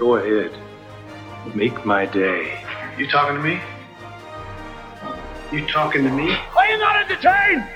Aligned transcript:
Go 0.00 0.16
ahead. 0.16 0.50
Make 1.54 1.84
my 1.84 2.06
day. 2.06 2.64
You 2.96 3.06
talking 3.06 3.36
to 3.36 3.42
me? 3.42 3.60
You 5.52 5.66
talking 5.66 6.04
to 6.04 6.10
me? 6.10 6.32
Are 6.56 6.66
you 6.66 6.78
not 6.78 6.96
entertained? 7.04 7.68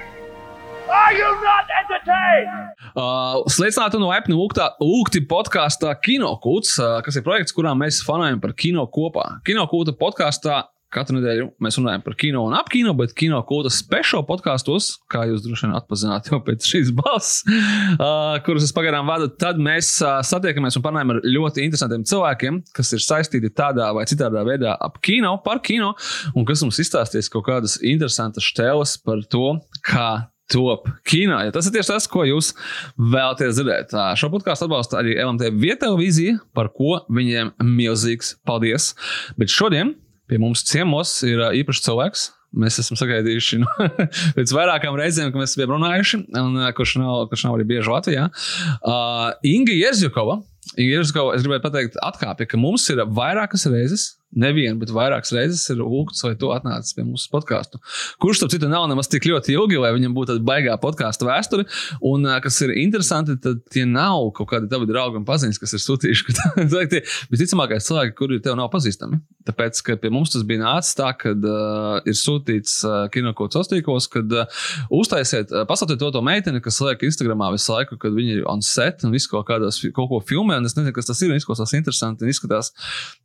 Are 0.88 1.12
you 1.12 1.28
not 1.44 1.68
entertained? 1.82 2.72
Uh, 2.96 3.44
Sveicināti 3.52 4.00
no 4.00 4.08
Apple 4.10 4.38
Lūgti 4.40 5.20
podkāstā 5.28 5.92
Kinokūts, 6.00 6.78
uh, 6.80 7.02
kas 7.04 7.20
ir 7.20 7.26
projekts, 7.28 7.52
kurā 7.52 7.76
mēs 7.76 8.00
fanojam 8.06 8.40
par 8.40 8.56
kino 8.56 8.86
kopā. 8.88 9.42
Kinokūta 9.44 9.92
podkāstā 9.92 10.62
katru 10.94 11.18
nedēļu 11.18 11.48
mēs 11.64 11.78
runājam 11.80 12.04
par 12.04 12.16
kino 12.20 12.44
un 12.48 12.56
ap 12.56 12.70
kino, 12.72 12.94
bet 12.98 13.14
kino 13.18 13.40
kūta 13.46 13.72
speciālo 13.74 14.24
podkāstos, 14.28 14.90
kā 15.10 15.24
jūs 15.30 15.44
droši 15.44 15.66
vien 15.66 15.76
atpazīstat 15.78 16.30
jau 16.32 16.40
pēc 16.46 16.68
šīs 16.70 16.92
balss, 16.96 17.42
uh, 17.46 18.36
kuras 18.46 18.66
es 18.68 18.74
pagaidām 18.76 19.08
vadu, 19.10 19.30
tad 19.40 19.60
mēs 19.62 19.96
uh, 20.04 20.18
satiekamies 20.26 20.78
un 20.78 20.84
parunājam 20.86 21.14
ar 21.16 21.22
ļoti 21.26 21.64
interesantiem 21.66 22.06
cilvēkiem, 22.10 22.60
kas 22.76 22.94
ir 22.96 23.04
saistīti 23.04 23.52
tādā 23.54 23.90
vai 23.96 24.06
citādā 24.10 24.44
veidā 24.46 24.76
ap 24.80 25.00
kino, 25.04 25.36
par 25.44 25.62
kino, 25.64 25.94
un 26.34 26.46
kas 26.48 26.64
mums 26.64 26.80
izstāstīs 26.82 27.32
kaut 27.32 27.48
kādas 27.48 27.80
interesantas 27.82 28.46
stēles 28.52 28.98
par 29.04 29.24
to, 29.30 29.58
kā 29.84 30.28
top 30.52 30.88
kino. 31.08 31.38
Ja 31.40 31.52
tas 31.54 31.68
ir 31.68 31.74
tieši 31.74 31.92
tas, 31.94 32.06
ko 32.10 32.24
jūs 32.28 32.52
vēlaties 33.00 33.56
dzirdēt. 33.56 33.94
Šo 34.20 34.30
podkāstu 34.32 34.68
atbalsta 34.68 35.00
arī 35.00 35.16
LMT 35.22 35.52
vietējā 35.56 35.98
vīzija, 35.98 36.38
par 36.56 36.70
ko 36.74 37.00
viņiem 37.08 37.54
milzīgs 37.64 38.36
paldies. 38.46 38.92
Bet 39.40 39.52
šodien 39.52 39.94
pie 40.30 40.40
mums 40.40 40.64
ciemos 40.68 41.18
ir 41.26 41.42
īpašs 41.60 41.84
cilvēks. 41.86 42.24
Mēs 42.54 42.78
esam 42.78 42.98
sagaidījuši 42.98 43.58
nu, 43.64 43.68
pēc 44.36 44.52
vairākām 44.54 44.94
reizēm, 44.98 45.32
kad 45.34 45.42
mēs 45.42 45.56
esam 45.56 45.72
runājuši, 45.74 46.20
un 46.38 46.60
kurš 46.78 46.96
nav, 47.02 47.24
kurš 47.32 47.48
nav 47.48 47.56
arī 47.56 47.66
bieži 47.72 47.90
Latvijā. 47.90 48.28
Uh, 48.78 49.32
Inga 49.50 49.74
Jerzjukova. 49.74 50.38
Inga 50.76 51.00
Jerzjukova, 51.00 51.34
es 51.34 51.42
gribēju 51.42 51.64
pateikt, 51.64 51.98
atkāpja, 52.02 52.46
ka 52.52 52.60
mums 52.60 52.86
ir 52.94 53.02
vairākas 53.10 53.66
reizes 53.72 54.12
nevienu, 54.38 54.78
bet 54.80 54.92
vairākas 54.94 55.32
reizes 55.34 55.64
ir 55.72 55.80
lūgts, 55.82 56.22
vai 56.26 56.34
tu 56.38 56.50
atnāc 56.54 56.90
pie 56.94 57.04
mums 57.06 57.26
podkāstu. 57.32 57.80
Kurš, 58.22 58.40
starp 58.40 58.54
citu, 58.54 58.68
nav 58.70 58.86
nemaz 58.90 59.08
tik 59.10 59.26
ļoti 59.30 59.54
ilgi, 59.54 59.78
lai 59.80 59.92
viņam 59.96 60.16
būtu 60.16 60.34
tāda 60.34 60.46
baigā 60.46 60.76
podkāstu 60.82 61.28
vēsture. 61.28 61.66
Un, 62.04 62.26
kas 62.44 62.60
ir 62.66 62.74
interesanti, 62.82 63.36
tad 63.42 63.62
tie 63.72 63.86
nav 63.88 64.30
kaut 64.36 64.50
kādi 64.52 64.70
tavi 64.70 64.88
draugi 64.90 65.20
un 65.20 65.26
paziņas, 65.28 65.60
kas 65.62 65.76
ir 65.76 65.84
sūtījuši. 65.84 66.36
tie 66.92 67.02
visticamākais 67.32 67.88
cilvēki, 67.88 68.16
kuri 68.18 68.40
tev 68.44 68.58
nav 68.58 68.70
pazīstami. 68.74 69.20
Tāpēc, 69.48 69.80
ka 69.86 69.98
pie 70.00 70.10
mums 70.12 70.32
tas 70.34 70.44
bija 70.46 70.62
nācis 70.62 70.96
tā, 70.98 71.10
ka 71.20 71.34
uh, 71.34 71.98
ir 72.08 72.16
sūtīts 72.18 72.78
uh, 72.88 72.98
kinokots 73.14 73.58
ostīkos, 73.60 74.08
kad 74.12 74.32
uh, 74.32 74.62
uztaisiet, 74.94 75.52
uh, 75.52 75.66
pasauciet 75.68 76.00
to, 76.00 76.10
to 76.14 76.22
meiteni, 76.24 76.62
kas 76.64 76.80
liek 76.84 77.04
Instagramā 77.06 77.50
visu 77.54 77.74
laiku, 77.74 77.98
kad 78.00 78.14
viņi 78.16 78.38
ir 78.38 78.46
on 78.50 78.64
set 78.64 79.04
un 79.04 79.12
visu 79.14 79.30
kaut 79.32 79.48
kādās, 79.50 79.82
kaut 79.96 80.10
ko 80.12 80.22
filmē, 80.24 80.60
un 80.60 80.70
es 80.70 80.78
nezinu, 80.78 80.94
kas 80.96 81.10
tas 81.10 81.20
ir, 81.24 81.32
un 81.32 81.40
izklausās 81.40 81.76
interesanti 81.76 82.24
un 82.24 82.32
izskatās 82.32 82.72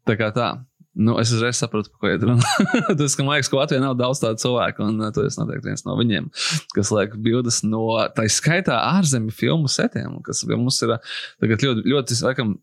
tā 0.08 0.20
kā 0.20 0.34
tā. 0.36 0.52
Nu, 0.98 1.14
es 1.22 1.30
uzreiz 1.32 1.60
sapratu, 1.60 1.92
ko 2.02 2.10
iet 2.10 2.24
runa. 2.26 2.44
Tas, 3.00 3.14
ka 3.16 3.24
man 3.24 3.38
liekas, 3.38 3.50
ka 3.52 3.60
Latvijā 3.60 3.82
nav 3.84 3.94
daudz 4.00 4.22
tādu 4.24 4.42
cilvēku, 4.42 4.88
un 4.90 5.04
uh, 5.04 5.12
tu 5.14 5.24
esi 5.28 5.38
noteikti 5.40 5.70
viens 5.70 5.86
no 5.86 5.94
viņiem, 6.00 6.32
kas 6.74 6.90
liek 6.96 7.14
bildes 7.26 7.62
no 7.64 7.84
tā 8.16 8.26
skaitā 8.32 8.80
ārzemju 8.98 9.36
filmu 9.36 9.70
setiem, 9.72 10.18
kas 10.26 10.42
mums 10.50 10.82
ir 10.86 10.96
uh, 10.96 11.14
ļoti, 11.46 11.86
ļoti, 11.86 12.18
laikam, 12.26 12.58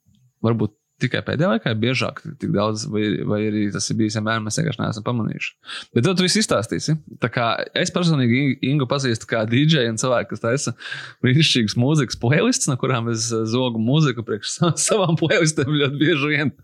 varbūt 0.45 0.75
tikai 1.03 1.21
pēdējā 1.27 1.51
laikā 1.51 1.73
ir 1.73 1.81
biežāk, 1.81 2.23
tik 2.41 2.53
daudz, 2.55 2.87
vai, 2.93 3.05
vai 3.29 3.41
arī 3.51 3.67
tas 3.75 3.89
ir 3.93 3.99
bijis 3.99 4.17
vienmēr, 4.17 4.41
mēs 4.45 4.57
vienkārši 4.61 4.81
neesam 4.81 5.05
pamanījuši. 5.07 5.53
Bet 5.97 6.07
tad 6.07 6.19
tu 6.19 6.25
viss 6.25 6.41
izstāstīsi. 6.41 6.97
Es 7.77 7.93
personīgi 7.95 8.43
Ingu 8.71 8.89
pazīstu 8.89 9.29
kā 9.31 9.45
DJ 9.49 9.87
un 9.91 10.01
cilvēku, 10.01 10.33
kas 10.33 10.45
taisa 10.45 10.75
brīnišķīgas 11.25 11.77
mūzikas 11.81 12.21
playlists, 12.23 12.71
no 12.71 12.79
kurām 12.81 13.11
es 13.13 13.29
zogu 13.53 13.83
mūziku 13.83 14.25
priekš 14.27 14.59
savām 14.89 15.21
playlistēm 15.21 15.73
ļoti 15.83 16.01
bieži 16.01 16.33
vien. 16.33 16.55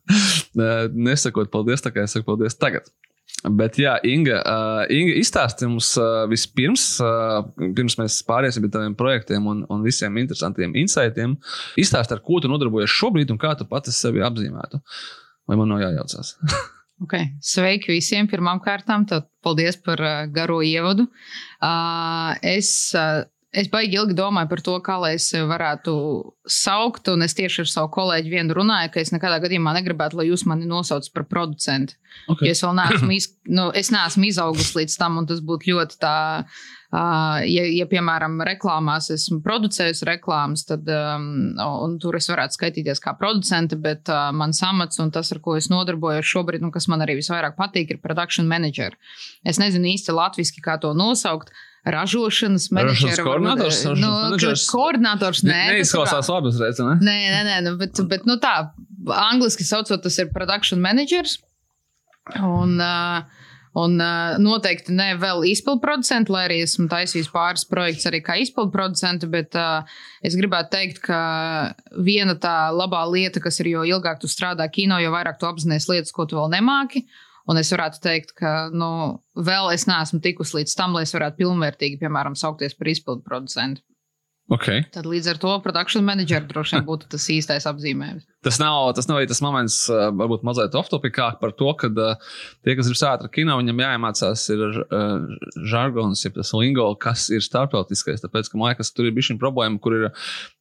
Nesakot 1.08 1.52
paldies, 1.52 1.84
tā 1.84 1.92
kā 1.92 2.06
es 2.06 2.16
saku 2.16 2.32
paldies 2.32 2.56
tagad. 2.56 2.88
Bet, 3.42 3.78
jā, 3.80 3.96
Inga, 4.06 4.36
uh, 4.46 4.82
Inga 4.92 5.16
izstāsti 5.18 5.66
mums 5.66 5.88
uh, 5.98 6.22
vispirms, 6.30 6.84
uh, 7.02 7.40
pirms 7.58 7.96
mēs 7.98 8.20
pāriesim 8.26 8.62
pie 8.62 8.70
taviem 8.70 8.94
projektiem 8.98 9.48
un, 9.50 9.64
un 9.72 9.82
visiem 9.82 10.20
interesantiem 10.22 10.76
insightiem. 10.78 11.34
Izstāsti, 11.80 12.14
ar 12.14 12.22
ko 12.22 12.38
tu 12.42 12.50
nodarbojies 12.52 12.94
šobrīd 12.94 13.34
un 13.34 13.40
kā 13.42 13.56
tu 13.58 13.66
pati 13.66 13.94
sevi 13.94 14.22
apzīmētu. 14.22 14.78
Vai 15.50 15.58
man 15.58 15.74
nav 15.74 15.82
jājaucās? 15.86 16.36
Okay. 17.02 17.32
Sveiki 17.42 17.90
visiem! 17.90 18.28
Pirmkārt, 18.30 18.86
paldies 19.42 19.78
par 19.82 19.98
garo 20.30 20.60
ievadu. 20.62 21.08
Es 22.46 22.92
Es 23.52 23.66
baigi 23.68 23.98
ilgi 24.00 24.14
domāju 24.16 24.48
par 24.48 24.60
to, 24.64 24.74
kā 24.80 24.94
lai 24.96 25.10
es 25.18 25.26
varētu 25.36 25.92
saukt, 26.48 27.10
un 27.12 27.20
es 27.26 27.34
tieši 27.36 27.60
ar 27.60 27.68
savu 27.68 27.90
kolēģi 27.92 28.30
vienu 28.32 28.54
runāju, 28.56 28.94
ka 28.94 29.00
es 29.02 29.10
nekādā 29.12 29.42
gadījumā 29.44 29.74
negribētu, 29.76 30.16
lai 30.16 30.30
jūs 30.30 30.46
mani 30.48 30.64
nosaucat 30.68 31.12
par 31.12 31.26
producentu. 31.28 31.98
Okay. 32.32 32.48
Jo 32.48 32.54
es 32.56 32.62
vēl 32.64 32.78
neesmu, 32.78 33.10
iz, 33.12 33.26
nu, 33.58 33.66
es 33.76 33.90
neesmu 33.92 34.24
izaugusi 34.30 34.78
līdz 34.78 34.96
tam, 35.02 35.18
un 35.20 35.28
tas 35.28 35.42
būtu 35.44 35.68
ļoti 35.68 35.98
tā. 36.00 36.14
Uh, 36.92 37.42
ja, 37.48 37.64
ja, 37.72 37.84
piemēram, 37.88 38.38
reklāmās 38.44 39.10
esmu 39.12 39.38
producējusi 39.44 40.08
reklāmas, 40.08 40.64
tad 40.68 40.88
um, 40.92 41.96
tur 42.00 42.16
es 42.16 42.28
varētu 42.28 42.56
skaitīties 42.56 43.00
kā 43.04 43.14
producente, 43.20 43.76
bet 43.80 44.08
uh, 44.12 44.30
mans 44.36 44.60
amats 44.64 45.00
un 45.00 45.12
tas, 45.12 45.28
ar 45.32 45.40
ko 45.44 45.58
es 45.60 45.68
nodarbojos 45.72 46.28
šobrīd, 46.28 46.64
un 46.64 46.72
kas 46.72 46.88
man 46.92 47.04
arī 47.04 47.18
visvairāk 47.20 47.56
patīk, 47.60 47.92
ir 47.92 48.00
production 48.04 48.48
manager. 48.48 48.96
Es 49.44 49.60
nezinu 49.60 49.92
īsti 49.92 50.16
latviešu, 50.16 50.64
kā 50.64 50.78
to 50.80 50.92
nosaukt. 50.96 51.52
Uh, 51.52 51.68
ražošanas 51.84 52.68
menedžers. 52.74 53.20
Koordinators, 53.26 53.82
nu, 53.98 54.10
koordinators 54.70 55.42
nē, 55.46 55.60
neizklausās 55.76 56.30
labi 56.30 56.52
uzreiz. 56.52 56.80
Ne? 56.82 56.96
Nē, 57.02 57.16
nē, 57.34 57.44
nē, 57.48 57.60
nu, 57.66 57.76
bet, 57.80 58.02
bet 58.10 58.26
nu, 58.28 58.38
tā, 58.42 58.54
angliski 59.18 59.66
saucot, 59.66 60.02
tas 60.04 60.18
ir 60.22 60.30
production 60.34 60.82
managers. 60.82 61.40
Un, 62.38 62.78
uh, 62.78 63.40
Un 63.72 63.94
uh, 64.04 64.34
noteikti 64.36 64.92
ne 64.92 65.14
vēl 65.16 65.46
izpildu 65.48 65.80
producenti, 65.80 66.32
lai 66.34 66.42
arī 66.44 66.58
esmu 66.60 66.90
taisījis 66.92 67.30
pāris 67.32 67.64
projekts 67.68 68.04
arī 68.10 68.20
kā 68.24 68.36
izpildu 68.42 68.68
producenti, 68.74 69.28
bet 69.32 69.56
uh, 69.56 69.88
es 70.20 70.36
gribētu 70.36 70.74
teikt, 70.74 71.00
ka 71.06 71.20
viena 72.04 72.36
tā 72.36 72.68
labā 72.68 73.00
lieta, 73.08 73.40
kas 73.40 73.62
ir, 73.64 73.70
jo 73.72 73.86
ilgāk 73.88 74.20
tu 74.20 74.28
strādā 74.28 74.66
kino, 74.68 75.00
jo 75.00 75.14
vairāk 75.14 75.40
tu 75.40 75.48
apzinājies 75.48 75.88
lietas, 75.88 76.12
ko 76.12 76.28
tu 76.28 76.36
vēl 76.36 76.52
nemāki. 76.52 77.06
Un 77.50 77.58
es 77.58 77.72
varētu 77.74 78.02
teikt, 78.04 78.34
ka 78.38 78.68
nu, 78.74 78.90
vēl 79.34 79.72
es 79.74 79.88
neesmu 79.90 80.20
tikusi 80.22 80.60
līdz 80.60 80.76
tam, 80.78 80.94
lai 80.96 81.06
es 81.06 81.14
varētu 81.16 81.42
pilnvērtīgi, 81.42 81.98
piemēram, 82.02 82.38
saukties 82.38 82.76
par 82.78 82.92
izpildu 82.92 83.26
producentu. 83.26 83.82
Okay. 84.52 84.82
Tad 84.92 85.06
līdz 85.08 85.30
ar 85.30 85.38
to 85.40 85.52
produkcijas 85.64 86.02
menedžera 86.04 86.44
droši 86.48 86.76
vien 86.76 86.84
būtu 86.84 87.06
tas 87.14 87.24
īstais 87.32 87.64
apzīmējums. 87.70 88.26
Tas 88.46 88.56
nav, 88.58 88.88
tas 88.98 89.06
nav 89.06 89.20
tas 89.30 89.38
moments, 89.38 89.76
varbūt 90.18 90.42
mazliet 90.42 90.74
off-topikāk 90.74 91.36
par 91.38 91.52
to, 91.54 91.68
ka 91.78 91.86
tie, 91.94 92.74
kas 92.74 92.88
ir 92.90 92.98
sākti 92.98 93.28
ar 93.28 93.30
kino, 93.30 93.54
viņam 93.60 93.82
jāiemācās 93.84 94.42
ir 94.50 94.64
uh, 94.82 95.28
žargons, 95.70 96.24
ja 96.26 96.32
tas 96.34 96.50
lingo, 96.58 96.88
kas 96.98 97.28
ir 97.30 97.44
starptautiskais. 97.46 98.24
Tāpēc, 98.24 98.50
ka 98.50 98.58
man 98.58 98.72
liekas, 98.72 98.90
tur 98.90 99.06
ir 99.06 99.14
bijusi 99.14 99.38
problēma, 99.38 99.78
kur 99.78 99.94
ir, 99.94 100.08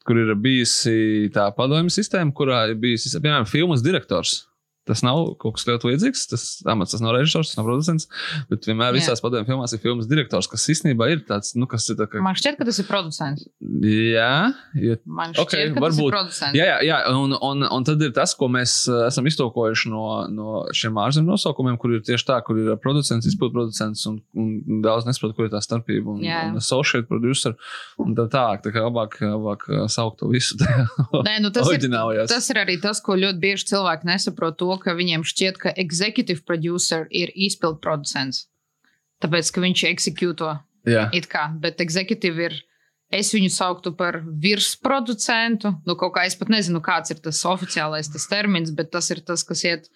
kur 0.06 0.22
ir 0.22 0.30
bijusi 0.38 1.32
tā 1.34 1.48
padomju 1.58 1.90
sistēma, 1.98 2.38
kurā 2.38 2.68
ir 2.70 2.78
bijis, 2.86 3.10
piemēram, 3.18 3.50
filmas 3.50 3.82
direktors. 3.82 4.44
Tas 4.90 5.04
nav 5.06 5.20
kaut 5.42 5.60
kas 5.60 5.68
ļoti 5.70 5.92
līdzīgs. 5.92 6.24
Tas 6.32 6.44
amats 6.72 6.96
tas 6.96 7.04
nav 7.04 7.14
režisors, 7.14 7.52
tas 7.52 7.60
nav 7.60 7.68
producents. 7.68 8.08
Bet 8.50 8.66
vienmēr 8.66 8.90
Jā. 8.90 8.96
visās 8.98 9.22
padomju 9.22 9.46
filmās 9.46 9.76
ir 9.76 9.82
filmas 9.84 10.08
direktors, 10.10 10.50
kas 10.50 10.66
īstenībā 10.74 11.12
ir 11.14 11.22
tāds, 11.28 11.54
nu, 11.54 11.68
kas 11.70 11.86
ir. 11.92 12.00
Tā, 12.00 12.08
ka... 12.10 12.22
Man 12.26 12.38
šķiet, 12.38 12.58
ka 12.58 12.66
tas 12.66 12.80
ir 12.82 12.88
producents. 12.90 13.46
Jā, 13.62 14.32
ja... 14.82 14.98
man 15.06 15.36
šķiet, 15.36 15.44
okay, 15.44 15.68
ka 15.76 15.84
varbūt. 15.86 15.86
tas 15.86 16.02
ir 16.02 16.16
producents. 16.16 16.58
Jā, 16.58 16.66
jā, 16.66 16.80
jā. 16.88 16.98
Un, 17.14 17.36
un, 17.38 17.68
un 17.78 17.86
tad 17.86 18.02
ir 18.02 18.16
tas, 18.16 18.34
ko 18.38 18.50
mēs 18.50 18.74
uh, 18.90 19.04
esam 19.12 19.30
iztolkojuši 19.30 19.92
no, 19.94 20.06
no 20.34 20.64
šiem 20.74 20.98
ārzemju 21.04 21.30
nosaukumiem, 21.30 21.78
kur 21.82 21.94
ir 22.00 22.02
tieši 22.08 22.28
tā, 22.32 22.40
kur 22.48 22.58
ir 22.58 22.74
producents, 22.82 23.30
izpildu 23.30 23.60
producents 23.60 24.10
un, 24.10 24.18
un 24.34 24.82
daudz 24.82 25.06
nesaprot, 25.06 25.36
kur 25.38 25.46
ir 25.46 25.54
tā 25.54 25.62
starpība. 25.62 26.18
Un, 26.18 26.26
jā. 26.26 26.42
un 26.50 26.58
associate 26.58 27.06
producer 27.06 27.54
un 28.02 28.18
tā 28.18 28.26
tālāk. 28.34 28.66
Tā 28.66 28.74
kā 28.74 28.86
labāk, 28.88 29.20
labāk 29.22 29.70
uh, 29.70 29.86
saukt 29.92 30.24
to 30.24 30.34
visu. 30.34 30.58
Nē, 31.28 31.38
nu 31.46 31.54
tas, 31.54 31.70
ir, 31.70 31.86
tas 32.34 32.50
ir 32.50 32.64
arī 32.66 32.82
tas, 32.82 33.04
ko 33.06 33.20
ļoti 33.20 33.42
bieži 33.46 33.70
cilvēki 33.76 34.10
nesaprot. 34.10 34.58
To, 34.62 34.71
ka 34.80 34.96
viņiem 34.96 35.24
šķiet, 35.28 35.60
ka 35.62 35.74
executive 35.80 36.46
producer 36.48 37.08
ir 37.10 37.32
izpildu 37.36 37.82
producents. 37.84 38.46
Tāpēc, 39.22 39.52
ka 39.54 39.64
viņš 39.64 39.84
eksekūto. 39.92 40.52
It 41.14 41.28
kā, 41.32 41.48
bet 41.62 41.82
executive 41.84 42.48
ir. 42.50 42.60
Es 43.12 43.34
viņu 43.36 43.50
sauktu 43.52 43.92
par 43.92 44.22
virsproducentu. 44.24 45.74
Nu, 45.84 45.98
kaut 46.00 46.14
kā 46.16 46.24
es 46.30 46.38
pat 46.40 46.48
nezinu, 46.54 46.80
kāds 46.80 47.12
ir 47.12 47.20
tas 47.20 47.42
oficiālais 47.44 48.08
tas 48.08 48.30
termins, 48.32 48.72
bet 48.72 48.88
tas 48.94 49.12
ir 49.12 49.20
tas, 49.28 49.44
kas, 49.44 49.66
iet, 49.68 49.90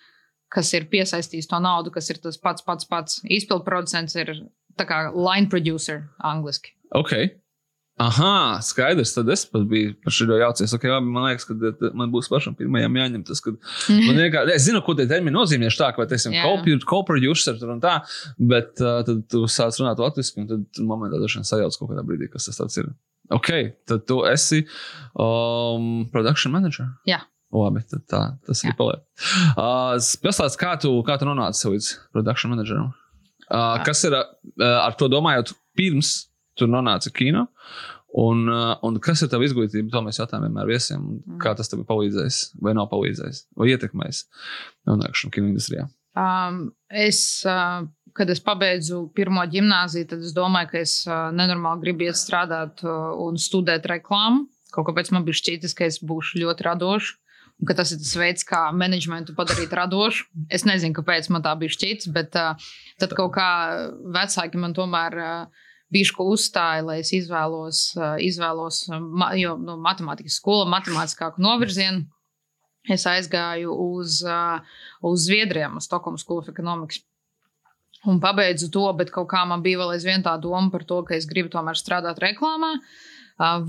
kas 0.52 0.74
ir 0.76 0.90
piesaistījis 0.92 1.48
to 1.48 1.62
naudu, 1.64 1.94
kas 1.96 2.12
ir 2.12 2.20
tas 2.20 2.36
pats, 2.36 2.66
pats, 2.68 2.90
pats. 2.92 3.22
Izpildu 3.24 3.64
producents 3.64 4.20
ir 4.20 4.34
kā 4.76 5.00
line 5.16 5.48
producer 5.48 6.10
angliski. 6.20 6.76
Okay. 6.92 7.32
Aha, 7.96 8.60
skaidrs. 8.60 9.14
Tad 9.16 9.30
es 9.32 9.46
pat 9.48 9.64
biju 9.72 9.94
par 10.04 10.12
šo 10.12 10.26
jaucies. 10.28 10.74
Okay, 10.76 10.92
labi, 10.92 11.08
man 11.16 11.30
liekas, 11.30 11.46
ka 11.48 11.56
eh, 11.56 11.84
man 11.96 12.12
būs 12.12 12.28
pašam 12.32 12.58
pirmajam 12.60 12.98
jāņem 13.00 13.24
tas, 13.28 13.40
kad 13.44 13.56
man 14.08 14.20
vienkārši, 14.20 14.52
es 14.52 14.66
zinu, 14.68 14.82
ko 14.84 14.98
tie 15.00 15.06
termini 15.08 15.36
nozīmē. 15.38 15.70
Tā 15.80 15.94
kā 15.96 16.08
teiksim, 16.10 16.36
co-producer 16.84 17.62
un 17.72 17.80
tā, 17.84 17.96
bet 18.52 18.84
uh, 18.84 19.00
tad 19.08 19.24
tu 19.32 19.46
sāc 19.52 19.80
runāt 19.80 20.04
latviešu, 20.04 20.42
un 20.44 20.52
tad 20.52 20.84
momentā 20.84 21.22
dažs 21.22 21.40
vien 21.40 21.48
sajauc 21.48 21.80
kaut 21.80 21.94
kādā 21.94 22.04
brīdī, 22.08 22.28
kas 22.34 22.52
tas 22.52 22.82
ir. 22.82 22.92
Ok, 23.34 23.50
tad 23.88 24.04
tu 24.06 24.20
esi 24.28 24.66
um, 25.16 26.04
production 26.12 26.54
manager. 26.54 26.92
Jā. 27.08 27.24
Labi, 27.56 27.80
tad 27.88 28.04
tā, 28.12 28.22
tas 28.44 28.60
Jā. 28.60 28.74
ir 28.74 28.78
paliek. 28.78 29.02
Uh, 29.56 29.96
Pastāst, 30.26 30.60
kā 30.60 30.76
tu, 30.82 30.92
kā 31.08 31.16
tu 31.22 31.28
nonāci 31.30 31.72
līdz 31.72 31.92
production 32.12 32.52
manageram? 32.52 32.92
Uh, 33.46 33.78
kas 33.86 34.04
ir 34.04 34.18
uh, 34.18 34.26
ar 34.60 34.98
to 35.00 35.08
domājot, 35.12 35.54
pirms 35.78 36.26
tu 36.58 36.70
nonāci 36.72 37.14
kino? 37.16 37.48
Un, 38.16 38.46
uh, 38.48 38.78
un 38.88 38.96
kas 39.04 39.26
ir 39.26 39.30
tava 39.32 39.44
izglītība? 39.44 39.90
To 39.92 40.02
mēs 40.06 40.22
jautājām 40.22 40.46
vienmēr 40.48 40.70
viesiem. 40.70 41.04
un 41.04 41.40
Kā 41.42 41.52
tas 41.58 41.68
tev 41.68 41.82
ir 41.82 41.90
palīdzējis, 41.90 42.38
vai 42.64 42.72
nav 42.78 42.88
palīdzējis, 42.94 43.42
vai 43.60 43.74
ietekmējis 43.74 44.22
nonākšanu 44.88 45.36
kino 45.36 45.52
industrijā? 45.52 45.90
Um, 46.16 46.70
es, 46.88 47.20
uh, 47.44 47.84
kad 48.16 48.32
es 48.32 48.40
pabeidzu 48.40 49.10
pirmo 49.18 49.44
gimnāziju, 49.52 50.08
tad 50.14 50.24
es 50.24 50.32
domāju, 50.36 50.72
ka 50.72 50.80
es 50.86 50.96
uh, 51.10 51.28
nenormāli 51.36 51.84
gribu 51.84 52.08
iet 52.08 52.20
strādāt 52.20 52.86
uh, 52.88 53.12
un 53.26 53.36
studēt 53.42 53.90
reklāmu. 53.92 54.46
Kaut 54.72 54.88
kāpēc 54.88 55.12
man 55.12 55.28
bija 55.28 55.42
šķitis, 55.42 55.76
ka 55.76 55.88
es 55.90 56.00
būšu 56.00 56.40
ļoti 56.46 56.70
radošs. 56.70 57.14
Un 57.60 57.68
ka 57.70 57.76
tas 57.76 57.92
ir 57.96 58.00
tas 58.02 58.16
veids, 58.20 58.44
kā 58.48 58.66
menedžmentu 58.76 59.36
padarīt 59.36 59.72
radošu. 59.76 60.26
Es 60.52 60.66
nezinu, 60.68 60.96
kāpēc 60.96 61.30
man 61.32 61.44
tā 61.44 61.54
bija 61.60 61.76
šķits, 61.76 62.10
bet 62.16 62.36
uh, 62.40 62.56
tad 63.00 63.16
kaut 63.16 63.36
kā 63.36 63.52
vecāki 64.16 64.60
man 64.60 64.76
tomēr 64.76 65.20
uh, 65.20 65.64
bišku 65.94 66.26
uzstāja, 66.34 66.84
lai 66.86 67.00
es 67.04 67.12
izvēlos, 67.16 67.88
uh, 68.00 68.16
izvēlos 68.22 68.86
ma, 68.90 69.32
jo, 69.40 69.56
nu, 69.62 69.78
matemātikas 69.82 70.40
skolu, 70.42 70.68
matemātiskāku 70.74 71.44
novirzienu. 71.44 72.06
Es 72.92 73.08
aizgāju 73.10 73.74
uz, 73.74 74.20
uh, 74.26 74.62
uz 75.06 75.26
Zviedriem, 75.26 75.80
uz 75.80 75.88
Stokholmas 75.90 76.26
School 76.26 76.44
of 76.44 76.50
Economics. 76.52 77.02
Un 78.06 78.20
pabeidzu 78.22 78.70
to, 78.74 78.86
bet 78.98 79.10
kaut 79.14 79.32
kā 79.32 79.42
man 79.50 79.64
bija 79.66 79.82
vēl 79.82 79.96
aizvien 79.96 80.22
tā 80.26 80.36
doma 80.42 80.70
par 80.74 80.86
to, 80.86 81.02
ka 81.08 81.16
es 81.18 81.26
gribu 81.26 81.50
tomēr 81.54 81.78
strādāt 81.80 82.22
reklāmā 82.22 82.76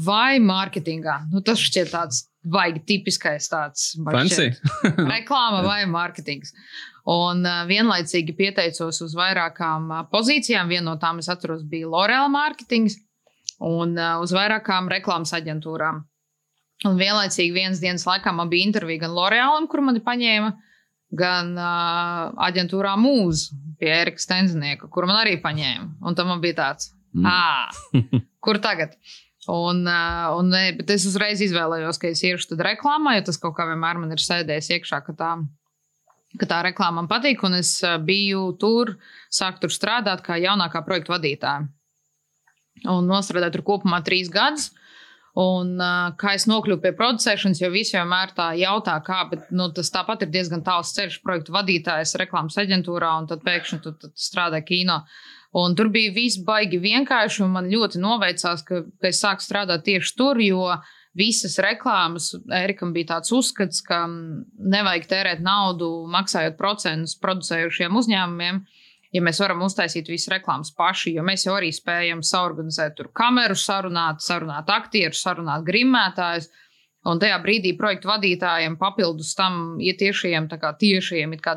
vai 0.06 0.36
mārketingā. 0.38 1.22
Nu, 1.32 1.40
tas 1.42 1.58
šķiet 1.58 1.88
tāds 1.90 2.26
baigi 2.46 2.82
tipiskais 2.86 3.48
tāds 3.50 3.94
reklāma 5.14 5.62
vai 5.66 5.80
mārketings. 5.90 6.52
Un 7.06 7.44
uh, 7.46 7.62
vienlaicīgi 7.68 8.34
pieteicos 8.34 8.98
uz 9.04 9.14
vairākām 9.14 9.90
uh, 9.92 10.02
pozīcijām. 10.10 10.72
Viena 10.72 10.90
no 10.90 10.96
tām, 11.02 11.20
es 11.22 11.30
atceros, 11.30 11.62
bija 11.62 11.86
L'Oreal 11.92 12.26
mārketings 12.32 12.98
un 13.62 13.94
uh, 13.94 14.16
uz 14.24 14.34
vairākām 14.34 14.90
reklāmas 14.90 15.34
aģentūrām. 15.38 16.02
Un 16.86 16.98
vienlaicīgi 16.98 17.54
vienas 17.54 17.80
dienas 17.80 18.04
laikā 18.08 18.34
man 18.34 18.50
bija 18.50 18.66
intervija 18.66 19.06
gan 19.06 19.14
L'Orealam, 19.16 19.68
kur 19.70 19.84
mani 19.86 20.02
paņēma, 20.04 20.50
gan 21.16 21.54
uh, 21.54 22.34
aģentūrā 22.48 22.96
Mūza 22.98 23.54
pie 23.78 23.92
Erika 23.92 24.20
Stenznieka, 24.20 24.90
kur 24.90 25.06
man 25.06 25.22
arī 25.22 25.38
paņēma. 25.40 26.00
Un 26.02 26.18
tam 26.18 26.34
man 26.34 26.42
bija 26.42 26.58
tāds, 26.64 26.90
Mm. 27.16 27.24
kur 28.44 28.58
tagad? 28.60 28.96
Un, 29.48 29.86
un, 29.86 30.54
es 30.90 31.06
uzreiz 31.06 31.40
izvēlējos, 31.44 32.00
ka 32.02 32.10
es 32.10 32.22
iešu 32.26 32.58
reklāmā, 32.58 33.14
jo 33.16 33.28
tas 33.28 33.38
kaut 33.38 33.54
kā 33.56 33.68
vienmēr 33.68 34.00
man 34.02 34.12
ir 34.12 34.22
sēdējis 34.22 34.72
iekšā, 34.76 35.00
ka 35.06 35.14
tā, 35.16 35.30
ka 36.40 36.48
tā 36.50 36.62
reklāma 36.66 37.02
man 37.02 37.10
patīk. 37.10 37.44
Un 37.46 37.58
es 37.60 37.76
uh, 37.84 37.96
biju 38.02 38.48
tur, 38.60 38.96
sāku 39.32 39.66
tur 39.66 39.74
strādāt 39.74 40.24
kā 40.26 40.38
jaunākā 40.40 40.82
projekta 40.86 41.16
vadītāja. 41.16 41.68
Un 42.92 43.08
nostrādāju 43.08 43.58
tur 43.58 43.66
kopumā 43.70 44.02
trīs 44.04 44.32
gadus. 44.32 44.70
Un, 45.36 45.74
uh, 45.76 46.14
kā 46.16 46.32
es 46.38 46.46
nokļuvu 46.48 46.80
pie 46.80 46.94
producēšanas, 46.96 47.60
jo 47.60 47.68
visi 47.72 47.98
vienmēr 47.98 48.30
tā 48.36 48.54
jautā, 48.56 48.94
kā, 49.04 49.18
bet 49.28 49.50
nu, 49.52 49.68
tas 49.76 49.92
tāpat 49.92 50.24
ir 50.24 50.30
diezgan 50.32 50.62
tāls 50.64 50.94
ceļš, 50.96 51.18
projektu 51.24 51.52
vadītājs 51.52 52.16
reklāmas 52.22 52.56
aģentūrā, 52.62 53.10
un 53.20 53.28
tad 53.28 53.44
pēkšņi 53.44 53.80
tu, 53.84 53.92
tu 54.00 54.08
strādā 54.16 54.62
kino. 54.64 55.02
Un 55.56 55.76
tur 55.76 55.90
bija 55.92 56.14
viss 56.16 56.40
baigi 56.44 56.80
vienkārši, 56.80 57.42
un 57.44 57.52
man 57.52 57.68
ļoti 57.68 58.00
noveicās, 58.00 58.64
ka, 58.64 58.80
ka 59.00 59.10
es 59.12 59.20
sāku 59.20 59.44
strādāt 59.44 59.84
tieši 59.84 60.16
tur, 60.16 60.40
jo 60.40 60.72
visas 61.16 61.56
reklāmas, 61.62 62.30
Erikam 62.52 62.92
bija 62.94 63.14
tāds 63.14 63.32
uzskats, 63.34 63.80
ka 63.84 64.02
mm, 64.06 64.42
nevajag 64.74 65.08
tērēt 65.10 65.44
naudu, 65.44 65.88
maksājot 66.12 66.58
procentus 66.58 67.16
producējušiem 67.22 67.96
uzņēmumiem, 68.00 68.60
ja 69.16 69.24
mēs 69.24 69.40
varam 69.40 69.64
uztaisīt 69.66 70.10
visu 70.12 70.32
reklāmas 70.34 70.72
paši, 70.76 71.14
jo 71.16 71.24
mēs 71.26 71.46
jau 71.46 71.56
arī 71.56 71.72
spējam 71.74 72.22
saorganizēt 72.26 72.98
tur 72.98 73.10
kameru, 73.16 73.56
sarunāt, 73.56 74.22
sarunāt 74.24 74.70
aktierus, 74.72 75.24
sarunāt 75.24 75.66
grimētājus. 75.66 76.50
Un 77.06 77.20
tajā 77.22 77.36
brīdī 77.38 77.70
projektu 77.78 78.10
vadītājiem 78.10 78.74
papildus 78.80 79.36
tam 79.38 79.76
ja 79.78 79.92
tiešajiem, 79.94 80.48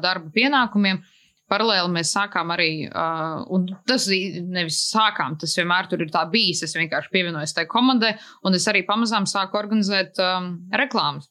darba 0.04 0.30
pienākumiem, 0.36 1.02
paralēli 1.50 1.94
mēs 1.94 2.14
sākām 2.16 2.54
arī, 2.56 2.70
uh, 2.90 3.42
un 3.56 3.68
tas 3.90 4.08
nevis 4.10 4.80
sākām, 4.92 5.38
tas 5.42 5.56
vienmēr 5.58 5.90
tur 5.90 6.06
ir 6.06 6.14
tā 6.14 6.26
bijis. 6.32 6.64
Es 6.68 6.78
vienkārši 6.78 7.14
pievienojos 7.14 7.56
tai 7.58 7.66
komandai, 7.70 8.16
un 8.46 8.58
es 8.58 8.68
arī 8.72 8.86
pamazām 8.88 9.28
sāku 9.30 9.60
organizēt 9.60 10.22
um, 10.24 10.56
reklāmas. 10.76 11.30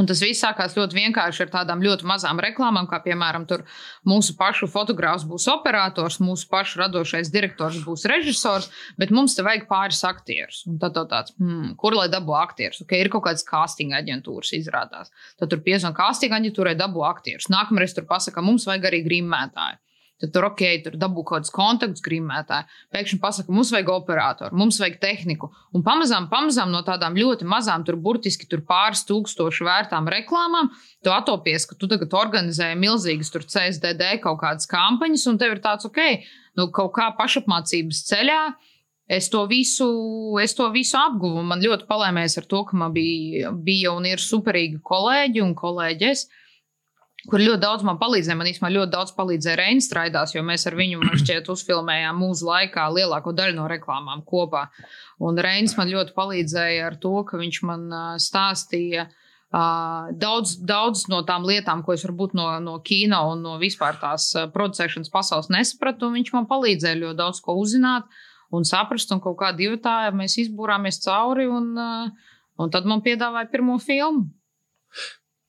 Un 0.00 0.06
tas 0.08 0.22
viss 0.24 0.40
sākās 0.40 0.72
ļoti 0.72 0.96
vienkārši 0.96 1.42
ar 1.44 1.50
tādām 1.52 1.82
ļoti 1.84 2.06
mazām 2.08 2.38
reklāmām, 2.40 2.86
kā 2.88 3.02
piemēram, 3.04 3.44
mūsu 4.08 4.32
pašu 4.38 4.68
fotogrāfs 4.72 5.26
būs 5.28 5.44
operators, 5.52 6.16
mūsu 6.24 6.48
pašu 6.48 6.80
radošais 6.80 7.28
direktors 7.34 7.76
būs 7.84 8.06
režisors, 8.08 8.70
bet 8.96 9.12
mums 9.12 9.36
te 9.36 9.44
vajag 9.44 9.66
pāris 9.68 10.00
aktierus. 10.08 10.62
Un 10.70 10.80
tad 10.80 10.96
tev 10.96 11.10
tāds, 11.12 11.36
hmm, 11.36 11.74
kur 11.76 11.98
lai 11.98 12.08
dabū 12.08 12.38
aktierus? 12.40 12.80
Okay, 12.86 13.04
ir 13.04 13.12
kaut 13.12 13.26
kādas 13.28 13.44
casting 13.44 13.92
aģentūras, 13.98 14.54
izrādās. 14.56 15.12
Tad 15.36 15.52
tur 15.52 15.60
piezvanīja 15.60 15.98
casting 16.00 16.32
aģentūrai, 16.40 16.72
dabū 16.80 17.04
aktierus. 17.04 17.52
Nākamreiz 17.52 17.92
tur 17.92 18.08
pasakā, 18.08 18.40
mums 18.40 18.64
vajag 18.70 18.88
arī 18.88 19.04
grimētāju. 19.04 19.76
Tad 20.22 20.30
tur 20.30 20.44
ok, 20.46 20.60
tur 20.84 20.94
dabū 21.02 21.24
kaut 21.26 21.40
kādus 21.40 21.50
kontaktus 21.50 22.02
grimētāji. 22.04 22.68
Pēkšņi 22.94 23.16
pasakā, 23.24 23.50
mums 23.50 23.72
vajag 23.74 23.88
operatoru, 23.90 24.54
mums 24.54 24.76
vajag 24.78 25.00
tehniku. 25.02 25.48
Un 25.74 25.82
pamazām, 25.82 26.28
pamazām 26.30 26.70
no 26.70 26.84
tādām 26.86 27.16
ļoti 27.18 27.48
mazām, 27.50 27.82
tur 27.82 27.98
burtiski 27.98 28.46
tur 28.46 28.62
pāris 28.68 29.02
tūkstošu 29.08 29.66
vērtām 29.66 30.06
reklāmām, 30.14 30.70
tu 31.02 31.10
atopies, 31.10 31.66
ka 31.66 31.74
tu 31.74 31.88
tagad 31.90 32.14
organizē 32.14 32.70
milzīgas 32.78 33.34
tur 33.34 33.42
CSDD 33.42 34.20
kaut 34.22 34.38
kādas 34.44 34.70
kampaņas, 34.70 35.26
un 35.32 35.40
tev 35.42 35.56
ir 35.56 35.62
tāds 35.64 35.88
ok, 35.90 35.98
nu 36.60 36.68
kaut 36.70 36.94
kā 37.00 37.08
pašapmācības 37.18 38.04
ceļā. 38.12 38.44
Es 39.12 39.26
to, 39.28 39.42
visu, 39.50 39.88
es 40.40 40.54
to 40.54 40.68
visu 40.72 40.94
apguvu. 40.96 41.42
Man 41.44 41.60
ļoti 41.60 41.84
palēmēs 41.90 42.38
ar 42.38 42.46
to, 42.48 42.62
ka 42.68 42.78
man 42.78 42.94
bija, 42.94 43.50
bija 43.50 43.90
un 43.92 44.06
ir 44.08 44.22
superīgi 44.22 44.78
kolēģi 44.86 45.42
un 45.42 45.56
kolēģis 45.58 46.22
kur 47.30 47.42
ļoti 47.42 47.62
daudz 47.62 47.86
man 47.86 47.98
palīdzēja. 48.00 48.38
Man 48.38 48.50
īstenībā 48.50 48.72
ļoti 48.74 48.92
daudz 48.94 49.14
palīdzēja 49.16 49.58
Reinas 49.60 49.88
Straidās, 49.90 50.34
jo 50.34 50.42
mēs 50.46 50.66
ar 50.70 50.76
viņu, 50.78 51.00
man 51.02 51.20
šķiet, 51.20 51.50
uzfilmējām 51.52 52.18
mūsu 52.22 52.48
laikā 52.48 52.88
lielāko 52.96 53.34
daļu 53.36 53.58
no 53.58 53.68
reklāmām 53.70 54.24
kopā. 54.26 54.66
Un 55.22 55.38
Reinas 55.38 55.76
man 55.78 55.92
ļoti 55.92 56.16
palīdzēja 56.16 56.88
ar 56.90 56.98
to, 57.02 57.14
ka 57.28 57.40
viņš 57.40 57.62
man 57.68 57.90
stāstīja. 58.22 59.06
Uh, 59.06 59.18
daudz, 59.52 60.54
daudz 60.64 61.04
no 61.12 61.20
tām 61.28 61.44
lietām, 61.44 61.82
ko 61.84 61.92
es 61.92 62.04
varbūt 62.06 62.32
no, 62.32 62.46
no 62.64 62.78
kino 62.80 63.20
un 63.34 63.42
no 63.44 63.58
vispār 63.60 63.98
tās 64.00 64.30
producēšanas 64.54 65.12
pasaules 65.12 65.50
nesapratu, 65.52 66.08
viņš 66.14 66.32
man 66.32 66.46
palīdzēja 66.48 67.00
ļoti 67.02 67.18
daudz 67.18 67.40
ko 67.44 67.58
uzzināt 67.60 68.08
un 68.52 68.64
saprast, 68.64 69.12
un 69.12 69.20
kaut 69.20 69.36
kā 69.40 69.52
divi 69.56 69.76
tā 69.84 70.08
mēs 70.16 70.38
izbūrāmies 70.40 71.02
cauri, 71.04 71.50
un, 71.52 71.68
uh, 71.76 72.32
un 72.56 72.72
tad 72.72 72.88
man 72.88 73.04
piedāvāja 73.04 73.50
pirmo 73.52 73.76
filmu. 73.76 74.30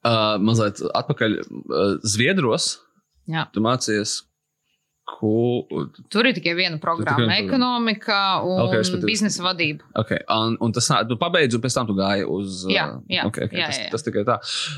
Uh, 0.03 0.35
mazliet 0.43 0.81
atpakaļ 0.99 1.37
uh, 1.39 1.83
Zviedros. 2.03 2.73
Jā. 3.31 3.45
Tu 3.55 3.63
mācījies, 3.63 4.17
ko. 5.05 5.65
Tur 6.11 6.27
ir 6.29 6.33
tikai 6.37 6.53
viena 6.55 6.77
programma 6.81 7.25
viena- 7.27 7.35
ekonomika 7.43 8.41
un 8.47 8.61
Ok, 8.67 8.73
es 8.79 8.89
pat- 8.89 9.03
biznesa 9.03 9.43
vadība. 9.43 9.83
Okay. 9.99 10.19
Un, 10.31 10.55
un 10.63 10.71
tas 10.71 10.87
tu 11.09 11.17
pabeidzi, 11.19 11.55
un 11.57 11.61
pēc 11.61 11.73
tam 11.75 11.87
tu 11.87 11.93
gāji 11.97 12.23
uz. 12.27 12.63
Jā, 12.71 12.85
jā, 13.11 13.25
okay, 13.27 13.47
okay, 13.49 13.59
jā, 13.59 13.67
tas, 13.67 13.79
jā, 13.79 13.89
tas 13.91 14.03
tikai 14.07 14.23
tā. 14.27 14.37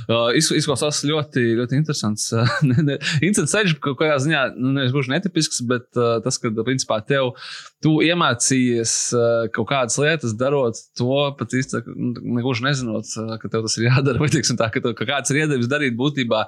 Uh, 0.09 0.33
iz- 0.37 0.51
izklausās 0.57 1.03
ļoti, 1.05 1.43
ļoti 1.61 1.77
interesants. 1.77 2.31
uh, 2.33 2.45
Interesants 3.25 3.53
ceļš, 3.53 3.75
ka 3.79 3.93
kādā 3.99 4.17
ziņā, 4.25 4.41
nu, 4.57 4.73
nevis 4.79 4.91
gluži 4.95 5.13
netipisks, 5.13 5.61
bet 5.69 5.85
uh, 5.99 6.17
tas, 6.25 6.37
ka, 6.41 6.49
principā, 6.65 6.99
tev, 7.05 7.33
tu 7.85 7.99
iemācījies 8.05 8.95
uh, 9.13 9.45
kaut 9.53 9.69
kādas 9.69 9.97
lietas, 10.01 10.33
darot 10.37 10.73
to 10.97 11.09
pat 11.37 11.53
īsti, 11.53 11.83
nu, 11.95 12.13
negluži 12.39 12.65
nezinot, 12.65 13.05
uh, 13.21 13.35
ka 13.41 13.49
tev 13.53 13.61
tas 13.67 13.77
ir 13.77 13.87
jādara, 13.91 14.19
vai 14.23 14.29
teiksim 14.33 14.57
tā, 14.57 14.71
ka, 14.73 14.81
tev, 14.81 14.95
ka 14.97 15.05
kāds 15.05 15.29
ir 15.33 15.43
iedevis 15.45 15.69
darīt 15.71 15.95
būtībā, 15.99 16.45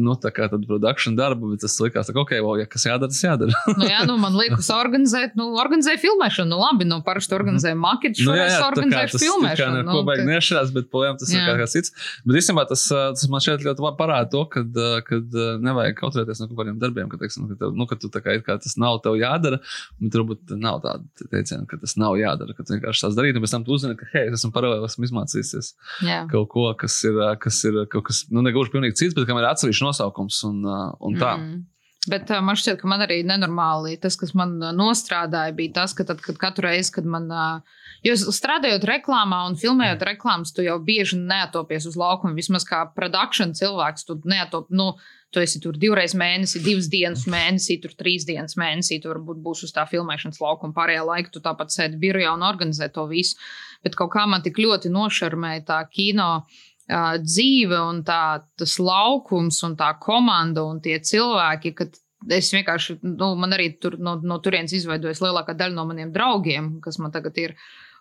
nu, 0.00 0.16
tā 0.16 0.32
kā 0.34 0.48
tādu 0.48 0.64
produkciju 0.70 1.14
darbu, 1.18 1.52
bet 1.52 1.60
tas 1.66 1.76
likās, 1.84 2.08
ka, 2.08 2.24
ok, 2.24 2.36
well, 2.40 2.56
ja 2.60 2.66
kas 2.70 2.88
jādara, 2.88 3.12
tas 3.18 3.26
jādara. 3.26 3.64
Nu, 3.78 3.86
jā, 3.86 4.00
nu, 4.08 4.16
man 4.20 4.34
liekas, 4.38 4.70
organizēt, 4.74 5.34
nu, 5.38 5.50
organizēju 5.60 6.00
filmēšanu. 6.02 6.50
Nu, 6.50 6.58
labi, 6.62 6.86
nu, 6.88 7.00
parasti 7.06 7.34
organizēju 7.36 7.78
maketu, 7.78 8.24
Nu, 8.26 8.34
jā, 8.34 8.46
jā, 8.48 8.56
tā 8.56 8.62
kā 8.62 8.68
organizēju 8.72 9.12
tas 9.12 9.24
filmēšanu. 9.24 9.82
Nu, 9.86 9.94
ko 9.94 10.02
baigi 10.08 10.26
nešķirās, 10.28 10.72
bet 10.74 10.88
projām 10.92 11.18
tas 11.20 11.30
jā. 11.32 11.42
ir 11.42 11.50
kaut 11.50 11.62
kas 11.62 11.76
cits. 11.76 11.94
Bet 12.26 12.40
īstenībā 12.40 12.64
tas, 12.70 12.84
tas 12.90 13.24
man 13.32 13.44
šeit 13.44 13.64
ļoti 13.66 13.84
labi 13.84 14.00
parāda 14.00 14.30
to, 14.32 14.42
ka 14.50 14.64
uh, 14.64 15.38
nevajag 15.64 15.98
kautrēties 16.00 16.42
no 16.42 16.48
kaut 16.50 16.60
kādiem 16.62 16.80
darbiem, 16.82 17.10
ka, 17.12 17.20
teiksim, 17.20 17.46
ka, 17.52 17.58
tev, 17.62 17.76
nu, 17.78 17.86
ka 17.90 17.98
tu 18.00 18.10
tā 18.12 18.22
kā, 18.24 18.36
kā 18.44 18.58
tas 18.62 18.76
nav 18.80 19.00
tev 19.04 19.18
jādara, 19.20 19.60
bet 20.02 20.18
varbūt 20.18 20.56
nav 20.58 20.82
tāda 20.84 21.28
teiciena, 21.32 21.66
ka 21.70 21.80
tas 21.82 21.96
nav 22.00 22.18
jādara, 22.20 22.56
ka 22.56 22.66
tu 22.66 22.76
vienkārši 22.76 23.06
tās 23.06 23.18
darīt, 23.18 23.38
un 23.38 23.46
pēc 23.46 23.56
tam 23.56 23.66
tu 23.66 23.76
uzzini, 23.76 23.96
ka, 23.98 24.08
hei, 24.14 24.26
es 24.28 24.40
esmu 24.40 24.52
paralēli, 24.56 24.88
esmu 24.88 25.08
izmācījies 25.08 25.72
Jā. 26.06 26.20
kaut 26.32 26.50
ko, 26.52 26.68
kas 26.78 26.98
ir, 27.08 27.18
kas 27.42 27.62
ir 27.68 27.82
kaut 27.92 28.08
kas, 28.10 28.24
nu, 28.34 28.44
negluži 28.46 28.74
pilnīgi 28.74 28.98
cits, 29.02 29.16
bet 29.16 29.28
kam 29.28 29.40
ir 29.40 29.48
atsevišķs 29.50 29.86
nosaukums 29.88 30.42
un, 30.48 30.62
un 30.64 31.18
tā. 31.20 31.34
Mm. 31.40 31.66
Bet 32.12 32.30
uh, 32.32 32.42
man 32.44 32.58
šķiet, 32.58 32.80
ka 32.80 32.90
man 32.90 33.04
arī 33.04 33.20
nenormāli 33.26 33.98
tas, 34.00 34.16
kas 34.20 34.34
man 34.38 34.56
nostrādāja, 34.76 35.56
bija 35.56 35.80
tas, 35.82 35.96
ka 35.96 36.06
tad, 36.08 36.22
kad 36.24 36.40
katru 36.40 36.70
reizi, 36.70 36.94
kad 36.98 37.08
man. 37.08 37.30
Uh, 37.32 37.76
Jo 38.06 38.14
strādājot 38.14 38.84
reklāmā 38.86 39.40
un 39.48 39.56
filmējot 39.58 40.04
reklāmas, 40.06 40.52
tu 40.54 40.62
jau 40.62 40.76
bieži 40.78 41.16
neatopies 41.18 41.88
uz 41.90 41.96
laukuma. 41.98 42.36
Vismaz 42.36 42.62
kā 42.66 42.84
produkcijas 42.94 43.58
cilvēks, 43.58 44.06
tu 44.06 44.20
neatop. 44.24 44.68
Nu, 44.70 44.92
Tu 45.28 45.42
esi 45.44 45.58
tur 45.60 45.76
divreiz 45.76 46.14
mēnesī, 46.16 46.62
divas 46.64 46.86
dienas 46.88 47.26
mēnesī, 47.28 47.74
tur 47.82 47.92
trīs 47.92 48.24
dienas 48.24 48.54
mēnesī. 48.56 48.96
Tu 49.02 49.10
varbūt 49.10 49.42
būsi 49.44 49.66
uz 49.66 49.74
tā 49.76 49.82
filmēšanas 49.90 50.40
laukuma. 50.40 50.72
Pārējā 50.72 51.02
laikā 51.04 51.34
tu 51.34 51.42
tāpat 51.44 51.74
sēdi 51.74 52.00
birojā 52.00 52.32
un 52.32 52.46
organizē 52.48 52.88
to 52.94 53.04
visu. 53.10 53.36
Bet 53.84 53.92
kaut 53.98 54.08
kā 54.14 54.24
man 54.24 54.40
tik 54.46 54.56
ļoti 54.56 54.88
nošarmēja 54.88 55.66
tā 55.68 55.82
kino 55.92 56.30
uh, 56.38 56.56
dzīve 56.88 57.78
un 57.84 58.02
tā, 58.06 58.40
tas 58.56 58.78
laukums 58.80 59.60
un 59.66 59.76
tā 59.76 59.92
komanda 60.00 60.64
un 60.64 60.80
tie 60.80 60.96
cilvēki, 61.04 61.74
ka 61.76 61.88
es 62.34 62.48
vienkārši, 62.54 62.98
nu, 63.04 63.34
man 63.38 63.54
arī 63.54 63.74
tur, 63.82 63.98
no, 64.00 64.16
no 64.24 64.38
turienes 64.42 64.72
izveidojas 64.74 65.20
lielākā 65.22 65.54
daļa 65.58 65.76
no 65.76 65.84
maniem 65.88 66.12
draugiem, 66.14 66.78
kas 66.84 66.98
man 67.02 67.14
tagad 67.14 67.36
ir. 67.38 67.54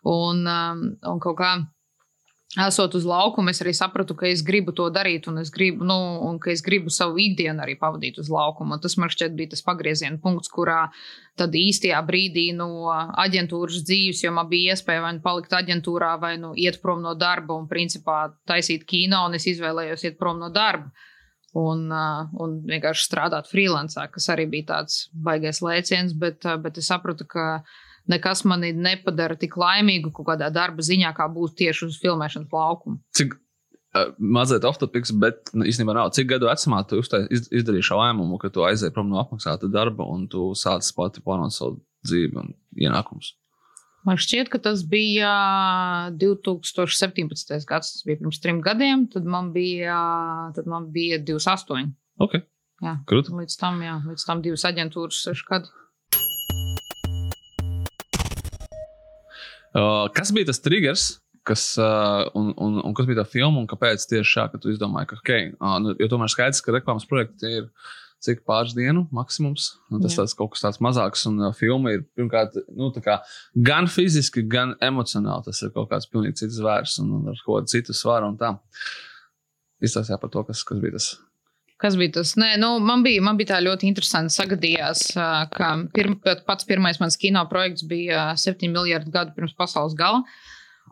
Un, 0.08 0.46
um, 0.48 0.84
un 1.10 1.20
kaut 1.20 1.36
kā 1.40 1.52
esot 2.56 2.96
uz 2.96 3.06
laukuma, 3.06 3.52
es 3.52 3.60
arī 3.62 3.74
sapratu, 3.76 4.16
ka 4.16 4.28
es 4.30 4.42
gribu 4.46 4.72
to 4.76 4.88
darīt, 4.94 5.28
un 5.28 5.42
es 5.42 5.52
gribu, 5.52 5.84
nu, 5.86 5.98
un 6.24 6.38
ka 6.40 6.52
es 6.54 6.64
gribu 6.64 6.92
savu 6.94 7.20
ikdienu 7.20 7.64
arī 7.64 7.76
pavadīt 7.80 8.20
uz 8.22 8.30
laukuma. 8.32 8.80
Tas 8.82 8.96
man 8.98 9.12
šķiet 9.12 9.36
bija 9.36 9.52
tas 9.54 9.66
pagrieziena 9.66 10.20
punkts, 10.24 10.52
kurā 10.54 10.86
tad 11.38 11.56
īstajā 11.58 12.00
brīdī 12.08 12.48
no 12.56 12.88
aģentūras 12.94 13.84
dzīves, 13.84 14.24
jo 14.24 14.32
man 14.34 14.48
bija 14.50 14.78
iespēja 14.78 15.04
vai 15.04 15.14
nu 15.18 15.24
palikt 15.26 15.58
aģentūrā, 15.60 16.14
vai 16.22 16.38
nu 16.40 16.54
iet 16.56 16.80
prom 16.82 17.04
no 17.04 17.14
darba 17.20 17.58
un 17.58 17.68
principā 17.68 18.24
taisīt 18.48 18.88
kino, 18.88 19.26
un 19.28 19.36
es 19.36 19.50
izvēlējos 19.52 20.08
iet 20.08 20.18
prom 20.20 20.40
no 20.40 20.50
darba. 20.54 20.94
Un, 21.58 21.88
uh, 21.90 22.28
un 22.44 22.60
vienkārši 22.68 23.06
strādāt 23.08 23.48
freelancā, 23.50 24.04
kas 24.14 24.28
arī 24.30 24.46
bija 24.52 24.68
tāds 24.76 25.08
baisais 25.12 25.62
lēciens, 25.64 26.14
bet, 26.14 26.44
uh, 26.46 26.58
bet 26.62 26.78
es 26.78 26.90
sapratu, 26.92 27.26
ka 27.26 27.64
nekas 28.12 28.44
mani 28.48 28.72
nepadara 28.76 29.38
tik 29.40 29.58
laimīgu 29.60 30.14
kaut 30.16 30.30
kādā 30.32 30.52
darba 30.54 30.86
ziņā, 30.86 31.14
kā 31.18 31.28
būt 31.32 31.58
tieši 31.64 31.88
uz 31.90 32.00
filmēšanas 32.02 32.54
laukuma. 32.54 33.02
Cik 33.18 33.38
mazliet 34.18 34.66
off-topics, 34.68 35.14
bet 35.22 35.52
nu, 35.58 35.66
īstenībā 35.68 35.96
nav. 35.96 36.12
Cik 36.16 36.30
gadu 36.30 36.50
vecumā 36.50 36.84
tu 36.90 37.00
izdarīji 37.02 37.86
šo 37.88 38.00
lēmumu, 38.02 38.40
ka 38.42 38.52
tu 38.54 38.66
aizēji 38.68 38.94
prom 38.96 39.10
no 39.12 39.20
apmaksāta 39.22 39.70
darba 39.72 40.08
un 40.12 40.28
tu 40.32 40.52
sāci 40.58 40.94
pati 40.98 41.24
plānot 41.26 41.56
savu 41.56 41.80
dzīvi 42.08 42.42
un 42.42 42.54
ienākumus? 42.78 43.34
Man 44.08 44.20
šķiet, 44.22 44.48
ka 44.54 44.60
tas 44.64 44.84
bija 44.88 45.32
2017. 46.16 47.66
gads, 47.68 47.96
tas 47.96 48.06
bija 48.08 48.22
pirms 48.22 48.40
trim 48.40 48.62
gadiem. 48.64 49.08
Tad 49.12 49.26
man 49.28 49.50
bija, 49.56 49.98
tad 50.56 50.70
man 50.70 50.88
bija 50.94 51.20
28. 51.20 51.92
Okay. 52.24 52.46
Jā, 52.86 53.00
Krūt. 53.10 53.32
līdz 53.34 53.58
tam, 53.58 53.82
jā, 53.82 53.98
līdz 54.06 54.24
tam 54.28 54.44
divas 54.46 54.64
aģentūras, 54.70 55.24
seši 55.26 55.46
gadi. 55.50 55.74
Uh, 59.78 60.08
kas 60.16 60.32
bija 60.34 60.50
tas 60.50 60.60
triggers, 60.64 61.06
kas, 61.46 61.64
uh, 61.78 62.26
un, 62.38 62.50
un, 62.58 62.80
un 62.82 62.96
kas 62.98 63.06
bija 63.06 63.22
tā 63.22 63.28
filma, 63.30 63.62
un 63.62 63.70
kāpēc 63.70 64.08
tieši 64.10 64.32
šā, 64.32 64.46
ka 64.52 64.60
tu 64.62 64.72
izdomāji, 64.74 65.12
ka, 65.12 65.20
ok, 65.22 65.34
uh, 65.62 65.78
nu, 65.84 65.94
jo 66.02 66.10
tomēr 66.12 66.32
skaidrs, 66.34 66.64
ka 66.66 66.74
reklāmas 66.74 67.06
projekti 67.10 67.52
ir 67.60 67.68
cik 68.26 68.42
pāris 68.50 68.74
dienu 68.74 69.06
maksimums. 69.14 69.70
Nu, 69.94 70.02
tas 70.02 70.18
tāds 70.18 70.34
kaut 70.38 70.56
kas 70.56 70.66
tāds 70.66 70.82
mazāks, 70.82 71.28
un 71.30 71.38
uh, 71.44 71.52
filma 71.56 71.94
ir 71.94 72.08
pirmkārt 72.18 72.58
nu, 72.74 72.90
gan 73.70 73.90
fiziski, 73.92 74.42
gan 74.50 74.74
emocionāli. 74.82 75.46
Tas 75.46 75.62
ir 75.62 75.74
kaut 75.76 75.92
kāds 75.94 76.10
pilnīgi 76.10 76.42
cits 76.42 76.58
zvērs 76.58 76.98
un, 77.04 77.14
un 77.20 77.30
ar 77.32 77.46
ko 77.46 77.62
citu 77.70 77.94
svaru 77.94 78.32
un 78.32 78.40
tā. 78.42 78.56
Izstāstījā 79.86 80.18
par 80.18 80.34
to, 80.34 80.42
kas, 80.48 80.66
kas 80.66 80.82
bija 80.82 80.98
tas. 80.98 81.12
Kas 81.78 81.94
bija 81.98 82.16
tas? 82.18 82.34
Nē, 82.40 82.56
nu, 82.58 82.72
man, 82.82 83.04
bija, 83.06 83.22
man 83.22 83.38
bija 83.38 83.54
tā 83.54 83.62
ļoti 83.62 83.86
interesanti. 83.86 84.34
Sagadījās, 84.34 85.12
ka 85.54 85.72
pirm, 85.94 86.16
pats 86.48 86.66
pirmais 86.66 86.98
mans 87.02 87.20
kino 87.22 87.44
projekts 87.52 87.86
bija 87.86 88.32
7 88.40 88.72
miljardu 88.74 89.14
gadu 89.14 89.36
pirms 89.36 89.54
pasaules 89.58 89.94
gala. 89.98 90.24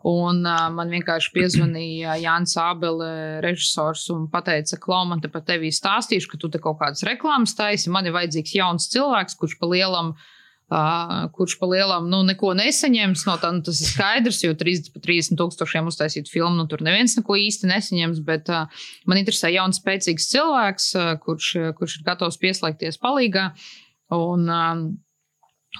Un 0.06 0.44
uh, 0.46 0.68
man 0.70 0.92
vienkārši 0.92 1.32
piezvanīja 1.34 2.14
Jānis 2.22 2.54
Abele, 2.62 3.08
režisors, 3.42 4.04
un 4.14 4.28
teica, 4.30 4.78
ka 4.78 5.02
man 5.08 5.24
te 5.24 5.30
pat 5.32 5.48
tevi 5.48 5.72
stāstīšu, 5.74 6.30
ka 6.30 6.38
tu 6.38 6.52
te 6.52 6.60
kaut 6.62 6.78
kādas 6.78 7.02
reklāmas 7.08 7.56
taisi. 7.58 7.90
Man 7.90 8.06
ir 8.06 8.14
vajadzīgs 8.14 8.54
jauns 8.54 8.86
cilvēks, 8.92 9.34
kurš 9.40 9.56
pa 9.58 9.72
lielam 9.72 10.12
uh, 10.12 10.30
Uh, 10.66 11.28
kurš 11.30 11.60
pa 11.60 11.66
lielām 11.70 12.08
nu, 12.10 12.24
neko 12.26 12.48
nesaņems. 12.58 13.20
No 13.28 13.36
tā, 13.38 13.52
nu, 13.54 13.62
tas 13.62 13.78
ir 13.78 13.86
skaidrs, 13.86 14.40
jo 14.42 14.54
30, 14.58 14.96
30 14.98 15.38
tūkstošiem 15.38 15.86
uztaisīt 15.86 16.26
filmu, 16.26 16.56
nu, 16.58 16.64
tur 16.66 16.82
neviens 16.82 17.14
neko 17.14 17.36
īsti 17.38 17.70
nesaņems. 17.70 18.18
Bet 18.26 18.50
uh, 18.50 18.66
man 19.06 19.20
interesē 19.20 19.52
jauns, 19.54 19.78
spēcīgs 19.78 20.26
cilvēks, 20.32 20.88
uh, 20.98 21.12
kurš, 21.22 21.52
kurš 21.78 22.00
ir 22.00 22.08
gatavs 22.08 22.40
pieslēgties 22.42 22.98
palīgā. 22.98 23.52
Un, 24.18 24.50
um, 24.50 24.82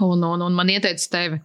un, 0.06 0.24
un, 0.30 0.46
un 0.46 0.54
man 0.54 0.70
ieteica 0.70 1.10
tevi. 1.16 1.42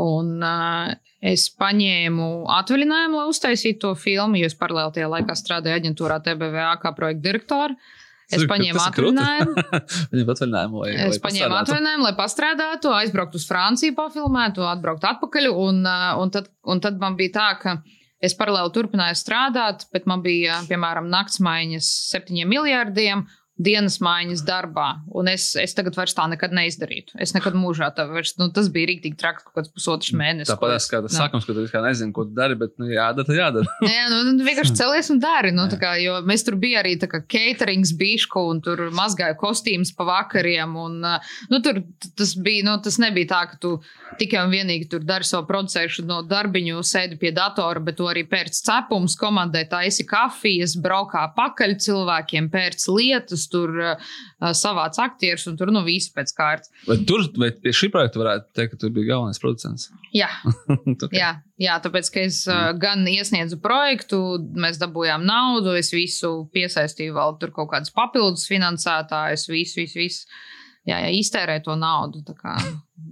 Un, 0.00 0.34
uh, 0.42 0.90
es 1.22 1.46
paņēmu 1.62 2.28
atvaļinājumu, 2.58 3.22
lai 3.22 3.30
uztaisītu 3.30 3.84
to 3.86 3.94
filmu, 4.02 4.42
jo 4.42 4.50
es 4.50 4.58
paralēli 4.58 4.98
tajā 4.98 5.14
laikā 5.14 5.38
strādāju 5.38 5.78
aģentūrā 5.78 6.18
TBVA 6.26 6.74
kā 6.82 6.94
projekta 6.98 7.28
direktora. 7.30 7.78
Uh, 7.78 7.98
Es 8.36 8.44
paņēmu 8.50 8.82
atvaļinājumu. 8.84 9.54
Viņam 10.12 10.34
atvaļinājumu 10.34 10.82
lai, 10.82 10.90
es 11.06 11.16
lai 11.16 11.22
paņēmu 11.24 11.56
atvaļinājumu, 11.60 12.06
lai 12.06 12.12
pastrādātu, 12.18 12.92
aizbrauktu 12.94 13.40
uz 13.40 13.46
Franciju, 13.48 13.96
pafilmētu, 13.98 14.66
atbrauktu 14.70 15.08
atpakaļ. 15.10 15.48
Un, 15.50 15.80
uh, 15.82 16.12
un, 16.22 16.32
tad, 16.34 16.50
un 16.70 16.82
tad 16.84 17.00
man 17.02 17.18
bija 17.18 17.34
tā, 17.38 17.48
ka 17.62 17.76
es 18.22 18.36
paralēli 18.38 18.72
turpināju 18.76 19.18
strādāt, 19.18 19.86
bet 19.94 20.06
man 20.10 20.22
bija, 20.24 20.60
piemēram, 20.70 21.08
naktsmaiņas 21.12 21.90
septiņiem 22.12 22.50
miljardiem, 22.52 23.26
dienas 23.60 23.98
maiņas 24.02 24.42
darbā. 24.46 24.88
Un 25.16 25.28
es, 25.30 25.50
es 25.60 25.74
tagad 25.76 25.96
vairs 25.98 26.14
tā 26.16 26.24
nekad 26.32 26.54
neizdarītu. 26.56 27.18
Es 27.20 27.34
nekad 27.36 27.56
mūžā 27.58 27.90
tā 27.96 28.06
vairs, 28.08 28.32
nu, 28.40 28.48
tas 28.54 28.70
bija 28.72 28.88
rīktīgi 28.90 29.18
traki, 29.20 29.44
kaut 29.46 29.58
kāds 29.58 29.72
pusotrs 29.74 30.14
mēnesis. 30.16 30.50
Tāpat 30.54 30.76
es, 30.78 30.86
kā 30.90 31.02
tas 31.04 31.16
sākums, 31.18 31.44
ka 31.44 31.52
tu 31.52 31.64
vispār 31.64 31.84
nezini, 31.84 32.14
ko 32.16 32.24
tu 32.28 32.32
dari, 32.36 32.56
bet, 32.60 32.72
nu, 32.80 32.88
jādara, 32.90 33.26
tad 33.28 33.36
jādara. 33.36 33.74
Jā, 33.90 34.06
nu, 34.12 34.20
tu 34.38 34.46
vienkārši 34.46 34.76
celies 34.80 35.12
un 35.12 35.20
dari. 35.22 35.52
Nu, 35.56 35.66
kā, 35.80 35.92
jo 36.00 36.16
mēs 36.26 36.46
tur 36.46 36.56
bija 36.60 36.80
arī 36.80 36.96
tā 37.00 37.10
kā 37.10 37.20
caterings 37.26 37.92
bišku 38.00 38.46
un 38.54 38.62
tur 38.64 38.86
mazgāju 38.96 39.36
kostīmus 39.40 39.92
pa 39.96 40.08
vakariem. 40.08 40.76
Un, 40.80 41.04
nu, 41.52 41.60
tur 41.64 41.82
tas 42.16 42.34
bija, 42.40 42.64
nu, 42.70 42.78
tas 42.84 42.96
nebija 43.02 43.32
tā, 43.34 43.42
ka 43.52 43.60
tu 43.60 43.74
tikai 44.20 44.46
un 44.46 44.54
vienīgi 44.54 44.88
tur 44.94 45.04
dari 45.06 45.28
savu 45.28 45.48
producēšanu 45.50 46.08
no 46.08 46.22
darbiņu, 46.28 46.80
sēdi 46.86 47.20
pie 47.20 47.34
datora, 47.36 47.82
bet 47.84 48.00
tu 48.00 48.08
arī 48.08 48.24
pēc 48.28 48.62
cepums 48.64 49.18
komandē 49.20 49.66
taisi 49.70 50.06
kafijas, 50.08 50.78
braukā 50.80 51.26
pakaļ 51.36 51.76
cilvēkiem, 51.84 52.48
pēc 52.52 52.88
lietas 52.96 53.49
tur 53.52 53.72
uh, 53.82 54.10
savāc 54.56 54.98
aktierus, 55.02 55.46
un 55.50 55.58
tur 55.60 55.72
nu 55.74 55.82
viss 55.86 56.12
pēc 56.14 56.34
kārtas. 56.36 56.72
Vai 56.88 56.98
tur, 57.08 57.24
vai 57.40 57.50
pie 57.54 57.74
šī 57.76 57.90
projekta 57.94 58.22
varētu 58.22 58.54
teikt, 58.56 58.74
ka 58.74 58.80
tu 58.84 58.92
biji 58.94 59.10
galvenais 59.10 59.42
producents? 59.42 59.88
Jā, 60.16 60.30
okay. 60.94 61.12
jā, 61.18 61.32
jā 61.60 61.80
tāpēc, 61.84 62.12
ka 62.14 62.24
es 62.28 62.42
uh, 62.50 62.70
gan 62.80 63.04
iesniedzu 63.10 63.60
projektu, 63.62 64.22
mēs 64.60 64.80
dabūjām 64.82 65.26
naudu, 65.28 65.74
es 65.78 65.92
visu 65.94 66.46
piesaistīju 66.54 67.18
vēl 67.18 67.36
tur 67.42 67.54
kaut 67.56 67.72
kādus 67.74 67.94
papildus 67.94 68.48
finansētājus, 68.50 69.50
visu, 69.50 69.82
visu, 69.82 70.02
visu. 70.02 70.40
Jā, 70.88 70.96
jā, 71.04 71.10
iztērē 71.20 71.58
to 71.64 71.74
naudu. 71.76 72.22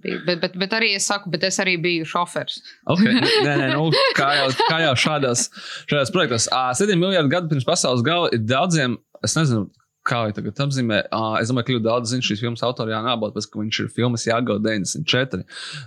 Bija, 0.03 0.21
bet, 0.25 0.39
bet, 0.41 0.55
bet 0.61 0.75
arī 0.79 0.95
es 0.97 1.07
saku, 1.09 1.31
bet 1.33 1.45
es 1.45 1.59
arī 1.61 1.77
biju 1.83 2.07
šofers. 2.09 2.63
okay. 2.89 3.19
Nē, 3.47 3.57
nē, 3.61 3.69
nu, 3.75 3.91
kā, 4.17 4.31
jau, 4.39 4.49
kā 4.71 4.81
jau 4.87 4.95
šādās, 5.05 5.49
šādās 5.91 6.13
projektos. 6.15 6.49
7 6.81 6.97
miljardi 7.01 7.33
gadu 7.35 7.53
pirms 7.53 7.69
pasaules 7.69 8.05
gala 8.07 8.31
ir 8.33 8.43
daudziem, 8.47 8.97
es 9.25 9.37
nezinu, 9.37 9.69
kā 10.09 10.23
jau 10.27 10.35
tagad 10.39 10.63
apzīmē, 10.65 11.01
uh, 11.15 11.37
es 11.41 11.51
domāju, 11.51 11.67
ka 11.69 11.75
ļoti 11.77 11.87
daudz 11.87 12.13
zina 12.13 12.25
šīs 12.25 12.43
filmas 12.43 12.65
autoru 12.67 12.93
Jānis 12.93 13.13
Abels, 13.13 13.49
ka 13.49 13.61
viņš 13.61 13.81
ir 13.85 13.91
filmas 13.95 14.25
Jāgauda 14.29 14.73
94 14.73 15.45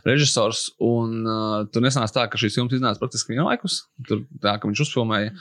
režisors. 0.07 0.67
Un 0.85 1.25
uh, 1.25 1.55
tur 1.73 1.85
nesanāca 1.85 2.19
tā, 2.19 2.25
ka 2.31 2.41
šīs 2.41 2.57
filmas 2.59 2.77
iznāca 2.77 3.01
praktiski 3.01 3.35
vienlaikus. 3.35 3.81
Tur 4.07 4.23
tā, 4.43 4.55
ka 4.61 4.69
viņš 4.69 4.83
uzfilmēja 4.85 5.33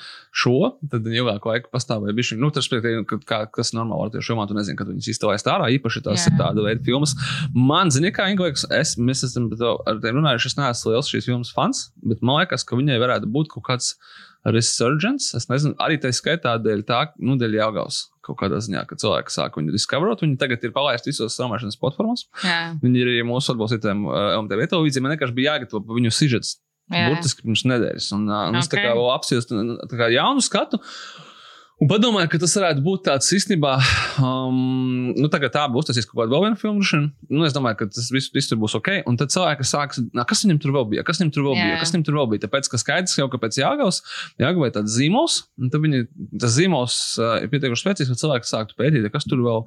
šo, 0.42 0.56
tad 0.92 1.06
viņa 1.06 1.22
ilgāku 1.22 1.52
laiku 1.52 1.72
pastāvēja. 1.74 2.16
Bišķi, 2.16 2.40
nu, 2.40 2.52
tas, 2.54 2.70
ka, 2.70 3.20
kā, 3.28 3.42
kas 3.54 3.74
normāli 3.76 4.08
ar 4.08 4.14
tieši 4.16 4.32
filmā, 4.32 4.48
tu 4.48 4.56
nezini, 4.56 4.78
kad 4.80 4.90
viņas 4.90 5.10
izstāvēs 5.14 5.46
ārā, 5.50 5.68
īpaši 5.76 6.04
tās 6.06 6.26
ir 6.30 6.36
tāda 6.40 6.64
veida 6.64 6.84
filmas. 6.86 7.16
Man, 7.54 7.92
zini, 7.94 8.12
kā 8.14 8.30
Inglīks, 8.32 8.66
es, 8.74 8.96
mēs 9.00 9.24
esam 9.28 9.50
ar 9.50 10.00
tiem 10.02 10.20
runājuši, 10.20 10.52
es 10.52 10.58
neesmu 10.60 10.94
liels 10.94 11.12
šīs 11.12 11.30
filmas 11.30 11.52
fans, 11.54 11.88
bet 12.06 12.24
man 12.24 12.42
liekas, 12.42 12.66
ka 12.66 12.78
viņai 12.78 13.00
varētu 13.02 13.30
būt 13.30 13.52
kaut 13.54 13.66
kāds 13.70 13.94
resurgence. 14.48 15.34
Es 15.36 15.48
nezinu, 15.50 15.76
arī 15.82 15.98
tā 16.00 16.12
skaitā 16.14 16.56
dēļ 16.62 16.84
tā, 16.88 17.02
nu, 17.20 17.36
dēļ 17.40 17.58
jāgaus 17.58 18.06
kaut 18.24 18.38
kādā 18.42 18.60
ziņā, 18.62 18.84
ka 18.88 18.98
cilvēki 19.00 19.34
sāk 19.34 19.56
viņu 19.58 19.74
discoverot. 19.74 20.22
Viņi 20.24 20.38
tagad 20.40 20.64
ir 20.64 20.74
palaisti 20.74 21.10
visos 21.10 21.34
straumēšanas 21.36 21.78
platformās. 21.80 22.26
Jā. 22.44 22.74
Viņi 22.82 23.02
ir 23.02 23.12
arī 23.12 23.24
mūsu 23.28 23.54
atbalstītājiem 23.54 24.04
uh, 24.06 24.18
MTV 24.44 24.68
televīzijā. 24.72 25.04
Man 25.04 25.16
vienkārši 25.16 25.36
bija 25.36 25.56
jāgatavo 25.56 25.98
viņu 25.98 26.12
sižets. 26.14 26.58
Burtiski 26.90 27.46
pirms 27.46 27.64
nedēļas. 27.70 28.12
Un, 28.16 28.28
uh, 28.30 28.46
okay. 28.48 28.62
es 28.62 28.70
tā 28.70 28.80
kā 28.82 28.94
vēl 28.98 29.10
apsiestu 29.14 29.60
jaunu 30.14 30.42
skatu. 30.44 30.80
Un 31.80 31.88
padomāju, 31.88 32.28
ka 32.28 32.38
tas 32.42 32.52
varētu 32.58 32.82
būt 32.84 33.06
tāds 33.06 33.30
īstenībā, 33.32 33.70
um, 34.20 35.14
nu, 35.16 35.28
tagad 35.32 35.54
tā 35.54 35.62
būs, 35.72 35.86
tas 35.88 35.96
ir 35.96 36.04
kaut 36.04 36.18
kāda 36.18 36.34
vēl 36.34 36.42
viena 36.44 36.58
filma. 36.60 36.98
Nu, 37.32 37.46
es 37.46 37.54
domāju, 37.56 37.78
ka 37.78 37.86
tas 37.88 38.10
viss, 38.12 38.28
viss 38.34 38.50
tur 38.50 38.58
būs 38.60 38.74
ok. 38.76 38.90
Un 39.08 39.16
tad 39.16 39.32
cilvēki 39.32 39.64
sāks, 39.64 40.02
nā, 40.12 40.26
kas 40.28 40.44
viņam 40.44 40.58
tur 40.60 40.74
vēl 40.76 40.84
bija, 40.90 41.04
kas 41.08 41.22
viņam 41.22 41.30
tur 41.32 41.46
vēl 41.46 41.56
bija, 41.56 41.78
kas 41.80 41.94
viņam 41.94 42.04
tur 42.04 42.18
vēl 42.18 42.28
bija. 42.34 42.42
Tāpēc, 42.44 42.68
ka 42.68 42.80
skaidrs 42.82 43.16
jau, 43.16 43.30
ka 43.32 43.40
pēc 43.40 43.56
jāgavas, 43.62 44.02
jāgavai 44.42 44.68
tāds 44.74 44.92
zīmols, 44.92 45.38
un 45.56 45.72
tad 45.72 45.80
viņi, 45.86 46.02
tas 46.42 46.52
zīmols 46.58 46.98
uh, 47.16 47.32
ir 47.40 47.48
pietiekami 47.54 47.80
spēcīgs, 47.80 48.12
lai 48.12 48.20
cilvēki 48.26 48.50
sāktu 48.50 48.76
pētīt, 48.76 49.08
kas 49.16 49.24
tur 49.30 49.40
vēl, 49.46 49.64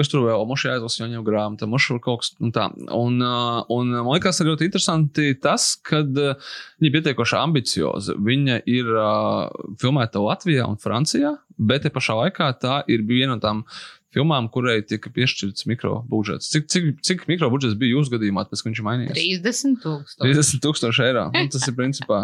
kas 0.00 0.10
tur 0.10 0.26
vēl, 0.26 0.42
muši 0.50 0.72
aizlasa 0.74 1.06
jau 1.06 1.22
grāmatu, 1.30 1.70
muši 1.70 1.94
ir 1.94 2.02
kaut 2.02 2.24
kas 2.24 2.34
un 2.42 2.50
tā. 2.58 2.66
Un, 2.90 3.22
uh, 3.22 3.62
un 3.70 3.94
man 4.00 4.10
liekas, 4.16 4.42
ļoti 4.42 4.66
interesanti 4.66 5.30
tas, 5.38 5.76
ka 5.78 6.02
uh, 6.02 6.52
viņa 6.82 6.90
ir 6.90 6.98
pietiekoši 6.98 7.38
ambicioza. 7.38 8.18
Viņa 8.18 8.60
ir 8.66 8.92
uh, 8.96 9.46
filmēta 9.78 10.26
Latvijā 10.26 10.66
un 10.66 10.82
Francijā. 10.82 11.36
Bet 11.58 11.84
te 11.86 11.92
pašā 11.92 12.16
laikā 12.18 12.52
tā 12.62 12.80
ir 12.90 13.04
viena 13.08 13.36
no 13.36 13.42
tām 13.42 13.64
filmām, 14.12 14.48
kurai 14.52 14.80
tika 14.84 15.10
piešķirts 15.12 15.66
mikrobudžets. 15.70 16.50
Cik, 16.52 16.68
cik, 16.72 16.88
cik 17.04 17.24
mikrobudžets 17.30 17.78
bija 17.80 17.96
jūsu 17.96 18.12
gadījumā, 18.12 18.44
pēc 18.50 18.60
tam 18.60 18.70
viņš 18.70 18.82
ir 18.82 18.86
mainījies? 18.88 19.16
30 19.16 19.78
tūkstoši. 19.84 20.26
30 20.26 20.62
tūkstoši 20.66 21.04
eiro. 21.06 21.24
Nu, 21.32 21.44
tas 21.52 21.64
ir 21.68 21.76
principā 21.78 22.20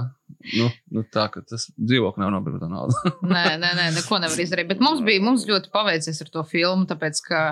nu, 0.59 0.69
nu, 0.95 1.05
tā, 1.09 1.27
ka 1.33 1.43
tas 1.49 1.69
dzīvoklis 1.77 2.23
nav 2.23 2.35
nopirkta 2.37 2.69
nauda. 2.71 3.15
nē, 3.35 3.45
nē, 3.63 3.73
nē, 3.81 3.89
neko 3.97 4.21
nevar 4.23 4.45
izdarīt. 4.45 4.69
Bet 4.71 4.85
mums 4.85 5.03
bija 5.07 5.25
mums 5.25 5.49
ļoti 5.49 5.73
paveicies 5.75 6.21
ar 6.25 6.33
to 6.35 6.45
filmu, 6.49 6.89
tāpēc 6.91 7.23
ka 7.25 7.43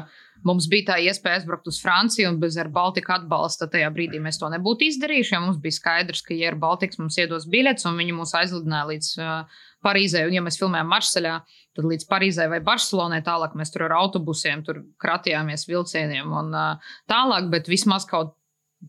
mums 0.47 0.67
bija 0.71 0.93
tā 0.93 0.97
iespēja 1.05 1.41
aizbraukt 1.41 1.69
uz 1.71 1.79
Franciju 1.83 2.29
un 2.33 2.41
bez 2.43 2.59
ar 2.61 2.69
Baltiku 2.73 3.15
atbalsta 3.17 3.69
tajā 3.73 3.89
brīdī 3.95 4.21
mēs 4.23 4.41
to 4.41 4.51
nebūtu 4.53 4.89
izdarījuši. 4.91 5.35
jo 5.35 5.43
Mums 5.47 5.61
bija 5.63 5.79
skaidrs, 5.79 6.23
ka, 6.27 6.35
ja 6.37 6.53
ir 6.53 6.59
Baltiks, 6.61 7.01
mums 7.01 7.19
iedos 7.23 7.49
biļetes 7.53 7.89
un 7.89 8.01
viņi 8.01 8.17
mūs 8.17 8.35
aizlidināja 8.39 8.91
līdz 8.93 9.11
uh, 9.21 9.61
Parīzē. 9.87 10.25
Un, 10.29 10.37
ja 10.37 10.45
mēs 10.45 10.59
filmējam 10.61 10.91
Marseļā, 10.93 11.35
tad 11.77 11.91
līdz 11.93 12.09
Parīzē 12.11 12.49
vai 12.53 12.63
Barcelonai 12.65 13.23
tālāk 13.27 13.55
mēs 13.59 13.73
tur 13.75 13.87
ar 13.89 13.97
autobusiem 14.01 14.65
tur 14.67 14.83
kratījāmies 15.03 15.69
vilcieniem 15.71 16.33
un 16.33 16.51
uh, 16.57 16.91
tālāk, 17.11 17.51
bet 17.53 17.71
vismaz 17.73 18.09
kaut 18.09 18.35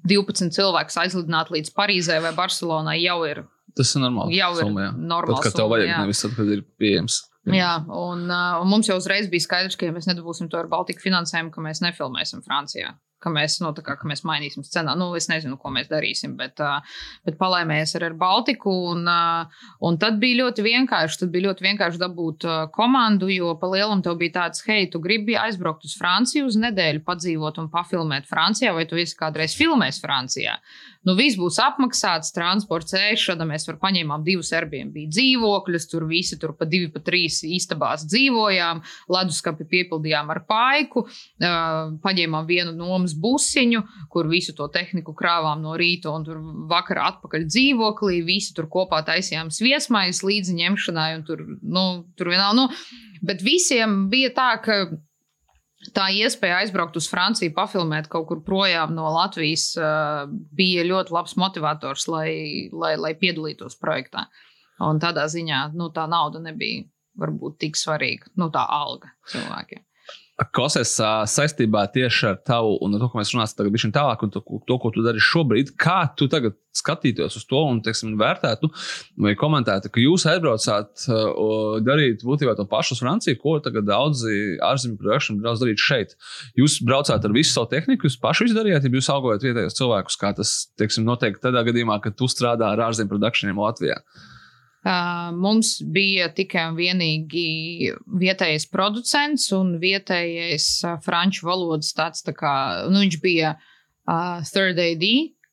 12 0.07 0.51
cilvēkus 0.55 0.99
aizlidināt 1.05 1.53
līdz 1.53 1.71
Parīzē 1.77 2.19
vai 2.23 2.35
Barcelonai 2.35 2.99
jau 3.01 3.21
ir 3.29 3.45
Tas 3.77 3.93
ir 3.93 4.01
normāli. 4.01 4.37
Jau 4.39 4.51
ir 4.55 4.63
filmā, 4.65 4.87
jā. 4.87 4.91
normāls 5.11 5.43
Tad, 5.43 5.51
kad 5.51 5.59
tev 5.59 5.71
vajag, 5.73 5.89
jā. 5.91 5.97
nevis 6.01 6.21
tad, 6.23 6.33
kad 6.37 6.51
ir 6.55 6.63
pieejams. 6.81 7.19
Jā, 7.55 7.73
un, 7.87 8.25
uh, 8.27 8.59
un 8.61 8.71
mums 8.71 8.89
jau 8.89 8.97
uzreiz 8.99 9.29
bija 9.31 9.45
skaidrs, 9.45 9.77
ka, 9.79 9.87
ja 9.87 9.95
mēs 9.95 10.09
nedabūsim 10.09 10.49
to 10.51 10.59
ar 10.59 10.67
Baltiku 10.71 11.05
finansējumu, 11.05 11.53
ka 11.53 11.63
mēs 11.63 11.83
nefilmēsim 11.85 12.43
Francijā. 12.43 12.95
Ka 13.23 13.31
mēs, 13.33 13.55
nu, 13.63 13.71
kā, 13.81 13.95
ka 13.97 14.05
mēs 14.05 14.21
mainīsim 14.27 14.61
scenāriju. 14.61 14.99
Nu, 15.01 15.07
es 15.17 15.25
nezinu, 15.31 15.55
ko 15.57 15.71
mēs 15.73 15.87
darīsim, 15.89 16.35
bet, 16.37 16.59
uh, 16.61 16.83
bet 17.25 17.39
palēmējies 17.39 17.95
ar, 17.97 18.05
ar 18.11 18.17
Baltiku. 18.19 18.73
Un, 18.91 19.07
uh, 19.09 19.63
un 19.87 19.97
tad 20.01 20.19
bija 20.21 20.43
ļoti 20.43 20.65
vienkārši. 20.67 21.23
Tad 21.23 21.31
bija 21.33 21.47
ļoti 21.47 21.65
vienkārši 21.65 22.01
dabūt 22.03 22.45
komandu, 22.75 23.31
jo 23.33 23.55
pa 23.57 23.71
lielam 23.71 24.03
tev 24.05 24.19
bija 24.21 24.35
tāds, 24.41 24.61
hei, 24.67 24.85
tu 24.93 25.01
gribi 25.01 25.39
aizbraukt 25.39 25.87
uz 25.87 25.95
Franciju 25.97 26.51
uz 26.51 26.59
nedēļu, 26.61 27.01
padzīvot 27.07 27.57
un 27.63 27.71
pafilmēt 27.73 28.29
Francijā, 28.29 28.75
vai 28.77 28.85
tu 28.89 28.99
esi 29.01 29.17
kādreiz 29.17 29.57
filmējis 29.57 30.03
Francijā. 30.03 30.59
Nu, 31.07 31.13
viss 31.15 31.37
būs 31.39 31.55
apmaksāts, 31.63 32.33
transports, 32.35 32.91
ēšana. 32.97 33.45
Mēs 33.47 33.67
var 33.69 33.77
paņēmām 33.79 34.25
divus 34.25 34.49
Airbnb 34.57 34.97
dzīvokļus, 35.07 35.87
tur 35.87 36.03
visi 36.09 36.35
tur 36.41 36.51
pa 36.59 36.67
divi, 36.67 36.89
pa 36.91 36.99
trīs 37.05 37.39
istabās 37.47 38.03
dzīvojām, 38.09 38.81
leduskapi 39.15 39.67
piepildījām 39.71 40.33
ar 40.33 40.41
paiku, 40.49 41.05
paņēmām 41.39 42.49
vienu 42.49 42.75
nomas 42.75 43.15
busiņu, 43.15 43.85
kur 44.11 44.27
visu 44.27 44.55
to 44.57 44.67
tehniku 44.73 45.15
krāvām 45.15 45.63
no 45.63 45.77
rīta 45.79 46.11
un 46.11 46.27
tur 46.27 46.43
vakarā 46.67 47.07
atpakaļ 47.13 47.47
dzīvoklī. 47.47 48.19
Visi 48.27 48.51
tur 48.57 48.67
kopā 48.71 48.99
taisījām 49.07 49.53
sviesmaiņas 49.53 50.23
līdzi 50.27 50.59
ņemšanai, 50.59 51.11
un 51.21 51.27
tur, 51.29 51.47
nu, 51.63 51.87
tur 52.19 52.33
vienalga. 52.35 52.57
Nu, 52.57 52.67
bet 53.23 53.43
visiem 53.45 54.07
bija 54.11 54.35
tā, 54.35 54.51
ka 54.63 54.81
tā 55.95 56.07
iespēja 56.15 56.61
aizbraukt 56.63 56.97
uz 56.99 57.07
Franciju, 57.11 57.53
pafilmēt 57.55 58.09
kaut 58.11 58.27
kur 58.29 58.43
projām 58.45 58.95
no 58.97 59.09
Latvijas, 59.13 59.69
uh, 59.79 60.25
bija 60.27 60.85
ļoti 60.87 61.15
labs 61.15 61.37
motivators, 61.39 62.07
lai, 62.11 62.29
lai, 62.73 62.95
lai 62.99 63.13
piedalītos 63.19 63.77
projektā. 63.81 64.27
Un 64.83 65.01
tādā 65.01 65.25
ziņā 65.31 65.67
nu, 65.77 65.89
tā 65.93 66.05
nauda 66.09 66.41
nebija 66.43 66.85
varbūt 67.17 67.57
tik 67.63 67.79
svarīga, 67.79 68.29
nu, 68.37 68.51
tā 68.53 68.65
alga 68.69 69.09
cilvēkiem. 69.31 69.86
Klausies, 70.37 70.91
ā, 71.01 71.23
saistībā 71.25 71.87
tieši 71.89 72.27
ar 72.29 72.35
tavu 72.45 72.75
un 72.85 72.93
ar 72.93 73.01
to, 73.01 73.07
ko 73.09 73.17
mēs 73.17 73.31
runāsim 73.33 73.57
tagad, 73.57 73.73
bija 73.73 73.89
tālāk, 73.95 74.21
un 74.21 74.33
to, 74.35 74.43
to, 74.69 74.75
ko 74.83 74.91
tu 74.93 75.01
dari 75.01 75.21
šobrīd, 75.23 75.71
kā 75.81 76.11
tu 76.13 76.27
tagad 76.29 76.53
skatītos 76.77 77.39
uz 77.39 77.47
to 77.49 77.63
un 77.65 77.79
teiksim, 77.81 78.13
vērtētu 78.21 78.69
vai 79.25 79.33
komentētu, 79.39 79.89
ka 79.89 80.03
jūs 80.03 80.27
aizbraucāt 80.29 81.07
o, 81.09 81.49
darīt 81.81 82.21
būtībā 82.21 82.53
to 82.59 82.67
pašu 82.69 82.93
uz 82.93 83.01
Franciju, 83.01 83.41
ko 83.41 83.55
tagad 83.65 83.89
daudzi 83.89 84.61
ārzemju 84.61 85.01
produkti 85.01 85.39
brauc 85.41 85.63
darīt 85.63 85.81
šeit. 85.81 86.13
Jūs 86.61 86.77
braucāt 86.85 87.25
ar 87.25 87.33
visu 87.33 87.55
savu 87.55 87.71
tehniku, 87.73 88.05
jūs 88.05 88.21
paši 88.21 88.51
izdarījāt, 88.51 88.85
ja 88.85 88.93
jūs 88.93 89.09
algojat 89.09 89.49
vietējos 89.49 89.81
cilvēkus, 89.81 90.21
kā 90.21 90.35
tas 90.37 90.57
teiksim, 90.77 91.09
notiek 91.09 91.41
tādā 91.41 91.65
gadījumā, 91.65 91.97
kad 92.05 92.13
tu 92.13 92.29
strādā 92.29 92.75
ar 92.75 92.89
ārzemju 92.91 93.15
produkcijiem 93.15 93.65
Latvijā. 93.65 93.97
Uh, 93.97 94.36
mums 95.35 95.77
bija 95.81 96.29
tikai 96.33 96.67
un 96.69 96.77
vienīgi 96.77 97.93
vietējais 98.21 98.67
producents 98.71 99.49
un 99.55 99.77
vietējais 99.81 100.67
franču 101.05 101.47
valodas 101.47 101.93
tāds 101.97 102.23
tā 102.23 102.35
kā, 102.37 102.53
nu, 102.91 103.01
viņš 103.01 103.17
bija 103.23 103.55
uh, 103.57 104.43
third 104.47 104.79
AD, 104.79 105.05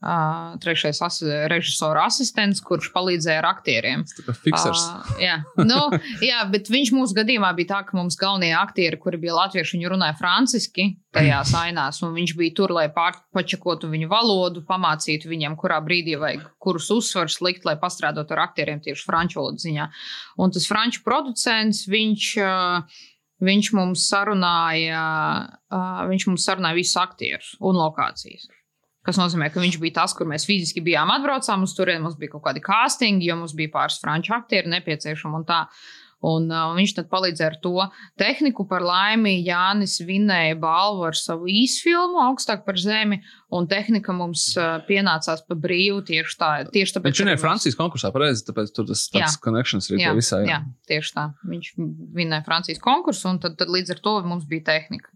uh, 0.04 0.54
trešais 0.60 1.00
asi 1.02 1.28
režisora 1.50 2.04
asistents, 2.08 2.60
kurš 2.64 2.90
palīdzēja 2.94 3.40
ar 3.40 3.48
aktieriem. 3.54 4.04
Fiksers. 4.44 4.84
Uh, 4.84 5.14
jā. 5.22 5.38
Nu, 5.58 5.80
jā, 6.24 6.44
bet 6.52 6.68
viņš 6.72 6.92
mūsu 6.94 7.16
gadījumā 7.16 7.54
bija 7.56 7.72
tā, 7.72 7.80
ka 7.88 7.96
mums 7.98 8.18
galvenie 8.20 8.52
aktieri, 8.58 9.00
kuri 9.00 9.20
bija 9.24 9.38
latvieši, 9.40 9.78
viņi 9.78 9.90
runāja 9.94 10.18
franciski 10.20 10.90
tajās 11.14 11.54
ainās, 11.64 12.02
un 12.04 12.12
viņš 12.16 12.36
bija 12.38 12.56
tur, 12.60 12.74
lai 12.76 12.86
pārpačakotu 12.92 13.88
viņu 13.92 14.10
valodu, 14.12 14.64
pamācītu 14.68 15.32
viņiem, 15.32 15.56
kurā 15.60 15.80
brīdī 15.84 16.18
vajag 16.20 16.44
kurus 16.64 16.90
uzsvarus 16.94 17.40
likt, 17.44 17.66
lai 17.68 17.76
pastrādātu 17.80 18.36
ar 18.36 18.46
aktieriem 18.48 18.80
tieši 18.84 19.08
franču 19.08 19.40
valodas 19.40 19.66
ziņā. 19.66 19.88
Un 20.40 20.54
tas 20.54 20.68
franču 20.70 21.04
producents, 21.06 21.88
viņš. 21.90 22.30
Uh, 22.44 23.02
Viņš 23.44 23.72
mums 23.74 24.04
sarunāja, 24.08 25.00
uh, 25.74 26.04
viņš 26.08 26.28
mums 26.30 26.44
sarunāja 26.46 26.78
visus 26.78 26.94
aktierus 27.02 27.48
un 27.58 27.76
lokācijas. 27.76 28.46
Tas 29.04 29.18
nozīmē, 29.20 29.50
ka 29.52 29.60
viņš 29.60 29.76
bija 29.82 29.98
tas, 30.00 30.14
kur 30.16 30.26
mēs 30.30 30.46
fiziski 30.48 30.80
bijām 30.80 31.10
atbraucām 31.12 31.66
uz 31.66 31.74
turieni. 31.76 32.00
Mums 32.06 32.16
bija 32.16 32.32
kaut 32.32 32.46
kādi 32.46 32.62
castingi, 32.64 33.26
jo 33.28 33.36
mums 33.36 33.52
bija 33.52 33.68
pāris 33.74 34.00
franču 34.00 34.32
aktieri 34.32 34.70
nepieciešami 34.72 35.42
un 35.42 35.44
tā. 35.44 35.66
Un, 36.24 36.46
uh, 36.48 36.70
viņš 36.72 36.94
tad 36.96 37.08
palīdzēja 37.10 37.50
ar 37.50 37.56
to 37.60 37.72
tehniku. 38.16 38.64
Par 38.64 38.80
laimi, 38.80 39.34
Jānis 39.44 39.98
vinēja 40.08 40.54
balvu 40.56 41.02
ar 41.10 41.18
savu 41.20 41.50
īsfilmu, 41.52 42.16
augstāk 42.30 42.62
par 42.64 42.78
zemi, 42.80 43.18
un 43.52 43.66
tehnika 43.68 44.14
mums 44.16 44.46
uh, 44.56 44.78
pienācās 44.88 45.42
pa 45.44 45.54
brīvu 45.66 46.00
tieši 46.08 46.38
tā. 46.40 46.48
Tieši 46.72 46.96
tāpēc, 46.96 47.10
Viņš 47.12 47.20
arī 47.26 47.34
mums- 47.34 47.44
Francijas 47.44 47.76
konkursā, 47.76 48.08
pareizi, 48.14 48.46
tāpēc 48.48 48.72
tur 48.72 48.88
tas 48.88 49.04
tāds 49.12 49.36
Jā. 49.36 49.42
connections 49.44 49.90
ir 49.92 50.00
Jā, 50.00 50.14
visā. 50.16 50.40
jā, 50.48 50.62
tieši 50.88 51.12
tā. 51.18 51.26
Viņš 51.52 51.74
vinēja 52.16 52.46
Francijas 52.48 52.80
konkursu, 52.80 53.28
un 53.28 53.42
tad, 53.44 53.58
tad 53.60 53.68
līdz 53.68 53.90
ar 53.98 54.00
to 54.08 54.16
mums 54.24 54.48
bija 54.48 54.64
tehnika. 54.72 55.12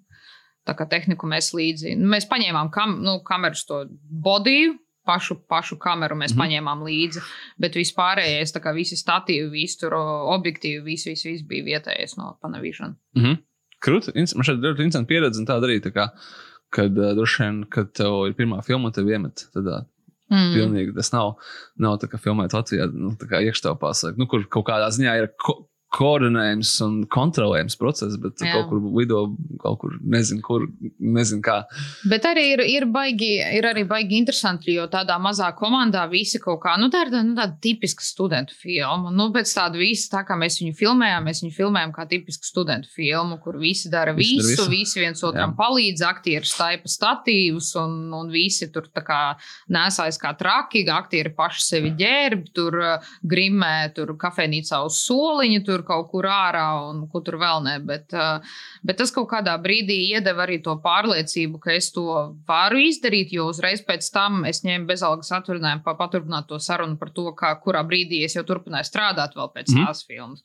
Tā 0.68 0.74
kā 0.76 0.87
tehniku 0.90 1.28
mēs 1.31 1.50
līdzi. 1.57 1.94
Nu, 1.98 2.11
mēs 2.12 2.28
paņēmām 2.28 2.70
kam, 2.74 2.98
nu, 3.04 3.18
kameras 3.26 3.64
to 3.68 3.85
bodiju, 4.28 4.76
pašu, 5.09 5.38
pašu 5.48 5.78
kameru 5.81 6.16
mēs 6.20 6.35
mm 6.35 6.38
-hmm. 6.38 6.42
paņēmām 6.44 6.85
līdzi, 6.85 7.24
bet 7.64 7.76
vispārējais, 7.81 8.52
tā 8.52 8.61
kā 8.64 8.74
visi 8.76 8.96
statīvi, 9.00 9.50
visi 9.50 9.81
tur 9.81 9.96
objektīvi, 10.37 10.83
visi, 10.85 11.14
visi, 11.14 11.31
visi 11.33 11.46
bija 11.48 11.64
vietējais 11.72 12.18
no 12.20 12.37
Panavision. 12.42 12.96
Mhm. 13.16 13.40
Krūti, 13.87 14.12
inc- 14.18 14.35
man 14.35 14.44
šeit 14.44 14.59
ļoti 14.59 14.83
interesanti 14.83 15.09
pieredze 15.09 15.40
un 15.40 15.46
tāda 15.46 15.68
arī, 15.68 15.78
tā 15.81 15.92
kā, 15.94 16.09
kad 16.70 16.98
uh, 16.98 17.14
droši 17.14 17.42
vien, 17.42 17.64
kad 17.70 17.92
tev 17.94 18.26
ir 18.26 18.35
pirmā 18.35 18.59
filma, 18.66 18.90
tev 18.90 19.09
iemet 19.09 19.46
tādā 19.54 19.85
Mm. 20.28 20.52
pilnīgi, 20.52 20.94
tas 20.94 21.09
nav, 21.12 21.38
nav 21.81 21.96
tā 22.02 22.09
kā 22.12 22.18
filmēt 22.20 22.52
Latvijā, 22.52 22.85
nu, 22.92 23.14
tā 23.16 23.28
kā 23.31 23.40
iekštelpā, 23.40 23.92
nu, 24.18 24.26
kur 24.26 24.44
kaut 24.52 24.66
kādā 24.66 24.90
ziņā 24.92 25.14
ir 25.22 25.31
ko 25.40 25.54
koordinējums 25.94 26.70
un 26.85 26.96
kontrolējums 27.09 27.79
process, 27.81 28.18
bet 28.20 28.42
Jā. 28.44 28.59
kaut 28.59 28.68
kur 28.70 28.83
lido, 28.98 29.22
kaut 29.62 29.79
kur 29.81 29.94
nezinu, 30.05 30.42
kur, 30.44 30.66
nezinu 31.01 31.40
kā. 31.44 31.62
Bet 32.11 32.27
arī 32.29 32.44
ir, 32.53 32.62
ir, 32.68 32.87
baigi, 32.92 33.31
ir 33.57 33.64
arī 33.64 33.87
baigi 33.88 34.18
interesanti, 34.20 34.74
jo 34.77 34.85
tādā 34.92 35.16
mazā 35.22 35.48
komandā 35.57 36.05
visi 36.12 36.40
kaut 36.42 36.61
kā, 36.64 36.74
nu, 36.81 36.90
tā 36.92 37.07
ir 37.07 37.12
nu, 37.16 37.33
tāda 37.38 37.57
tipiska 37.64 38.05
studentu 38.05 38.57
filma. 38.59 39.12
Nu, 39.14 39.31
pēc 39.33 39.55
tāda 39.57 39.81
visa, 39.81 40.11
tā 40.18 40.22
kā 40.29 40.37
mēs 40.38 40.61
viņu 40.61 40.77
filmējām, 40.77 41.24
mēs 41.29 41.40
viņu 41.44 41.57
filmējām 41.57 41.94
kā 41.96 42.05
tipisku 42.11 42.46
studentu 42.48 42.92
filmu, 42.92 43.40
kur 43.44 43.57
visi 43.61 43.88
dara 43.92 44.12
Visi 44.18 44.38
visu, 44.42 44.57
dara 44.59 44.68
visu. 44.68 44.74
visi 44.74 45.03
viens 45.03 45.24
otram 45.24 45.55
Jā. 45.55 45.57
palīdz, 45.59 46.05
aktieri 46.09 46.48
staipa 46.48 46.90
statīvus, 46.92 47.72
un, 47.81 47.96
un 48.18 48.31
visi 48.33 48.68
tur 48.74 48.90
tā 48.92 49.05
kā 49.07 49.22
nesājas 49.72 50.20
kā 50.20 50.35
traki, 50.37 50.85
aktieri 50.92 51.33
paši 51.37 51.64
sevi 51.64 51.94
ģērb, 51.98 52.46
tur 52.57 52.77
uh, 52.83 53.11
grimē, 53.29 53.90
tur 53.96 54.14
kafejnīcā 54.20 54.81
uz 54.85 55.01
soliņa, 55.07 55.64
tur 55.66 55.78
kaut 55.87 56.11
kur 56.11 56.27
ārā 56.31 56.67
un 56.88 57.05
kur 57.12 57.23
tur 57.27 57.38
vēl 57.43 57.62
ne. 57.67 57.79
Bet, 57.85 58.14
uh, 58.17 58.43
Bet 58.88 58.99
tas 59.01 59.11
kaut 59.14 59.27
kādā 59.33 59.53
brīdī 59.61 59.97
iedeva 60.14 60.45
arī 60.45 60.61
to 60.62 60.77
pārliecību, 60.83 61.59
ka 61.62 61.75
es 61.75 61.91
to 61.95 62.05
varu 62.49 62.81
izdarīt, 62.87 63.35
jo 63.35 63.49
uzreiz 63.51 63.83
pēc 63.87 64.07
tam 64.14 64.45
es 64.49 64.62
ņēmu 64.64 64.88
bezalgas 64.88 65.33
atvaļinājumu, 65.41 65.85
pa- 65.85 65.97
paturpināt 65.99 66.49
to 66.49 66.61
sarunu 66.62 66.99
par 67.01 67.12
to, 67.14 67.29
kā, 67.38 67.53
kurā 67.64 67.83
brīdī 67.87 68.23
es 68.25 68.38
jau 68.38 68.47
turpināju 68.49 68.88
strādāt 68.88 69.37
vēl 69.38 69.53
pēc 69.55 69.75
mm. 69.75 69.85
tās 69.85 70.05
filmas. 70.09 70.45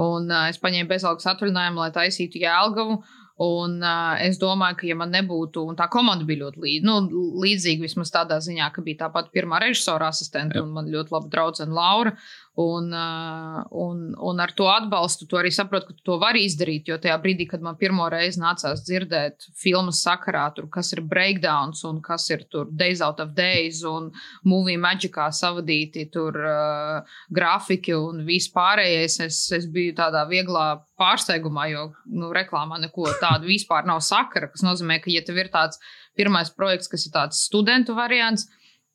Un 0.00 0.30
uh, 0.32 0.48
es 0.50 0.60
paņēmu 0.60 0.90
bezalgas 0.90 1.28
atvaļinājumu, 1.34 1.84
lai 1.84 1.90
taisītu 1.94 2.42
jēlgavu. 2.42 3.02
Un 3.42 3.78
uh, 3.80 4.20
es 4.22 4.36
domāju, 4.38 4.76
ka, 4.82 4.86
ja 4.90 4.96
man 4.98 5.14
nebūtu, 5.14 5.64
un 5.72 5.78
tā 5.78 5.86
komanda 5.90 6.26
bija 6.28 6.44
ļoti 6.44 6.60
līdzīga, 6.62 6.86
nu, 6.90 7.24
līdzīga 7.42 7.86
vismaz 7.86 8.12
tādā 8.12 8.36
ziņā, 8.44 8.68
ka 8.74 8.84
bija 8.84 9.06
tāpat 9.06 9.32
pirmā 9.32 9.62
režisora 9.62 10.10
asistente 10.12 10.60
un 10.60 10.74
man 10.76 10.90
ļoti 10.92 11.14
laba 11.14 11.30
draudzene 11.32 11.74
Laura. 11.74 12.12
Uh, 12.12 12.41
un, 12.60 14.14
un 14.18 14.40
ar 14.40 14.52
to 14.52 14.66
atbalstu 14.68 15.26
tu 15.28 15.38
arī 15.40 15.48
saproti, 15.54 15.88
ka 15.88 15.94
tu 15.96 16.04
to 16.10 16.18
vari 16.20 16.44
izdarīt. 16.44 16.90
Jo 16.90 16.98
tajā 17.00 17.16
brīdī, 17.22 17.46
kad 17.48 17.64
man 17.64 17.78
pirmo 17.80 18.08
reizi 18.12 18.42
nācās 18.42 18.84
dzirdēt 18.84 19.48
filmas 19.56 20.02
sakarā, 20.04 20.44
tur, 20.56 20.68
kas 20.72 20.92
ir 20.92 21.00
breakdowns 21.08 21.84
un 21.88 22.02
kas 22.04 22.28
ir 22.30 22.44
tur 22.52 22.68
Days 22.68 23.00
Out 23.04 23.22
of 23.24 23.32
Days 23.38 23.82
un 23.88 24.10
Movie 24.44 24.76
Magicā 24.80 25.30
savadīti 25.32 26.10
tur 26.12 26.36
uh, 26.36 27.16
grafiki 27.32 27.96
un 27.96 28.24
viss 28.28 28.52
pārējais, 28.52 29.20
es, 29.24 29.42
es 29.56 29.68
biju 29.72 29.96
tādā 29.96 30.26
vieglā 30.28 30.82
pārsteigumā, 31.00 31.70
jo 31.72 31.88
nu, 32.12 32.34
reklāmā 32.36 32.82
neko 32.84 33.08
tādu 33.22 33.48
vispār 33.48 33.88
nav 33.88 34.04
sakara. 34.04 34.52
Tas 34.52 34.64
nozīmē, 34.66 35.00
ka, 35.00 35.10
ja 35.12 35.24
tev 35.24 35.40
ir 35.40 35.48
tāds 35.52 35.80
pirmais 36.18 36.52
projekts, 36.52 36.90
kas 36.92 37.08
ir 37.08 37.16
tāds 37.16 37.46
studentu 37.48 37.96
variants, 37.96 38.50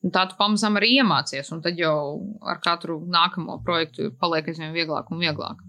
Un 0.05 0.13
tā 0.13 0.27
tu 0.29 0.37
pamazām 0.37 0.77
arī 0.77 0.91
iemācies, 0.99 1.49
un 1.55 1.61
tad 1.63 1.79
jau 1.79 1.97
ar 2.45 2.59
katru 2.63 2.99
nākamo 3.11 3.57
projektu 3.65 4.11
paliek 4.21 4.47
aizvien 4.51 4.75
vieglāk 4.75 5.09
un 5.11 5.23
vieglāk. 5.23 5.63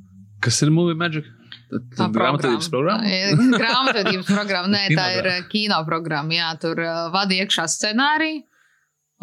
Kas 0.45 0.61
ir 0.63 0.71
Movie 0.71 0.99
Magic? 0.99 1.27
Tā 1.69 2.09
ir 2.09 2.13
grāmatvedības 2.15 2.69
programma. 2.73 3.09
grāmatvedības 3.63 4.29
programma, 4.29 4.71
nē, 4.73 4.83
tā 4.97 5.07
ir 5.19 5.31
eh, 5.33 5.41
kino 5.53 5.81
programma. 5.89 6.37
Jā, 6.37 6.53
tur 6.61 6.81
uh, 6.85 7.09
vada 7.13 7.37
iekšā 7.37 7.65
scenāriju, 7.73 8.45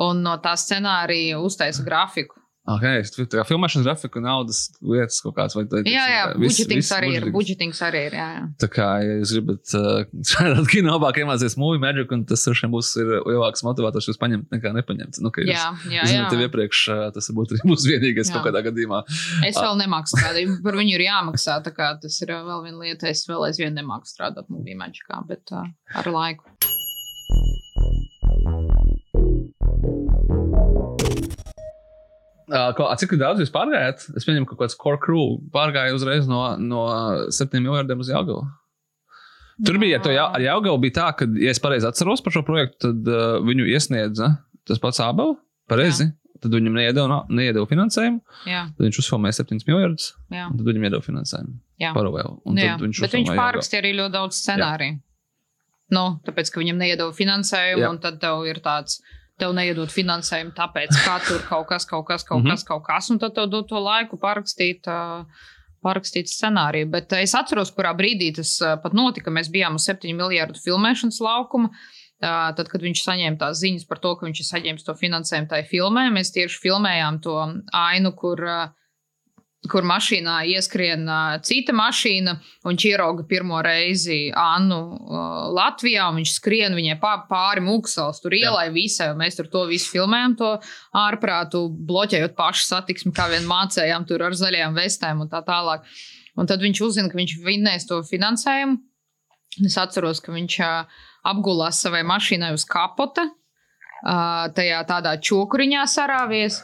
un 0.06 0.26
no 0.26 0.36
tā 0.44 0.56
scenārija 0.60 1.40
uztaisa 1.42 1.86
grafiku. 1.86 2.42
Okay, 2.66 3.04
tā 3.06 3.28
kā 3.30 3.44
filmēšanas 3.46 3.86
grafika, 3.86 4.22
naudas 4.24 4.64
lietas 4.82 5.20
kaut 5.22 5.36
kādas. 5.38 5.54
Vai, 5.54 5.68
jā, 5.86 6.06
jā, 6.10 6.22
budžetings 6.42 6.88
arī 6.96 7.12
ir. 7.20 7.28
Budžetings 7.34 7.82
arī 7.86 8.02
ir, 8.08 8.16
jā, 8.18 8.26
jā. 8.40 8.46
Tā 8.64 8.70
kā, 8.74 8.88
ja 9.06 9.18
jūs 9.20 9.34
gribat 9.36 9.74
uh, 9.78 10.00
šādā 10.32 10.64
kino 10.72 10.96
labāk 10.96 11.20
iemācīties 11.22 11.60
movie 11.62 11.82
magic, 11.84 12.10
un 12.16 12.24
tas 12.26 12.42
šiem 12.42 12.74
būs 12.74 12.96
lielāks 12.98 13.62
motivators 13.68 14.10
jūs 14.10 14.18
paņemt 14.22 14.50
nekā 14.56 14.74
nepaņemt. 14.80 15.22
Nu, 15.22 15.30
jā, 15.46 15.68
jā, 15.94 16.08
jā. 16.10 16.26
Tev 16.34 16.42
iepriekš 16.48 16.82
uh, 16.90 17.04
tas 17.14 17.30
būtu 17.38 17.60
arī 17.60 17.68
mūsu 17.72 17.92
vienīgais 17.94 18.32
jā. 18.32 18.40
kaut 18.40 18.50
kādā 18.50 18.66
gadījumā. 18.66 19.04
Es 19.46 19.60
vēl 19.62 19.78
nemāku 19.84 20.16
strādāt, 20.16 20.56
par 20.66 20.80
viņu 20.82 20.98
ir 20.98 21.06
jāmaksā, 21.06 21.60
tā 21.66 21.76
kā 21.76 21.92
tas 22.02 22.18
ir 22.26 22.34
vēl 22.34 22.66
viena 22.66 22.82
lieta, 22.82 23.14
es 23.14 23.28
vēl 23.30 23.46
aizvien 23.52 23.78
nemāku 23.78 24.10
strādāt 24.10 24.50
movie 24.50 24.78
magicā, 24.80 25.22
bet 25.30 25.54
uh, 25.54 25.70
ar 26.02 26.10
laiku. 26.18 26.50
Uh, 32.46 32.94
cik 33.00 33.16
daudz 33.18 33.42
jūs 33.42 33.54
pārgājāt? 33.54 34.04
Es 34.18 34.28
pieņemu, 34.28 34.46
ka 34.46 34.54
kaut 34.54 34.68
kāds 34.68 34.78
core 34.78 35.00
crew 35.02 35.40
pārgāja 35.54 35.96
uzreiz 35.96 36.28
no, 36.30 36.44
no 36.62 36.84
7 37.34 37.58
miljardiem 37.64 38.04
uz 38.04 38.12
Jāgaunu. 38.12 38.52
Tur 39.66 39.80
bija, 39.80 40.02
ja 40.12 40.28
ar 40.28 40.44
Jāgaunu 40.44 40.84
bija 40.84 40.98
tā, 41.00 41.08
ka, 41.18 41.28
ja 41.40 41.54
es 41.56 41.62
pareizi 41.64 41.88
atceros 41.88 42.22
par 42.22 42.36
šo 42.36 42.44
projektu, 42.46 42.90
tad 42.90 43.10
uh, 43.10 43.40
viņu 43.46 43.66
iesniedza 43.72 44.36
tas 44.68 44.82
pats 44.82 45.02
Ābels. 45.06 45.40
Pareizi. 45.70 46.10
Jā. 46.12 46.20
Tad 46.44 46.54
viņam 46.54 46.76
neiedeva, 46.78 47.22
neiedeva 47.32 47.66
finansējumu. 47.66 48.20
Jā. 48.46 48.66
Tad 48.76 48.86
viņš 48.86 49.00
uzfilmēja 49.02 49.40
7 49.40 49.64
miljardus. 49.66 50.12
Tad 50.30 50.62
viņam 50.68 50.86
iedeva 50.86 51.02
finansējumu. 51.02 51.56
Parovēl. 51.96 52.36
Viņš 52.84 53.02
Bet 53.02 53.16
viņš 53.16 53.32
pārrakstīja 53.40 53.82
arī 53.82 53.94
ļoti 53.98 54.14
daudz 54.14 54.42
scenāriju. 54.44 55.00
Nu, 55.96 56.06
tāpēc, 56.26 56.50
ka 56.52 56.62
viņam 56.62 56.82
neiedeva 56.82 57.14
finansējumu, 57.16 57.84
Jā. 57.84 57.92
un 57.94 58.00
tad 58.02 58.18
tev 58.22 58.46
ir 58.50 58.60
tāds 58.66 59.00
tev 59.42 59.56
neiedod 59.56 59.92
finansējumu, 59.92 60.54
tāpēc, 60.56 60.96
ka 61.06 61.18
tur 61.28 61.44
kaut 61.50 61.68
kas, 61.72 61.88
kaut 61.90 62.06
kas, 62.08 62.24
kaut 62.24 62.44
-hmm. 62.44 62.54
kas, 62.54 62.64
kaut 62.64 62.86
kas, 62.86 63.10
un 63.12 63.20
tad 63.20 63.36
tev 63.36 63.50
dod 63.52 63.68
to 63.70 63.80
laiku 63.80 64.18
parakstīt. 64.18 64.88
Parakstīt 65.86 66.26
scenāriju. 66.26 66.88
Bet 66.90 67.12
es 67.14 67.36
atceros, 67.38 67.70
kurā 67.70 67.92
brīdī 67.94 68.32
tas 68.34 68.58
pat 68.82 68.94
notika. 68.98 69.30
Mēs 69.30 69.52
bijām 69.54 69.76
uz 69.76 69.86
7 69.86 70.16
miljardu 70.18 70.58
filmēšanas 70.58 71.20
laukuma. 71.22 71.70
Tad, 72.20 72.68
kad 72.72 72.82
viņš 72.82 73.04
saņēma 73.06 73.38
tās 73.38 73.60
ziņas 73.60 73.86
par 73.86 74.00
to, 74.02 74.16
ka 74.16 74.26
viņš 74.26 74.40
ir 74.40 74.48
saņēmis 74.48 74.86
to 74.88 74.96
finansējumu 74.98 75.48
tai 75.48 75.62
filmai, 75.64 76.10
mēs 76.10 76.34
tieši 76.34 76.58
filmējām 76.64 77.20
to 77.22 77.36
ainu, 77.74 78.12
kur 78.18 78.42
uh, 78.42 78.74
kur 79.72 79.86
mašīnā 79.88 80.40
ieskrien 80.54 81.06
cita 81.46 81.74
mašīna, 81.76 82.36
un 82.64 82.72
viņš 82.74 82.86
ierauga 82.90 83.26
pirmo 83.30 83.62
reizi 83.66 84.30
Annu 84.36 84.80
Latvijā, 85.56 86.08
viņš 86.16 86.34
skrien 86.38 86.76
viņai 86.78 86.98
pāri 87.02 87.64
Mūksels, 87.66 88.22
tur 88.24 88.36
ielai 88.38 88.68
visai, 88.76 89.12
un 89.14 89.22
mēs 89.22 89.40
tur 89.40 89.50
to 89.52 89.66
visu 89.70 89.92
filmējam, 89.94 90.36
to 90.40 90.52
ārprātu, 91.06 91.66
bloķējot 91.90 92.36
pašu 92.38 92.68
satiksmi, 92.70 93.14
kā 93.16 93.30
vien 93.32 93.48
mācējām 93.50 94.08
tur 94.10 94.26
ar 94.28 94.38
zaļajām 94.38 94.78
vestēm 94.78 95.24
un 95.26 95.32
tā 95.32 95.42
tālāk. 95.46 95.88
Un 96.36 96.50
tad 96.50 96.64
viņš 96.64 96.84
uzzina, 96.84 97.12
ka 97.12 97.20
viņš 97.20 97.38
vinnēs 97.46 97.88
to 97.88 98.02
finansējumu. 98.04 98.78
Es 99.64 99.78
atceros, 99.80 100.20
ka 100.20 100.34
viņš 100.36 100.60
apgulās 101.32 101.80
savai 101.86 102.04
mašīnai 102.08 102.52
uz 102.56 102.66
kapota, 102.68 103.30
tajā 104.04 104.82
tādā 104.90 105.16
čokuriņā 105.24 105.86
sarāvies. 105.88 106.60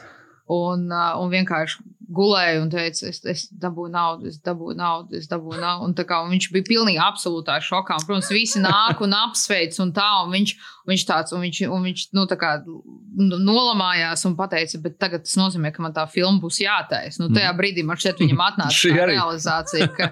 Un, 0.52 0.90
un 0.90 1.30
vienkārši 1.32 1.80
gulēja 2.12 2.60
un 2.62 2.70
teica, 2.72 3.08
es, 3.08 3.20
es 3.28 3.44
dabūju 3.62 3.92
naudu, 3.92 4.28
es 4.30 4.38
dabūju 4.44 4.76
naudu, 4.78 5.16
es 5.18 5.28
dabūju 5.30 5.60
naudu. 5.62 5.88
Un, 5.88 5.94
kā, 5.96 6.20
un 6.24 6.32
viņš 6.34 6.48
bija 6.54 6.66
pilnīgi 6.68 7.00
absolūtā 7.02 7.58
šokā. 7.64 7.98
Un, 7.98 8.06
protams, 8.08 8.30
visi 8.34 8.62
nāk 8.62 9.02
un 9.04 9.16
apsveic 9.16 9.76
un 9.82 9.92
tā, 9.96 10.08
un 10.24 10.32
viņš, 10.36 10.54
viņš 10.90 11.04
tāds, 11.08 11.34
un 11.36 11.44
viņš, 11.46 11.62
un 11.72 11.86
viņš 11.88 12.06
nu, 12.16 12.26
tā 12.30 12.38
kā 12.40 12.54
nolamājās 12.62 14.26
un 14.28 14.36
pateica, 14.38 14.80
bet 14.84 14.98
tagad 15.02 15.26
tas 15.26 15.36
nozīmē, 15.40 15.72
ka 15.74 15.84
man 15.84 15.96
tā 15.96 16.06
filma 16.10 16.42
būs 16.42 16.62
jātaisa. 16.64 17.22
Nu, 17.22 17.30
tajā 17.32 17.52
mm. 17.52 17.60
brīdī 17.60 17.86
man 17.86 18.00
šķiet, 18.00 18.24
viņam 18.24 18.44
atnāca 18.48 18.92
tā 18.96 19.08
realizācija, 19.12 19.92
ka, 19.96 20.10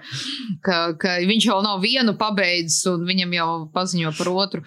ka, 0.66 0.80
ka 1.00 1.18
viņš 1.30 1.50
jau 1.50 1.60
nav 1.66 1.82
vienu 1.84 2.16
pabeidzis 2.20 2.86
un 2.92 3.04
viņam 3.08 3.36
jau 3.40 3.50
paziņo 3.74 4.16
par 4.18 4.32
otru. 4.34 4.64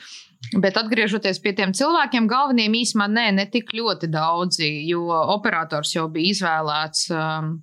Bet 0.51 0.77
atgriežoties 0.77 1.39
pie 1.41 1.53
tiem 1.57 1.71
cilvēkiem, 1.73 2.27
galvenajiem 2.29 2.75
īsumā 2.81 3.07
nē, 3.09 3.27
ne 3.37 3.45
tik 3.49 3.71
ļoti 3.73 4.09
daudzi, 4.11 4.67
jo 4.89 5.07
operators 5.09 5.95
jau 5.95 6.09
bija 6.11 6.35
izvēlēts. 6.35 7.07
Um, 7.13 7.53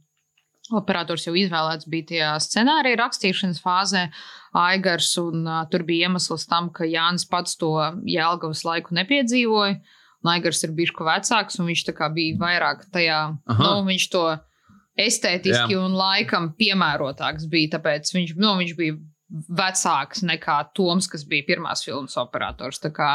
Operators 0.71 1.25
jau 1.27 1.33
izvēlēts 1.35 1.88
bija 1.90 2.07
tajā 2.07 2.27
scenārija 2.45 2.99
rakstīšanas 3.01 3.59
fāzē, 3.59 4.05
Aigars, 4.55 5.09
un 5.19 5.43
uh, 5.43 5.64
tur 5.71 5.83
bija 5.87 6.07
iemesls 6.07 6.47
tam, 6.51 6.69
ka 6.75 6.87
Jānis 6.87 7.27
pats 7.31 7.57
to 7.59 7.73
Jēlgavas 8.07 8.62
laiku 8.66 8.95
nepiedzīvoja. 8.95 9.81
Aigars 10.31 10.62
ir 10.66 10.75
bijis 10.77 10.93
vecāks, 10.95 11.59
un 11.59 11.66
viņš 11.71 11.85
bija 12.14 12.38
vairāk 12.38 12.87
tajā, 12.93 13.21
Aha. 13.51 13.62
nu, 13.64 13.87
viņš 13.88 14.07
to 14.12 14.25
estētiski 15.01 15.75
Jā. 15.75 15.81
un 15.81 15.97
laikam 15.97 16.51
piemērotāks 16.59 17.49
bija. 17.51 17.77
Tāpēc 17.79 18.12
viņš, 18.14 18.37
nu, 18.38 18.55
viņš 18.61 18.75
bija 18.79 18.99
vecāks 19.31 20.25
nekā 20.27 20.57
Toms, 20.75 21.09
kas 21.11 21.25
bija 21.29 21.47
pirmās 21.49 21.85
filmas 21.87 22.16
operators. 22.21 22.81
Tā 22.83 22.90
kā, 22.95 23.11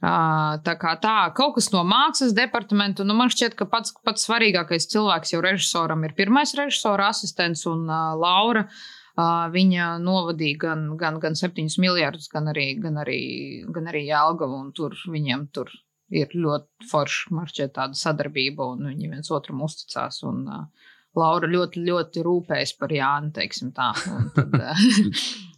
tā 0.00 0.74
kā 0.80 0.94
tā, 1.02 1.16
kaut 1.36 1.56
kas 1.58 1.70
no 1.74 1.84
mākslas 1.88 2.34
departamenta, 2.36 3.04
nu 3.04 3.16
man 3.18 3.32
šķiet, 3.32 3.56
ka 3.58 3.68
pats, 3.70 3.94
pats 4.06 4.26
svarīgākais 4.28 4.88
cilvēks 4.92 5.34
jau 5.34 5.44
režisoram 5.44 6.04
ir 6.08 6.16
pirmais 6.18 6.54
režisora 6.58 7.10
asistents 7.12 7.66
un 7.70 7.86
uh, 7.90 8.12
Laura. 8.18 8.66
Uh, 9.12 9.50
viņa 9.52 9.98
novadīja 10.00 10.56
gan, 10.62 10.84
gan, 10.96 11.18
gan 11.20 11.34
7 11.36 11.66
miljardus, 11.82 12.30
gan 12.32 12.48
arī, 12.48 12.70
gan 12.80 12.96
arī, 13.02 13.20
gan 13.68 13.90
arī 13.90 14.06
Jālgavu, 14.06 14.56
un 14.56 14.70
tur 14.72 14.96
viņiem 15.04 15.50
tur 15.52 15.68
ir 16.12 16.32
ļoti 16.32 16.88
forša, 16.88 17.34
man 17.36 17.50
šķiet, 17.50 17.74
tāda 17.76 17.98
sadarbība, 17.98 18.70
un 18.72 18.88
viņi 18.88 19.12
viens 19.12 19.28
otram 19.36 19.60
uzticās. 19.68 20.22
Un, 20.28 20.46
uh, 20.48 20.88
Laura 21.18 21.48
ļoti, 21.50 21.82
ļoti 21.88 22.26
rūpējas 22.26 22.76
par 22.80 22.92
Jānu. 22.94 23.32
Tad, 23.36 24.58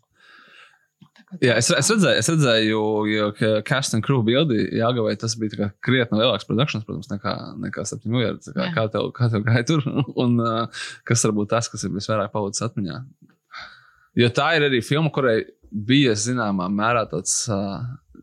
Jā, 1.42 1.56
es, 1.58 1.68
es 1.72 1.88
redzēju, 1.90 2.20
es 2.20 2.28
redzēju 2.30 2.80
ka 3.38 3.50
cast 3.66 3.96
and 3.96 4.04
crew 4.06 4.22
bildi 4.26 4.66
jāgavai, 4.78 5.14
tas 5.18 5.34
bija 5.38 5.70
krietni 5.84 6.20
lielāks 6.20 6.46
produkcijas, 6.46 6.84
protams, 6.86 7.10
nekā, 7.10 7.34
nekā 7.64 7.84
7 7.88 8.12
miljardi. 8.12 8.52
Kā, 8.54 8.68
kā, 8.76 8.86
tev, 8.92 9.08
kā 9.16 9.30
tev 9.32 9.44
gāja 9.46 9.64
tur? 9.70 9.84
Un 10.22 10.38
uh, 10.42 10.86
kas 11.08 11.24
varbūt 11.26 11.50
tas, 11.54 11.70
kas 11.72 11.86
ir 11.86 11.94
visvairāk 11.94 12.32
palicis 12.34 12.66
atmiņā? 12.68 13.00
Jo 14.20 14.30
tā 14.34 14.52
ir 14.58 14.68
arī 14.68 14.82
filma, 14.84 15.10
kurai 15.14 15.40
bija 15.74 16.14
zināmā 16.18 16.68
mērā 16.70 17.02
tāds 17.10 17.40
uh, 17.50 17.80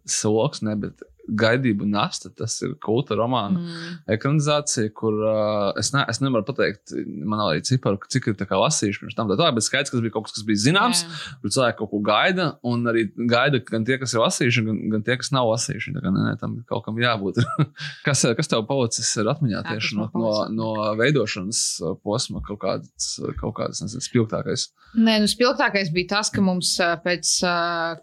sloks, 0.07 0.63
ne, 0.63 0.77
bet 0.79 1.03
gaidību 1.37 1.87
nasta. 1.89 2.31
Tas 2.35 2.57
ir 2.65 2.75
kulta 2.83 3.15
romāna 3.19 3.61
mm. 3.61 3.93
ekranizācija, 4.15 4.91
kur 4.97 5.17
uh, 5.23 5.71
es, 5.79 5.91
ne, 5.95 6.03
es 6.11 6.21
nevaru 6.23 6.45
pateikt, 6.47 6.93
man 7.27 7.43
arī 7.45 7.63
ciparu, 7.67 7.99
cik 8.11 8.31
ir 8.31 8.39
lasījuši 8.51 9.03
pirms 9.03 9.17
tam. 9.17 9.31
Tā, 9.31 9.37
tā, 9.39 9.49
bet 9.55 9.65
skaidrs, 9.65 9.93
kas 9.93 10.03
bija 10.03 10.15
kaut 10.15 10.27
kas, 10.27 10.35
kas 10.37 10.47
bija 10.47 10.63
zināms, 10.65 11.03
yeah. 11.05 11.23
kur 11.41 11.55
cilvēki 11.55 11.79
kaut 11.79 11.91
ko 11.93 12.01
gaida, 12.05 12.47
un 12.67 12.83
arī 12.91 13.07
gaida 13.15 13.61
gan 13.67 13.87
tie, 13.87 13.97
kas 14.01 14.15
ir 14.15 14.23
lasījuši, 14.23 14.65
gan, 14.67 14.81
gan 14.95 15.05
tie, 15.07 15.17
kas 15.21 15.31
nav 15.35 15.49
lasījuši. 15.53 15.95
Tā 15.95 16.03
kā 16.03 16.13
nē, 16.13 16.27
nē, 16.27 16.35
tam 16.41 16.57
kaut 16.69 16.85
kam 16.87 16.99
jābūt. 17.01 17.41
kas, 18.07 18.25
kas 18.37 18.51
tev 18.51 18.65
palicis 18.69 19.13
atmiņā 19.21 19.63
tieši 19.69 19.99
no, 19.99 20.09
no, 20.17 20.35
no 20.51 20.71
veidošanas 20.99 21.63
posma 22.03 22.43
kaut 22.47 22.61
kāds, 22.63 23.13
kaut 23.39 23.55
kāds 23.59 23.83
nezinu, 23.85 24.03
spilgtākais? 24.03 24.69
Nē, 24.99 25.21
nu 25.23 25.29
spilgtākais 25.31 25.91
bija 25.95 26.17
tas, 26.17 26.31
ka 26.33 26.43
mums 26.43 26.73
pēc, 27.05 27.37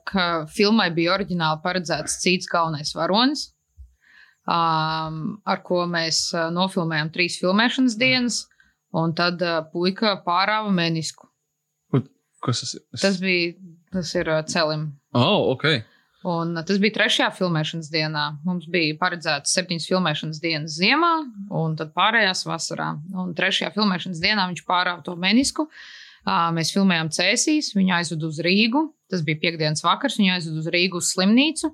ka 0.08 0.26
filmai 0.54 0.88
bija 0.96 1.12
oriģināli 1.18 1.60
paredzēts 1.64 2.16
cits 2.22 2.48
galvenais 2.48 2.94
varonis 2.96 3.17
varonis, 3.18 3.48
um, 4.48 5.18
ar 5.44 5.62
ko 5.66 5.83
mēs 5.90 6.20
uh, 6.37 6.48
nofilmējām 6.54 7.11
trīs 7.14 7.38
filmēšanas 7.42 7.98
dienas. 8.00 8.44
Un 8.96 9.12
tad 9.12 9.42
uh, 9.44 9.59
puika 9.72 10.14
pārāva 10.24 10.70
menisku. 10.72 11.26
Kas 12.40 12.61
tas 12.62 12.74
ir? 12.78 12.81
Es- 12.94 13.02
Tas 13.02 13.16
bija 13.20 13.52
tas 13.92 14.14
ir 14.16 14.28
uh, 14.31 14.40
celim. 14.48 14.87
Oh, 15.12 15.50
ok. 15.52 15.64
Un 16.28 16.54
uh, 16.57 16.62
tas 16.64 16.78
bija 16.81 16.94
trešajā 16.96 17.28
filmēšanas 17.37 17.90
dienā. 17.92 18.22
Mums 18.46 18.64
bija 18.72 18.96
paredzēts 19.00 19.52
septiņas 19.59 19.88
filmēšanas 19.90 20.40
dienas 20.40 20.78
ziemā, 20.81 21.11
un 21.50 21.76
tad 21.76 21.92
pārējās 21.98 22.46
vasarā. 22.48 22.94
Un 23.12 23.35
trešajā 23.37 23.74
filmēšanas 23.76 24.22
dienā 24.24 24.48
viņš 24.52 24.64
pārāva 24.70 25.04
to 25.04 25.16
menisku. 25.20 25.66
Ā, 25.68 25.74
Mēs 26.28 26.72
filmējām 26.74 27.08
Cēsīs, 27.14 27.72
viņu 27.76 27.94
aizvedu 27.98 28.28
uz 28.28 28.40
Rīgu. 28.44 28.88
Tas 29.08 29.22
bija 29.24 29.40
piekdienas 29.40 29.80
vakars, 29.84 30.18
viņu 30.20 30.34
aizvedu 30.34 30.60
uz 30.60 30.68
Rīgu 30.74 31.00
uz 31.00 31.12
slimnīcu. 31.14 31.70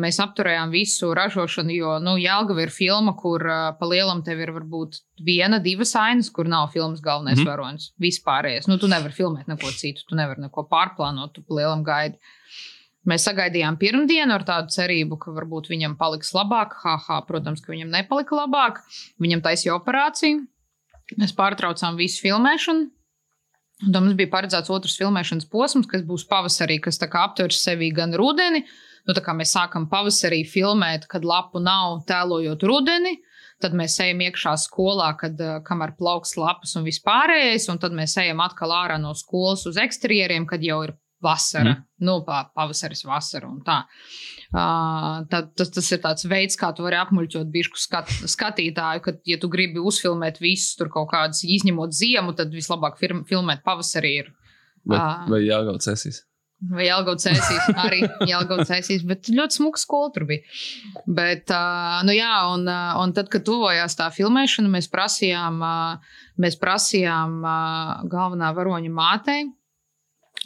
Mēs 0.00 0.20
apturējām 0.22 0.70
visu 0.72 1.10
ražošanu, 1.16 1.74
jo 1.74 1.96
nu, 2.00 2.14
Jālgava 2.22 2.62
ir 2.62 2.72
filma, 2.72 3.16
kur 3.18 3.42
pa 3.80 3.88
lielam 3.90 4.22
tev 4.24 4.40
ir 4.44 4.52
varbūt 4.54 5.00
viena, 5.26 5.58
divas 5.62 5.96
ainas, 5.98 6.30
kur 6.32 6.48
nav 6.48 6.70
filmas 6.72 7.02
galvenais 7.04 7.42
mm. 7.42 7.50
varonis. 7.50 7.90
Vispārējais. 8.00 8.70
Nu, 8.70 8.78
tu 8.80 8.88
nevari 8.92 9.16
filmēt 9.16 9.50
neko 9.50 9.72
citu, 9.74 10.06
tu 10.06 10.18
nevari 10.18 10.46
neko 10.46 10.68
pārplānot, 10.70 11.34
tu 11.34 11.42
pa 11.44 11.58
lielam 11.58 11.84
gaidi. 11.86 12.20
Mēs 13.06 13.26
sagaidījām 13.28 13.76
pirmdienu 13.78 14.34
ar 14.34 14.42
tādu 14.46 14.72
cerību, 14.74 15.18
ka 15.22 15.34
varbūt 15.34 15.68
viņam 15.70 15.94
paliks 15.98 16.32
labāk. 16.34 16.74
Haha, 16.82 17.20
protams, 17.26 17.62
ka 17.62 17.74
viņam 17.74 17.92
nepalika 17.92 18.38
labāk. 18.38 18.80
Viņam 19.22 19.44
taisīja 19.44 19.76
operāciju. 19.76 20.46
Mēs 21.20 21.34
pārtraucām 21.38 21.98
visu 22.00 22.24
filmēšanu. 22.24 22.88
Un 23.84 23.92
tad 23.92 24.06
mums 24.06 24.16
bija 24.16 24.32
paredzēts 24.32 24.72
otrs 24.72 24.96
filmēšanas 24.96 25.48
posms, 25.52 25.88
kas 25.90 26.04
būs 26.08 26.24
pavasarī, 26.30 26.78
kas 26.80 26.96
aptvers 27.04 27.60
sevi 27.60 27.90
gan 27.92 28.14
rudeni. 28.16 28.64
Nu, 29.06 29.14
mēs 29.14 29.52
sākam 29.52 29.84
pavasarī 29.90 30.40
filmēt, 30.48 31.04
kad 31.06 31.24
lapu 31.24 31.60
nav 31.62 32.00
tēlojot 32.08 32.64
rudeni. 32.66 33.18
Tad 33.60 33.76
mēs 33.76 33.94
ejam 34.04 34.20
iekšā 34.24 34.56
skolā, 34.60 35.12
kad 35.20 35.38
uh, 35.40 35.58
kamēr 35.64 35.94
plauks 35.96 36.34
lapas 36.36 36.74
un 36.76 36.84
vispārējais, 36.84 37.68
un 37.72 37.78
tad 37.80 37.94
mēs 37.96 38.16
ejam 38.20 38.42
atkal 38.44 38.74
ārā 38.76 38.98
no 39.00 39.14
skolas 39.16 39.64
uz 39.68 39.78
eksterjeriem, 39.80 40.44
kad 40.48 40.64
jau 40.64 40.82
ir 40.84 40.92
vasara, 41.24 41.72
mm. 41.72 41.84
nu, 42.06 42.18
pa- 42.26 42.46
pavasaris, 42.54 43.04
vasara 43.08 43.48
un 43.48 43.62
tā. 43.66 43.80
Uh, 44.52 45.24
tad, 45.32 45.50
tas, 45.58 45.72
tas 45.74 45.90
ir 45.92 46.02
tāds 46.04 46.28
veids, 46.28 46.58
kā 46.60 46.70
tu 46.76 46.84
vari 46.86 46.98
apmuļķot 47.00 47.50
bišku 47.52 47.80
skat, 47.80 48.12
skatītāju, 48.30 49.02
ka, 49.04 49.16
ja 49.26 49.40
tu 49.42 49.50
gribi 49.52 49.82
uzfilmēt 49.82 50.40
visus 50.42 50.76
tur 50.78 50.92
kaut 50.92 51.10
kādus, 51.12 51.42
izņemot 51.42 51.96
ziemu, 51.96 52.36
tad 52.38 52.54
vislabāk 52.54 53.00
firm, 53.00 53.24
filmēt 53.28 53.64
pavasarī. 53.66 54.16
Ir. 54.22 54.32
Vai, 54.86 55.02
Ā. 55.02 55.12
vai 55.32 55.42
jāgaut 55.42 55.84
sesijas? 55.84 56.22
Vai 56.56 56.86
Jālgauts 56.86 57.26
ēsīs, 57.28 57.66
arī 57.76 57.98
Jālgauts 58.30 58.70
ēsīs, 58.72 59.02
bet 59.04 59.28
ļoti 59.28 59.58
smuka 59.58 59.80
skola 59.80 60.08
tur 60.14 60.24
bija. 60.28 60.40
Bet, 61.04 61.52
uh, 61.52 61.98
nu 62.08 62.14
jā, 62.16 62.32
un, 62.54 62.64
uh, 62.64 62.96
un 63.02 63.12
tad, 63.16 63.28
kad 63.32 63.44
tuvojās 63.44 63.98
tā 63.98 64.06
filmēšana, 64.14 64.70
mēs 64.72 64.88
prasījām, 64.92 65.60
uh, 65.60 66.16
mēs 66.40 66.56
prasījām 66.62 67.36
uh, 67.44 68.08
galvenā 68.08 68.54
varoņa 68.56 68.94
mātei, 68.96 69.44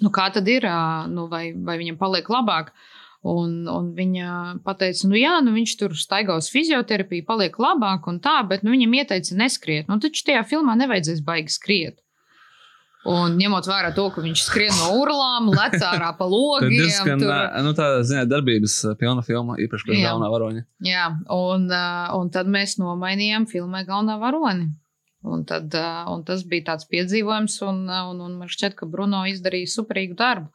nu 0.04 0.10
kā 0.14 0.28
tad 0.34 0.48
ir, 0.48 0.66
nu, 1.12 1.28
vai, 1.32 1.50
vai 1.54 1.78
viņam 1.80 1.98
paliek 2.00 2.28
labāk. 2.32 2.72
Un, 3.20 3.66
un 3.68 3.90
viņa 3.92 4.62
teica, 4.80 5.08
nu 5.10 5.18
jā, 5.20 5.34
nu 5.44 5.52
viņš 5.52 5.72
tur 5.76 5.92
staigā 5.92 6.38
uz 6.40 6.46
fizioterapiju, 6.48 7.26
paliek 7.28 7.58
labāk 7.60 8.06
un 8.08 8.16
tā, 8.24 8.38
bet 8.48 8.62
nu, 8.64 8.72
viņam 8.72 8.94
ieteica 8.96 9.36
neskriet. 9.36 9.90
Nu, 9.92 9.98
taču 10.00 10.24
tajā 10.24 10.40
filmā 10.48 10.72
nevajadzēs 10.80 11.20
baigi 11.26 11.52
skriet. 11.52 11.98
Un 13.08 13.38
ņemot 13.40 13.64
vērā 13.64 13.94
to, 13.96 14.06
ka 14.12 14.20
viņš 14.20 14.40
skrien 14.44 14.72
no 14.76 14.90
urlām, 15.00 15.46
lec 15.52 15.76
ārā 15.80 16.10
pa 16.18 16.24
Tā 16.24 16.28
ir 16.28 16.32
logiem. 16.34 16.74
diezgan, 16.74 17.22
tur- 17.22 17.62
nu, 17.64 17.70
tā 17.76 17.86
ziņā, 18.04 18.26
darbības 18.28 18.74
pilna 19.00 19.24
filma, 19.24 19.56
īpaši 19.56 19.88
pēc 19.88 19.96
Jā. 20.00 20.10
galvenā 20.10 20.28
varoņa. 20.34 20.64
Jā, 20.84 21.06
un, 21.32 21.64
un 22.20 22.32
tad 22.34 22.48
mēs 22.52 22.76
nomainījām 22.80 23.46
filmē 23.48 23.86
galvenā 23.88 24.18
varoni. 24.20 24.68
Un, 25.20 25.44
tad, 25.44 25.74
un 26.08 26.22
tas 26.24 26.46
bija 26.48 26.70
tāds 26.70 26.86
piedzīvojums, 26.88 27.58
un, 27.68 27.82
un, 27.92 28.20
un 28.24 28.36
man 28.40 28.48
šķiet, 28.48 28.76
ka 28.78 28.88
Bruno 28.88 29.26
izdarīja 29.28 29.68
superīgu 29.68 30.16
darbu. 30.16 30.48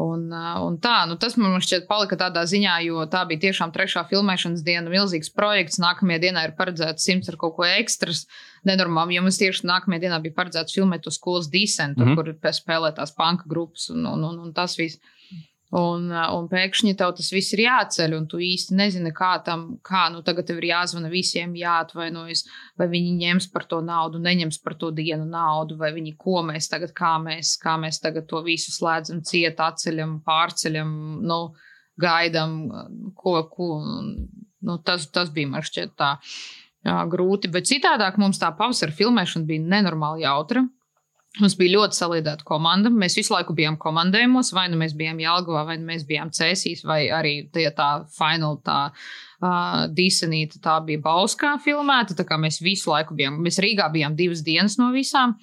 Un, 0.00 0.30
un 0.32 0.76
tā, 0.80 1.02
nu 1.10 1.18
tas 1.20 1.34
man 1.36 1.60
šķiet 1.60 1.84
palika 1.88 2.16
tādā 2.16 2.46
ziņā, 2.48 2.78
jo 2.86 3.02
tā 3.12 3.20
bija 3.28 3.42
tiešām 3.42 3.72
trešā 3.74 4.06
filmēšanas 4.08 4.62
diena, 4.64 4.88
milzīgs 4.88 5.32
projekts. 5.36 5.80
Nākamajā 5.82 6.22
dienā 6.22 6.46
ir 6.46 6.54
paredzēts 6.56 7.04
simts 7.04 7.28
ar 7.28 7.36
kaut 7.40 7.58
ko 7.58 7.66
ekstras. 7.68 8.24
Nenormāli, 8.64 9.18
jo 9.18 9.26
mums 9.26 9.40
tieši 9.40 9.68
nākamajā 9.68 10.06
dienā 10.06 10.20
bija 10.24 10.36
paredzēts 10.38 10.76
filmēt 10.78 11.04
to 11.04 11.12
skolas 11.12 11.50
disentu, 11.52 12.00
mm 12.00 12.14
-hmm. 12.16 12.40
kur 12.40 12.52
spēlē 12.56 12.94
tās 12.96 13.12
panka 13.16 13.44
grupas 13.48 13.90
un, 13.90 14.06
un, 14.06 14.24
un, 14.30 14.38
un 14.46 14.52
tas 14.56 14.78
viss. 14.78 15.00
Un, 15.70 16.08
un 16.10 16.48
pēkšņi 16.50 16.96
tev 16.98 17.12
tas 17.14 17.28
viss 17.30 17.54
ir 17.54 17.60
jāceļ, 17.62 18.14
un 18.16 18.24
tu 18.30 18.40
īsti 18.42 18.74
nezini, 18.74 19.12
kā 19.14 19.36
tam, 19.46 19.76
kā 19.86 20.08
nu 20.10 20.18
tagad 20.26 20.48
tev 20.48 20.58
ir 20.58 20.66
jāzvana 20.72 21.06
visiem, 21.12 21.52
jāatvainojas, 21.54 22.42
vai 22.80 22.88
viņi 22.90 23.12
ņems 23.20 23.46
par 23.54 23.68
to 23.70 23.78
naudu, 23.86 24.18
neņems 24.24 24.58
par 24.64 24.74
to 24.80 24.90
dienu 24.96 25.28
naudu, 25.30 25.76
vai 25.78 25.92
viņi 25.94 26.16
ko 26.18 26.42
mēs 26.48 26.66
tagad, 26.72 26.90
kā 26.96 27.12
mēs, 27.22 27.52
kā 27.62 27.76
mēs 27.78 28.02
tagad 28.02 28.26
to 28.32 28.42
visu 28.42 28.74
slēdzam, 28.74 29.22
ciet, 29.22 29.62
atceļam, 29.62 30.18
pārceļam, 30.26 30.90
nu, 31.30 31.38
gaidām, 32.02 32.58
ko, 33.14 33.36
ko. 33.54 33.70
Nu, 34.60 34.76
tas, 34.84 35.06
tas 35.14 35.30
bija 35.32 35.48
man 35.54 35.62
šķiet 35.64 35.94
tā 35.96 36.16
jā, 36.84 36.98
grūti, 37.08 37.48
bet 37.52 37.70
citādāk 37.70 38.18
mums 38.20 38.42
tā 38.42 38.50
pavasara 38.58 38.92
filmēšana 38.92 39.48
bija 39.48 39.70
nenormāli 39.70 40.26
jautra. 40.26 40.66
Mums 41.38 41.54
bija 41.54 41.76
ļoti 41.76 41.94
saliedēta 41.94 42.42
komanda. 42.42 42.90
Mēs 42.90 43.14
visu 43.14 43.30
laiku 43.36 43.54
bijām 43.54 43.76
komandējumos, 43.78 44.50
vai 44.56 44.64
nu 44.72 44.80
mēs 44.80 44.96
bijām 44.98 45.20
Jālgavā, 45.22 45.62
vai 45.68 45.76
nu 45.78 45.86
mēs 45.92 46.02
bijām 46.08 46.32
Cēsīs, 46.34 46.82
vai 46.82 47.04
arī 47.14 47.34
tie 47.54 47.68
tā 47.76 47.90
fināla 48.16 48.58
tā 48.66 48.78
uh, 48.90 49.84
disenīta, 49.94 50.58
tā 50.64 50.80
bija 50.88 51.02
Bauskā 51.04 51.54
filmēta. 51.62 52.18
Tā 52.18 52.26
kā 52.26 52.40
mēs 52.40 52.58
visu 52.64 52.90
laiku 52.90 53.14
bijām, 53.14 53.38
mēs 53.46 53.60
Rīgā 53.62 53.86
bijām 53.94 54.18
divas 54.18 54.42
dienas 54.42 54.74
no 54.82 54.90
visām. 54.96 55.36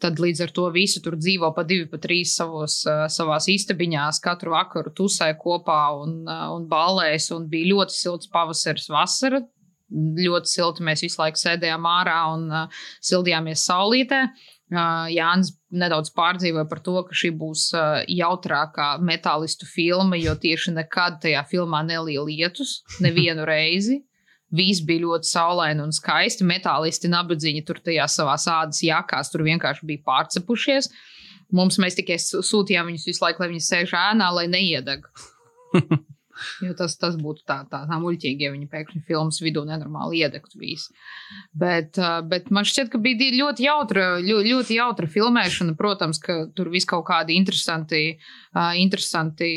Tad 0.00 0.16
līdz 0.22 0.46
ar 0.46 0.56
to 0.56 0.64
visi 0.72 1.02
tur 1.04 1.18
dzīvo 1.18 1.52
pa 1.52 1.66
divi, 1.66 1.84
pa 1.92 2.00
trīs 2.00 2.32
savos, 2.38 2.80
uh, 2.88 3.04
savās 3.12 3.52
istabiņās, 3.52 4.24
katru 4.24 4.56
vakaru 4.56 4.96
tusē 4.96 5.34
kopā 5.36 5.82
un, 6.06 6.22
uh, 6.24 6.48
un 6.56 6.64
ballēs. 6.72 7.28
Un 7.36 7.50
bija 7.52 7.74
ļoti 7.74 8.00
silts 8.00 8.32
pavasaris, 8.32 8.88
vasara. 8.96 9.44
Ļoti 9.92 10.56
silti 10.56 10.84
mēs 10.84 11.04
visu 11.04 11.20
laiku 11.20 11.40
sēdējām 11.40 11.84
ārā 11.98 12.22
un 12.32 12.48
uh, 12.48 12.86
sildījāmies 13.04 13.68
saulītē. 13.68 14.28
Uh, 14.28 14.54
Jānis 14.68 15.54
nedaudz 15.72 16.10
pārdzīvoja 16.12 16.66
par 16.68 16.80
to, 16.84 16.96
ka 17.08 17.16
šī 17.16 17.30
būs 17.40 17.70
jautrākā 18.12 18.88
metālistu 19.00 19.68
filma, 19.68 20.18
jo 20.20 20.34
tieši 20.36 20.74
nekad 20.76 21.22
tajā 21.22 21.44
filmā 21.48 21.80
nelija 21.86 22.24
lietus, 22.26 22.82
nevienu 23.00 23.46
reizi. 23.48 24.02
Viss 24.52 24.80
bija 24.84 25.04
ļoti 25.04 25.28
saulaini 25.28 25.84
un 25.84 25.92
skaisti. 25.92 26.44
Metālisti, 26.48 27.08
nabadzīgi 27.12 27.64
tur 27.68 27.80
tajā 27.84 28.06
savā 28.08 28.36
ādas 28.36 28.80
jakās, 28.84 29.32
tur 29.32 29.44
vienkārši 29.44 29.88
bija 29.88 30.04
pārcepušies. 30.08 30.88
Mums 31.52 31.80
mēs 31.80 31.96
tikai 31.96 32.16
sū- 32.20 32.44
sūtījām 32.44 32.88
viņus 32.88 33.08
visu 33.08 33.24
laiku, 33.24 33.44
lai 33.44 33.52
viņi 33.54 33.64
sēž 33.64 33.96
ēnā, 33.96 34.30
lai 34.36 34.46
neiedeg. 34.52 35.08
Jo 36.62 36.74
tas, 36.78 36.94
tas 37.00 37.16
būtu 37.18 37.42
tā, 37.48 37.60
tā, 37.70 37.82
tā 37.88 37.98
muļķīgi, 38.00 38.46
ja 38.46 38.52
viņi 38.54 38.68
pēkšņi 38.70 39.02
filmas 39.08 39.40
vidū 39.42 39.64
nenormāli 39.66 40.22
iedegtu 40.22 40.60
visu. 40.60 40.92
Bet, 41.58 41.98
bet 42.30 42.50
man 42.54 42.66
šķiet, 42.68 42.90
ka 42.92 43.00
bija 43.02 43.30
ļoti 43.34 43.66
jautra, 43.66 44.06
ļoti, 44.22 44.52
ļoti 44.52 44.78
jautra 44.78 45.08
filmēšana. 45.10 45.76
Protams, 45.78 46.20
ka 46.22 46.40
tur 46.56 46.70
viss 46.72 46.88
kaut 46.88 47.06
kādi 47.08 47.36
interesanti, 47.38 48.02
interesanti 48.78 49.50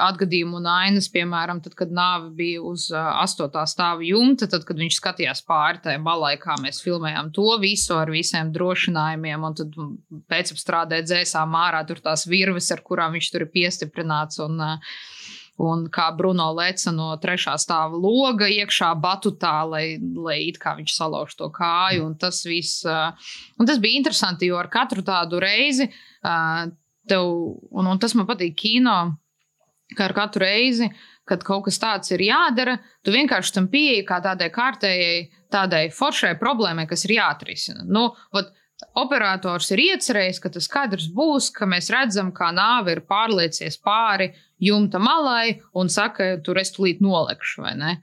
atgadījumi 0.00 0.58
un 0.60 0.68
ainas, 0.70 1.08
piemēram, 1.14 1.62
tad, 1.64 1.76
kad 1.78 1.94
nāve 1.94 2.32
bija 2.36 2.62
uz 2.64 2.88
astotā 2.94 3.64
stāva 3.70 4.04
jumta, 4.06 4.48
tad, 4.50 4.66
kad 4.68 4.80
viņš 4.80 4.98
skatījās 5.00 5.44
pāri 5.48 5.82
tajā 5.84 6.02
malai, 6.02 6.34
kā 6.42 6.58
mēs 6.62 6.82
filmējām 6.84 7.32
to 7.34 7.58
visu 7.62 7.96
ar 7.98 8.12
visiem 8.12 8.52
drošinājumiem, 8.54 9.48
un 9.48 9.58
tad 9.58 9.78
pēcapstrādē 10.30 11.02
dzēsām 11.06 11.54
ārā 11.58 11.84
tur 11.88 12.02
tās 12.04 12.26
virves, 12.30 12.70
ar 12.74 12.82
kurām 12.86 13.16
viņš 13.16 13.32
tur 13.32 13.46
ir 13.46 13.52
piestiprināts. 13.54 14.40
Un, 14.44 14.60
uh, 14.62 15.12
Un 15.62 15.84
kā 15.94 16.08
Bruno 16.18 16.48
leca 16.56 16.90
no 16.90 17.12
trešā 17.22 17.54
stāva 17.62 17.94
loga 17.94 18.48
iekšā 18.50 18.88
batutā, 18.98 19.60
lai, 19.70 20.00
lai 20.00 20.40
it 20.48 20.58
kā 20.58 20.72
viņš 20.80 20.96
salauž 20.96 21.36
to 21.38 21.46
kāju. 21.54 22.08
Un 22.08 22.16
tas 22.18 22.40
viss, 22.48 22.82
un 22.84 23.68
tas 23.68 23.78
bija 23.78 24.00
interesanti, 24.00 24.50
jo 24.50 24.58
ar 24.58 24.70
katru 24.72 25.04
tādu 25.06 25.38
reizi 25.42 25.86
tev, 27.06 27.30
un, 27.70 27.86
un 27.86 28.00
tas 28.02 28.16
man 28.18 28.26
patīk 28.26 28.56
kino, 28.58 28.96
ka 29.94 30.08
ar 30.08 30.16
katru 30.16 30.42
reizi, 30.42 30.88
kad 31.28 31.44
kaut 31.46 31.68
kas 31.68 31.78
tāds 31.80 32.12
ir 32.16 32.24
jādara, 32.26 32.78
tu 33.04 33.14
vienkārši 33.14 33.54
tam 33.56 33.70
pieeji 33.72 34.04
kā 34.08 34.20
tādai 34.24 34.50
kārtējai, 34.52 35.22
tādai 35.52 35.86
foršai 35.94 36.34
problēmai, 36.40 36.88
kas 36.90 37.06
ir 37.06 37.18
jāatrisina. 37.20 37.86
Nu, 37.86 38.10
vat, 38.34 38.52
Operators 38.98 39.70
ir 39.72 39.80
iecerējis, 39.84 40.40
ka 40.42 40.50
tas 40.52 40.66
kadrs 40.68 41.06
būs, 41.14 41.46
ka 41.54 41.66
mēs 41.70 41.88
redzam, 41.94 42.32
kā 42.34 42.50
nāve 42.52 42.96
ir 42.96 43.04
pārliecies 43.06 43.78
pāri 43.80 44.32
jumta 44.60 44.98
malai 45.02 45.60
un 45.74 45.88
saka, 45.88 46.36
tur 46.44 46.58
es 46.60 46.72
tulīt 46.74 47.02
nolekšu, 47.04 47.62
vai 47.64 47.74
ne? 47.78 47.94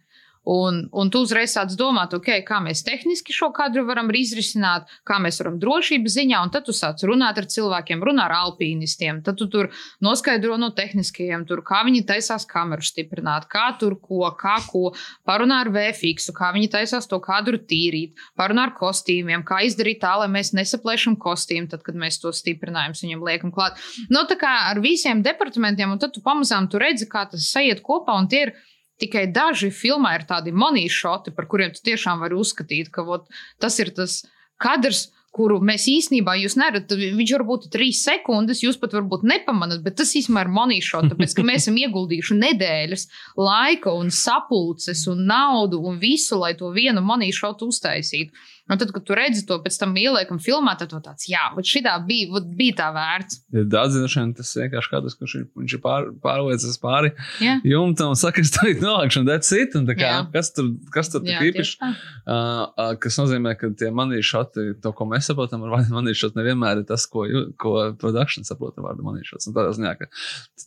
Un, 0.49 0.88
un 0.97 1.10
tu 1.13 1.21
uzreiz 1.21 1.54
sāc 1.54 1.75
domāt, 1.77 2.15
okay, 2.17 2.41
kā 2.41 2.58
mēs 2.63 2.82
tehniski 2.82 3.34
šo 3.36 3.51
kadru 3.54 3.84
varam 3.86 4.10
izrisināt, 4.10 4.88
kā 5.06 5.19
mēs 5.21 5.38
varam 5.41 5.60
drošības 5.62 6.15
ziņā, 6.17 6.39
un 6.41 6.49
tad 6.54 6.65
tu 6.65 6.73
sāc 6.73 7.04
runāt 7.06 7.38
ar 7.38 7.45
cilvēkiem, 7.45 8.01
runā 8.01 8.25
ar 8.25 8.34
alpīnistiem. 8.39 9.21
Tad 9.25 9.38
tu 9.38 9.45
tur 9.54 9.69
noskaidro 10.01 10.58
no 10.58 10.71
tehniskajiem, 10.73 11.45
tur, 11.45 11.62
kā 11.67 11.84
viņi 11.86 12.01
taisās 12.10 12.47
kameru 12.49 12.82
stiprināt, 12.82 13.45
kā 13.51 13.67
tur 13.77 13.99
ko, 14.01 14.23
kā 14.39 14.58
ko, 14.65 14.95
parunā 15.30 15.62
ar 15.65 15.71
VFX, 15.75 16.32
kā 16.34 16.49
viņi 16.56 16.71
taisās 16.73 17.06
to 17.12 17.21
kadru 17.21 17.62
tīrīt, 17.62 18.17
parunā 18.39 18.71
ar 18.71 18.75
kostīmiem, 18.80 19.45
kā 19.45 19.62
izdarīt 19.67 20.01
tā, 20.01 20.15
lai 20.23 20.30
mēs 20.34 20.56
nesaplēšam 20.58 21.19
kostīmu, 21.21 21.69
tad, 21.69 21.86
kad 21.86 21.97
mēs 21.97 22.17
to 22.23 22.34
stiprinājam, 22.34 22.97
viņam 22.97 23.30
liekam 23.30 23.54
klāt. 23.54 23.77
No, 24.10 24.21
nu, 24.21 24.25
tā 24.30 24.38
kā 24.41 24.51
ar 24.71 24.82
visiem 24.82 25.23
departamentiem, 25.25 25.93
un 25.93 26.01
tad 26.01 26.13
tu 26.13 26.21
pamazām 26.25 26.67
tu 26.69 26.82
redzi, 26.82 27.08
kā 27.10 27.27
tas 27.30 27.47
sajiet 27.49 27.82
kopā, 27.86 28.17
un 28.17 28.30
tie 28.30 28.45
ir 28.47 28.54
Tikai 29.02 29.26
daži 29.34 29.72
filmā 29.74 30.14
ir 30.20 30.28
tādi 30.30 30.54
monīšoti, 30.54 31.34
par 31.38 31.48
kuriem 31.50 31.74
tu 31.74 31.82
tiešām 31.90 32.22
vari 32.22 32.38
uzskatīt, 32.38 32.92
ka 32.94 33.06
vot, 33.08 33.26
tas 33.62 33.80
ir 33.82 33.90
tas 33.98 34.22
kadrs, 34.62 35.10
kuru 35.32 35.62
mēs 35.64 35.86
īstenībā 35.88 36.36
jūs 36.42 36.58
neredzat. 36.60 36.94
Viņš 37.00 37.34
var 37.38 37.46
būt 37.48 37.68
trīs 37.72 38.02
sekundes, 38.04 38.64
jūs 38.66 38.78
pat 38.82 38.96
varbūt 38.98 39.24
nepamanāt, 39.28 39.80
bet 39.86 39.98
tas 40.02 40.12
īstenībā 40.20 40.44
ir 40.46 40.52
monīšo, 40.58 41.04
tāpēc 41.12 41.36
ka 41.38 41.46
mēs 41.48 41.66
esam 41.66 41.80
ieguldījuši 41.80 42.40
nedēļas 42.42 43.08
laika 43.40 43.94
un 43.96 44.12
sapulces 44.12 45.06
un 45.12 45.24
naudu 45.30 45.80
un 45.88 46.02
visu, 46.02 46.40
lai 46.42 46.54
to 46.60 46.72
vienu 46.76 47.04
monīšotu 47.06 47.72
uztaisītu. 47.72 48.36
Un 48.72 48.80
tad, 48.80 48.94
kad 48.96 49.04
tu 49.04 49.16
redzi 49.18 49.44
to 49.48 49.58
pēc 49.64 49.76
tam 49.82 49.96
ieliekam 50.00 50.40
filmā, 50.42 50.78
tad 50.80 50.94
tāds, 51.04 51.28
jā, 51.28 51.44
šī 51.60 51.84
bija, 52.08 52.30
vat, 52.32 52.48
bija 52.56 52.78
tā 52.80 52.88
vērts. 52.96 53.42
Ja 53.58 53.84
zināšana, 53.92 54.36
tas 54.38 54.52
vienkārši 54.56 54.92
kāds, 54.94 55.18
kurš 55.20 55.36
ir, 55.40 55.46
viņš 55.60 55.76
ir 55.76 55.82
pār, 55.84 56.08
pārliecis 56.24 56.80
pāri 56.82 57.12
jā. 57.44 57.58
jumtam 57.68 58.14
un 58.14 58.20
saka, 58.20 58.44
es 58.44 58.54
to 58.56 58.72
nolaišu, 58.80 59.22
un 59.22 59.28
that's 59.28 59.52
it. 59.56 59.76
Un 59.76 59.88
kā, 59.90 59.98
jā. 60.00 60.22
kas 60.34 60.54
tur, 60.56 60.70
kas 60.94 61.12
tur 61.12 61.26
jā, 61.28 61.42
īpaši? 61.50 61.78
Uh, 61.82 62.32
uh, 62.32 62.94
kas 63.02 63.20
nozīmē, 63.20 63.58
ka 63.60 63.72
tie 63.78 63.92
manī 63.96 64.22
šoti, 64.26 64.68
to, 64.84 64.94
ko 64.96 65.08
mēs 65.10 65.28
saprotam 65.32 65.66
ar 65.68 65.88
manī 65.92 66.16
šoti, 66.18 66.40
nevienmēr 66.40 66.84
ir 66.84 66.88
tas, 66.90 67.08
ko, 67.12 67.26
ko 67.62 67.76
production 68.02 68.48
saprot 68.48 68.80
ar 68.80 68.88
vārdu 68.88 69.06
manī 69.06 69.26
šots. 69.28 69.50
Tādā 69.52 69.76
ziņā, 69.76 69.94
ka 70.00 70.08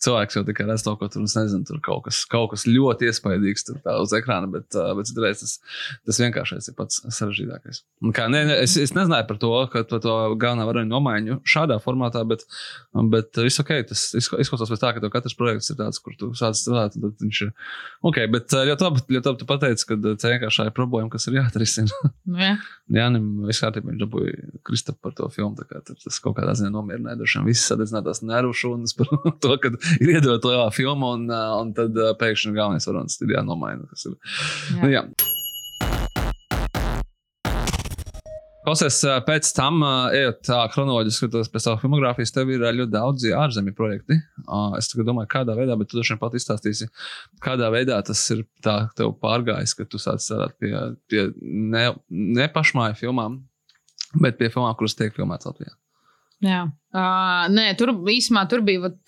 cilvēks 0.05 0.39
jau 0.39 0.45
tikai 0.49 0.69
redz 0.69 0.85
to, 0.85 0.97
ko 1.01 1.09
tur, 1.09 1.25
nezinu, 1.25 1.65
tur 1.69 1.81
kaut 1.85 2.05
kas, 2.09 2.25
kaut 2.31 2.53
kas 2.53 2.69
ļoti 2.69 3.09
iespaidīgs 3.09 3.69
tur 3.71 3.81
uz 3.97 4.15
ekrāna, 4.17 4.51
bet, 4.53 4.69
uh, 4.77 4.93
bet 4.99 5.09
citreiz 5.11 5.41
tas, 5.41 5.57
tas 6.05 6.21
vienkāršais 6.21 6.69
ir 6.71 6.79
pats 6.79 7.01
sarežģītākais. 7.09 7.85
Kā, 8.13 8.27
ne, 8.29 8.43
ne, 8.45 8.57
es, 8.61 8.75
es 8.81 8.91
nezināju 8.93 9.25
par 9.29 9.39
to, 9.41 9.51
ka 9.73 9.81
to, 9.89 9.99
to 10.03 10.15
galvenā 10.41 10.67
varoņa 10.69 10.91
nomaiņu 10.91 11.37
šādā 11.49 11.79
formātā, 11.81 12.21
bet, 12.29 12.43
bet 13.13 13.39
viss 13.41 13.63
ok. 13.63 13.71
Tas 13.89 14.03
izklausās 14.19 14.69
pēc 14.73 14.83
tā, 14.83 14.91
ka 14.97 15.11
katrs 15.15 15.37
projekts 15.39 15.71
ir 15.73 15.79
tāds, 15.79 16.01
kur 16.05 16.17
tu 16.21 16.33
sāc 16.37 16.59
strādāt. 16.59 16.99
Tad 16.99 17.23
viņš 17.25 17.41
ir 17.47 17.53
ok, 18.05 18.19
bet 18.35 18.57
ļoti 18.71 18.87
labi, 18.87 19.05
ļoti 19.17 19.31
labi 19.31 19.41
tu 19.41 19.49
pateici, 19.49 19.87
ka 19.89 19.99
tā 20.21 20.33
vienkārši 20.35 20.67
ir 20.69 20.75
problēma, 20.77 21.09
kas 21.13 21.29
ir 21.31 21.39
jāatrisina. 21.39 22.01
Nu, 22.29 22.43
jā, 22.43 22.57
jā 22.99 23.07
viss 23.49 23.65
kārtībā 23.65 23.93
viņš 23.93 24.03
dabūja 24.03 24.51
Kristap 24.67 24.99
par 25.05 25.15
to 25.17 25.31
filmu. 25.33 25.65
Kā, 25.71 25.81
tas 25.87 26.21
kaut 26.25 26.37
kādā 26.41 26.57
ziņā 26.59 26.75
nomierināja 26.75 27.23
droši 27.23 27.41
vien 27.41 27.49
visas 27.53 27.71
sadedzinātās 27.73 28.25
nervu 28.27 28.53
šūnas 28.59 28.99
par 28.99 29.15
to, 29.45 29.55
ka 29.63 29.73
ir 30.01 30.17
iedot 30.19 30.51
lielā 30.51 30.67
filma 30.75 31.15
un, 31.17 31.31
un 31.31 31.73
tad 31.79 31.97
pēkšņi 32.21 32.53
galvenais 32.59 32.91
varonis 32.91 33.17
ir 33.23 33.39
jānomaina. 33.39 33.89
Jā. 33.95 34.83
Nu, 34.83 34.93
jā. 34.93 35.07
Klausies, 38.65 38.97
pēc 39.27 39.49
tam, 39.53 39.83
ejot 40.17 40.39
tā 40.49 40.63
chronoloģiski, 40.73 41.27
skatoties 41.27 41.51
pēc 41.53 41.65
savas 41.67 41.83
filmogrāfijas, 41.83 42.33
tev 42.33 42.49
ir 42.55 42.63
ļoti 42.65 42.93
daudz 42.95 43.27
ārzemju 43.37 43.75
projekti. 43.77 44.17
Es 44.79 44.89
domāju, 44.97 45.29
kādā 45.35 45.57
veidā, 45.59 45.77
bet 45.77 45.91
tu 45.91 45.99
droši 45.99 46.15
vien 46.15 46.21
pat 46.23 46.37
izstāstīsi, 46.39 46.89
kādā 47.45 47.69
veidā 47.75 47.99
tas 48.09 48.23
ir 48.33 48.41
tev 48.65 49.13
pārgājis, 49.21 49.77
ka 49.77 49.85
tu 49.85 50.01
sāc 50.01 50.25
strādāt 50.25 50.57
pie, 50.57 50.73
pie 51.13 51.27
ne, 51.45 51.91
ne 52.09 52.49
pašmāju 52.57 52.97
filmām, 53.03 53.43
bet 54.25 54.41
pie 54.41 54.49
filmām, 54.49 54.73
kuras 54.81 54.97
tiek 54.97 55.13
filmētas 55.13 55.53
Latvijā. 55.53 55.77
Jā, 56.45 56.65
uh, 56.65 57.45
nē, 57.53 57.69
tur 57.77 57.93
īsumā 58.11 58.49
tur 58.49 58.65
bija, 58.65 58.87
vat, 58.89 58.99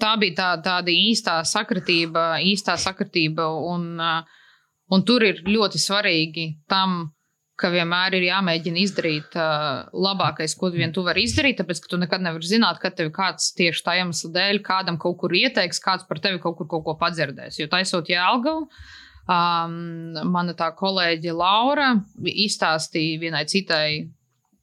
tā 0.00 0.12
bija 0.20 0.36
tā, 0.36 0.52
tāda 0.64 0.92
īstā 0.92 1.40
sakritība, 1.48 2.34
īstā 2.44 2.76
sakritība, 2.80 3.48
un, 3.72 3.94
uh, 3.96 4.20
un 4.92 5.08
tur 5.08 5.24
ir 5.24 5.40
ļoti 5.48 5.80
svarīgi 5.80 6.50
tam 6.68 7.15
ka 7.60 7.70
vienmēr 7.72 8.18
ir 8.18 8.26
jāmēģina 8.28 8.80
izdarīt 8.82 9.36
uh, 9.40 9.86
labākais, 9.96 10.54
ko 10.60 10.68
vien 10.74 10.92
tu 10.92 11.04
vari 11.06 11.24
izdarīt, 11.24 11.56
tāpēc 11.60 11.80
ka 11.82 11.90
tu 11.92 11.98
nekad 12.00 12.24
nevari 12.24 12.48
zināt, 12.48 12.80
kad 12.82 12.96
tev 12.98 13.08
kāds 13.16 13.48
tieši 13.56 13.84
tā 13.86 13.96
iemesla 14.02 14.32
dēļ 14.34 14.60
kādam 14.66 15.00
kaut 15.00 15.16
kur 15.22 15.32
ieteiks, 15.36 15.80
kāds 15.82 16.04
par 16.08 16.20
tevi 16.22 16.40
kaut 16.42 16.58
kur 16.60 16.68
kaut 16.68 16.84
ko 16.84 16.96
padzirdēs. 17.00 17.56
Jo 17.62 17.68
taisot 17.72 18.12
Jēlgavu, 18.12 18.66
um, 19.24 19.76
mana 20.36 20.56
tā 20.58 20.68
kolēģe 20.76 21.36
Laura 21.36 21.94
izstāstīja 22.20 23.22
vienai 23.24 23.46
citai 23.48 23.88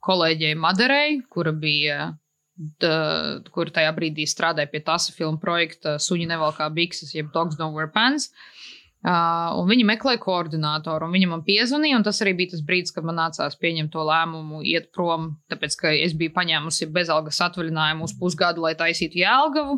kolēģei 0.06 0.54
Madarei, 0.60 1.24
kura 1.34 1.56
bija. 1.56 2.14
Da, 2.54 3.42
kur 3.50 3.72
tajā 3.74 3.90
brīdī 3.98 4.28
strādāja 4.30 4.70
pie 4.70 4.84
tās 4.86 5.08
filmu 5.10 5.40
projekta 5.42 5.96
Suņi 5.98 6.28
nevalkā 6.30 6.68
bikses, 6.70 7.16
jeb 7.16 7.32
Dogs 7.34 7.58
Don't 7.58 7.74
Wear 7.74 7.90
Pants. 7.90 8.28
Uh, 8.30 8.53
Uh, 9.04 9.58
viņa 9.68 9.84
meklēja 9.84 10.20
koordinātoru, 10.24 11.10
un 11.10 11.12
viņa 11.18 11.28
man 11.28 11.42
piezvanīja. 11.44 11.98
Tas 12.08 12.22
arī 12.24 12.38
bija 12.39 12.54
tas 12.54 12.62
brīdis, 12.63 12.94
kad 12.96 13.04
man 13.04 13.18
nācās 13.20 13.58
pieņemt 13.60 13.92
to 13.92 14.06
lēmumu, 14.08 14.62
iet 14.63 14.94
prom, 14.96 15.34
tāpēc 15.52 15.76
ka 15.82 15.92
es 15.92 16.16
biju 16.16 16.32
paņēmusi 16.38 16.88
bezalgas 16.96 17.42
atvaļinājumu 17.44 18.08
uz 18.08 18.13
pusgadu, 18.16 18.63
lai 18.63 18.78
taisītu 18.80 19.20
jēlgavu. 19.20 19.76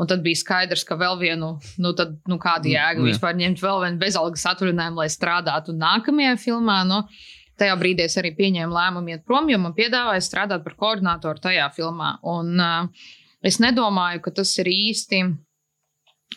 Un 0.00 0.10
tad 0.10 0.24
bija 0.24 0.40
skaidrs, 0.40 0.86
ka 0.88 0.96
vēl 0.96 1.20
vienu, 1.20 1.52
nu, 1.76 1.92
tad, 1.94 2.16
nu 2.26 2.40
kāda 2.40 2.72
jēga 2.72 3.02
mm, 3.02 3.12
vispār 3.12 3.36
ņemt 3.42 3.60
vēl 3.62 3.84
vienu 3.84 4.00
bezalgas 4.00 4.48
atvaļinājumu, 4.54 5.02
lai 5.04 5.10
strādātu 5.12 5.76
nākamajā 5.76 6.34
filmā. 6.40 6.80
Nu, 6.88 7.04
tajā 7.60 7.76
brīdī 7.78 8.08
es 8.08 8.16
arī 8.16 8.32
pieņēmu 8.40 8.80
lēmumu 8.80 9.12
iet 9.12 9.28
prom, 9.28 9.52
jo 9.52 9.60
man 9.60 9.76
piedāvāja 9.76 10.24
strādāt 10.24 10.64
par 10.64 10.80
koordinātoru 10.80 11.50
tajā 11.50 11.68
filmā. 11.76 12.16
Un 12.24 12.56
uh, 12.56 13.08
es 13.44 13.60
nedomāju, 13.60 14.24
ka 14.24 14.38
tas 14.40 14.56
ir 14.64 14.72
īsti. 14.72 15.26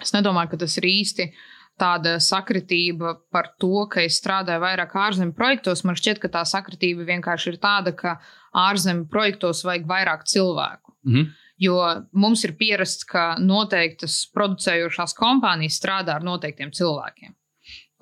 Es 0.04 0.12
nedomāju, 0.14 0.52
ka 0.52 0.66
tas 0.68 0.76
ir 0.78 0.92
īsti 0.92 1.32
uh, 1.32 1.46
tāda 1.80 2.18
sakritība 2.24 3.16
par 3.32 3.52
to, 3.62 3.86
ka 3.92 4.04
es 4.06 4.20
strādāju 4.22 4.64
vairāk 4.64 4.96
ārzemju 4.98 5.36
projektos. 5.38 5.84
Man 5.88 5.98
šķiet, 6.00 6.22
ka 6.24 6.32
tā 6.34 6.44
sakritība 6.50 7.08
vienkārši 7.08 7.54
ir 7.54 7.60
tāda, 7.64 7.94
ka 7.98 8.18
ārzemju 8.58 9.08
projektos 9.12 9.64
vajag 9.68 9.88
vairāk 9.90 10.26
cilvēku. 10.26 10.96
Mm 11.06 11.14
-hmm. 11.14 11.34
Jo 11.58 11.78
mums 12.14 12.44
ir 12.44 12.54
pierasts, 12.58 13.04
ka 13.04 13.36
noteiktas 13.40 14.32
producējošās 14.36 15.16
kompānijas 15.18 15.80
strādā 15.82 16.16
ar 16.16 16.24
noteiktiem 16.24 16.72
cilvēkiem. 16.72 17.34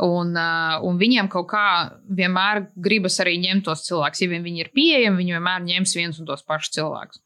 Un, 0.04 0.36
un 0.84 0.98
viņiem 1.00 1.30
kaut 1.32 1.48
kā 1.48 1.68
vienmēr 2.18 2.66
gribas 2.76 3.20
arī 3.24 3.38
ņemt 3.40 3.64
tos 3.64 3.86
cilvēkus. 3.88 4.22
Ja 4.22 4.30
vien 4.30 4.44
viņi 4.44 4.60
ir 4.60 4.72
pieejami, 4.76 5.18
viņi 5.18 5.32
vienmēr 5.38 5.64
ņems 5.64 5.96
viens 5.96 6.20
un 6.20 6.26
tos 6.26 6.44
pašus 6.44 6.74
cilvēkus. 6.76 7.22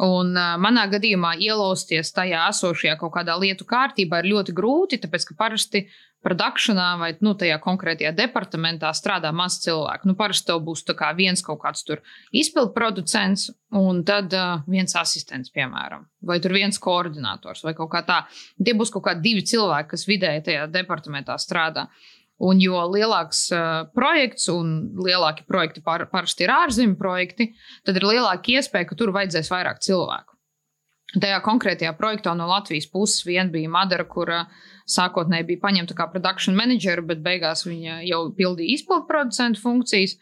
Un 0.00 0.30
uh, 0.32 0.54
manā 0.56 0.86
gadījumā 0.88 1.34
ielausties 1.44 2.14
tajā 2.16 2.46
esošajā 2.48 2.94
kaut 3.00 3.12
kādā 3.18 3.34
lietu 3.36 3.66
kārtībā 3.68 4.22
ir 4.22 4.30
ļoti 4.32 4.54
grūti, 4.56 4.98
tāpēc 5.02 5.26
ka 5.28 5.36
parasti 5.36 5.82
produkcijā 6.24 6.86
vai 7.00 7.10
nu, 7.24 7.34
tajā 7.36 7.58
konkrētajā 7.60 8.12
departamentā 8.16 8.92
strādā 8.96 9.32
maz 9.32 9.58
cilvēku. 9.60 10.08
Nu, 10.08 10.16
parasti 10.16 10.48
tev 10.48 10.62
būs 10.64 10.86
viens 11.18 11.44
kaut 11.44 11.60
kāds 11.64 11.84
izpildu 12.32 12.72
producents, 12.72 13.50
un 13.76 14.00
tad 14.04 14.32
uh, 14.32 14.62
viens 14.66 14.96
asistents, 14.96 15.52
piemēram, 15.52 16.06
vai 16.24 16.38
viens 16.40 16.80
koordinators, 16.80 17.64
vai 17.64 17.74
kaut 17.76 17.92
kā 17.92 18.00
tā. 18.08 18.22
Tie 18.56 18.72
būs 18.72 18.92
kaut 18.94 19.04
kādi 19.04 19.28
divi 19.28 19.44
cilvēki, 19.44 19.92
kas 19.92 20.08
vidēji 20.08 20.46
tajā 20.48 20.64
departamentā 20.72 21.36
strādā. 21.36 21.90
Uh, 21.90 22.19
Un 22.40 22.60
jo 22.62 22.78
lielāks 22.88 23.50
uh, 23.52 23.84
projekts 23.92 24.48
un 24.48 24.72
lielāki 24.96 25.44
projekti 25.48 25.82
par, 25.84 26.06
parasti 26.08 26.46
ir 26.46 26.54
ārzemju 26.54 26.96
projekti, 26.96 27.50
tad 27.84 27.98
ir 28.00 28.06
lielāka 28.08 28.54
iespēja, 28.56 28.88
ka 28.88 28.96
tur 28.96 29.12
vajadzēs 29.12 29.50
vairāk 29.52 29.82
cilvēku. 29.84 30.36
Tajā 31.10 31.40
konkrētajā 31.42 31.90
projektā 31.98 32.32
no 32.38 32.46
Latvijas 32.46 32.86
puses 32.90 33.24
vien 33.26 33.50
bija 33.50 33.70
Madara, 33.72 34.06
kura 34.06 34.44
sākotnēji 34.90 35.48
bija 35.48 35.62
paņemta 35.64 35.96
kā 35.98 36.06
produkcijas 36.12 36.56
menedžera, 36.56 37.02
bet 37.06 37.24
beigās 37.24 37.64
viņa 37.66 38.00
jau 38.06 38.20
pildīja 38.36 38.78
izpildu 38.78 39.08
producentu 39.08 39.60
funkcijas. 39.60 40.14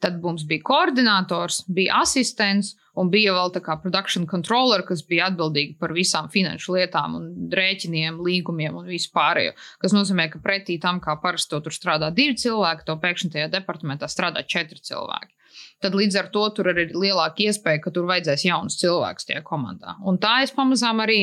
Tad 0.00 0.16
mums 0.24 0.46
bija 0.48 0.64
koordinators, 0.64 1.62
bija 1.68 2.00
asistents 2.02 2.74
Un 3.00 3.10
bija 3.10 3.32
vēl 3.34 3.50
tā 3.54 3.58
kā 3.64 3.74
production 3.82 4.26
controller, 4.30 4.84
kas 4.86 5.02
bija 5.06 5.28
atbildīga 5.30 5.74
par 5.80 5.94
visām 5.96 6.28
finanšu 6.30 6.76
lietām, 6.76 7.16
un 7.18 7.54
rēķiniem, 7.54 8.20
līgumiem 8.22 8.76
un 8.78 8.86
visu 8.86 9.10
pārējo. 9.14 9.54
Tas 9.82 9.94
nozīmē, 9.96 10.28
ka 10.30 10.42
pretī 10.44 10.76
tam, 10.82 11.00
kā 11.02 11.16
parasti 11.22 11.58
tur 11.58 11.74
strādā 11.74 12.12
divi 12.14 12.36
cilvēki, 12.38 12.86
to 12.86 12.94
pēkšņi 13.02 13.32
tajā 13.34 13.48
departamentā 13.56 14.10
strādā 14.10 14.44
četri 14.46 14.78
cilvēki. 14.78 15.34
Tad 15.82 15.96
līdz 15.98 16.20
ar 16.20 16.30
to 16.34 16.44
tur 16.54 16.70
ir 16.70 16.94
lielāka 16.94 17.48
iespēja, 17.48 17.82
ka 17.82 17.92
tur 17.94 18.06
vajadzēs 18.10 18.46
jaunus 18.46 18.78
cilvēkus 18.78 19.28
tajā 19.28 19.42
komandā. 19.46 19.98
Un 20.06 20.18
tā 20.22 20.40
es 20.46 20.54
pamazām 20.54 21.02
arī 21.02 21.20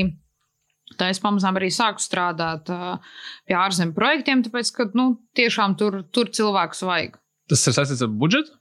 Tā 1.00 1.08
es 1.08 1.22
pamazām 1.24 1.56
arī 1.56 1.70
sāku 1.72 2.04
strādāt 2.04 2.68
pie 2.68 3.56
ārzemju 3.56 3.96
projektiem, 3.96 4.42
tāpēc, 4.44 4.72
ka 4.76 4.90
nu, 4.98 5.06
tiešām 5.40 5.78
tur, 5.80 6.02
tur 6.12 6.32
cilvēkus 6.36 6.84
vajag. 6.84 7.16
Tas 7.52 7.64
ir 7.68 7.78
saistīts 7.78 8.04
ar 8.04 8.12
budžetu? 8.12 8.58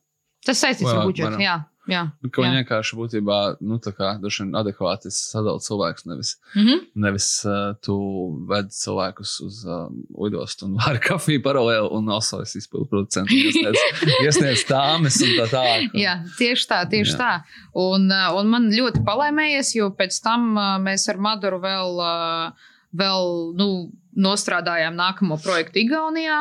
Tas 0.47 0.63
saistīts 0.63 0.93
ar 0.93 1.03
budžetu, 1.09 1.41
jā. 1.43 1.57
Jā. 1.91 2.03
Ka 2.31 2.43
viņi 2.45 2.61
vienkārši 2.61 2.97
būtībā 2.99 3.39
nu, 3.61 3.79
adekvāti 4.61 5.11
sadala 5.15 5.59
cilvēkus. 5.63 6.07
Nevis, 6.11 6.31
Mhm. 6.55 6.79
nevis 6.95 7.29
uh, 7.45 7.75
tu 7.83 7.97
ved 8.49 8.71
cilvēkus 8.75 9.35
uz 9.47 9.61
uh, 9.67 9.89
lidostu 10.25 10.67
un 10.69 10.77
vari 10.81 11.03
kafiju 11.09 11.43
paralēli 11.45 11.91
un 11.97 12.05
nosauc 12.09 12.49
izpildu 12.57 12.89
producentu. 12.91 13.35
Iesniedz, 13.35 13.81
iesniedz 14.27 14.65
tāmas 14.69 15.21
un 15.25 15.35
tā 15.39 15.49
tālāk. 15.53 15.95
Jā, 15.99 16.19
tieši 16.39 16.69
tā, 16.71 16.83
tieši 16.91 17.15
Jā. 17.15 17.19
Tā. 17.19 17.33
Un, 17.75 18.09
uh, 18.11 18.31
un 18.41 18.51
man 18.53 18.71
ļoti 18.73 19.05
palēmējies, 19.07 19.75
jo 19.79 19.91
pēc 19.99 20.21
tam 20.25 20.53
uh, 20.57 20.77
mēs 20.83 21.09
ar 21.13 21.21
Madaru 21.21 21.61
vēl, 21.63 22.01
uh, 22.01 22.71
vēl 22.97 23.29
nu, 23.59 23.69
nostrādājām 24.17 24.97
nākamo 24.99 25.39
projektu 25.43 25.85
Igaunijā. 25.85 26.41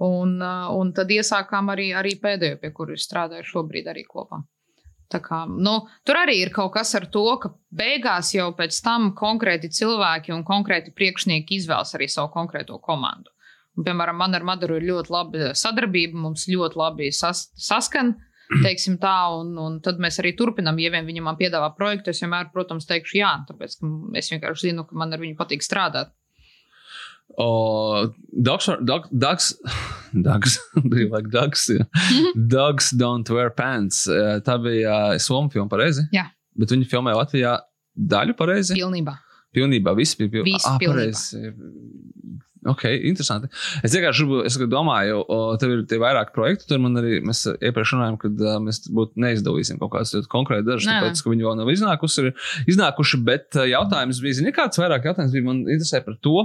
Un, 0.00 0.38
un 0.40 0.92
tad 0.96 1.10
iesākām 1.12 1.68
arī, 1.74 1.90
arī 1.92 2.14
pēdējo, 2.22 2.56
pie 2.62 2.70
kuras 2.72 3.02
strādāju 3.04 3.44
šobrīd 3.44 3.90
arī 3.92 4.06
kopā. 4.08 4.38
Kā, 5.10 5.42
nu, 5.50 5.72
tur 6.06 6.20
arī 6.20 6.36
ir 6.44 6.52
kaut 6.54 6.70
kas 6.76 6.94
ar 6.94 7.08
to, 7.10 7.24
ka 7.42 7.50
beigās 7.74 8.30
jau 8.36 8.52
pēc 8.54 8.76
tam 8.84 9.08
konkrēti 9.18 9.72
cilvēki 9.74 10.30
un 10.36 10.44
konkrēti 10.46 10.94
priekšnieki 10.94 11.58
izvēlas 11.58 11.96
arī 11.98 12.06
savu 12.06 12.30
konkrēto 12.36 12.78
komandu. 12.78 13.32
Un, 13.74 13.86
piemēram, 13.86 14.18
man 14.20 14.38
ar 14.38 14.46
Madaru 14.46 14.78
ir 14.78 14.86
ļoti 14.86 15.14
laba 15.14 15.50
sadarbība, 15.58 16.18
mums 16.18 16.46
ļoti 16.50 16.78
labi 16.78 17.10
sas, 17.14 17.48
saskan. 17.58 18.14
Teiksim 18.50 18.96
tā, 19.02 19.16
un, 19.38 19.52
un 19.62 19.76
tad 19.82 20.00
mēs 20.02 20.18
arī 20.22 20.32
turpinām. 20.38 20.78
Ja 20.82 20.90
vien 20.90 21.06
viņi 21.06 21.22
man 21.22 21.38
piedāvā 21.38 21.68
projektu, 21.76 22.10
es 22.10 22.22
vienmēr, 22.22 22.48
protams, 22.54 22.86
teikšu 22.88 23.20
jā, 23.20 23.30
tāpēc 23.46 23.76
ka 23.78 23.90
es 24.18 24.30
vienkārši 24.32 24.70
zinu, 24.70 24.86
ka 24.88 24.98
man 24.98 25.14
ar 25.14 25.22
viņu 25.22 25.38
patīk 25.38 25.62
strādāt. 25.62 26.10
O, 27.38 28.12
dogs, 28.32 28.68
dog, 28.84 29.06
dogs, 29.12 29.54
dogs, 30.12 30.58
do 30.90 30.98
you 30.98 31.08
like 31.08 31.30
dogs? 31.30 31.70
Yeah. 31.70 31.84
dogs 32.34 32.90
don't 32.90 33.28
wear 33.30 33.50
pants. 33.50 34.06
Eh, 34.08 34.40
Tā 34.44 34.58
bija 34.62 35.18
Somijas 35.18 35.54
filma, 35.54 35.70
pareizi? 35.70 36.06
Jā. 36.14 36.28
Bet 36.58 36.74
viņi 36.74 36.88
filmēja 36.90 37.20
Latvijā 37.22 37.56
daļu 37.94 38.36
pareizi. 38.38 38.76
Pilnībā. 38.78 39.16
Pilnībā, 39.54 39.94
viss 39.98 40.18
bija 40.18 40.30
pilnībā. 40.36 40.58
Viss 40.58 40.68
ah, 40.68 40.78
pareizi. 40.82 41.50
Ok, 42.68 42.82
interesanti. 43.08 43.48
Es 43.80 43.94
vienkārši 43.96 44.26
es 44.44 44.58
domāju, 44.68 45.22
tev 45.62 45.70
ir 45.72 45.84
tie 45.88 45.96
vairāki 46.00 46.34
projekti. 46.34 46.66
Tur 46.68 46.82
man 46.84 46.98
arī 47.00 47.22
mēs 47.24 47.46
iepriekš 47.54 47.94
runājām, 47.96 48.18
ka 48.20 48.28
uh, 48.28 48.58
mēs 48.60 48.82
būtu 48.92 49.22
neizdalīsim 49.24 49.78
kaut 49.80 49.94
kādus 49.94 50.12
ļoti 50.18 50.28
konkrētus 50.34 50.68
dažus, 50.68 50.90
tāpēc, 50.90 51.22
ka 51.24 51.32
viņi 51.32 51.46
vēl 51.46 51.56
nav 51.56 51.70
iznākuši. 51.72 52.34
Iznākuši 52.68 53.22
bet 53.24 53.56
uh, 53.56 53.64
jautājums 53.70 54.20
bija, 54.20 54.40
zini, 54.42 54.52
kāds 54.56 54.80
vairāk 54.82 55.08
jautājums 55.08 55.32
bija 55.32 55.46
man 55.46 55.62
interesē 55.64 56.02
par 56.04 56.18
to, 56.20 56.44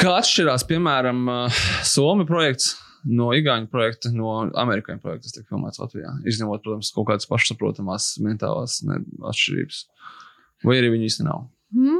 kā 0.00 0.14
atšķirās, 0.18 0.64
piemēram, 0.68 1.26
uh, 1.28 1.64
Somijas 1.86 2.30
projekts. 2.30 2.70
No 3.10 3.30
Igaunijas 3.32 3.72
projekta, 3.72 4.10
no 4.12 4.34
amerikāņu 4.60 5.00
projekta, 5.00 5.24
kas 5.24 5.32
tiek 5.32 5.46
filmēts 5.48 5.80
Latvijā. 5.80 6.10
Izņemot, 6.28 6.60
protams, 6.66 6.90
kaut 6.92 7.06
kādas 7.08 7.28
pašsaprotamas 7.30 8.10
mentālās 8.20 8.74
atšķirības. 8.84 9.78
Vai 10.68 10.76
arī 10.82 10.90
viņi 10.92 11.08
īsti 11.08 11.24
nav? 11.24 11.46
Mm, 11.72 11.99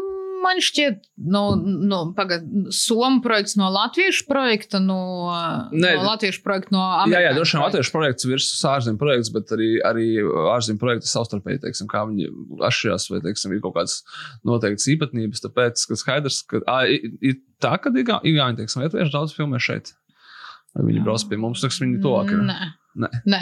Man 0.51 0.59
šķiet, 0.59 1.05
no, 1.31 1.43
no 1.63 1.99
pagad, 2.17 2.43
Somijas 2.75 3.23
projekts 3.23 3.55
no 3.61 3.69
Latviešu 3.71 4.25
projekta, 4.27 4.81
no, 4.83 4.97
Nē, 5.71 5.93
no 5.95 6.09
Latviešu 6.09 6.43
projekta 6.43 6.75
no 6.75 6.81
Jā, 6.83 6.91
jā, 6.91 7.03
Amerikāņu 7.05 7.37
droši 7.39 7.55
vien 7.55 7.61
projekta. 7.61 7.79
latviešu 7.79 7.95
projekts 7.95 8.27
versus 8.27 8.65
ārzemju 8.67 8.99
projekts, 8.99 9.31
bet 9.35 9.55
arī, 9.55 9.69
arī 9.87 10.07
ārzemju 10.57 10.83
projekti 10.83 11.11
savstarpēji, 11.13 11.63
teiksim, 11.63 11.91
kā 11.93 12.03
viņi 12.11 12.27
atšķirās, 12.67 13.07
vai, 13.13 13.23
teiksim, 13.29 13.55
ir 13.55 13.63
kaut 13.63 13.77
kādas 13.79 14.01
noteiktas 14.51 14.89
īpatnības, 14.97 15.45
tāpēc, 15.47 15.87
ka 15.87 16.01
skaidrs, 16.03 16.43
ka 16.51 16.65
ā, 16.67 16.81
ir, 17.23 17.39
tā, 17.63 17.77
ka 17.79 17.95
Igā- 17.95 18.21
Igauni, 18.27 18.59
teiksim, 18.59 18.83
latvieši 18.83 19.15
daudz 19.15 19.37
filmē 19.39 19.63
šeit. 19.63 19.95
Vai 20.75 20.91
viņi 20.91 21.07
brauc 21.07 21.23
pie 21.31 21.39
mums, 21.39 21.63
tas 21.63 21.79
viņi 21.83 22.03
tuvāk 22.03 22.35
ir. 22.35 22.43
Nē. 22.51 22.61
Nē. 22.99 23.09
Nē, 23.31 23.41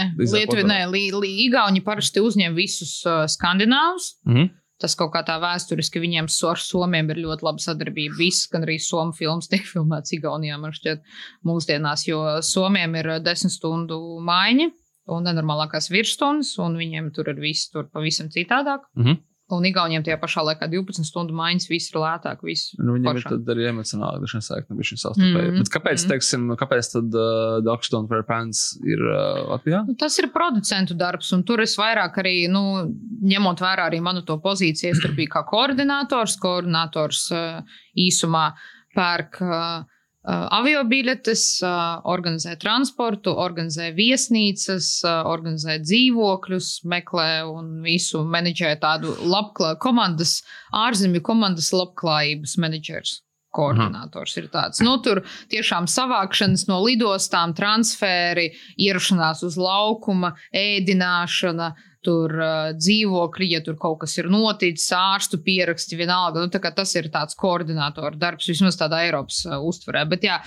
to 0.53 0.61
nē, 0.69 0.83
li, 0.93 1.09
Igauni 1.47 1.81
parasti 1.85 2.21
uzņem 2.21 2.57
visus 2.57 2.99
uh, 3.09 3.25
skandināvus. 3.25 4.19
Mhm. 4.29 4.51
Tas 4.79 4.95
kaut 4.99 5.11
kā 5.14 5.24
tā 5.26 5.39
vēsturiski 5.43 5.99
viņiem 6.03 6.29
ar 6.49 6.61
Somiem 6.62 7.09
ir 7.11 7.22
ļoti 7.24 7.47
laba 7.47 7.62
sadarbība. 7.62 8.14
Viss, 8.18 8.47
gan 8.51 8.62
arī 8.62 8.79
Somu 8.79 9.12
filmas 9.16 9.51
tiek 9.51 9.64
filmēts 9.66 10.14
Igaunijā, 10.14 10.59
man 10.61 10.74
šķiet, 10.76 11.03
mūsdienās, 11.49 12.07
jo 12.07 12.20
Somiem 12.47 12.95
ir 13.01 13.11
desmit 13.24 13.57
stundu 13.57 13.99
maiņa 14.22 14.70
un 15.14 15.24
nenormālākās 15.26 15.91
virsstundas, 15.91 16.53
un 16.62 16.76
viņiem 16.79 17.11
tur 17.16 17.33
ir 17.33 17.41
viss 17.43 17.72
tur 17.72 17.89
pavisam 17.91 18.31
citādāk. 18.31 18.87
Mhm. 18.97 19.18
Un 19.51 19.64
Igauniem 19.64 20.03
tajā 20.05 20.18
pašā 20.20 20.42
laikā 20.44 20.66
12 20.68 21.07
stundu 21.09 21.32
maiņas, 21.32 21.68
viss 21.70 21.88
ir 21.88 21.96
lētāk. 22.03 22.42
Viss 22.44 22.74
Nu, 22.78 22.92
viņam 22.99 23.16
ir 23.16 23.22
foršāk. 23.22 23.30
tad 23.32 23.53
arī 23.55 23.64
emocionāli 23.70 24.28
saikne, 24.44 24.76
viņš 24.76 24.90
ir 24.92 25.01
savstarpēji. 25.01 25.51
Mhm. 25.55 25.59
Bet 25.62 25.70
kāpēc, 25.72 26.05
Mhm. 26.05 26.11
teiksim, 26.12 26.42
kāpēc 26.61 26.90
tad 26.92 27.14
uh, 27.16 27.61
Dogs 27.64 27.88
Don't 27.88 28.09
Wear 28.11 28.22
Pants 28.28 28.78
ir 28.84 28.99
uh, 29.01 29.49
Latvijā? 29.57 29.86
Nu, 29.88 29.94
tas 29.94 30.18
ir 30.18 30.28
producentu 30.28 30.94
darbs, 30.94 31.32
un 31.32 31.42
tur 31.44 31.61
es 31.64 31.76
vairāk 31.80 32.14
arī, 32.20 32.49
nu, 32.51 32.92
ņemot 33.24 33.59
vērā 33.64 33.88
arī 33.88 34.03
manu 34.03 34.20
to 34.22 34.36
pozīciju, 34.36 34.92
es 34.92 35.01
tur 35.01 35.12
biju 35.16 35.28
kā 35.32 35.44
koordinators. 35.49 36.36
Koordinators 36.36 37.30
uh, 37.32 37.62
īsumā 37.96 38.53
pērk 38.94 39.40
uh, 39.40 39.84
avio 40.29 40.83
biļetes, 40.85 41.43
uh, 41.64 42.03
organizē 42.09 42.57
transportu, 42.61 43.33
organizē 43.33 43.89
viesnīcas, 43.97 44.91
uh, 45.07 45.22
organizē 45.31 45.79
dzīvokļus, 45.81 46.68
meklē 46.85 47.31
un 47.49 47.79
visu 47.85 48.20
menedžē 48.29 48.74
tādu 48.83 49.14
labklā, 49.24 49.76
komandas, 49.81 50.43
ārzemju 50.76 51.24
komandas 51.24 51.72
labklājības 51.72 52.59
menedžers. 52.61 53.22
Koordinators 53.59 54.37
ir 54.37 54.51
tāds. 54.53 54.83
Nu, 54.85 54.99
tur 55.01 55.22
tiešām 55.49 55.89
savākšanas 55.89 56.66
no 56.68 56.83
lidostām, 56.85 57.55
transferi, 57.57 58.51
ierašanās 58.76 59.41
uz 59.49 59.57
laukuma, 59.57 60.35
ēdināšana, 60.53 61.72
tur 62.07 62.32
uh, 62.38 62.70
dzīvokļi, 62.78 63.49
ja 63.55 63.61
tur 63.64 63.76
kaut 63.80 64.01
kas 64.05 64.14
ir 64.20 64.28
noticis, 64.30 64.86
ārstu 64.94 65.40
pieraksti, 65.42 65.99
vienalga. 65.99 66.44
Nu, 66.44 66.51
tas 66.53 66.94
ir 66.99 67.11
tāds 67.14 67.38
koordinātora 67.38 68.14
darbs, 68.18 68.49
vismaz 68.51 68.78
tādā 68.78 69.03
Eiropas 69.07 69.40
uh, 69.49 69.59
uztverē. 69.66 70.05
Bet, 70.11 70.26
jā, 70.28 70.38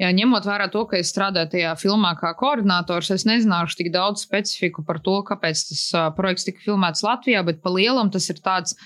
jā, 0.00 0.10
ņemot 0.16 0.48
vērā 0.48 0.70
to, 0.72 0.86
ka 0.90 0.98
es 1.00 1.12
strādāju 1.12 1.52
tajā 1.54 1.74
filmā 1.80 2.14
kā 2.20 2.32
koordinators, 2.40 3.12
es 3.14 3.26
nezināšu 3.28 3.82
tik 3.82 3.92
daudz 3.94 4.24
specifiku 4.24 4.86
par 4.86 5.02
to, 5.04 5.20
kāpēc 5.28 5.66
tas 5.70 5.84
uh, 5.92 6.08
projekts 6.16 6.48
tika 6.48 6.64
filmēts 6.64 7.04
Latvijā, 7.06 7.44
bet 7.46 7.62
pa 7.64 7.74
lielam 7.74 8.12
tas 8.14 8.30
ir 8.32 8.40
tāds 8.44 8.76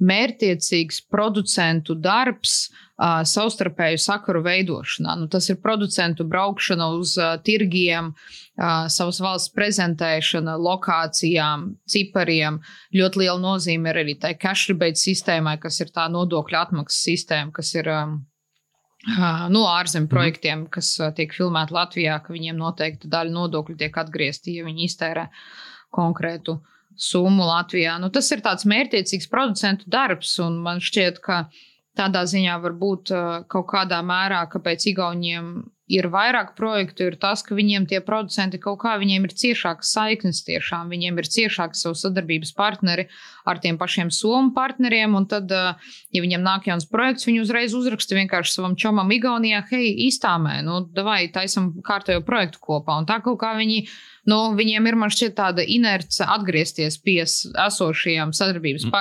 mērķiecīgs 0.00 1.04
producentu 1.12 1.96
darbs. 1.98 2.66
Uh, 2.68 2.91
savstarpēju 3.02 3.98
sakaru 3.98 4.42
veidošanā. 4.44 5.16
Nu, 5.18 5.28
tas 5.30 5.48
ir 5.50 5.58
producentu 5.62 6.26
braukšana 6.28 6.88
uz 6.98 7.16
uh, 7.18 7.34
tirgiem, 7.42 8.12
uh, 8.12 8.84
savas 8.92 9.18
valsts 9.22 9.52
prezentēšana, 9.56 10.54
lokācijām, 10.62 11.66
cipariem. 11.90 12.60
Ļoti 12.94 13.24
liela 13.24 13.40
nozīme 13.42 13.90
ir 13.90 14.02
arī 14.04 14.16
tai 14.22 14.34
cash 14.38 14.70
rebate 14.70 15.00
sistēmai, 15.02 15.56
kas 15.62 15.80
ir 15.82 15.90
tā 15.94 16.06
nodokļu 16.12 16.60
atmaksas 16.60 17.02
sistēma, 17.08 17.50
kas 17.56 17.72
ir 17.74 17.90
um, 17.90 18.18
uh, 19.16 19.46
no 19.52 19.64
ārzemju 19.72 20.10
projektiem, 20.12 20.66
kas 20.70 20.94
uh, 21.00 21.10
tiek 21.16 21.34
filmēti 21.34 21.74
Latvijā, 21.74 22.20
ka 22.22 22.34
viņiem 22.34 22.60
noteikti 22.60 23.10
daļa 23.10 23.34
nodokļu 23.34 23.80
tiek 23.82 23.98
atgriezti, 24.04 24.60
ja 24.60 24.68
viņi 24.68 24.86
iztērē 24.86 25.26
konkrētu 25.92 26.60
summu 27.02 27.44
Latvijā. 27.48 27.96
Nu, 27.98 28.12
tas 28.14 28.30
ir 28.30 28.44
tāds 28.44 28.68
mērķiecīgs 28.68 29.30
producentu 29.32 29.90
darbs, 29.90 30.36
un 30.44 30.60
man 30.62 30.80
šķiet, 30.84 31.18
ka 31.24 31.46
tādā 31.98 32.24
ziņā 32.28 32.56
varbūt 32.62 33.12
uh, 33.12 33.30
kaut 33.52 33.68
kādā 33.72 34.00
mērā, 34.06 34.42
kāpēc 34.52 34.88
Igauniem 34.92 35.54
ir 35.92 36.06
vairāk 36.08 36.54
projektu, 36.56 37.04
ir 37.10 37.18
tas, 37.20 37.42
ka 37.44 37.56
viņiem 37.56 37.84
tie 37.90 37.98
producenti 38.04 38.60
kaut 38.62 38.78
kā 38.80 38.94
viņiem 39.00 39.26
ir 39.28 39.34
ciešākas 39.36 39.90
saiknes 39.92 40.40
tiešām, 40.46 40.88
viņiem 40.92 41.18
ir 41.20 41.28
ciešāki 41.34 41.76
savu 41.76 41.98
sadarbības 41.98 42.54
partneri 42.56 43.08
ar 43.44 43.60
tiem 43.60 43.76
pašiem 43.80 44.12
somu 44.14 44.54
partneriem, 44.56 45.12
un 45.18 45.26
tad, 45.28 45.52
uh, 45.52 45.92
ja 46.14 46.24
viņiem 46.24 46.44
nāk 46.46 46.70
jauns 46.70 46.88
projekts, 46.88 47.28
viņi 47.28 47.42
uzreiz 47.44 47.76
uzraksta 47.76 48.16
vienkārši 48.16 48.56
savam 48.56 48.78
čomam 48.78 49.12
Igaunijā, 49.12 49.60
hei, 49.72 49.92
īstāmē, 50.08 50.62
nu, 50.64 50.80
davai, 50.96 51.26
taisam 51.34 51.74
kārtējo 51.84 52.24
projektu 52.24 52.62
kopā, 52.62 52.96
un 53.02 53.10
tā 53.10 53.20
kaut 53.24 53.40
kā 53.42 53.52
viņi 53.58 53.84
nu, 54.30 54.38
viņiem 54.56 54.88
ir 54.88 54.98
man 54.98 55.12
šķiet 55.12 55.36
tāda 55.38 55.64
inerce 55.66 56.24
atgriezties 56.24 57.00
pie 57.02 57.20
esošajiem 57.26 58.32
sadarbības 58.36 58.86
mm. 58.86 58.94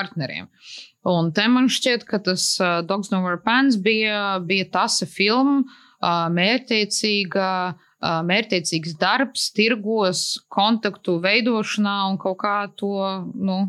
Un 1.08 1.32
te 1.34 1.48
man 1.50 1.70
šķiet, 1.72 2.06
ka 2.06 2.20
tas 2.22 2.44
uh, 2.62 2.82
Dogs 2.86 3.10
No 3.10 3.24
More 3.24 3.40
Pants 3.42 3.80
bija, 3.82 4.38
bija 4.46 4.68
tas 4.70 5.00
filma, 5.10 5.64
uh, 5.64 6.28
mērķiecīga, 6.34 7.48
uh, 7.74 8.20
mērķiecīgs 8.30 9.00
darbs, 9.02 9.50
tirgos, 9.58 10.38
kontaktu 10.54 11.18
veidošanā 11.24 11.98
un 12.12 12.22
kaut 12.22 12.38
kā 12.44 12.56
to, 12.78 12.94
nu, 13.34 13.64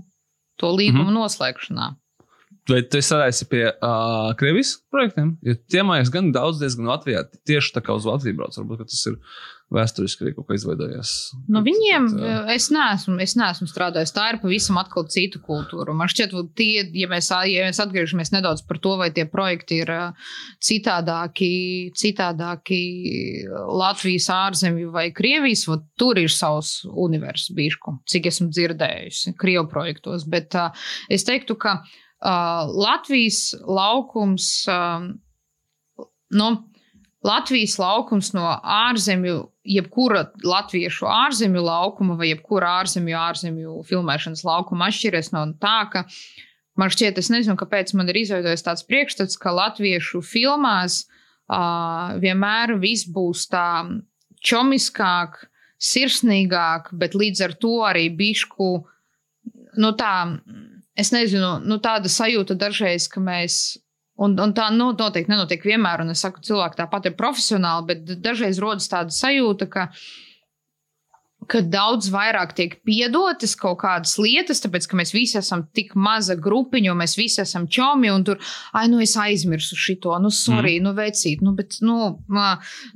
to 0.60 0.74
līgumu 0.76 1.06
mm 1.06 1.08
-hmm. 1.08 1.20
noslēgšanā. 1.22 1.90
Vai 2.70 2.82
tu 2.86 3.00
strādāji 3.02 3.48
pie 3.50 3.64
uh, 3.72 4.34
Krievijas 4.38 4.76
projektiem? 4.90 5.32
Jo 5.42 5.54
tie 5.72 5.82
mājas 5.82 6.12
gan 6.14 6.30
daudz, 6.34 6.60
diezgan 6.60 6.86
Latvijā. 6.86 7.24
Tieši 7.48 7.72
tā 7.74 7.82
kā 7.82 7.96
uz 7.96 8.06
Latviju 8.06 8.36
brauc. 8.38 8.58
Varbūt 8.58 8.84
tas 8.86 9.06
ir 9.10 9.16
vēsturiski 9.72 10.24
arī 10.24 10.32
kaut 10.36 10.48
kā 10.48 10.56
izveidojies. 10.56 11.12
No 11.48 11.60
Tad, 11.60 11.68
viņiem 11.68 12.08
tad, 12.12 12.50
es 12.54 12.68
neesmu, 12.74 13.16
es 13.22 13.34
neesmu 13.38 13.68
strādājis. 13.70 14.12
Tā 14.14 14.28
ir 14.32 14.40
pavisam 14.42 14.78
atkal 14.80 15.06
cita 15.12 15.40
kultūra. 15.42 15.94
Man 15.96 16.10
šķiet, 16.12 16.34
ka 16.34 16.44
tie, 16.58 16.84
ja 16.98 17.08
mēs, 17.10 17.30
ja 17.50 17.66
mēs 17.68 17.80
atgriežamies 17.82 18.32
nedaudz 18.34 18.64
par 18.68 18.80
to, 18.82 18.94
vai 19.00 19.10
tie 19.14 19.26
projekti 19.30 19.82
ir 19.84 19.92
ā, 19.92 20.02
citādāki, 20.62 21.52
citādāki 21.98 22.80
Latvijas 23.50 24.28
ārzemju 24.34 24.92
vai 24.94 25.08
Krievijas, 25.14 25.66
vot 25.70 25.86
tur 26.00 26.20
ir 26.20 26.32
savs 26.32 26.80
univers 26.88 27.48
bišku, 27.56 27.98
cik 28.10 28.30
esmu 28.32 28.50
dzirdējusi 28.52 29.36
Krievu 29.40 29.68
projektos. 29.72 30.26
Bet 30.28 30.56
uh, 30.58 30.84
es 31.12 31.26
teiktu, 31.28 31.56
ka 31.60 31.78
uh, 31.82 32.68
Latvijas 32.72 33.50
laukums, 33.66 34.52
uh, 34.70 35.08
no 36.32 36.52
Latvijas 37.22 37.76
laukums 37.78 38.32
no 38.34 38.44
ārzemju, 38.62 39.44
jebkura 39.62 40.24
latviešu 40.42 41.06
ārzemju 41.06 41.62
laukuma 41.62 42.16
vai 42.18 42.32
jebkura 42.32 42.80
ārzemju, 42.80 43.14
ārzemju 43.18 43.76
filmēšanas 43.86 44.42
laukuma 44.46 44.88
atšķiras 44.90 45.30
no 45.34 45.44
tā, 45.62 45.76
ka 45.92 46.02
man 46.78 46.90
šķiet, 46.90 47.20
es 47.22 47.30
nezinu, 47.30 47.54
kāpēc 47.60 47.94
man 47.94 48.10
ir 48.10 48.18
izveidojies 48.24 48.66
tāds 48.66 48.86
priekšstats, 48.88 49.38
ka 49.38 49.54
latviešu 49.54 50.22
filmās 50.26 51.04
uh, 51.04 52.18
vienmēr 52.22 52.74
viss 52.82 53.06
būs 53.06 53.46
tā 53.52 53.68
čomiskāk, 54.42 55.44
sirsnīgāk, 55.82 56.92
bet 56.98 57.14
līdz 57.18 57.46
ar 57.46 57.54
to 57.58 57.76
arī 57.86 58.08
bišku, 58.14 58.68
nu 59.82 59.90
tā, 59.98 60.14
es 60.98 61.10
nezinu, 61.14 61.56
nu 61.66 61.78
tāda 61.82 62.10
sajūta 62.10 62.58
dažreiz, 62.58 63.08
ka 63.10 63.22
mēs. 63.22 63.78
Un, 64.20 64.34
un 64.36 64.52
tā 64.52 64.66
nu, 64.74 64.90
noteikti 64.92 65.32
nenotiek 65.32 65.62
vienmēr, 65.64 66.02
un 66.04 66.12
es 66.12 66.20
saku, 66.24 66.42
cilvēki 66.44 66.82
tāpat 66.82 67.08
ir 67.08 67.16
profesionāli, 67.16 67.88
bet 67.88 68.18
dažreiz 68.20 68.60
rodas 68.60 68.90
tāda 68.92 69.14
sajūta, 69.14 69.68
ka, 69.72 69.86
ka 71.48 71.62
daudz 71.64 72.10
vairāk 72.12 72.52
tiek 72.58 72.74
piedotas 72.84 73.54
kaut 73.58 73.78
kādas 73.80 74.12
lietas, 74.20 74.60
tāpēc 74.62 74.84
ka 74.90 74.98
mēs 75.00 75.14
visi 75.16 75.38
esam 75.40 75.64
tik 75.74 75.94
maza 75.96 76.36
grupiņa, 76.36 76.92
un 76.92 77.00
mēs 77.00 77.16
visi 77.16 77.40
esam 77.40 77.64
čomi, 77.72 78.10
un 78.12 78.26
tur, 78.28 78.42
ai, 78.76 78.84
nu 78.92 79.00
es 79.02 79.16
aizmirsu 79.16 79.78
šito, 79.80 80.12
nu, 80.20 80.28
sorry, 80.28 80.76
mm. 80.76 80.84
nu, 80.84 80.92
vecīt, 80.98 81.40
nu, 81.42 81.54
bet, 81.56 81.78
nu, 81.80 81.96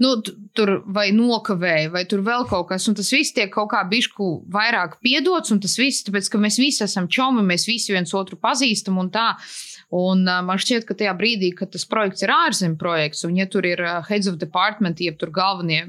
nu, 0.05 0.13
tur 0.57 0.75
vai 0.99 1.09
nokavēja, 1.17 1.95
vai 1.97 2.05
tur 2.11 2.21
vēl 2.29 2.45
kaut 2.51 2.69
kas, 2.75 2.91
un 2.93 2.99
tas 3.01 3.09
viss 3.15 3.33
tiek 3.35 3.49
kaut 3.57 3.73
kā 3.73 3.81
bišku 3.89 4.29
vairāk 4.53 5.01
piedots, 5.01 5.57
un 5.57 5.65
tas 5.65 5.79
viss, 5.81 6.05
tāpēc 6.05 6.29
ka 6.29 6.45
mēs 6.45 6.61
visi 6.61 6.85
esam 6.85 7.09
čomi, 7.09 7.47
mēs 7.55 7.65
visi 7.73 7.97
viens 7.97 8.13
otru 8.21 8.37
pazīstam 8.37 9.01
un 9.01 9.11
tā. 9.17 9.31
Un 9.95 10.25
man 10.27 10.59
šķiet, 10.59 10.83
ka 10.83 10.97
tajā 10.99 11.13
brīdī, 11.15 11.53
kad 11.55 11.71
tas 11.71 11.85
projekts 11.87 12.25
ir 12.25 12.33
ārzemju 12.35 12.79
projekts, 12.81 13.23
un 13.29 13.37
ja 13.39 13.47
tur 13.47 13.67
ir 13.69 13.79
heads 14.09 14.27
of 14.27 14.41
department, 14.41 14.99
jeb 14.99 15.15
tur 15.21 15.31
galvenie 15.31 15.85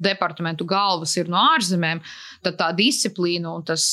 departamentu 0.00 0.66
galvas 0.68 1.14
ir 1.16 1.30
no 1.32 1.40
ārzemēm, 1.54 2.02
tad 2.44 2.58
tā 2.60 2.68
disciplīna 2.76 3.54
un 3.56 3.64
tas, 3.64 3.84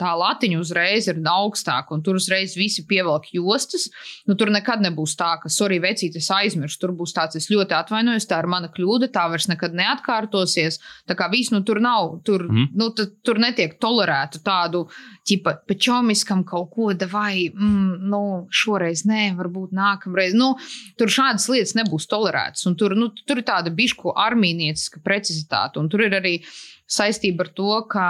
tā 0.00 0.12
latiņa 0.18 0.58
uzreiz 0.58 1.06
ir 1.10 1.20
augstāka, 1.30 1.94
un 1.94 2.02
tur 2.06 2.18
uzreiz 2.18 2.56
visi 2.58 2.82
pievelk 2.88 3.30
jostas. 3.36 3.86
Nu, 4.26 4.34
tur 4.34 4.50
nekad 4.54 4.82
nebūs 4.82 5.14
tā, 5.18 5.36
ka, 5.42 5.50
sorry, 5.52 5.78
vecīt, 5.82 6.18
es 6.18 6.30
aizmirsu. 6.34 6.80
Tur 6.82 6.94
būs 6.98 7.14
tāds, 7.14 7.38
es 7.38 7.46
ļoti 7.52 7.78
atvainojos, 7.78 8.26
tā 8.26 8.40
ir 8.42 8.50
mana 8.50 8.70
kļūda, 8.74 9.10
tā 9.14 9.28
vairs 9.30 9.46
nekad 9.50 9.76
neatkārtosies. 9.78 10.80
Tā 11.06 11.14
kā 11.18 11.30
viss, 11.30 11.54
nu, 11.54 11.62
tur 11.66 11.78
nav, 11.82 12.18
tur, 12.26 12.46
mm. 12.50 12.72
nu, 12.74 12.90
tad, 12.96 13.14
tur 13.26 13.38
netiek 13.42 13.78
tolerēta 13.82 14.42
tādu, 14.46 14.86
ķipa, 15.26 15.56
pečomiskam 15.68 16.44
kaut 16.46 16.70
ko, 16.74 16.90
vai, 17.10 17.48
mm, 17.50 18.06
nu, 18.10 18.22
šoreiz 18.54 19.04
nē, 19.08 19.32
varbūt 19.38 19.74
nākamreiz. 19.76 20.36
Nu, 20.38 20.54
tur 20.98 21.12
šādas 21.12 21.48
lietas 21.52 21.76
nebūs 21.78 22.08
tolerētas. 22.10 22.66
Tur, 22.78 22.96
nu, 22.98 23.10
tur 23.26 23.42
ir 23.42 23.46
tāda 23.48 23.72
bišku 23.74 24.14
armīnieciska 24.14 25.02
precizitāte, 25.04 25.82
un 25.82 25.90
tur 25.92 26.06
ir 26.06 26.18
arī 26.20 26.38
saistība 26.86 27.46
ar 27.46 27.54
to, 27.56 27.70
ka 27.90 28.06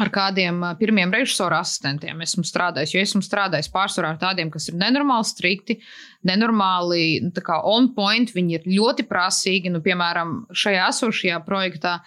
ar 0.00 0.10
kādiem 0.10 0.58
pirmiem 0.78 1.12
režisoru 1.14 1.54
asistentiem 1.60 2.22
esmu 2.24 2.42
strādājis. 2.46 2.94
Jo 2.94 3.02
esmu 3.04 3.22
strādājis 3.22 3.70
pārsvarā 3.74 4.14
ar 4.14 4.18
tādiem, 4.18 4.50
kas 4.50 4.66
ir 4.70 4.78
nenormāli 4.80 5.28
strikti, 5.28 5.76
nenormāli 6.26 7.04
nu, 7.22 7.30
on 7.70 7.90
point. 7.94 8.32
Viņi 8.34 8.58
ir 8.58 8.66
ļoti 8.66 9.06
prasīgi. 9.10 9.70
Nu, 9.70 9.82
piemēram, 9.84 10.34
šajā 10.50 10.88
esošajā 10.90 11.38
projektā, 11.46 11.98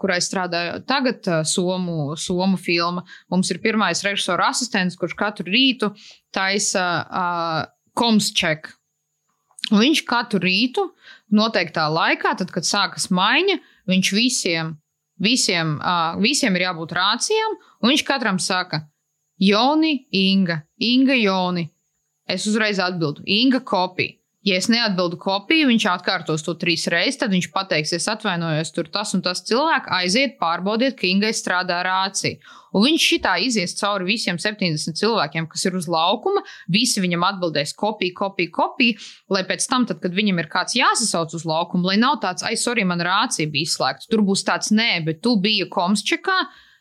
kurā 0.00 0.18
es 0.18 0.30
strādāju 0.30 0.80
tagad, 0.88 1.28
Somu, 1.46 2.16
Somu 2.18 2.58
filma, 2.58 3.06
mums 3.30 3.52
ir 3.54 3.62
pirmais 3.62 4.02
režisora 4.06 4.50
asistents, 4.50 4.98
kurš 4.98 5.14
katru 5.18 5.46
rītu 5.52 5.92
taisa 6.34 6.88
komsčeku. 7.98 8.74
Viņš 9.68 10.00
katru 10.08 10.40
rītu, 10.40 10.84
noteiktā 11.34 11.88
laikā, 11.92 12.32
tad, 12.40 12.50
kad 12.54 12.64
sākas 12.64 13.10
maiņa, 13.12 13.58
viņš 13.90 14.12
visiem, 14.16 14.70
visiem, 15.22 15.76
uh, 15.78 16.18
visiem 16.22 16.56
ir 16.56 16.68
jābūt 16.68 16.94
rācijām, 16.98 17.56
un 17.82 17.92
viņš 17.92 18.04
katram 18.06 18.38
saka, 18.42 18.84
Joni, 19.38 20.08
Inga, 20.10 20.62
Inga, 20.82 21.14
Joni. 21.14 21.68
Es 22.28 22.46
uzreiz 22.50 22.80
atbildu, 22.82 23.22
Inga 23.24 23.62
kopija. 23.64 24.17
Ja 24.48 24.56
es 24.56 24.68
neatbildu 24.72 25.18
kopiju, 25.20 25.66
viņš 25.68 25.84
atkārtos 25.92 26.44
to 26.46 26.54
trīs 26.60 26.86
reizes, 26.92 27.18
tad 27.20 27.32
viņš 27.34 27.50
pateiks, 27.52 27.92
es 27.96 28.06
atvainojos, 28.08 28.70
tur 28.72 28.86
tas 28.92 29.12
un 29.16 29.24
tas 29.24 29.42
cilvēks, 29.44 29.90
aiziet, 29.98 30.38
pārbaudiet, 30.40 30.94
ka 30.96 31.08
Ingai 31.08 31.34
strādā 31.36 31.82
rācija. 31.84 32.38
Un 32.76 32.84
viņš 32.84 33.06
šitā 33.10 33.34
izies 33.44 33.74
cauri 33.78 34.06
visiem 34.10 34.38
70 34.40 34.96
cilvēkiem, 35.00 35.48
kas 35.50 35.64
ir 35.68 35.76
uz 35.78 35.88
laukuma. 35.90 36.44
Visi 36.72 37.02
viņam 37.04 37.26
atbildēs 37.30 37.74
kopija, 37.78 38.14
kopija, 38.16 38.52
kopija, 38.54 39.00
lai 39.32 39.44
pēc 39.48 39.68
tam, 39.68 39.88
tad, 39.88 40.00
kad 40.04 40.16
viņam 40.16 40.40
ir 40.42 40.50
kāds 40.52 40.76
jāsasauc 40.78 41.34
uz 41.36 41.46
laukumu, 41.48 41.88
lai 41.90 41.98
nav 42.00 42.20
tāds, 42.24 42.44
ai, 42.46 42.56
sorry, 42.60 42.86
man 42.88 43.04
rācija 43.04 43.50
bija 43.52 43.68
izslēgta. 43.68 44.08
Tur 44.12 44.24
būs 44.28 44.46
tāds, 44.48 44.72
nē, 44.72 44.90
bet 45.08 45.22
tu 45.24 45.36
biji 45.40 45.68
komsčekā. 45.72 46.38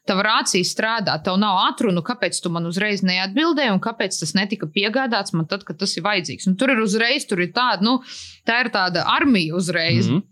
Tava 0.08 0.24
rācija 0.24 0.64
strādā, 0.64 1.18
tev 1.24 1.36
nav 1.42 1.60
atrunu, 1.66 2.04
kāpēc 2.06 2.40
tu 2.44 2.52
man 2.54 2.70
uzreiz 2.70 3.04
neatbildēji, 3.04 3.74
un 3.76 3.84
kāpēc 3.84 4.20
tas 4.22 4.34
netika 4.38 4.70
piegādāts 4.72 5.36
man 5.36 5.50
tad, 5.52 5.66
kad 5.68 5.80
tas 5.82 5.98
ir 5.98 6.06
vajadzīgs. 6.06 6.48
Un 6.48 6.56
tur 6.60 6.72
ir 6.72 6.82
uzreiz, 6.84 7.28
tur 7.28 7.44
ir 7.44 7.52
tāda, 7.56 7.84
nu, 7.84 8.00
tā 8.48 8.62
ir 8.64 8.72
tāda 8.72 9.04
armija 9.18 9.56
uzreiz. 9.60 10.08
Mm. 10.08 10.16
-hmm. 10.16 10.26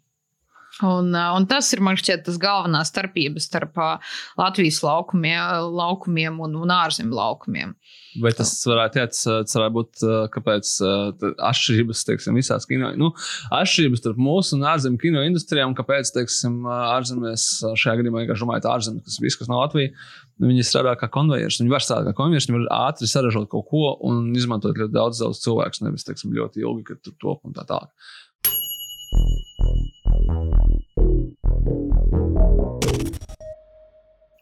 Un, 0.83 1.13
un 1.15 1.45
tas 1.47 1.69
ir 1.71 1.79
man 1.79 1.95
šķiet 1.95 2.25
tas 2.27 2.35
galvenā 2.41 2.81
starpība 2.83 3.39
starp 3.39 3.77
Latvijas 4.35 4.81
laukumiem, 4.83 5.69
laukumiem 5.71 6.41
un, 6.43 6.57
un 6.65 6.73
ārzemju 6.75 7.15
laukumiem. 7.15 7.71
Vai 8.19 8.33
tas 8.35 8.51
varētu, 8.67 9.05
būt, 9.75 10.03
kāpēc 10.35 10.73
atšķirības, 11.47 12.03
teiksim, 12.09 12.35
visās 12.39 12.67
kino, 12.67 12.91
nu, 12.99 13.09
atšķirības 13.55 14.03
starp 14.03 14.19
mūsu 14.19 14.57
un 14.57 14.67
ārzemju 14.71 14.99
kino 14.99 15.23
industrijām, 15.27 15.75
kāpēc, 15.79 16.11
teiksim, 16.15 16.61
ārzemēs, 16.67 17.47
šajā 17.79 17.97
gadījumā 18.01 18.23
vienkārši 18.23 18.47
domājot 18.47 18.69
ārzemes, 18.75 19.07
kas 19.07 19.19
viss, 19.23 19.39
kas 19.39 19.51
nav 19.51 19.63
Latvija, 19.63 19.95
viņi 20.43 20.67
strādā 20.67 20.95
kā 20.99 21.11
konvejers. 21.11 21.59
Viņi 21.63 21.75
var 21.75 21.83
strādāt 21.83 22.11
kā 22.11 22.19
konvejers, 22.19 22.51
viņi 22.51 22.61
var 22.65 22.89
ātri 22.91 23.11
saražot 23.11 23.47
kaut 23.51 23.67
ko 23.71 23.95
un 24.07 24.31
izmantot 24.35 24.75
ļoti 24.79 24.95
daudz, 24.95 25.23
daudz 25.23 25.43
cilvēku, 25.43 25.87
nevis, 25.87 26.07
teiksim, 26.07 26.35
ļoti 26.35 26.63
ilgi, 26.67 26.87
kad 26.91 27.03
tur 27.03 27.15
top 27.23 27.47
un 27.47 27.55
tā 27.55 27.67
tālāk. 27.67 27.91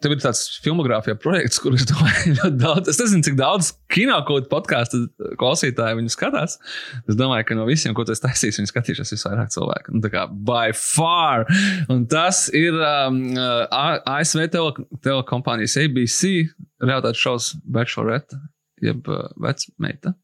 Tev 0.03 0.11
ir 0.11 0.19
tāds 0.19 0.41
filmogrāfija 0.59 1.15
projekts, 1.23 1.61
kurš 1.63 1.85
domāju, 1.87 2.33
ļoti 2.41 2.57
daudz. 2.59 2.89
Es 2.91 2.97
nezinu, 2.99 3.23
cik 3.23 3.37
daudz 3.39 3.69
kino 3.93 4.17
kaut 4.27 4.49
podkāstu 4.51 5.05
klausītāju 5.39 6.01
viņu 6.01 6.11
skatās. 6.11 6.57
Es 7.07 7.15
domāju, 7.15 7.45
ka 7.47 7.55
no 7.55 7.63
visiem, 7.69 7.95
ko 7.95 8.03
tu 8.03 8.11
esi 8.11 8.25
taisījis, 8.25 8.59
viņi 8.59 8.71
skatīsies 8.73 9.13
visvairāk 9.15 9.53
cilvēku. 9.55 9.95
Nu, 9.95 10.03
tā 10.03 10.11
kā 10.11 10.25
by 10.27 10.73
far. 10.75 11.47
Un 11.93 12.03
tas 12.11 12.49
ir 12.51 12.75
um, 12.75 13.21
A- 13.39 14.01
ASV 14.17 14.43
tele, 14.51 14.75
telekompānijas 15.07 15.77
ABC 15.85 16.33
realitātes 16.83 17.23
šovs 17.23 17.53
Bachelorette, 17.63 18.41
jeb 18.83 19.07
uh, 19.07 19.29
vecmeita. 19.39 20.17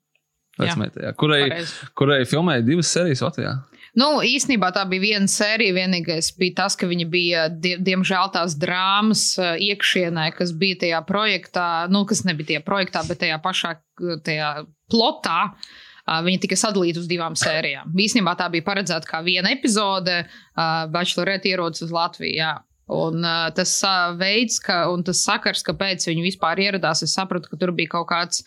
Vecmeita, 0.60 1.06
jā. 1.08 1.16
Kurai, 1.16 1.46
Pareizi. 1.54 1.92
kurai 1.96 2.20
filmēja 2.28 2.68
divas 2.68 2.92
sērijas 2.92 3.24
Latvijā. 3.24 3.56
Nu, 4.00 4.10
īsnībā 4.24 4.70
tā 4.76 4.86
bija 4.88 5.04
viena 5.04 5.30
sērija. 5.32 5.76
Vienīgais 5.76 6.32
bija 6.40 6.62
tas, 6.62 6.78
ka 6.80 6.88
viņi 6.90 7.08
bija, 7.10 7.48
die, 7.52 7.76
diemžēl, 7.84 8.32
tās 8.36 8.56
drāmas 8.60 9.24
ā, 9.42 9.54
iekšienē, 9.70 10.30
kas 10.38 10.54
bija 10.56 10.80
tajā 10.86 11.02
projektā, 11.08 11.68
nu, 11.92 12.06
kas 12.10 12.24
nebija 12.28 12.54
tajā 12.54 12.64
projektā, 12.68 13.04
bet 13.10 13.22
tajā 13.26 13.40
pašā 13.44 13.76
tajā 14.26 14.54
plotā. 14.92 15.40
ā, 15.50 16.22
Viņi 16.26 16.44
tika 16.46 16.60
sadalīti 16.60 17.02
uz 17.02 17.10
divām 17.12 17.36
sērijām. 17.40 17.92
Īsnībā 18.08 18.38
tā 18.40 18.48
bija 18.54 18.68
paredzēta 18.70 19.10
kā 19.10 19.24
viena 19.26 19.52
epizode, 19.56 20.22
uh, 20.24 20.86
Bachelorette 20.94 21.52
ierodas 21.52 21.84
uz 21.86 21.94
Latviju. 21.96 22.38
Jā. 22.40 22.56
Un, 22.90 23.20
uh, 23.22 23.50
tas 23.54 23.76
uh, 23.86 24.16
veids, 24.18 24.62
ka, 24.64 24.86
un 24.94 25.04
tas 25.06 25.20
sakars, 25.22 25.62
kāpēc 25.66 26.08
viņi 26.10 26.26
vispār 26.26 26.62
ieradās, 26.64 27.04
es 27.06 27.14
sapratu, 27.14 27.52
ka 27.52 27.60
tur 27.62 27.76
bija 27.78 27.98
kaut 28.00 28.10
kāds 28.10 28.46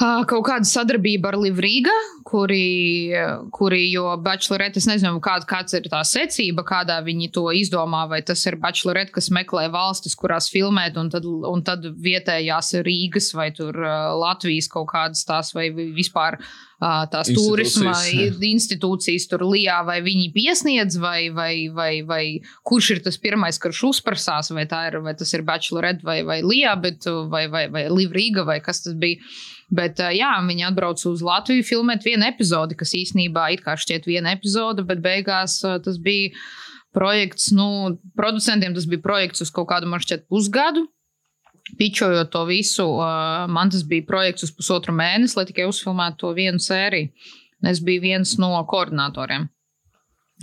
Kaut 0.00 0.46
kāda 0.46 0.64
sadarbība 0.64 1.28
ar 1.28 1.36
Livrīga, 1.36 1.92
kuri, 2.24 3.12
kuri 3.52 3.82
jo 3.90 4.14
Bachelorette, 4.24 4.80
es 4.80 4.86
nezinu, 4.88 5.18
kāda, 5.20 5.44
kāds 5.50 5.76
ir 5.76 5.90
tā 5.92 6.00
secība, 6.08 6.64
kādā 6.64 6.96
viņi 7.04 7.28
to 7.34 7.44
izdomā, 7.52 8.06
vai 8.08 8.22
tas 8.24 8.40
ir 8.48 8.56
Bachelorette, 8.62 9.12
kas 9.12 9.28
meklē 9.34 9.66
valstis, 9.74 10.16
kurās 10.16 10.48
filmēt, 10.52 10.96
un 11.00 11.12
tad, 11.12 11.28
un 11.28 11.64
tad 11.66 11.84
vietējās 12.00 12.78
Rīgas 12.86 13.28
vai 13.36 13.50
tur 13.56 13.76
Latvijas 14.22 14.70
kaut 14.72 14.88
kādas 14.94 15.26
tās, 15.28 15.52
vai 15.56 15.68
vispār 15.68 16.38
tās 17.12 17.28
turisma 17.36 17.92
institūcijas 18.48 19.28
tur 19.28 19.44
lijā, 19.50 19.82
vai 19.84 20.00
viņi 20.04 20.30
piesniedz, 20.32 20.96
vai, 21.02 21.28
vai, 21.28 21.68
vai, 21.76 21.92
vai 22.08 22.24
kurš 22.64 22.94
ir 22.96 23.04
tas 23.04 23.20
pirmais, 23.20 23.60
kurš 23.60 23.84
uzprasās, 23.92 24.48
vai, 24.56 24.64
ir, 24.64 25.00
vai 25.04 25.16
tas 25.18 25.36
ir 25.36 25.44
Bachelorette 25.44 26.08
vai, 26.08 26.22
vai 26.24 26.40
lijā, 26.40 26.72
bet, 26.80 27.04
vai, 27.28 27.48
vai, 27.52 27.66
vai 27.68 27.88
Livrīga, 27.92 28.48
vai 28.48 28.62
kas 28.64 28.86
tas 28.86 28.96
bija. 28.96 29.20
Bet 29.70 30.00
jā, 30.02 30.32
viņi 30.42 30.66
atbrauca 30.66 31.06
uz 31.12 31.20
Latviju 31.22 31.62
filmēt 31.66 32.02
vienu 32.02 32.26
epizodi, 32.26 32.74
kas 32.78 32.94
īsnībā 32.98 33.52
it 33.54 33.62
kā 33.62 33.76
šķiet 33.78 34.08
viena 34.10 34.32
epizode, 34.34 34.82
bet 34.86 35.02
beigās 35.04 35.60
tas 35.62 36.00
bija 36.02 36.32
projekts, 36.96 37.52
nu, 37.54 38.00
producentiem 38.18 38.74
tas 38.74 38.88
bija 38.90 39.04
projekts 39.04 39.44
uz 39.46 39.52
kaut 39.54 39.68
kādu, 39.70 39.86
man 39.90 40.02
šķiet, 40.02 40.26
pusgadu. 40.30 40.88
Pičojot 41.78 42.32
to 42.34 42.42
visu, 42.48 42.86
man 43.52 43.70
tas 43.70 43.84
bija 43.86 44.02
projekts 44.08 44.48
uz 44.48 44.50
pusotru 44.56 44.94
mēnesi, 44.96 45.36
lai 45.38 45.46
tikai 45.46 45.68
uzfilmētu 45.70 46.18
to 46.24 46.34
vienu 46.34 46.58
sēriju. 46.58 47.12
Es 47.70 47.78
biju 47.84 48.02
viens 48.08 48.34
no 48.40 48.56
koordinatoriem. 48.66 49.46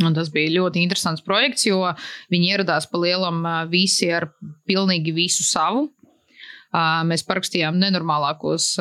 Un 0.06 0.14
tas 0.14 0.30
bija 0.30 0.54
ļoti 0.54 0.84
interesants 0.86 1.24
projekts, 1.26 1.66
jo 1.66 1.82
viņi 2.32 2.52
ieradās 2.54 2.86
pa 2.90 3.02
lielam 3.02 3.42
visi 3.72 4.12
ar 4.14 4.30
pilnīgi 4.70 5.16
visu 5.16 5.44
savu. 5.44 5.88
Mēs 7.08 7.24
parakstījām 7.24 7.78
nenormālākos 7.80 8.74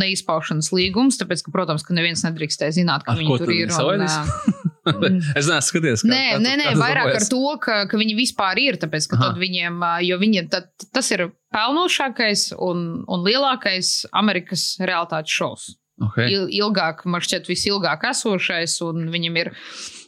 neizpaušanas 0.00 0.68
līgumus, 0.76 1.16
tāpēc, 1.20 1.46
ka, 1.46 1.52
protams, 1.54 1.84
ka 1.86 1.96
neviens 1.96 2.20
nedrīkstēja 2.26 2.76
zināt, 2.82 3.06
ka 3.06 3.14
Ar 3.14 3.20
viņi 3.20 3.38
tur 3.40 3.52
ir. 3.54 3.72
Un, 3.80 4.04
es 5.38 5.48
neesmu 5.48 5.64
skatījies. 5.64 6.04
Nē, 6.08 6.24
nē, 6.42 6.54
nē 6.60 6.74
vairāk 6.76 7.14
ar 7.16 7.26
to, 7.32 7.42
ka, 7.64 7.78
ka 7.88 8.00
viņi 8.00 8.16
vispār 8.18 8.60
ir. 8.60 8.76
Tāpēc, 8.80 9.08
ka 9.08 9.16
Aha. 9.16 9.30
tad 9.30 9.40
viņiem, 9.40 9.80
jo 10.04 10.20
viņiem 10.20 10.50
tad, 10.52 10.68
tas 10.92 11.08
ir 11.16 11.30
pelnošākais 11.54 12.50
un, 12.60 12.84
un 13.08 13.24
lielākais 13.24 14.10
Amerikas 14.20 14.74
realitātes 14.84 15.32
šovs. 15.40 15.70
Okay. 16.00 16.32
Ilgāk, 16.56 17.04
man 17.08 17.20
šķiet, 17.24 17.48
visilgāk 17.50 18.06
esošais, 18.08 18.78
un 18.86 19.10
viņam 19.12 19.34
ir 19.42 19.50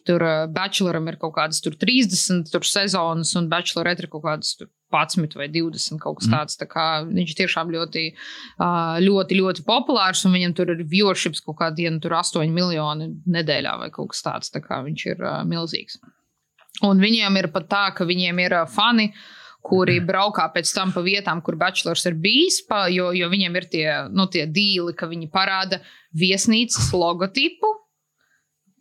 tur, 0.09 0.25
bacheloram 0.53 1.11
ir 1.11 1.19
kaut 1.21 1.35
kādas 1.37 1.61
30 1.65 2.49
tur 2.53 2.65
sezonas, 2.65 3.35
un 3.37 3.51
bachelorette 3.53 4.07
ir 4.07 4.13
kaut 4.13 4.25
kādas 4.25 4.57
11 4.93 5.37
vai 5.41 5.49
20 5.53 6.01
kaut 6.03 6.21
kas 6.21 6.29
mm. 6.29 6.37
tāds. 6.37 6.59
Tā 6.61 6.69
kā 6.71 6.87
viņš 7.09 7.35
tiešām 7.43 7.73
ļoti, 7.75 8.07
ļoti, 9.09 9.39
ļoti 9.43 9.67
populārs, 9.69 10.25
un 10.29 10.37
viņam 10.37 10.57
tur 10.59 10.73
ir 10.75 10.85
viewerships 10.89 11.45
kaut 11.45 11.61
kādā 11.61 11.81
dienā, 11.83 12.01
tur 12.03 12.17
8 12.21 12.53
miljoni 12.55 13.13
nedēļā 13.39 13.77
vai 13.83 13.93
kaut 13.95 14.13
kas 14.15 14.25
tāds. 14.27 14.53
Tā 14.55 14.63
kā 14.65 14.83
viņš 14.87 15.07
ir 15.15 15.25
milzīgs. 15.49 16.01
Un 16.87 17.03
viņiem 17.03 17.37
ir 17.39 17.53
pat 17.53 17.69
tā, 17.71 17.85
ka 17.97 18.09
viņiem 18.09 18.45
ir 18.47 18.59
fani. 18.73 19.13
Kuri 19.63 20.01
braukā 20.03 20.49
pēc 20.51 20.73
tam 20.75 20.91
pa 20.91 21.05
vietām, 21.07 21.39
kur 21.47 21.55
bachelors 21.55 22.03
ir 22.09 22.17
bijis, 22.19 22.57
pa, 22.67 22.89
jo, 22.91 23.13
jo 23.15 23.29
viņiem 23.31 23.59
ir 23.61 23.67
tie, 23.71 23.85
nu, 24.11 24.25
tie 24.27 24.43
dīli, 24.51 24.91
ka 24.99 25.07
viņi 25.07 25.29
parāda 25.31 25.79
viesnīcas 26.19 26.89
logotipu. 26.91 27.71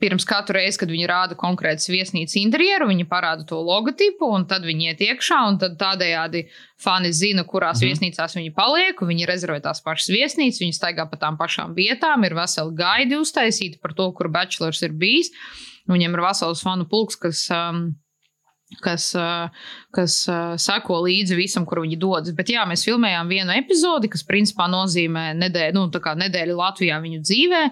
Pirms 0.01 0.25
katru 0.25 0.57
reizi, 0.57 0.79
kad 0.81 0.89
viņi 0.89 1.07
rāda 1.09 1.37
konkrētas 1.37 1.85
viesnīcas 1.91 2.39
interjeru, 2.41 2.87
viņi 2.89 3.05
parāda 3.09 3.45
to 3.47 3.59
logotipu, 3.61 4.31
un 4.33 4.47
tad 4.49 4.65
viņi 4.65 4.89
iet 4.89 5.03
iekšā, 5.05 5.39
un 5.51 5.59
tādējādi 5.61 6.47
fani 6.81 7.11
zina, 7.13 7.45
kurās 7.45 7.83
mm. 7.83 7.91
viesnīcās 7.91 8.37
viņi 8.39 8.53
paliek. 8.57 9.03
Viņi 9.11 9.29
rezervē 9.29 9.59
tās 9.61 9.83
pašas 9.85 10.09
viesnīcas, 10.13 10.61
viņi 10.63 10.77
staigā 10.77 11.05
pa 11.11 11.21
tām 11.21 11.37
pašām 11.37 11.75
vietām, 11.77 12.25
ir 12.25 12.37
veseli 12.37 12.73
gaidi 12.81 13.19
uztaisīti 13.21 13.81
par 13.83 13.93
to, 13.97 14.09
kur 14.17 14.31
bachelors 14.33 14.81
ir 14.87 14.97
bijis. 14.97 15.29
Viņiem 15.91 16.17
ir 16.17 16.25
vesels 16.25 16.65
fanu 16.65 16.89
pulks, 16.89 17.19
kas. 17.21 17.45
Um, 17.53 17.91
kas, 18.79 19.11
kas 19.95 20.21
seko 20.61 21.01
līdzi 21.05 21.39
visam, 21.39 21.65
kur 21.67 21.83
viņi 21.83 21.99
dodas. 22.01 22.35
Bet 22.37 22.51
jā, 22.53 22.63
mēs 22.69 22.85
filmējām 22.87 23.31
vienu 23.31 23.55
epizodi, 23.57 24.11
kas 24.11 24.23
principā 24.27 24.69
nozīmē 24.71 25.31
nedēļu, 25.39 25.75
nu, 25.79 26.15
nedēļu 26.23 26.57
Latvijā 26.59 27.01
viņu 27.03 27.21
dzīvē. 27.25 27.65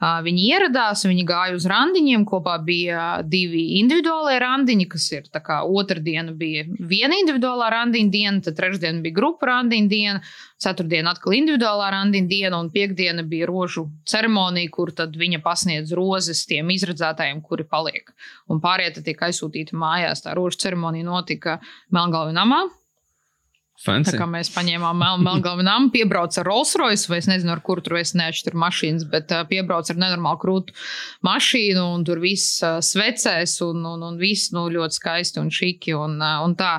Viņi 0.00 0.44
ieradās, 0.48 1.02
viņi 1.04 1.26
gāja 1.28 1.56
uz 1.58 1.66
randiņiem. 1.68 2.22
Kopā 2.28 2.54
bija 2.64 3.20
divi 3.20 3.76
individuālie 3.82 4.38
randiņi, 4.40 4.86
kas 4.88 5.08
ir 5.12 5.26
tā 5.28 5.42
kā 5.44 5.58
otrdiena 5.68 6.32
bija 6.32 6.64
viena 6.88 7.18
individuālā 7.20 7.68
randiņa 7.74 8.12
diena, 8.14 8.40
tad 8.46 8.56
trešdiena 8.56 9.04
bija 9.04 9.18
grupa 9.18 9.50
randiņa 9.50 9.92
diena, 9.92 10.22
ceturtdiena 10.56 11.12
atkal 11.12 11.36
individuālā 11.36 11.90
randiņa 11.92 12.32
diena, 12.32 12.62
un 12.64 12.72
piekdiena 12.72 13.26
bija 13.28 13.50
rožu 13.50 13.90
ceremonija, 14.08 14.72
kur 14.72 14.94
tad 14.96 15.20
viņa 15.20 15.42
pasniedz 15.44 15.92
rozes 15.92 16.46
tiem 16.48 16.72
izredzētājiem, 16.72 17.44
kuri 17.44 17.68
paliek. 17.68 18.08
Un 18.48 18.64
pārējie 18.64 19.04
tiek 19.04 19.20
aizsūtīti 19.28 19.76
mājās. 19.76 20.24
Tā 20.24 20.32
rožu 20.38 20.64
ceremonija 20.64 21.10
notika 21.12 21.59
Melngalvi 21.94 22.36
namā. 22.36 22.66
Fancy. 23.80 24.12
Tā 24.12 24.20
kā 24.20 24.26
mēs 24.28 24.50
paņēmām 24.52 24.98
mel 25.00 25.22
Melngalvu 25.24 25.64
namu, 25.64 25.88
piebrauc 25.94 26.36
ar 26.36 26.44
Rolls 26.44 26.74
Royce, 26.76 27.08
vai 27.08 27.22
es 27.22 27.28
nezinu, 27.30 27.54
ar 27.54 27.62
kuru 27.64 27.80
tur 27.84 27.96
es 27.96 28.12
neatšķiru 28.18 28.60
mašīnas, 28.60 29.06
bet 29.08 29.32
uh, 29.32 29.46
piebrauc 29.48 29.88
ar 29.88 29.96
nenormālu 30.02 30.40
krūtu 30.42 30.76
mašīnu, 31.24 31.86
un 31.96 32.04
tur 32.04 32.20
viss 32.20 32.60
uh, 32.60 32.82
svecēs, 32.84 33.56
un, 33.64 33.80
un, 33.88 34.04
un 34.10 34.20
viss 34.20 34.52
nu, 34.52 34.66
ļoti 34.74 35.00
skaisti 35.00 35.40
un 35.40 35.48
šiki 35.54 35.96
un, 35.96 36.20
uh, 36.20 36.44
un 36.44 36.56
tā. 36.60 36.76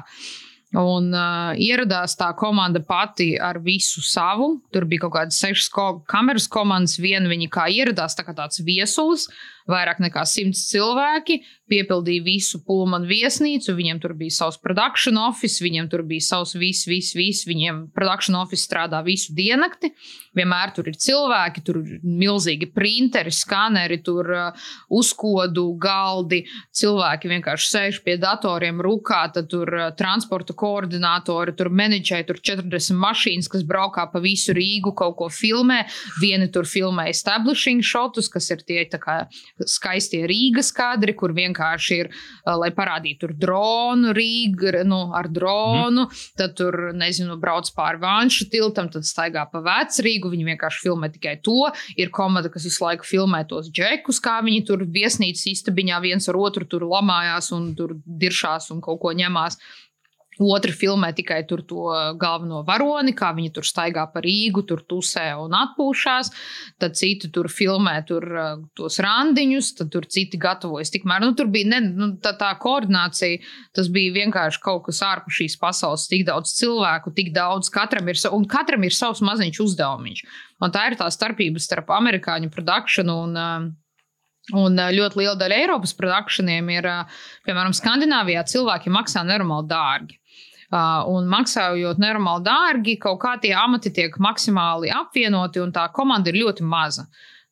Un 0.77 1.09
uh, 1.11 1.49
ieradās 1.59 2.13
tā 2.15 2.29
komanda 2.39 2.79
pati 2.87 3.33
ar 3.35 3.57
visu 3.59 3.99
savu. 4.07 4.53
Tur 4.71 4.85
bija 4.87 5.03
kaut 5.03 5.17
kādas 5.17 5.41
sešas 5.41 5.67
ko 5.73 5.87
kameras 6.07 6.45
komandas. 6.47 6.95
Viena 7.01 7.27
viņa 7.27 7.49
kā 7.51 7.65
ieradās, 7.67 8.15
tā 8.15 8.23
kā 8.23 8.31
tāds 8.37 8.61
viesulis, 8.63 9.25
vairāk 9.69 10.01
nekā 10.03 10.25
simts 10.29 10.67
cilvēki 10.71 11.41
piepildīja 11.71 12.23
visu 12.25 12.61
Pulmanu 12.65 13.07
viesnīcu. 13.09 13.75
Viņiem 13.77 14.01
tur 14.03 14.15
bija 14.19 14.35
savs 14.35 14.59
production 14.61 15.19
office, 15.21 15.61
viņiem 15.63 15.87
tur 15.91 16.03
bija 16.07 16.25
savs 16.25 16.55
viss, 16.59 16.87
viss, 16.89 17.15
viss. 17.17 17.47
Viņiem 17.47 17.87
production 17.95 18.37
office 18.39 18.65
strādā 18.67 19.01
visu 19.05 19.35
diennakti. 19.37 19.93
Vienmēr 20.37 20.71
tur 20.75 20.87
ir 20.87 20.95
cilvēki, 20.99 21.63
tur 21.67 21.81
ir 21.81 22.03
milzīgi 22.07 22.69
printeri, 22.71 23.33
skaneri, 23.35 23.97
tur 24.03 24.29
uh, 24.31 24.67
uzkodu 24.95 25.65
galdi. 25.81 26.45
Cilvēki 26.75 27.31
vienkārši 27.33 27.67
sēž 27.67 27.99
pie 28.05 28.15
datoriem, 28.21 28.79
rūkā, 28.83 29.25
tad 29.35 29.49
tur 29.51 29.71
uh, 29.75 29.89
transporta 29.97 30.55
koordinātori, 30.57 31.55
tur 31.59 31.71
menedžeri, 31.71 32.27
tur 32.29 32.39
40 32.39 32.99
mašīnas, 33.01 33.51
kas 33.51 33.65
braukā 33.67 34.07
pa 34.11 34.23
visu 34.23 34.55
Rīgu, 34.55 34.95
kaut 34.95 35.17
ko 35.19 35.27
filmē. 35.31 35.81
Vieni 36.21 36.47
tur 36.51 36.67
filmē 36.69 37.09
establishing 37.11 37.83
shotus, 37.83 38.31
kas 38.31 38.47
ir 38.55 38.63
tie 38.63 38.87
kā, 38.91 39.25
skaistie 39.69 40.23
Rīgas 40.29 40.71
kadri, 40.75 41.15
kur 41.17 41.33
vienkārši 41.37 41.97
ir, 42.03 42.11
lai 42.45 42.71
parādītu 42.75 43.25
tur 43.25 43.33
dronu, 43.37 44.13
Rīgu 44.15 44.71
nu, 44.87 45.01
ar 45.17 45.27
dronu, 45.31 46.05
mm. 46.07 46.21
tad 46.39 46.55
tur, 46.59 46.77
nezinu, 46.97 47.37
brauc 47.41 47.69
pāri 47.75 48.01
Vanšu 48.01 48.47
tiltam, 48.51 48.89
tad 48.93 49.05
staigā 49.07 49.45
pa 49.51 49.61
vecrīgu. 49.65 50.31
Viņi 50.31 50.47
vienkārši 50.51 50.85
filmē 50.85 51.11
tikai 51.13 51.37
to. 51.45 51.69
Ir 51.99 52.13
komanda, 52.13 52.51
kas 52.53 52.65
visu 52.67 52.83
laiku 52.85 53.07
filmē 53.07 53.43
tos 53.49 53.69
džekus, 53.73 54.21
kā 54.23 54.39
viņi 54.45 54.65
tur 54.69 54.85
viesnīcas 54.85 55.47
istabiņā 55.53 56.01
viens 56.03 56.29
ar 56.31 56.39
otru 56.39 56.67
tur 56.69 56.87
lamājās 56.89 57.51
un 57.55 57.71
tur 57.77 57.95
diršās 58.05 58.71
un 58.75 58.81
kaut 58.83 59.01
ko 59.03 59.13
ņemās. 59.17 59.59
Otra 60.41 60.73
filmē 60.73 61.11
tikai 61.13 61.43
to 61.45 61.59
galveno 62.17 62.63
varoni, 62.65 63.13
kā 63.13 63.29
viņi 63.37 63.51
tur 63.53 63.65
staigā 63.67 64.07
pa 64.09 64.23
Rīgu, 64.25 64.63
tur 64.65 64.81
tusē 64.89 65.27
un 65.37 65.53
atpūšās. 65.53 66.31
Tad 66.81 66.97
citi 66.97 67.29
tur 67.33 67.49
filmē 67.51 67.93
tur, 68.07 68.25
uh, 68.25 68.63
tos 68.77 68.97
randiņus, 69.03 69.73
tad 69.77 69.91
tur 69.93 70.07
citi 70.09 70.39
gatavojas. 70.41 70.89
Tikmēr 70.93 71.21
nu, 71.21 71.33
tur 71.37 71.51
bija 71.53 71.69
ne, 71.75 71.81
nu, 71.93 72.09
tā, 72.23 72.33
tā 72.39 72.49
koordinācija, 72.61 73.41
tas 73.77 73.91
bija 73.93 74.15
vienkārši 74.17 74.63
kaut 74.63 74.87
kas 74.87 75.03
ārpus 75.05 75.37
šīs 75.37 75.59
pasaules. 75.61 76.07
Tik 76.09 76.25
daudz 76.31 76.55
cilvēku, 76.57 77.13
tik 77.17 77.29
daudz 77.35 77.69
katram 77.73 78.09
ir, 78.09 78.17
un 78.33 78.47
katram 78.49 78.87
ir 78.87 78.97
savs 78.97 79.21
maziņš 79.25 79.61
uzdevumiņš. 79.67 80.25
Un 80.61 80.73
tā 80.73 80.89
ir 80.89 80.97
tā 80.97 81.09
starpība 81.13 81.61
starp 81.61 81.93
amerikāņu 81.93 82.49
produkciju 82.53 83.05
un 83.11 83.37
uh, 83.37 83.69
Un 84.57 84.73
ļoti 84.73 85.19
liela 85.21 85.35
daļa 85.37 85.57
Eiropas 85.63 85.93
produkcijiem 85.95 86.71
ir, 86.73 86.87
piemēram, 87.45 87.75
Skandināvijā 87.77 88.41
cilvēki 88.49 88.91
maksā 88.93 89.21
nenormāli 89.27 89.69
dārgi. 89.69 90.17
Un 90.71 91.27
maksājot 91.27 91.99
nenormāli 91.99 92.45
dārgi, 92.47 92.95
kaut 93.01 93.19
kā 93.23 93.35
tie 93.43 93.51
amati 93.57 93.91
tiek 93.91 94.15
maksimāli 94.23 94.91
apvienoti, 94.95 95.59
un 95.59 95.73
tā 95.75 95.89
komanda 95.91 96.31
ir 96.31 96.39
ļoti 96.45 96.63
maza. 96.63 97.09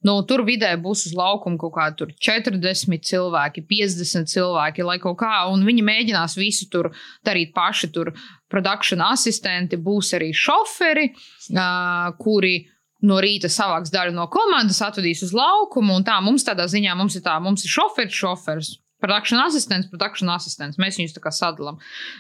Nu, 0.08 0.14
tur 0.24 0.46
vidē 0.48 0.70
būs 0.80 1.10
uz 1.10 1.16
laukuma 1.18 1.60
kaut 1.60 1.74
kādi 1.76 2.14
40 2.24 3.04
cilvēki, 3.04 3.66
50 3.68 4.32
cilvēki, 4.32 4.86
lai 4.88 4.96
kaut 5.04 5.18
kā, 5.20 5.34
un 5.52 5.66
viņi 5.68 5.84
mēģinās 5.84 6.38
visu 6.40 6.70
tur 6.72 6.94
darīt 7.28 7.52
paši. 7.52 7.92
Tur 7.92 8.14
produkcijas 8.48 9.04
asistenti 9.10 9.76
būs 9.76 10.14
arī 10.16 10.32
šoferi, 10.32 11.10
uh, 11.12 12.16
kuri 12.22 12.62
no 13.04 13.20
rīta 13.20 13.52
savāks 13.52 13.92
daļu 13.92 14.16
no 14.16 14.30
komandas, 14.32 14.80
atvedīs 14.84 15.26
uz 15.28 15.36
laukumu, 15.36 16.00
tā 16.08 16.22
mums 16.24 16.48
tādā 16.48 16.68
ziņā 16.72 16.96
mums 17.00 17.20
ir 17.20 17.26
tā, 17.28 17.36
mums 17.44 17.68
ir 17.68 17.76
šoferis, 17.76 18.16
šoferis, 18.16 18.78
Produkcijas 19.00 19.46
asistents, 19.48 19.88
produkcijas 19.88 20.32
asistents. 20.36 20.78
Mēs 20.78 20.98
viņus 21.00 21.16
tā 21.16 21.22
kā 21.24 21.32
sadalām. 21.32 21.78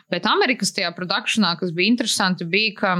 Bet 0.10 0.26
Amerikas 0.26 0.72
tajā 0.72 0.94
produkcijā, 0.96 1.58
kas 1.60 1.72
bija 1.76 1.92
interesanti, 1.92 2.46
bija, 2.46 2.76
ka 2.80 2.98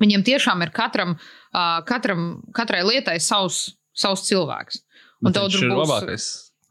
Viņiem 0.00 0.24
tiešām 0.24 0.62
ir 0.64 0.72
katram, 0.72 1.16
uh, 1.52 1.80
katram 1.88 2.40
katrai 2.56 2.80
lietai 2.86 3.18
savs, 3.20 3.74
savs 3.92 4.24
cilvēks. 4.30 4.80
Un 5.20 5.34
tev 5.36 5.50
tur 5.52 5.68
būs- 5.68 5.82
labākais. 5.82 6.28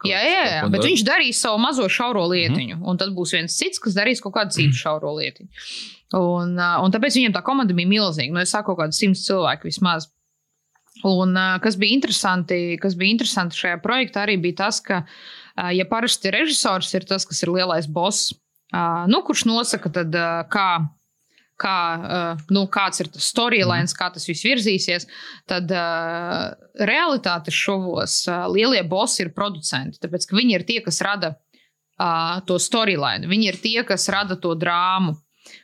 Jā, 0.08 0.20
jā, 0.24 0.44
jā, 0.48 0.60
bet 0.72 0.82
viņš 0.82 1.02
darīs 1.04 1.42
savu 1.44 1.60
mazo 1.60 1.84
šauro 1.92 2.24
Mhm. 2.24 2.32
lietiņu, 2.32 2.76
mm 2.76 2.82
-hmm. 2.82 2.90
un 2.90 2.98
tad 2.98 3.10
būs 3.10 3.34
viens 3.36 3.56
cits, 3.56 3.80
kas 3.80 3.94
darīs 3.94 4.22
kaut 4.22 4.34
kādu 4.34 4.52
citu 4.56 4.74
šauro 4.74 5.12
lietiņu. 5.20 5.50
Un, 6.14 6.58
un 6.58 6.92
tāpēc 6.92 7.20
viņiem 7.20 7.34
tā 7.34 7.44
komanda 7.44 7.74
bija 7.74 7.88
milzīga. 7.88 8.32
Nu, 8.32 8.40
es 8.40 8.50
saku, 8.50 8.74
kaut 8.76 8.80
kādi 8.80 8.94
simts 8.94 9.28
cilvēki 9.28 9.64
vismaz. 9.64 10.08
Un, 11.04 11.36
kas, 11.62 11.76
bija 11.76 11.94
interesanti, 11.94 12.78
kas 12.82 12.96
bija 12.96 13.12
interesanti 13.12 13.56
šajā 13.56 13.82
projektā, 13.82 14.26
arī 14.26 14.42
bija 14.42 14.56
tas, 14.56 14.80
ka, 14.82 14.98
uh, 14.98 15.06
ja 15.76 15.86
parasti 15.90 16.32
režisors 16.34 16.94
ir 16.96 17.06
tas, 17.10 17.26
kas 17.28 17.44
ir 17.44 17.52
lielais 17.54 17.88
boss, 17.90 18.32
nu, 19.10 19.22
kurš 19.26 19.46
nosaka, 19.50 19.92
tad, 19.94 20.16
kā, 20.54 20.70
kā, 21.60 21.76
nu, 22.54 22.66
kāds 22.72 23.04
ir 23.04 23.10
tas 23.14 23.30
storylines, 23.34 23.96
kā 23.98 24.12
tas 24.14 24.28
viss 24.30 24.46
virzīsies, 24.48 25.08
tad 25.50 25.72
realitātes 26.80 27.58
šovos 27.58 28.22
lielie 28.54 28.84
bossi 28.88 29.26
ir 29.26 29.34
producenti. 29.36 30.00
Tāpēc 30.04 30.30
ka 30.30 30.38
viņi 30.38 30.60
ir 30.60 30.68
tie, 30.70 30.80
kas 30.86 31.02
rada 31.06 31.36
to 32.48 32.60
storyline, 32.62 33.28
viņi 33.28 33.52
ir 33.52 33.60
tie, 33.60 33.80
kas 33.88 34.08
rada 34.14 34.40
to 34.40 34.54
drāmu. 34.56 35.18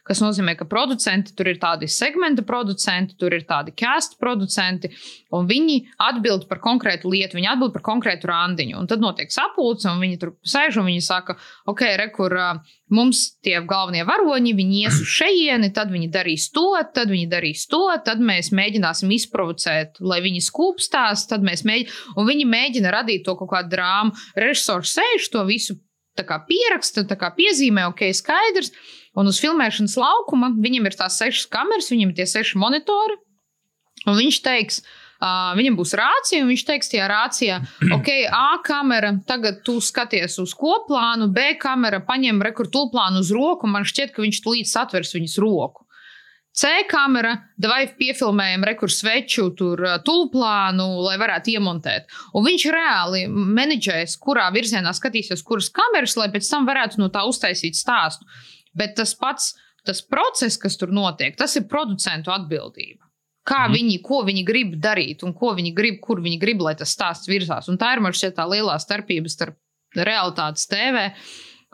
Kas 0.06 0.22
nozīmē, 0.22 0.54
ka 0.60 0.68
producenti 0.70 1.34
tur 1.38 1.50
ir 1.50 1.60
tādi 1.62 1.90
segmenta 1.90 2.46
producenti, 2.46 3.18
tur 3.20 3.34
ir 3.34 3.46
tādi 3.50 3.74
cast 3.78 4.20
producenti, 4.22 4.92
un 5.34 5.50
viņi 5.50 5.80
atbild 6.06 6.46
par 6.50 6.62
konkrētu 6.64 7.10
lietu, 7.10 7.40
viņi 7.40 7.50
atbild 7.56 7.74
par 7.74 7.86
konkrētu 7.88 8.30
randiņu. 8.30 8.78
Un 8.80 8.90
tad 8.90 9.02
notiek 9.02 9.34
sapulce, 9.34 9.90
un 9.90 10.04
viņi 10.04 10.20
tur 10.22 10.36
sēž 10.46 10.78
un 10.82 10.90
viņi 10.92 11.04
saka, 11.06 11.38
ok, 11.72 11.82
re, 11.98 12.10
kur 12.14 12.36
uh, 12.38 12.76
mums 12.94 13.24
tie 13.46 13.58
galvenie 13.66 14.04
varoņi, 14.06 14.54
viņi 14.58 14.82
ies 14.84 15.00
uz 15.02 15.14
šejieni, 15.16 15.72
tad 15.74 15.94
viņi 15.94 16.12
darīs 16.14 16.50
to, 16.54 16.68
tad 16.94 17.10
viņi 17.10 17.30
darīs 17.32 17.66
to, 17.72 17.88
tad 18.06 18.22
mēs 18.22 18.52
mēģināsim 18.56 19.14
izprovocēt, 19.16 19.98
lai 20.06 20.22
viņi 20.26 20.44
skūpstās, 20.46 21.26
tad 21.32 21.46
mēs 21.46 21.66
mēģinām, 21.66 22.14
un 22.20 22.30
viņi 22.30 22.46
mēģina 22.52 22.94
radīt 22.94 23.26
to 23.26 23.38
kaut 23.40 23.56
kādu 23.56 23.74
drāmu. 23.74 24.14
Režisors 24.38 24.94
sēž 25.00 25.32
to 25.34 25.46
visu. 25.50 25.80
Kā 26.16 26.38
pieraksta, 26.48 27.02
kā 27.20 27.28
piezīmē, 27.36 27.90
ok, 27.90 28.06
skaidrs. 28.16 28.70
Un 29.16 29.32
uz 29.32 29.40
filmēšanas 29.44 29.96
laukuma 30.00 30.52
viņam 30.60 30.90
ir 30.90 30.98
tās 31.00 31.20
sešas 31.22 31.48
kameras, 31.52 31.92
viņam 31.94 32.12
ir 32.12 32.20
tie 32.20 32.28
seši 32.30 32.60
monitori. 32.60 33.18
Un 34.06 34.18
viņš 34.20 34.40
teiks, 34.46 34.82
uh, 34.84 35.54
viņam 35.58 35.78
būs 35.80 35.96
rācija, 35.98 36.44
un 36.44 36.52
viņš 36.52 36.66
teiks, 36.68 36.92
tajā 36.92 37.08
rācijā, 37.10 37.62
ok, 37.98 38.12
A 38.30 38.60
kamera, 38.66 39.16
tagad 39.28 39.64
tu 39.66 39.80
skaties 39.82 40.38
uz 40.44 40.54
koplānu, 40.58 41.32
B 41.34 41.56
kamera 41.62 42.04
paņem 42.06 42.44
rekurtūplānu 42.50 43.24
uz 43.24 43.32
roku, 43.34 43.66
un 43.66 43.78
man 43.78 43.88
šķiet, 43.88 44.14
ka 44.14 44.26
viņš 44.26 44.44
tulīt 44.46 44.72
satvers 44.72 45.16
viņas 45.16 45.40
roku. 45.44 45.86
C 46.56 46.70
kamera, 46.88 47.34
vai 47.60 47.82
piefilmējam 48.00 48.64
rekurs 48.64 49.02
sveču, 49.02 49.50
tur 49.60 49.82
tulplānu, 50.08 50.86
lai 51.04 51.18
varētu 51.20 51.52
iemontēt. 51.52 52.08
Un 52.32 52.46
viņš 52.48 52.64
reāli 52.72 53.26
menedžēs, 53.28 54.16
kurā 54.24 54.46
virzienā 54.56 54.94
skatīsies, 54.96 55.44
kuras 55.44 55.68
kameras, 55.76 56.16
lai 56.16 56.30
pēc 56.32 56.48
tam 56.48 56.68
varētu 56.70 57.02
no 57.02 57.10
tā 57.12 57.26
uztaisīt 57.28 57.76
stāstu. 57.76 58.24
Bet 58.78 58.96
tas 59.00 59.16
pats, 59.18 59.54
tas 59.88 60.02
process, 60.02 60.60
kas 60.62 60.78
tur 60.80 60.94
notiek, 60.96 61.36
tas 61.40 61.56
ir 61.60 61.68
producentu 61.72 62.34
atbildība. 62.34 63.04
Kā 63.46 63.68
mm. 63.68 63.76
viņi, 63.78 63.98
ko 64.06 64.24
viņi 64.26 64.44
grib 64.46 64.78
darīt 64.82 65.22
un 65.26 65.36
ko 65.38 65.54
viņi 65.58 65.74
grib, 65.78 66.00
kur 66.02 66.22
viņi 66.24 66.40
grib, 66.42 66.64
lai 66.66 66.74
tas 66.80 66.94
stāsts 66.96 67.30
virzās. 67.30 67.70
Un 67.70 67.78
tā 67.82 67.94
ir 67.94 68.02
man 68.02 68.16
šķiet 68.16 68.40
tā 68.40 68.48
lielā 68.50 68.80
starpība 68.82 69.30
starp 69.30 69.60
realitātes 69.96 70.66
TV. 70.72 71.12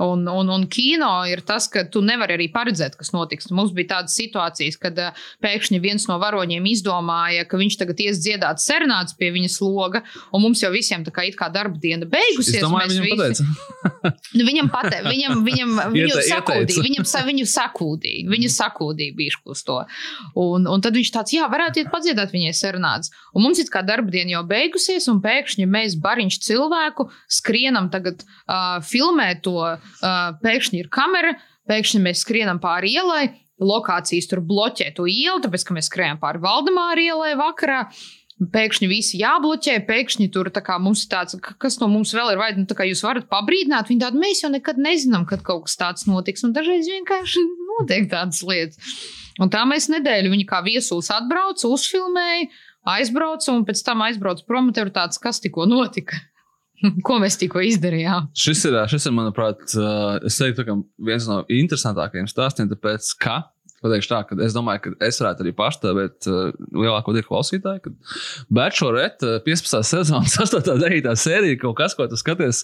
Un, 0.01 0.23
un, 0.27 0.49
un 0.49 0.63
kino 0.71 1.09
ir 1.29 1.43
tas, 1.45 1.67
ka 1.69 1.83
tu 1.91 2.01
nevari 2.01 2.33
arī 2.37 2.47
paredzēt, 2.53 2.95
kas 2.97 3.11
notiks. 3.13 3.51
Mums 3.53 3.73
bija 3.75 3.97
tādas 3.97 4.15
situācijas, 4.17 4.77
kad 4.81 4.97
uh, 4.97 5.11
pēkšņi 5.43 5.81
viens 5.83 6.07
no 6.09 6.15
varoņiem 6.21 6.65
izdomāja, 6.71 7.43
ka 7.45 7.59
viņš 7.59 7.77
tagad 7.81 8.01
ies 8.01 8.21
dziedāt 8.23 8.63
serenādes 8.63 9.13
pie 9.19 9.29
viņas 9.35 9.59
loga, 9.61 10.01
un 10.33 10.41
mums 10.47 10.63
jau 10.63 10.71
visiem 10.73 11.05
tā 11.05 11.13
kā, 11.13 11.27
kā 11.37 11.51
darba 11.53 11.77
diena 11.77 12.07
beigusies. 12.09 12.55
Es 12.57 12.65
domāju, 12.65 12.95
viņam 12.97 13.05
visi- 13.09 13.45
pateica. 13.45 13.49
Nu, 14.31 14.45
viņam 14.47 14.69
pateica, 14.73 15.09
viņam, 15.11 15.43
viņam, 15.45 15.71
viņu 15.93 16.07
Iete- 16.07 16.23
sakūdīja, 16.31 16.81
viņam, 16.87 17.05
sa, 17.05 17.21
viņu 17.27 17.45
sakūdīja, 17.51 18.23
viņu 18.31 18.49
sakūdīja 18.49 19.13
bišķi 19.17 19.51
uz 19.53 19.61
to. 19.67 19.77
Un, 20.41 20.65
un 20.71 20.81
tad 20.81 20.97
viņš 20.97 21.11
tāds, 21.13 21.35
jā, 21.35 21.45
varētu 21.51 21.83
iet 21.83 21.91
padziedāt 21.93 22.33
viņai 22.33 22.53
serenādes. 22.57 23.11
Un 23.35 23.45
mums 23.45 23.61
it 23.61 23.69
kā 23.73 23.83
darba 23.85 24.09
diena 24.13 24.37
jau 24.39 24.43
beigusies, 24.47 25.05
un 25.11 25.21
pēkšņi 25.21 25.67
mēs 25.69 25.99
bariņš 26.01 26.39
cilvēku 26.47 27.09
skrienam 27.29 27.91
tagad 27.93 28.23
uh, 28.25 28.79
filmēt 28.85 29.43
to, 29.45 29.59
uh, 29.81 30.31
pēkšņi 30.43 30.81
ir 30.81 30.89
kamera, 30.93 31.35
pēkšņi 31.69 32.01
mēs 32.03 32.23
skrienam 32.25 32.61
pāri 32.63 32.95
ielai, 32.95 33.25
lokācijas 33.61 34.29
tur 34.31 34.41
bloķē 34.45 34.89
to 34.97 35.05
ielu, 35.09 35.41
tāpēc, 35.43 35.67
ka 35.67 35.77
mēs 35.77 35.89
skrējām 35.91 36.19
pāri 36.21 36.41
Valdemāra 36.41 37.05
ielai 37.11 37.35
vakarā. 37.39 37.85
Pēkšņi 38.41 38.87
visi 38.89 39.19
jābloķē, 39.21 39.75
pēkšņi 39.85 40.31
tur 40.33 40.47
kā 40.49 40.79
mums 40.81 41.03
ir 41.05 41.11
tāds, 41.11 41.37
ka- 41.37 41.53
kas 41.61 41.77
no 41.77 41.85
mums 41.91 42.09
vēl 42.17 42.33
ir, 42.33 42.39
vai 42.41 42.49
nu, 42.57 42.65
tā 42.65 42.73
kā 42.73 42.87
jūs 42.89 43.03
varat 43.05 43.27
pabrīdināt, 43.29 43.91
viņi 43.91 44.01
tādi, 44.01 44.17
mēs 44.17 44.41
jau 44.41 44.49
nekad 44.49 44.81
nezinām, 44.81 45.27
kad 45.29 45.43
kaut 45.45 45.67
kas 45.67 45.77
tāds 45.77 46.07
notiks, 46.09 46.41
un 46.43 46.55
dažreiz 46.55 46.89
vienkārši 46.89 47.43
notiek 47.75 48.09
tādas 48.09 48.41
lietas. 48.41 48.81
Un 49.41 49.53
tā 49.53 49.61
mēs 49.69 49.91
nedēļu 49.93 50.33
viņi 50.33 50.47
kā 50.49 50.63
viesulis 50.65 51.11
atbrauca, 51.13 51.69
uzfilmēja, 51.69 52.49
aizbrauca, 52.97 53.53
un 53.53 53.63
pēc 53.67 53.83
tam 53.85 54.01
aizbrauca 54.07 54.45
prom, 54.47 54.71
un 54.71 54.81
ir 54.81 54.89
tāds, 54.89 55.21
kas 55.21 55.39
tikko 55.43 55.67
notika. 55.69 56.17
Ko 57.07 57.17
mēs 57.21 57.37
tikko 57.41 57.63
izdarījām? 57.65 58.31
Šis 58.37 58.65
ir, 58.69 58.77
šis 58.91 59.07
ir, 59.09 59.15
manuprāt, 59.17 59.63
es 60.27 60.39
teiktu, 60.39 60.81
viens 61.03 61.27
no 61.29 61.41
interesantākajiem 61.51 62.29
stāstiem, 62.31 62.69
tāpēc, 62.71 63.13
ka, 63.21 63.37
pateikšu 63.81 64.11
tā, 64.11 64.19
ka 64.29 64.37
es 64.45 64.55
domāju, 64.55 64.83
ka 64.83 64.91
es 65.07 65.19
varētu 65.21 65.45
arī 65.45 65.53
pārstāvēt 65.57 66.27
uh, 66.29 66.51
lielāko 66.77 67.15
daļu 67.15 67.27
klausītāju, 67.27 67.81
kad 67.85 68.13
Bachelorette 68.53 69.27
uh, 69.27 69.41
15. 69.45 69.81
sezonas 69.87 70.37
8. 70.41 70.61
un 70.75 70.83
9. 70.83 71.09
sērija 71.17 71.59
kaut 71.61 71.77
kas, 71.79 71.95
ko 71.97 72.07
tu 72.11 72.19
skaties, 72.19 72.63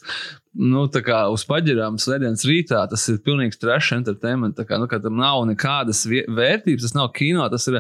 nu, 0.58 0.86
uz 0.88 1.46
paģirām 1.50 2.00
svētdienas 2.02 2.46
rītā, 2.48 2.84
tas 2.92 3.06
ir 3.12 3.20
pilnīgs 3.26 3.62
trash 3.62 3.96
entertainment, 3.98 4.60
kā, 4.70 4.80
nu, 4.82 4.90
tam 4.92 5.20
nav 5.20 5.44
nekādas 5.50 6.06
vērtības, 6.08 6.88
tas 6.88 6.98
nav 6.98 7.12
kino, 7.18 7.46
tas 7.54 7.68
ir 7.72 7.80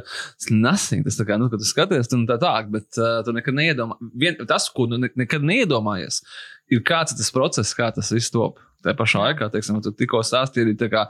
nothing, 0.53 1.05
tas 1.05 1.19
kā, 1.21 1.39
nu, 1.41 1.49
kad 1.53 1.61
tu 1.61 1.69
skaties, 1.69 2.11
tu 2.11 2.21
tā 2.29 2.39
tā, 2.41 2.53
bet 2.73 3.01
uh, 3.01 3.19
tu 3.25 3.35
nekad 3.37 3.57
neiedomā, 3.57 3.99
vien, 4.17 4.37
tas, 4.49 4.69
ko 4.73 4.89
tu 4.89 5.01
ne, 5.01 5.11
nekad 5.17 5.45
neiedomājies, 5.45 6.23
ir 6.73 6.85
kāds 6.87 7.17
tas 7.17 7.33
process, 7.33 7.75
kā 7.77 7.91
tas 7.95 8.13
viss 8.13 8.33
top. 8.33 8.61
Tā 8.87 8.95
pašā 8.95 9.25
laikā, 9.25 9.49
teiksim, 9.51 9.81
tu 9.83 9.91
tikko 9.91 10.21
stāstīji, 10.23 10.69
arī 10.69 10.89
kā 10.93 11.03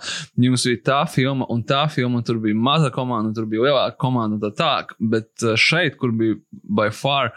jums 0.47 0.65
bija 0.65 0.81
tā 0.89 0.99
filma 1.13 1.45
un 1.53 1.61
tā 1.67 1.83
filma, 1.93 2.21
un 2.21 2.25
tur 2.25 2.41
bija 2.41 2.57
maza 2.57 2.89
komanda, 2.93 3.29
un 3.29 3.37
tur 3.37 3.45
bija 3.49 3.67
lielāka 3.67 3.99
komanda 4.01 4.39
un 4.39 4.41
tā 4.41 4.53
tālāk. 4.57 4.95
Bet 5.13 5.29
uh, 5.45 5.53
šeit, 5.59 5.99
kur 6.01 6.15
bija 6.17 6.39
by 6.79 6.89
far 6.95 7.35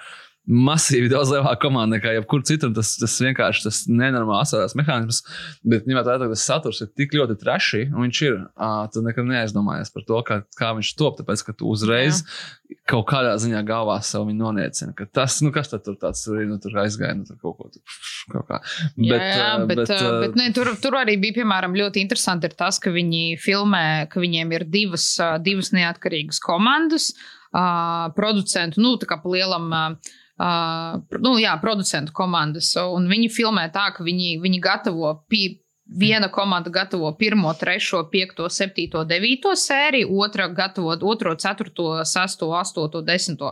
masīvi 0.49 1.11
daudz 1.13 1.31
lielāka 1.35 1.61
komanda 1.67 1.99
nekā 1.99 2.15
jebkur 2.17 2.43
citur, 2.49 2.73
tas, 2.75 2.95
tas 2.99 3.17
vienkārši 3.23 3.65
tas 3.67 3.81
nenormāls 3.91 4.49
asarās 4.49 4.75
mehānisms. 4.79 5.21
Bet, 5.63 5.87
ņemot 5.89 6.07
vērā, 6.09 6.25
ka 6.25 6.33
tas 6.33 6.45
saturs 6.49 6.81
ir 6.81 6.89
tik 6.97 7.13
ļoti 7.17 7.37
trešs, 7.41 7.91
un 7.93 8.07
viņš 8.07 8.21
ir, 8.25 8.39
uh, 8.49 8.81
tu 8.93 9.03
nekad 9.05 9.29
neaizdomājies 9.29 9.93
par 9.95 10.07
to, 10.09 10.21
kā, 10.27 10.41
kā 10.59 10.73
viņš 10.79 10.93
top, 10.99 11.19
tāpēc, 11.21 11.45
ka 11.47 11.55
tu 11.57 11.69
uzreiz 11.71 12.23
Jā. 12.23 12.79
kaut 12.91 13.05
kādā 13.11 13.35
ziņā 13.43 13.61
galvā 13.69 13.99
sev 14.07 14.31
noniecini. 14.33 14.95
ka 14.97 15.07
Tas, 15.21 15.39
nu, 15.45 15.53
kas 15.55 15.71
tad 15.73 15.85
tur 15.87 15.99
tāds 16.01 16.25
tur, 16.25 16.41
ir, 16.41 16.49
nu, 16.51 16.57
tur 16.63 16.79
aizgāja, 16.83 17.19
nu, 17.19 17.29
tur 17.29 17.39
kaut 17.43 17.59
ko 17.59 17.69
tur. 17.75 17.99
Kaut 18.33 18.49
kā. 18.49 18.63
Bet, 18.97 19.11
jā, 19.11 19.21
jā, 19.21 19.51
bet, 19.67 19.83
bet, 19.85 19.93
ā, 19.93 20.15
bet 20.25 20.39
ne, 20.41 20.49
tur, 20.57 20.73
tur 20.83 20.97
arī 21.03 21.19
bija 21.21 21.43
piemēram, 21.43 21.77
ļoti 21.79 22.03
interesanti 22.03 22.51
tas, 22.57 22.81
ka 22.83 22.95
viņi 22.95 23.37
filmē, 23.43 23.85
ka 24.11 24.23
viņiem 24.23 24.57
ir 24.57 24.67
divas, 24.73 25.13
divas 25.45 25.71
neatkarīgas 25.77 26.41
komandas, 26.43 27.13
uh, 27.53 28.09
producentu, 28.17 28.83
nu, 28.83 28.97
tā 28.99 29.11
kā 29.11 29.21
pa 29.21 29.37
lielam. 29.37 29.71
Uh, 29.71 30.17
Uh, 30.41 31.03
nu, 31.21 31.35
jā, 31.37 31.53
producentu 31.61 32.15
komandas. 32.17 32.73
Un 32.81 33.11
viņi 33.11 33.29
filmē 33.35 33.67
tā, 33.75 33.91
ka 33.93 34.07
viņi, 34.07 34.39
viņi 34.41 34.61
gatavo 34.65 35.13
pi, 35.29 35.59
Viena 35.91 36.29
komanda 36.29 36.71
gatavo 36.71 37.17
1, 37.19 37.55
3, 37.61 37.79
5, 38.13 38.49
7, 38.49 39.05
9 39.07 39.55
sēriju, 39.59 40.19
otra 40.23 40.47
gatavo 40.49 40.95
2, 40.97 41.35
4, 41.35 42.05
6, 42.05 42.45
8, 42.47 43.03
10. 43.09 43.43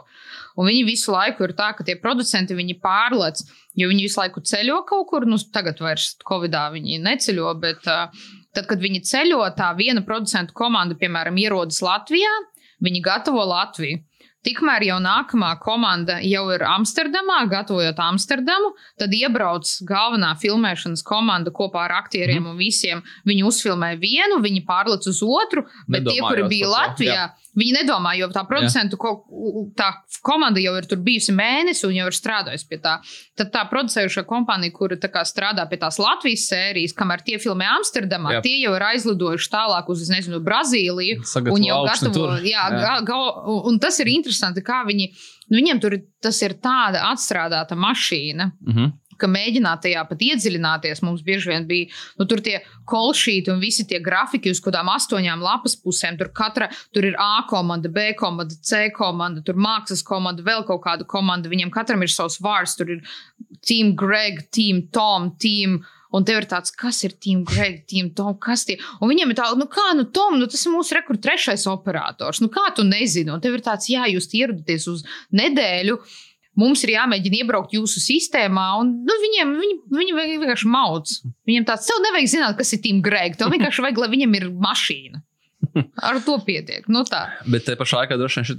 Un 0.56 0.68
viņi 0.70 0.84
visu 0.86 1.10
laiku 1.10 1.48
ir 1.48 1.54
tā, 1.58 1.72
ka 1.74 1.82
tie 1.82 1.96
producenti 1.98 2.54
pārlec, 2.78 3.42
jo 3.74 3.88
viņi 3.90 4.06
visu 4.06 4.20
laiku 4.20 4.40
ceļo 4.40 4.84
kaut 4.86 5.08
kur. 5.10 5.26
Nu, 5.26 5.38
tagad 5.52 5.82
vairs 5.82 6.14
Covidā 6.22 6.68
viņi 6.70 7.00
neceļo, 7.02 7.54
bet 7.58 7.82
uh, 7.90 8.06
tad, 8.54 8.70
kad 8.70 8.78
viņi 8.78 9.02
ceļo, 9.02 9.42
tā 9.58 9.72
viena 9.74 10.04
producentu 10.06 10.54
komanda, 10.54 10.94
piemēram, 10.94 11.34
ierodas 11.42 11.82
Latvijā, 11.82 12.30
viņi 12.78 13.02
gatavo 13.02 13.42
Latviju. 13.50 14.04
Tikmēr 14.46 14.84
jau 14.86 14.96
nākamā 15.02 15.50
komanda 15.58 16.20
jau 16.22 16.44
ir 16.54 16.62
Amsterdamā, 16.62 17.40
gatavojot 17.50 17.98
Amsterdamu. 17.98 18.70
Tad 19.00 19.14
iebrauc 19.16 19.72
galvenā 19.88 20.30
filmēšanas 20.38 21.02
komanda 21.06 21.50
kopā 21.54 21.88
ar 21.88 21.96
aktieriem 21.98 22.44
mm. 22.44 22.52
un 22.52 22.60
visiem. 22.60 23.02
Viņi 23.26 23.46
uzfilmē 23.48 23.96
vienu, 23.98 24.38
viņi 24.44 24.62
pārlec 24.68 25.08
uz 25.10 25.24
otru, 25.26 25.66
bet 25.90 26.06
tie, 26.06 26.20
kuri 26.22 26.46
bija 26.52 26.70
Latvijā, 26.70 27.26
Viņi 27.58 27.72
nedomā, 27.80 28.12
jo 28.18 28.28
tā 28.30 28.44
producentu 28.46 28.96
ko, 29.00 29.10
tā 29.78 29.88
komanda 30.22 30.60
jau 30.62 30.76
ir 30.78 30.86
tur 30.86 31.00
bijusi 31.02 31.32
mēnesi 31.34 31.86
un 31.88 31.96
jau 31.96 32.06
ir 32.06 32.14
strādājusi 32.14 32.68
pie 32.70 32.78
tā. 32.84 32.92
Tad 33.38 33.50
tā 33.54 33.64
producējušā 33.70 34.22
kompānija, 34.28 34.72
kur 34.76 34.94
kā, 34.94 35.24
strādā 35.26 35.64
pie 35.70 35.78
tās 35.82 35.98
Latvijas 35.98 36.46
sērijas, 36.52 36.94
kamēr 36.94 37.24
tie 37.26 37.38
filmē 37.42 37.66
Amsterdamā, 37.78 38.36
jā. 38.38 38.42
tie 38.46 38.54
jau 38.62 38.74
ir 38.78 38.84
aizlidojuši 38.92 39.50
tālāk 39.50 39.90
uz, 39.90 40.04
nezinu, 40.12 40.38
Brazīliju. 40.44 41.18
Un 41.56 41.66
gatavo, 41.90 42.28
jā, 42.46 42.68
Jā. 42.78 42.94
Ga, 43.08 43.18
un, 43.72 43.78
tas 43.82 43.98
ir 44.00 44.06
interesanti, 44.12 44.62
kā 44.62 44.84
viņi, 44.86 45.10
nu, 45.50 45.58
viņiem 45.58 45.80
tur 45.82 45.98
ir- 45.98 46.06
tas 46.22 46.38
ir 46.42 46.54
tāda 46.62 47.02
atstrādāta 47.10 47.74
mašīna, 47.78 48.52
Mhm. 48.66 48.92
Ka 49.20 49.30
mēģināt 49.30 49.84
tajā 49.86 50.04
pat 50.08 50.24
iedziļināties. 50.28 51.02
Mums 51.06 51.24
bieži 51.26 51.52
vien 51.52 51.66
bija 51.68 51.88
nu, 52.18 52.26
tur 52.30 52.42
tie 52.44 52.60
kolšīti 52.88 53.52
un 53.52 53.60
visi 53.62 53.86
tie 53.88 54.00
grafiki 54.04 54.52
uz 54.54 54.62
kādām 54.64 54.90
astoņām 54.94 55.44
lapas 55.44 55.76
pusēm. 55.82 56.18
Tur, 56.20 56.32
katra, 56.34 56.70
tur 56.94 57.08
ir 57.10 57.18
A 57.22 57.44
komanda, 57.50 57.90
B 57.92 58.12
komanda, 58.18 58.56
C 58.62 58.88
komanda, 58.94 59.44
tur 59.44 59.58
mākslas 59.60 60.04
komanda, 60.06 60.44
vēl 60.46 60.64
kaut 60.68 60.84
kāda 60.86 61.06
komanda. 61.08 61.50
Viņiem 61.52 61.74
katram 61.74 62.04
ir 62.06 62.12
savs 62.12 62.40
vārds. 62.44 62.78
Tur 62.78 62.96
ir 62.96 63.04
Team 63.66 63.94
Greg, 63.98 64.46
Team 64.54 64.86
Tom, 64.94 65.32
Team. 65.40 65.80
Un 66.14 66.24
tev 66.24 66.38
ir 66.40 66.46
tāds, 66.48 66.72
kas 66.72 67.02
ir 67.04 67.12
Team 67.20 67.42
Greg, 67.44 67.82
Team 67.90 68.08
Tom, 68.16 68.32
kas 68.40 68.64
tie? 68.64 68.78
Un 69.02 69.10
viņiem 69.10 69.34
ir 69.34 69.36
tā, 69.36 69.50
nu 69.60 69.66
kā, 69.68 69.90
nu, 69.96 70.06
Tom, 70.08 70.38
nu, 70.40 70.48
tas 70.48 70.62
ir 70.64 70.72
mūsu 70.72 70.96
rekords 70.96 71.20
trešais 71.26 71.66
operators. 71.68 72.40
Nu, 72.40 72.48
kā 72.52 72.70
tu 72.76 72.86
nezini? 72.86 73.28
Un 73.34 73.42
tev 73.44 73.58
ir 73.58 73.64
tāds, 73.66 73.90
jā, 73.92 74.06
jūs 74.08 74.30
ierodaties 74.38 74.88
uz 74.88 75.04
nedēļu. 75.36 75.98
Mums 76.58 76.82
ir 76.82 76.94
jāmēģina 76.96 77.38
iebraukt 77.44 77.76
jūsu 77.76 78.02
sistēmā, 78.02 78.66
un 78.82 78.92
nu, 79.06 79.16
viņiem 79.24 79.54
viņi, 79.60 79.76
viņi 79.94 80.16
vien- 80.18 80.40
vienkārši 80.42 80.70
mauc. 80.74 81.12
Viņiem 81.46 81.68
tāds, 81.68 81.86
tev 81.86 82.02
nevajag 82.02 82.32
zināt, 82.34 82.58
kas 82.58 82.72
ir 82.74 82.82
Team 82.82 83.00
Greg. 83.04 83.38
Tev 83.38 83.52
vienkārši 83.54 83.84
vajag, 83.84 83.98
lai 84.02 84.08
viņam 84.16 84.34
ir 84.40 84.50
mašīna. 84.50 85.22
Ar 86.02 86.18
to 86.24 86.38
pietiek. 86.46 86.86
Nu, 86.90 87.02
tā. 87.06 87.20
Bet 87.50 87.64
te 87.66 87.74
pašā 87.78 88.00
laikā 88.02 88.18
droši 88.18 88.40
vien 88.40 88.46
šī 88.48 88.56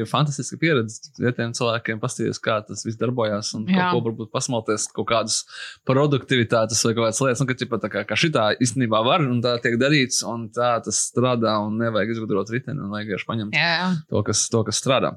ir 0.00 0.08
fantastiska 0.10 0.58
pieredze 0.58 1.10
vietējiem 1.20 1.54
cilvēkiem, 1.58 2.00
paskatīties, 2.02 2.40
kā 2.42 2.58
tas 2.66 2.84
viss 2.86 2.98
darbojas 3.00 3.52
un 3.58 3.66
Jā. 3.70 3.90
ko 3.94 4.02
varbūt 4.06 4.32
pasmalties, 4.34 4.88
kaut 4.94 5.08
kādas 5.10 5.40
produktivitātes 5.86 6.82
vai 6.86 6.94
kādas 6.98 7.20
lietas. 7.22 7.42
Nu, 7.42 7.48
ka, 7.50 7.58
ķipa, 7.58 7.80
tā 7.82 7.92
kā, 7.92 8.04
ka 8.08 8.18
šitā 8.18 8.48
īstenībā 8.62 9.02
var 9.06 9.26
un 9.26 9.42
tā 9.44 9.56
tiek 9.62 9.78
darīts 9.80 10.22
un 10.26 10.48
tā 10.54 10.76
tas 10.86 11.02
strādā 11.10 11.58
un 11.66 11.78
nevajag 11.82 12.16
izgudrot 12.16 12.50
riteni 12.54 12.82
un 12.82 12.94
vajag 12.94 13.10
vienkārši 13.12 13.30
paņemt 13.32 13.58
Jā, 13.58 13.90
to, 14.10 14.22
kas, 14.26 14.46
to, 14.52 14.62
kas 14.66 14.82
strādā. 14.82 15.16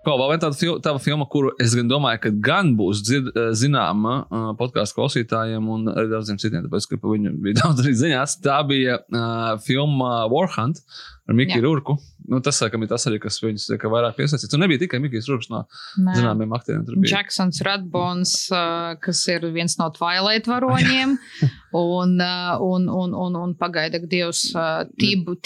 Ko, 0.00 0.14
vēl 0.16 0.30
viena 0.30 0.40
tāda 0.46 0.56
fil 0.56 0.78
tāda 0.80 1.00
filma, 1.02 1.26
kuru 1.28 1.50
es 1.60 1.74
gan 1.76 1.88
domāju, 1.90 2.22
ka 2.24 2.30
gan 2.46 2.70
būs 2.78 3.02
dzird, 3.04 3.26
eh, 3.36 3.50
zināma 3.60 4.14
uh, 4.22 4.46
podkāstu 4.56 4.96
klausītājiem 4.96 5.66
un 5.74 5.90
arī 5.92 6.08
daudziem 6.08 6.38
citiem, 6.40 6.62
tāpēc, 6.64 6.86
ka 6.88 6.96
par 7.02 7.12
viņu 7.12 7.34
bija 7.44 7.58
daudz 7.60 7.82
arī 7.84 7.92
ziņās. 8.00 8.38
Tā 8.40 8.62
bija 8.68 8.96
uh, 9.02 9.58
filma 9.66 10.22
Warhunt 10.32 10.80
ar 11.28 11.36
Mikiju. 11.36 11.60
Rurku. 11.66 11.98
Nu, 12.30 12.40
tas, 12.44 12.62
laikam, 12.64 12.86
ir 12.86 12.90
tas 12.90 13.04
arī, 13.10 13.18
kas 13.20 13.36
viņus 13.42 13.68
tiek 13.68 13.84
vairāk 13.92 14.16
piesaistīts. 14.16 14.48
Tur 14.52 14.62
nebija 14.62 14.80
tikai 14.80 15.02
Mikijs 15.04 15.28
Rurks 15.28 15.50
no 15.52 15.66
Nē. 16.00 16.16
zināmiem 16.16 16.56
aktieriem. 16.56 16.86
Tur 16.88 16.96
bija 16.96 17.18
Jacksons 17.18 17.60
Radbons, 17.66 18.34
uh, 18.54 18.94
kas 19.04 19.20
ir 19.28 19.44
viens 19.52 19.76
no 19.82 19.90
Twilight 19.92 20.48
varoņiem, 20.48 21.12
un, 21.82 22.16
uh, 22.24 22.56
un, 22.64 22.88
un, 22.88 23.12
un, 23.26 23.38
un 23.44 23.54
pagaida, 23.60 24.00
ka 24.00 24.08
Dievs 24.08 24.46
uh, 24.56 24.86
Tibu, 24.96 25.36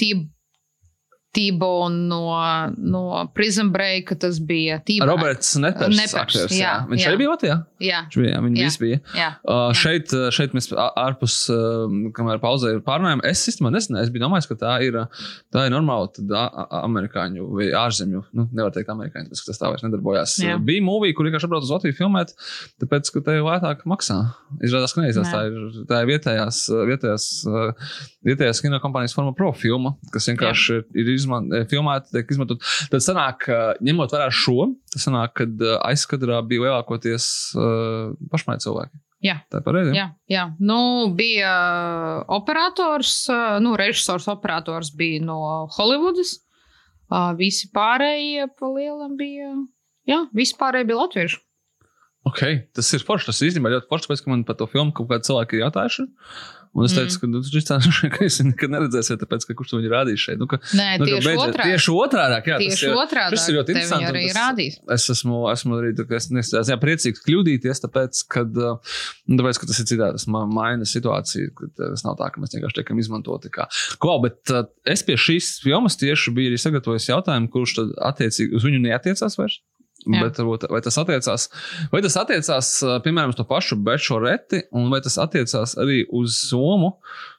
Tibu, 1.35 1.55
Tibo 1.55 1.89
no, 1.89 2.21
no 2.77 3.03
Prison 3.35 3.71
Break, 3.73 4.13
tas 4.21 4.39
bija 4.41 4.79
Tibo. 4.87 5.07
Roberts 5.07 5.55
Nepers. 5.61 5.93
Nepers, 5.97 6.15
aktieris, 6.21 6.55
jā. 6.57 6.65
jā, 6.65 6.75
Viņš 6.91 7.03
jā. 7.03 7.11
arī 7.11 7.21
bija 7.21 7.31
Latvijā. 7.35 7.57
Jā, 7.85 8.01
Viņš 8.07 8.17
bija, 8.21 8.31
jā, 8.33 8.41
viņi 8.45 8.61
Jā. 8.61 8.69
visi 8.71 8.81
bija. 8.83 8.99
jā. 9.19 9.29
Uh, 9.45 9.65
šeit, 9.77 10.15
uh, 10.17 10.29
šeit 10.35 10.55
mēs 10.57 10.71
ārpus, 10.73 11.37
uh, 11.53 11.85
kamēr 12.17 12.41
pauzē 12.43 12.73
pārunājām, 12.87 13.23
es 13.29 13.43
īstenībā 13.53 13.73
nezināju, 13.75 14.07
es 14.07 14.13
biju 14.15 14.25
domājis, 14.25 14.49
ka 14.51 14.57
tā 14.63 14.75
ir, 14.87 14.97
uh, 15.03 15.25
tā 15.55 15.67
ir 15.69 15.75
normāla 15.75 16.09
tad, 16.15 16.33
amerikāņu 16.81 17.49
vai 17.55 17.69
ārzemju, 17.77 18.25
nu, 18.37 18.47
nevar 18.57 18.73
teikt 18.75 18.93
amerikāņu, 18.95 19.29
tāpēc, 19.31 19.43
ka 19.45 19.51
tas 19.53 19.61
tā 19.63 19.71
vairs 19.73 19.85
nedarbojās. 19.87 20.37
Jā. 20.45 20.57
Bija 20.65 20.85
mūvija, 20.87 21.17
kur 21.19 21.29
vienkārši 21.29 21.49
atbrauc 21.49 21.67
uz 21.67 21.73
Latviju 21.75 21.99
filmēt, 21.99 22.35
tāpēc, 22.83 23.11
ka 23.15 23.25
te 23.29 23.37
lētāk 23.45 23.85
maksā. 23.91 24.19
Izrādās, 24.65 24.95
ka 24.97 25.05
neizās, 25.05 25.29
Nē. 25.29 25.35
tā 25.35 25.43
ir, 25.51 25.79
tā 25.91 26.01
ir 26.05 26.11
vietējās, 26.15 26.63
vietējās, 26.93 27.29
uh, 27.51 27.95
vietējās 28.31 28.63
kino 28.65 28.81
kompānijas 28.83 29.17
forma 29.17 29.35
pro 29.37 29.53
filma, 29.57 29.95
kas 30.15 30.31
vienkārši 30.31 30.79
ir, 30.81 30.87
ir 31.03 31.13
izman, 31.25 31.49
eh, 31.53 31.65
filmēta, 31.71 32.13
tiek 32.13 32.31
izmantot. 32.31 32.63
Tad 32.93 33.05
sanāk, 33.05 33.49
uh, 33.51 33.73
ņemot 33.85 34.15
vērā 34.15 34.29
šo, 34.35 34.71
tas 34.93 35.09
sanāk, 35.09 35.35
kad 35.41 35.65
uh, 35.65 35.81
aizkadrā 35.89 36.39
bija 36.47 36.69
lielākoties 36.69 37.27
uh, 37.59 38.15
pašmai 38.33 38.61
cilvēki. 38.63 39.01
Jā. 39.25 39.39
Tā 39.49 39.63
ir 39.63 39.65
pareizi. 39.65 39.95
Jā, 39.97 40.09
jā. 40.29 40.45
Nu, 40.61 40.79
bija 41.17 41.53
uh, 41.53 42.25
operators, 42.37 43.23
uh, 43.33 43.57
nu, 43.65 43.73
režisors, 43.81 44.29
operators 44.29 44.93
bija 44.97 45.23
no 45.25 45.39
Hollywoodas. 45.79 46.37
Uh, 47.09 47.33
visi 47.39 47.71
pārējie 47.73 48.51
pa 48.59 48.69
lielam 48.73 49.17
bija. 49.17 49.55
Jā, 50.09 50.27
visi 50.37 50.57
pārējie 50.61 50.91
bija 50.91 51.01
latvieši. 51.01 51.41
Ok, 52.29 52.41
tas 52.77 52.89
ir 52.97 53.05
forši. 53.05 53.29
Tas 53.31 53.41
īstenībā 53.45 53.73
ļoti 53.73 53.89
forši, 53.89 54.09
tāpēc, 54.09 54.25
ka 54.25 54.33
man 54.33 54.45
par 54.49 54.57
to 54.61 54.69
filmu 54.73 54.95
kaut 54.97 55.11
kādi 55.11 55.29
cilvēki 55.29 55.59
ir 55.59 55.67
jautājuši. 55.67 56.07
Un 56.75 56.85
es 56.89 56.95
teicu, 56.97 57.21
ka 57.23 57.29
nu, 57.31 57.39
šis 57.47 57.69
tāds 57.69 57.87
ka 58.15 58.25
es 58.27 58.41
nekad 58.43 58.73
neredzēšu, 58.75 59.15
tāpēc, 59.21 59.45
ka 59.47 59.55
kurš 59.55 59.69
to 59.71 59.79
viņi 59.79 59.91
rādīs 59.93 60.19
šeit. 60.25 60.41
Nu, 60.41 60.49
ka, 60.51 60.59
Nē, 60.75 60.89
nu, 60.99 61.07
tieši 61.07 61.29
beidzot- 61.29 61.53
otrādi. 61.53 61.69
Tieši 61.71 61.93
otrādi. 61.95 62.35
Jā, 62.35 62.57
tas 62.59 62.65
Tieši 62.65 62.87
ir- 62.89 62.97
otrādi. 62.99 63.37
šis 63.39 63.45
ir 63.53 63.55
ļoti 63.59 63.67
Te 63.69 63.73
interesanti, 63.77 64.09
arī 64.11 64.23
tas-. 64.35 64.79
Es 64.97 65.07
esmu, 65.15 65.37
esmu 65.53 65.79
arī 65.79 65.93
es 66.19 66.27
nesmu 66.35 66.65
jā, 66.67 66.77
priecīgs 66.83 67.23
kļūdīties, 67.29 67.83
tāpēc, 67.87 68.23
kad, 68.35 68.59
nu, 68.59 69.39
tāpēc, 69.39 69.61
ka 69.63 69.71
tas 69.71 69.79
ir 69.85 69.89
citādi. 69.93 70.19
Tas 70.19 70.27
ma- 70.27 70.43
maina 70.51 70.83
situāciju, 70.89 71.53
tas 71.79 72.03
nav 72.07 72.19
tā, 72.19 72.33
ka 72.35 72.43
mēs 72.43 72.57
vienkārši 72.59 72.81
tiekam 72.81 72.99
izmantoti. 72.99 73.53
Kā. 73.55 73.69
Ko, 74.03 74.19
bet 74.25 74.51
es 74.85 75.07
pie 75.07 75.15
šīs 75.15 75.61
filmas 75.63 75.95
tieši 76.01 76.35
biju 76.35 76.51
arī 76.51 76.59
sagatavojis 76.59 77.07
jautājumu, 77.13 77.53
kurš 77.55 77.77
tad 77.79 77.95
attiecīgi 78.11 78.59
uz 78.59 78.67
viņu 78.67 78.83
neatiecās 78.83 79.39
vairs. 79.39 79.61
Jā. 80.05 80.21
Bet, 80.21 80.37
varbūt, 80.37 80.67
vai 80.69 80.83
tas 80.85 80.99
attiecās, 81.01 81.47
vai 81.93 82.03
tas 82.05 82.17
attiecās, 82.21 82.71
piemēram, 83.07 83.33
uz 83.33 83.39
to 83.39 83.47
pašu 83.49 83.79
bečoreti, 83.81 84.67
un 84.77 84.91
vai 84.93 85.01
tas 85.05 85.17
attiecās 85.23 85.79
arī 85.81 86.03
uz 86.13 86.37
Somu, 86.51 86.99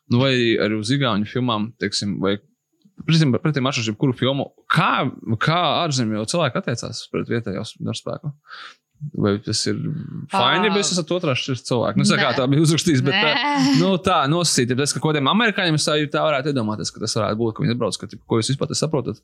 nu, 0.10 0.22
vai 0.24 0.34
arī 0.64 0.80
uz 0.80 0.89
Igauniju 0.95 1.30
filmām, 1.30 1.70
teiksim, 1.82 2.18
vai 2.24 2.39
Pretim, 3.06 3.34
pretim 3.43 3.68
atšķirību, 3.68 3.91
jebkuru 3.91 4.14
filmu, 4.16 4.45
kā, 4.72 5.03
kā 5.43 5.58
ārzemju 5.84 6.24
cilvēki 6.32 6.62
attiecās 6.62 7.01
pret 7.12 7.28
vietējo 7.28 7.66
darbspēku. 7.84 8.32
Vai 9.20 9.34
tas 9.43 9.60
ir 9.68 9.76
fini, 10.32 10.70
ja 10.70 10.72
es 10.80 10.93
esmu 10.95 11.20
šķirs 11.38 11.66
cilvēks? 11.68 11.99
Nu, 11.99 12.16
kā 12.18 12.30
tā 12.38 12.45
bija 12.49 12.64
uzrakstījis, 12.64 13.03
bet 13.06 13.18
tā, 13.20 13.34
nu, 13.82 13.89
tā 14.01 14.22
nosacīt, 14.32 14.72
ja 14.72 14.80
tas, 14.80 14.95
ka 14.95 15.03
kodiem 15.03 15.28
amerikāņiem 15.30 15.76
es 15.78 15.86
tā, 15.86 15.97
tā 16.14 16.24
varētu 16.24 16.53
iedomāties, 16.53 16.93
ka 16.95 17.03
tas 17.03 17.18
varētu 17.20 17.39
būt, 17.41 17.58
ka 17.58 17.66
viņi 17.66 17.76
atbrauc, 17.76 17.99
ka, 17.99 18.10
ko 18.16 18.39
jūs 18.39 18.53
vispār 18.53 18.72
saprotat. 18.80 19.20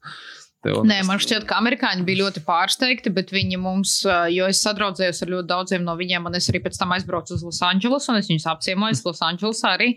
Tev, 0.62 0.84
Nē, 0.86 1.00
man 1.08 1.18
šķiet, 1.18 1.48
ka 1.50 1.58
amerikāņi 1.58 2.04
bija 2.06 2.20
ļoti 2.20 2.44
pārsteigti, 2.46 3.10
bet 3.14 3.32
viņi 3.34 3.58
mums, 3.58 3.96
jo 4.30 4.46
es 4.46 4.60
sadraudzējos 4.62 5.24
ar 5.26 5.32
ļoti 5.34 5.50
daudziem 5.50 5.88
no 5.88 5.96
viņiem, 5.98 6.28
un 6.30 6.38
es 6.38 6.52
arī 6.52 6.62
pēc 6.62 6.78
tam 6.78 6.94
aizbraucu 6.94 7.34
uz 7.34 7.46
Losandželosu, 7.48 8.12
un 8.14 8.20
es 8.20 8.30
viņus 8.30 8.46
apciemoju 8.52 9.00
Losandželosā 9.08 9.72
arī. 9.80 9.88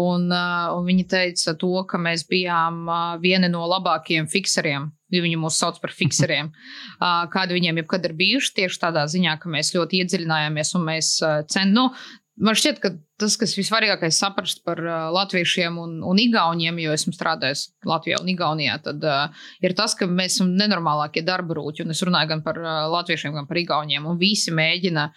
Un, 0.00 0.30
un 0.32 0.88
viņi 0.88 1.04
teica 1.12 1.52
to, 1.60 1.74
ka 1.90 2.00
mēs 2.00 2.24
bijām 2.30 2.88
vieni 3.20 3.50
no 3.52 3.66
labākajiem 3.68 4.30
fikseriem. 4.32 4.88
Viņi 5.12 5.36
mūs 5.40 5.60
sauc 5.60 5.76
par 5.80 5.92
fikseriem. 5.96 6.48
Ā, 7.04 7.28
Kādi 7.32 7.58
viņiem 7.58 7.82
jebkad 7.82 8.08
ir 8.08 8.16
bijuši 8.16 8.54
tieši 8.62 8.80
tādā 8.86 9.04
ziņā, 9.12 9.36
ka 9.42 9.52
mēs 9.52 9.74
ļoti 9.76 10.02
iedziļinājāmies 10.04 10.72
un 10.78 10.88
mēs 10.88 11.12
centāmies. 11.20 11.76
Nu, 11.76 11.90
Man 12.38 12.54
šķiet, 12.58 12.76
ka 12.82 12.92
tas, 13.18 13.34
kas 13.40 13.56
visvarīgākais 13.58 14.18
saprast 14.20 14.60
par 14.66 14.78
uh, 14.84 15.08
latviešiem 15.14 15.78
un, 15.82 15.96
un 16.06 16.20
igauniem, 16.22 16.76
jo 16.84 16.92
esmu 16.94 17.14
strādājis 17.16 17.64
Latvijā 17.88 18.20
un 18.22 18.30
Igaunijā, 18.30 18.76
tad 18.84 19.02
uh, 19.02 19.48
ir 19.64 19.74
tas, 19.78 19.96
ka 19.98 20.06
mēs 20.06 20.36
esam 20.36 20.52
nenormālākie 20.58 21.24
darba 21.26 21.58
rūķi. 21.58 21.86
Un 21.86 21.96
es 21.96 22.04
runāju 22.06 22.30
gan 22.34 22.44
par 22.46 22.60
uh, 22.62 22.84
latviešiem, 22.94 23.34
gan 23.34 23.48
par 23.50 23.58
igauniem. 23.58 24.06
Un 24.06 24.20
visi 24.20 24.54
mēģina 24.54 25.08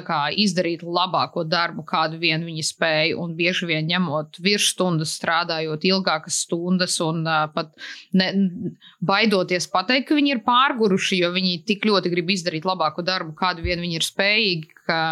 kā, 0.00 0.20
izdarīt 0.40 0.80
labāko 0.86 1.42
darbu, 1.44 1.82
kādu 1.84 2.16
vien 2.22 2.44
viņi 2.46 2.62
spēja. 2.64 3.16
Un 3.20 3.34
bieži 3.36 3.66
vien 3.68 3.88
ņemot 3.90 4.38
virsstundas, 4.40 5.16
strādājot 5.18 5.84
ilgākas 5.84 6.38
stundas 6.46 6.98
un 7.04 7.26
uh, 7.26 7.48
pat 7.52 7.74
ne, 8.16 8.30
baidoties 9.02 9.68
pateikt, 9.72 10.08
ka 10.08 10.16
viņi 10.16 10.36
ir 10.36 10.44
pārguruši, 10.46 11.20
jo 11.24 11.32
viņi 11.34 11.64
tik 11.68 11.84
ļoti 11.90 12.14
grib 12.14 12.30
izdarīt 12.32 12.68
labāko 12.68 13.04
darbu, 13.04 13.34
kādu 13.36 13.66
vien 13.66 13.82
viņi 13.82 13.98
ir 13.98 14.06
spējīgi. 14.06 14.72
Ka, 14.86 15.02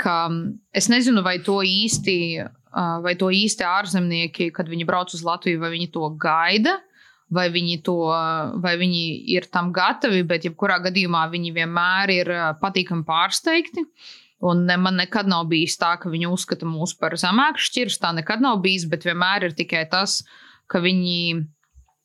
ka 0.00 0.16
es 0.74 0.90
nezinu, 0.92 1.22
vai 1.24 1.38
to 1.44 1.60
īsti, 1.66 2.16
vai 3.04 3.14
to 3.20 3.30
īsti 3.34 3.66
ārzemnieki, 3.68 4.50
kad 4.54 4.68
viņi 4.70 4.88
brauc 4.88 5.14
uz 5.14 5.22
Latviju, 5.26 5.62
vai 5.62 5.72
viņi 5.76 5.92
to 5.94 6.10
gaida. 6.20 6.80
Vai 7.34 7.48
viņi, 7.50 7.78
to, 7.82 7.96
vai 8.62 8.74
viņi 8.78 9.00
ir 9.32 9.46
tam 9.50 9.70
gatavi, 9.74 10.20
bet 10.28 10.44
jebkurā 10.44 10.76
gadījumā 10.84 11.22
viņi 11.32 11.54
vienmēr 11.56 12.10
ir 12.12 12.30
patīkami 12.60 13.02
pārsteigti. 13.08 13.82
Un 14.44 14.68
man 14.68 15.00
nekad 15.00 15.26
nav 15.26 15.48
bijis 15.50 15.78
tā, 15.80 15.94
ka 15.98 16.12
viņi 16.12 16.28
uzskata 16.28 16.68
mūs 16.68 16.92
par 17.00 17.16
zemāku 17.18 17.64
šķirstu. 17.64 18.02
Tā 18.04 18.12
nekad 18.20 18.44
nav 18.44 18.60
bijis, 18.62 18.84
bet 18.92 19.08
vienmēr 19.08 19.48
ir 19.48 19.56
tikai 19.56 19.86
tas, 19.90 20.20
ka 20.70 20.84
viņi 20.84 21.42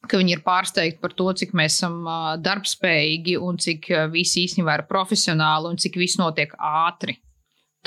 ka 0.07 0.19
viņi 0.19 0.37
ir 0.37 0.43
pārsteigti 0.45 1.01
par 1.03 1.13
to, 1.17 1.27
cik 1.41 1.51
mēs 1.57 1.79
esam 1.79 2.05
darbspējīgi 2.43 3.35
un 3.43 3.59
cik 3.61 3.89
visi 4.13 4.45
īstenībā 4.47 4.79
ir 4.79 4.87
profesionāli 4.89 5.73
un 5.73 5.81
cik 5.81 5.99
viss 5.99 6.19
notiek 6.21 6.55
ātri. 6.55 7.19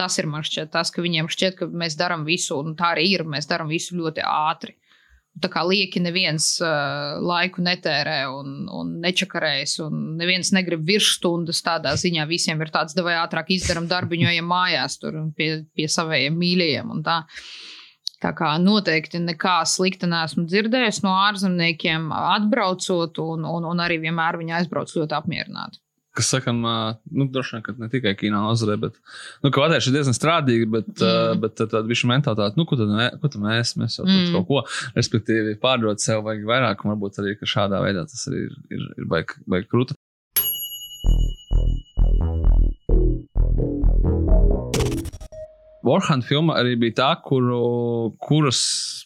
Tas 0.03 0.19
ir 0.19 0.27
man 0.27 0.43
šķiet, 0.43 0.73
tas, 0.75 0.91
ka 0.91 1.03
viņiem 1.05 1.29
šķiet, 1.31 1.59
ka 1.61 1.69
mēs 1.71 1.95
darām 1.99 2.25
visu, 2.27 2.57
un 2.59 2.75
tā 2.79 2.91
arī 2.97 3.07
ir. 3.13 3.23
Mēs 3.29 3.47
darām 3.51 3.69
visu 3.71 3.95
ļoti 4.01 4.25
ātri. 4.27 4.75
tā 5.41 5.49
kā 5.49 5.63
lieki 5.65 6.01
neviens 6.03 6.47
uh, 6.61 7.21
laiku 7.23 7.63
netērē 7.65 8.17
un, 8.29 8.67
un 8.69 8.91
nečakarējas, 9.01 9.79
un 9.87 10.01
neviens 10.19 10.51
negrib 10.53 10.83
virsstundas 10.85 11.63
tādā 11.65 11.95
ziņā. 11.97 12.27
Visiem 12.29 12.61
ir 12.61 12.73
tāds, 12.75 12.99
vai 12.99 13.15
ātrāk 13.21 13.55
izdarām 13.55 13.87
darbiņu, 13.89 14.27
ejam 14.33 14.51
mājās 14.51 14.99
tur 15.01 15.21
pie, 15.39 15.63
pie 15.73 15.87
saviem 15.89 16.37
mīļajiem. 16.43 16.91
Tā. 17.07 17.23
tā 18.27 18.35
kā 18.43 18.51
noteikti 18.61 19.23
nekā 19.23 19.55
slikta 19.71 20.11
neesmu 20.11 20.45
dzirdējis 20.51 21.01
no 21.07 21.15
ārzemniekiem, 21.31 22.11
atbraucot, 22.13 23.23
un, 23.23 23.49
un, 23.55 23.71
un 23.71 23.87
arī 23.87 24.03
vienmēr 24.03 24.43
viņi 24.43 24.59
aizbrauc 24.59 24.93
ļoti 24.99 25.21
apmierināti 25.23 25.81
kas 26.17 26.29
sakām, 26.35 26.61
nu, 26.63 27.27
droši 27.33 27.57
vien, 27.57 27.65
ka 27.65 27.75
ne 27.81 27.89
tikai 27.93 28.13
kino 28.19 28.43
nozarē, 28.45 28.77
bet, 28.83 28.99
nu, 29.45 29.53
Latvijas 29.53 29.89
ir 29.89 29.97
diezgan 29.97 30.17
strādīga, 30.17 30.69
bet, 30.77 30.91
mm. 30.99 31.41
bet 31.43 31.57
tāda 31.63 31.85
viša 31.89 32.11
mentalitāte, 32.11 32.59
nu, 32.61 32.67
ko 32.69 32.79
tad, 32.81 32.93
mē, 32.93 33.09
ko 33.23 33.33
tad 33.33 33.45
mēs, 33.45 33.75
mēs 33.81 33.99
jau 34.01 34.07
mm. 34.09 34.31
kaut 34.37 34.49
ko, 34.51 34.63
respektīvi, 34.99 35.57
pārdot 35.63 36.05
sev 36.05 36.25
vajag 36.29 36.45
vairāk, 36.49 36.85
un 36.85 36.95
varbūt 36.95 37.23
arī, 37.23 37.37
šādā 37.55 37.81
veidā 37.85 38.05
tas 38.11 38.29
arī 38.31 38.47
ir, 38.47 38.57
ir, 38.77 38.89
ir 39.01 39.11
baigi, 39.13 39.41
baigi 39.49 39.71
Warhammer 45.87 46.27
filma 46.27 46.57
arī 46.61 46.77
bija 46.81 46.95
tā, 47.01 47.09
kuru, 47.25 48.13
kuras 48.23 48.61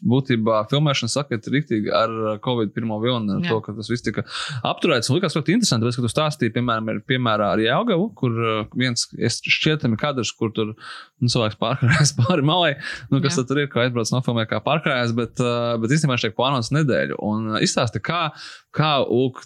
būtībā 0.07 0.63
filmēšana 0.71 1.13
sakot 1.13 1.49
rīktīgi 1.53 1.93
ar 1.95 2.13
Covid 2.45 2.75
pirmo 2.77 2.99
vilni, 3.03 3.39
ar 3.39 3.45
Jā. 3.45 3.55
to, 3.55 3.61
ka 3.65 3.75
tas 3.77 3.91
viss 3.93 4.05
tika 4.05 4.27
apturēts. 4.67 5.11
Un 5.11 5.19
likās 5.19 5.37
ļoti 5.39 5.57
interesanti, 5.57 5.87
tāpēc, 5.87 5.99
ka 5.99 6.05
tu 6.05 6.13
stāstīji, 6.13 6.55
piemēram, 6.59 6.93
ir 6.93 7.03
piemērā 7.09 7.51
ar 7.55 7.65
Jāgavu, 7.65 8.11
kur 8.19 8.37
uh, 8.37 8.61
viens 8.77 9.09
šķietami 9.57 9.99
kadrs, 10.01 10.35
kur 10.37 10.53
tur 10.57 10.75
nu, 10.75 11.33
cilvēks 11.33 11.59
pārkrājas 11.63 12.15
pāri 12.21 12.47
malai, 12.47 12.73
nu, 13.13 13.23
kas 13.25 13.41
tur 13.41 13.63
ir, 13.63 13.71
kā 13.73 13.87
aizbrauc 13.87 14.13
nofilmē, 14.13 14.47
kā 14.51 14.61
pārkrājas, 14.65 15.17
bet, 15.17 15.41
uh, 15.43 15.75
bet 15.83 15.97
īstenībā 15.97 16.21
tiek 16.21 16.37
plānots 16.37 16.73
nedēļu. 16.77 17.21
Un 17.25 17.53
uh, 17.55 17.61
izstāsti, 17.65 18.05
kā, 18.05 18.29
kā 18.77 18.99
Uk 19.07 19.45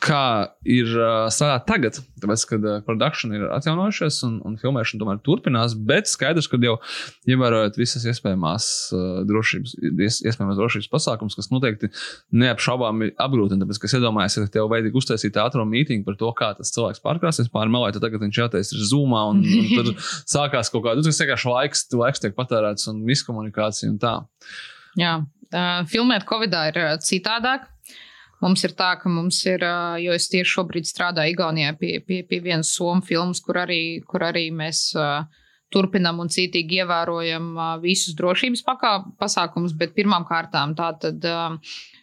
kā 0.00 0.24
ir 0.64 0.88
uh, 0.96 1.26
strādāt 1.32 1.66
tagad, 1.68 1.98
tāpēc, 2.22 2.44
ka 2.48 2.56
uh, 2.58 2.76
produkcija 2.86 3.36
ir 3.36 3.44
atjaunojušies 3.52 4.20
un, 4.26 4.38
un 4.48 4.56
filmēšana 4.60 5.00
tomēr 5.02 5.20
turpinās, 5.24 5.74
bet 5.88 6.08
skaidrs, 6.08 6.48
ka 6.50 6.58
jau 6.64 6.76
ievērojot 7.28 7.76
visas 7.80 8.06
iespējamās 8.08 8.66
uh, 8.96 9.20
drošības, 9.28 9.74
ies, 9.90 10.20
iespējamās 10.24 10.60
drošības 10.60 10.90
pasākumus, 10.92 11.36
kas 11.38 11.50
noteikti 11.52 11.90
neapšaubāmi 12.42 13.12
apgrūtina, 13.20 13.64
tāpēc, 13.64 13.80
ka 13.82 13.90
es 13.90 13.96
iedomājos, 13.98 14.38
ja 14.40 14.52
tev 14.56 14.70
veidīgi 14.72 15.00
uztaisīt 15.00 15.40
ātrumu 15.40 15.74
mītīņu 15.74 16.06
par 16.06 16.20
to, 16.20 16.30
kā 16.38 16.52
tas 16.58 16.72
cilvēks 16.76 17.04
pārkrāsies 17.04 17.52
pāri 17.52 17.72
melai, 17.72 17.92
tad 17.96 18.06
tagad 18.06 18.24
viņš 18.24 18.40
jātais 18.44 18.72
ir 18.76 18.86
zūmā 18.92 19.24
un, 19.34 19.42
un 19.44 19.72
tad 19.78 19.92
sākās 20.00 20.72
kaut 20.72 20.86
kāda, 20.88 21.04
tas 21.04 21.20
vienkārši 21.20 21.52
laiks, 21.52 21.84
laiks 21.96 22.24
tiek 22.24 22.36
patērēts 22.38 22.88
un 22.92 23.04
miskomunikācija 23.08 23.92
un 23.92 24.00
tā. 24.00 24.16
Jā, 24.98 25.18
uh, 25.22 25.84
filmēt 25.90 26.26
Covidā 26.28 26.70
ir 26.72 26.80
citādāk. 27.04 27.69
Mums 28.40 28.64
ir 28.64 28.72
tā, 28.76 28.94
ka 29.00 29.10
mums 29.12 29.42
ir, 29.48 29.64
jo 30.00 30.14
es 30.16 30.30
tieši 30.32 30.54
šobrīd 30.54 30.88
strādāju 30.88 31.34
Igaunijā 31.34 31.74
pie, 31.80 31.98
pie, 32.00 32.22
pie 32.24 32.40
vienas 32.44 32.72
somu 32.72 33.04
filmas, 33.04 33.42
kur 33.44 33.60
arī, 33.60 34.00
kur 34.08 34.24
arī 34.24 34.48
mēs 34.54 34.86
turpinam 35.70 36.22
un 36.22 36.32
cītīgi 36.32 36.80
ievērojam 36.82 37.52
visus 37.84 38.16
drošības 38.18 38.64
pasākumus, 39.20 39.76
bet 39.78 39.96
pirmām 39.96 40.28
kārtām 40.28 40.76
tā 40.78 40.92
tad. 41.00 41.32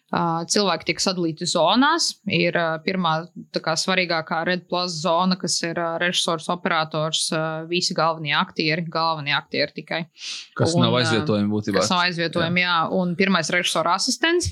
Cilvēki 0.08 0.86
tiek 0.88 1.02
sadalīti 1.04 1.44
zonās. 1.52 2.06
Ir 2.32 2.56
pirmā 2.86 3.12
kā, 3.52 3.74
svarīgākā 3.76 4.38
Red 4.48 4.62
Plus 4.72 5.02
zona, 5.02 5.36
kas 5.36 5.58
ir 5.68 5.76
režisors, 6.00 6.48
operators, 6.54 7.26
visi 7.68 7.92
galvenie 7.98 8.32
aktieri, 8.40 8.86
galvenie 8.88 9.36
aktieri 9.36 9.76
tikai. 9.82 10.00
Kas 10.56 10.78
un, 10.78 10.86
nav 10.86 10.96
aizvietojami 11.02 11.52
būtībā. 11.52 11.82
Kas 11.82 11.92
nav 11.92 12.06
aizvietojami, 12.06 12.64
jā. 12.64 12.72
jā. 12.72 13.02
Un 13.02 13.18
pirmais 13.20 13.52
režisora 13.52 13.98
asistents. 14.00 14.48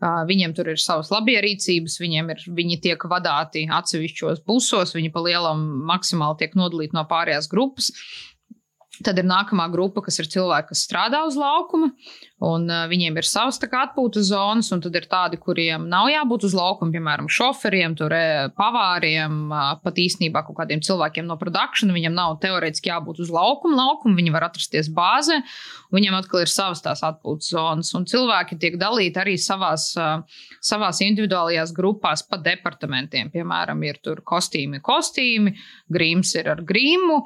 Viņiem 0.00 0.54
tur 0.56 0.70
ir 0.72 0.80
savas 0.80 1.10
labierīcības, 1.12 1.98
viņiem 2.00 2.30
ir, 2.32 2.44
viņi 2.56 2.78
tiek 2.86 3.02
vadīti 3.10 3.66
atsevišķos 3.76 4.40
busos, 4.48 4.94
viņi 4.96 5.10
pa 5.12 5.20
lielam 5.26 5.60
maksimāli 5.90 6.40
tiek 6.40 6.56
nodalīti 6.56 6.96
no 6.96 7.04
pārējās 7.10 7.50
grupas. 7.52 7.90
Tad 9.00 9.16
ir 9.16 9.24
nākamā 9.24 9.64
grupa, 9.72 10.02
kas 10.04 10.18
ir 10.20 10.28
cilvēki, 10.28 10.74
kas 10.74 10.82
strādā 10.84 11.22
uz 11.24 11.36
laukuma, 11.40 11.88
un 12.44 12.66
uh, 12.68 12.84
viņiem 12.90 13.16
ir 13.16 13.26
savas 13.28 13.56
atpūtas 13.60 14.28
zonas, 14.28 14.68
un 14.74 14.82
tad 14.84 14.96
ir 14.98 15.06
tādi, 15.08 15.38
kuriem 15.40 15.86
nav 15.88 16.10
jābūt 16.12 16.44
uz 16.48 16.56
laukuma, 16.56 16.92
piemēram, 16.92 17.28
šoferiem, 17.32 17.94
tur, 17.96 18.12
pavāriem, 18.58 19.38
uh, 19.48 19.70
pat 19.80 20.00
īstenībā 20.00 20.42
kaut 20.44 20.58
kādiem 20.60 20.82
cilvēkiem 20.84 21.24
no 21.28 21.38
produkcijas. 21.40 21.88
Viņam 21.90 22.14
nav 22.16 22.36
teorētiski 22.42 22.92
jābūt 22.92 23.22
uz 23.24 23.32
laukuma, 23.32 23.78
laukuma 23.78 24.18
viņi 24.18 24.34
var 24.34 24.46
atrasties 24.50 24.90
bāzē, 24.92 25.40
un 25.90 25.98
viņiem 25.98 26.18
atkal 26.20 26.44
ir 26.44 26.52
savas 26.52 26.84
tās 26.84 27.04
atpūtas 27.06 27.50
zonas. 27.54 27.94
Un 27.96 28.04
cilvēki 28.08 28.60
tiek 28.60 28.76
dalīti 28.80 29.20
arī 29.20 29.38
savās, 29.40 29.90
uh, 29.96 30.20
savās 30.60 31.00
individuālajās 31.06 31.72
grupās 31.76 32.24
pa 32.28 32.40
departamentiem. 32.40 33.32
Piemēram, 33.32 33.80
ir 33.88 34.00
tur 34.04 34.20
kostīmi, 34.24 34.82
kostīmi, 34.84 35.56
grīms 35.92 36.36
ir 36.36 36.52
ar 36.52 36.60
grīmu, 36.66 37.20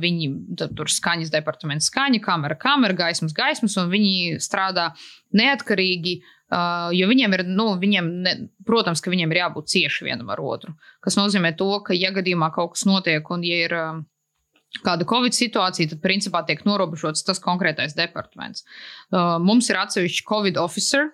viņi 0.00 0.28
tur 0.76 0.88
skaitās 0.90 1.09
skaņas 1.10 1.32
departaments, 1.32 1.88
skaņa, 1.90 2.20
kamera, 2.22 2.56
kamera, 2.58 2.94
gaismas, 2.94 3.34
gaismas, 3.34 3.76
un 3.80 3.90
viņi 3.90 4.38
strādā 4.42 4.92
neatkarīgi. 5.34 6.20
Uh, 6.50 6.90
jo 6.90 7.06
viņiem 7.06 7.34
ir, 7.36 7.44
nu, 7.46 7.76
viņiem, 7.78 8.06
ne, 8.24 8.32
protams, 8.66 8.98
ka 9.02 9.10
viņiem 9.12 9.30
ir 9.30 9.38
jābūt 9.44 9.68
cieši 9.70 10.08
vienam 10.08 10.32
ar 10.34 10.40
otru. 10.42 10.74
Tas 11.04 11.14
nozīmē, 11.14 11.52
to, 11.54 11.68
ka, 11.86 11.94
ja 11.94 12.10
gadījumā 12.10 12.50
kaut 12.54 12.74
kas 12.74 12.88
notiek, 12.90 13.22
un 13.30 13.44
ja 13.46 13.60
ir 13.68 13.74
uh, 13.78 14.00
kāda 14.82 15.06
covid 15.06 15.36
situācija, 15.36 15.92
tad 15.92 16.02
principā 16.02 16.42
tiek 16.46 16.64
norobežots 16.66 17.22
tas 17.22 17.38
konkrētais 17.42 17.94
departaments. 17.94 18.66
Uh, 19.12 19.38
mums 19.38 19.70
ir 19.70 19.78
atsevišķi 19.78 20.26
covid 20.26 20.58
officer, 20.58 21.12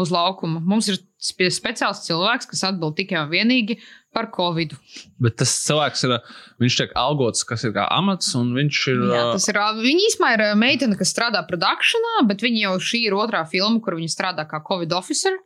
uz 0.00 0.10
laukuma. 0.10 0.60
Mums 0.64 0.88
ir 0.90 0.98
speciāls 1.24 2.04
cilvēks, 2.06 2.48
kas 2.50 2.64
atbild 2.68 2.96
tikai 2.98 3.22
un 3.24 3.30
vienīgi 3.32 3.78
par 4.14 4.28
covid. 4.30 4.74
Bet 5.22 5.36
tas 5.40 5.50
cilvēks 5.66 6.04
ir, 6.06 6.14
viņš 6.62 6.76
tiek 6.78 6.92
algots, 6.98 7.42
kas 7.48 7.64
ir 7.66 7.74
kā 7.74 7.86
amats, 7.90 8.30
un 8.38 8.52
viņš 8.54 8.80
ir. 8.92 9.02
Jā, 9.10 9.24
tas 9.34 9.48
ir, 9.50 9.58
viņa 9.80 10.06
īsumā 10.08 10.30
ir 10.36 10.44
meitene, 10.60 10.98
kas 11.00 11.10
strādā 11.10 11.42
produkcijā, 11.48 12.22
bet 12.30 12.44
viņa 12.44 12.66
jau 12.68 12.74
šī 12.90 13.02
ir 13.08 13.18
otrā 13.18 13.42
filma, 13.50 13.82
kur 13.82 13.98
viņa 13.98 14.14
strādā 14.14 14.46
kā 14.50 14.62
covid 14.68 14.94
officer, 14.94 15.36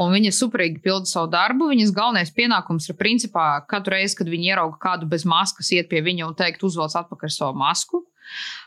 un 0.00 0.14
viņa 0.16 0.32
superīgi 0.34 0.82
pilda 0.84 1.10
savu 1.10 1.30
darbu. 1.34 1.68
Viņas 1.74 1.94
galvenais 1.96 2.32
pienākums 2.34 2.88
ir 2.88 2.98
principā 3.00 3.50
katru 3.68 3.98
reizi, 3.98 4.16
kad 4.22 4.32
viņa 4.32 4.54
ierauga 4.54 4.80
kādu 4.88 5.10
bez 5.10 5.28
maskas, 5.28 5.72
iet 5.76 5.92
pie 5.92 6.00
viņa 6.04 6.30
un 6.30 6.38
teikt, 6.38 6.64
uzvelc 6.64 6.96
atpakaļ 7.02 7.34
savu 7.34 7.58
masku. 7.60 8.06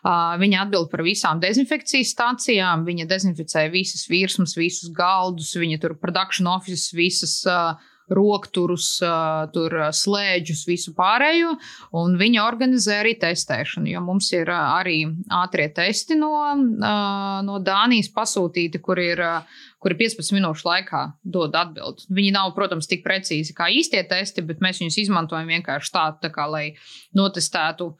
Uh, 0.01 0.33
viņa 0.41 0.63
atbild 0.65 0.89
par 0.89 1.03
visām 1.05 1.41
dezinfekcijas 1.41 2.13
stācijām, 2.15 2.85
viņa 2.87 3.05
dezinficē 3.09 3.67
visas 3.73 4.07
virsmas, 4.09 4.55
visus 4.57 4.89
galdus, 4.95 5.53
viņa 5.53 5.77
tur 5.83 5.95
produkcijas 6.41 6.61
office, 6.61 6.95
visas 6.95 7.45
uh, 7.45 7.79
rokturus, 8.11 8.99
tur 9.53 9.75
slēdžus, 9.95 10.65
visu 10.67 10.91
pārējo. 10.97 11.53
Un 11.95 12.17
viņi 12.19 12.41
organizē 12.43 12.99
arī 13.01 13.13
testēšanu, 13.21 13.87
jo 13.93 14.01
mums 14.03 14.31
ir 14.35 14.51
arī 14.51 15.05
ātrie 15.31 15.69
testi 15.71 16.17
no, 16.19 16.33
no 17.47 17.59
Dānijas 17.63 18.11
pasūtīti, 18.11 18.81
kur 18.83 18.99
ir, 18.99 19.23
kur 19.79 19.95
ir 19.95 19.99
15 20.01 20.35
minūšu 20.35 20.67
laikā 20.67 21.05
dod 21.23 21.55
atbildi. 21.55 22.09
Viņi 22.11 22.35
nav, 22.35 22.51
protams, 22.57 22.89
tik 22.91 23.05
precīzi 23.05 23.55
kā 23.55 23.71
īstie 23.71 24.03
testi, 24.09 24.43
bet 24.43 24.63
mēs 24.63 24.83
viņus 24.83 25.01
izmantojam 25.05 25.51
vienkārši 25.55 25.95
tā, 25.95 26.07
tā 26.19 26.33
kā, 26.35 26.49
lai 26.51 26.65
notestētu 27.15 27.93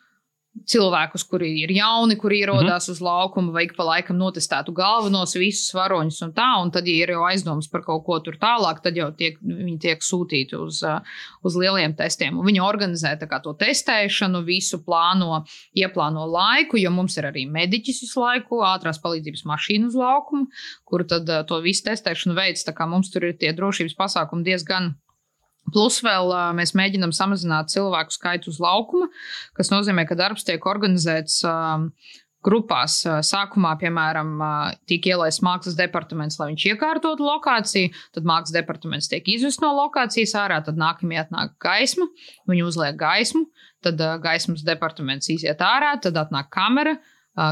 cilvēkus, 0.67 1.23
kuri 1.31 1.49
ir 1.63 1.71
jauni, 1.73 2.17
kuri 2.19 2.41
ierodās 2.41 2.87
mm 2.87 2.91
-hmm. 2.91 2.95
uz 2.95 3.01
laukuma, 3.01 3.61
ik 3.61 3.73
pa 3.77 3.83
laikam 3.87 4.17
notestētu 4.19 4.73
galvenos, 4.75 5.35
visus 5.35 5.73
varoņus 5.73 6.21
un 6.25 6.33
tā. 6.35 6.49
Un 6.61 6.71
tad, 6.71 6.87
ja 6.87 6.93
ir 7.03 7.09
jau 7.15 7.23
aizdomas 7.23 7.67
par 7.71 7.81
kaut 7.81 8.03
ko 8.05 8.19
tur 8.19 8.35
tālāk, 8.35 8.81
tad 8.83 8.95
jau 8.95 9.11
tiek, 9.11 9.39
viņi 9.41 9.79
tiek 9.79 10.03
sūtīti 10.03 10.55
uz, 10.59 10.83
uh, 10.83 10.99
uz 11.43 11.55
lieliem 11.55 11.95
testiem. 11.95 12.37
Un 12.37 12.45
viņi 12.45 12.61
organizē 12.61 13.17
to 13.43 13.53
testēšanu, 13.53 14.43
visu 14.45 14.83
plāno, 14.83 15.45
ieplāno 15.75 16.27
laiku, 16.27 16.77
jo 16.77 16.91
mums 16.91 17.17
ir 17.17 17.25
arī 17.25 17.47
mediķis 17.49 18.01
visu 18.01 18.19
laiku, 18.19 18.61
ātrās 18.61 18.99
palīdzības 18.99 19.45
mašīna 19.45 19.87
uz 19.87 19.95
laukumu, 19.95 20.47
kur 20.83 21.03
tad 21.03 21.29
uh, 21.29 21.45
to 21.45 21.61
visu 21.61 21.83
testēšanu 21.83 22.35
veids. 22.35 22.65
Tā 22.65 22.73
kā 22.73 22.87
mums 22.87 23.09
tur 23.09 23.23
ir 23.23 23.37
tie 23.37 23.53
drošības 23.53 23.95
pasākumi 23.95 24.43
diezgan 24.43 24.95
Plus 25.69 26.01
vēl 26.03 26.33
mēs 26.57 26.73
mēģinām 26.75 27.13
samazināt 27.15 27.69
cilvēku 27.71 28.15
skaitu 28.15 28.49
uz 28.51 28.57
laukuma, 28.59 29.07
kas 29.55 29.69
nozīmē, 29.71 30.07
ka 30.09 30.17
darbs 30.19 30.43
tiek 30.47 30.65
organizēts 30.67 31.43
grupās. 32.41 32.95
Sākumā, 33.05 33.75
piemēram, 33.77 34.33
tika 34.89 35.11
ielaists 35.13 35.43
mākslas 35.45 35.77
departaments, 35.77 36.39
lai 36.41 36.49
viņš 36.49 36.65
iekārtotu 36.73 37.27
lokāciju, 37.27 37.93
tad 38.17 38.25
mākslas 38.25 38.55
departaments 38.57 39.11
tiek 39.11 39.29
izvests 39.29 39.61
no 39.61 39.69
lokācijas 39.77 40.33
ārā, 40.41 40.57
tad 40.65 40.81
nākamie 40.81 41.21
atnāk 41.21 41.53
gaisma, 41.61 42.09
viņi 42.49 42.65
uzliek 42.65 42.97
gaismu, 42.97 43.45
tad 43.85 44.01
gaismas 44.25 44.65
departaments 44.65 45.29
iziet 45.29 45.61
ārā, 45.61 45.93
tad 46.01 46.17
atnāk 46.17 46.49
kamera, 46.49 46.97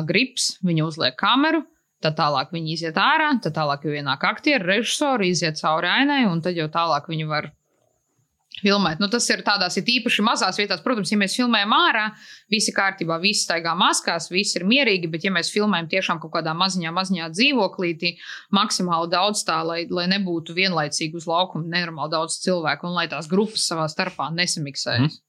grips, 0.10 0.56
viņi 0.66 0.88
uzliek 0.90 1.16
kameru. 1.22 1.62
Tad 2.00 2.16
tālāk 2.16 2.54
viņi 2.56 2.74
iziet 2.78 2.96
ārā, 2.96 3.34
tad 3.44 3.58
tālāk 3.58 3.84
jau 3.84 3.92
ienāk 3.92 4.22
aktieri, 4.24 4.64
režisori, 4.64 5.34
iziet 5.34 5.60
cauri 5.60 5.90
ainai, 5.92 6.22
un 6.32 6.40
tad 6.40 6.56
jau 6.56 6.70
tālāk 6.72 7.10
viņi 7.12 7.26
var 7.28 7.50
filmēt. 8.58 9.00
Nu, 9.00 9.08
tas 9.12 9.28
ir 9.32 9.44
tādās 9.46 9.78
ir 9.80 9.88
īpaši 10.00 10.24
mazās 10.26 10.60
vietās. 10.60 10.82
Protams, 10.84 11.12
ja 11.14 11.20
mēs 11.22 11.38
filmējam 11.38 11.74
ārā, 11.76 12.06
visi 12.52 12.74
kārtībā, 12.76 13.20
visi 13.22 13.46
staigā 13.46 13.76
maskās, 13.78 14.30
visi 14.34 14.58
ir 14.60 14.66
mierīgi, 14.70 15.10
bet 15.12 15.28
ja 15.28 15.34
mēs 15.36 15.52
filmējam 15.54 15.90
tiešām 15.94 16.20
kaut 16.24 16.34
kādā 16.38 16.56
maziņā, 16.58 16.92
maziņā 16.96 17.30
dzīvoklītī, 17.36 18.16
maksimāli 18.56 19.12
daudz 19.14 19.46
tā, 19.48 19.62
lai, 19.68 19.84
lai 19.94 20.10
nebūtu 20.12 20.58
vienlaicīgi 20.58 21.22
uz 21.22 21.30
laukuma 21.30 21.70
nenormāli 21.70 22.16
daudz 22.18 22.40
cilvēku 22.44 22.90
un 22.90 22.98
lai 23.00 23.08
tās 23.12 23.30
grupas 23.32 23.70
savā 23.70 23.88
starpā 23.92 24.32
nesamiksējas. 24.36 25.20
Mm. 25.20 25.26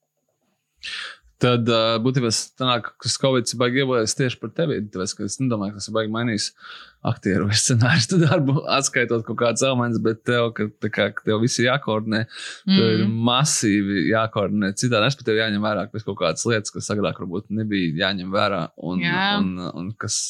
Tad 1.41 1.69
uh, 1.73 1.95
būtībā 2.03 2.29
sanāk, 2.35 2.91
ka 3.01 3.09
Covid 3.23 3.49
baigi 3.57 3.81
ievainojis 3.81 4.13
tieši 4.17 4.37
par 4.41 4.51
tevi. 4.53 4.77
Tāpēc, 4.93 5.15
es 5.25 5.39
nedomāju, 5.41 5.73
ka 5.73 5.81
tas 5.81 5.93
baigi 5.95 6.13
mainījis 6.13 6.47
aktieru 7.09 7.47
vai 7.49 7.57
scenāriju 7.57 8.19
darbu, 8.21 8.57
atskaitot 8.77 9.25
kaut 9.25 9.39
kādas 9.39 9.65
elementus, 9.65 10.01
bet 10.05 10.21
tev, 10.27 10.51
ka, 10.57 10.67
kā, 10.85 11.07
ka 11.17 11.25
tev 11.25 11.41
viss 11.41 11.57
ir 11.57 11.71
jākoordinē. 11.71 12.23
Mm. 12.27 12.75
Tev 12.75 12.89
ir 12.91 13.05
mm. 13.07 13.15
masīvi 13.31 14.03
jākoordinē. 14.11 14.73
Citādi 14.77 15.09
es 15.09 15.17
pat 15.17 15.29
tev 15.31 15.41
jāņem 15.41 15.65
vērā, 15.65 15.87
ka 15.89 16.03
kaut 16.05 16.19
kādas 16.21 16.45
lietas, 16.49 16.73
kas 16.75 16.91
agrāk 16.93 17.23
varbūt 17.23 17.49
nebija 17.57 18.05
jāņem 18.05 18.35
vērā 18.35 18.67
un, 18.77 19.01
Jā. 19.01 19.31
un, 19.39 19.55
un, 19.57 19.71
un 19.81 19.89
kas 19.97 20.21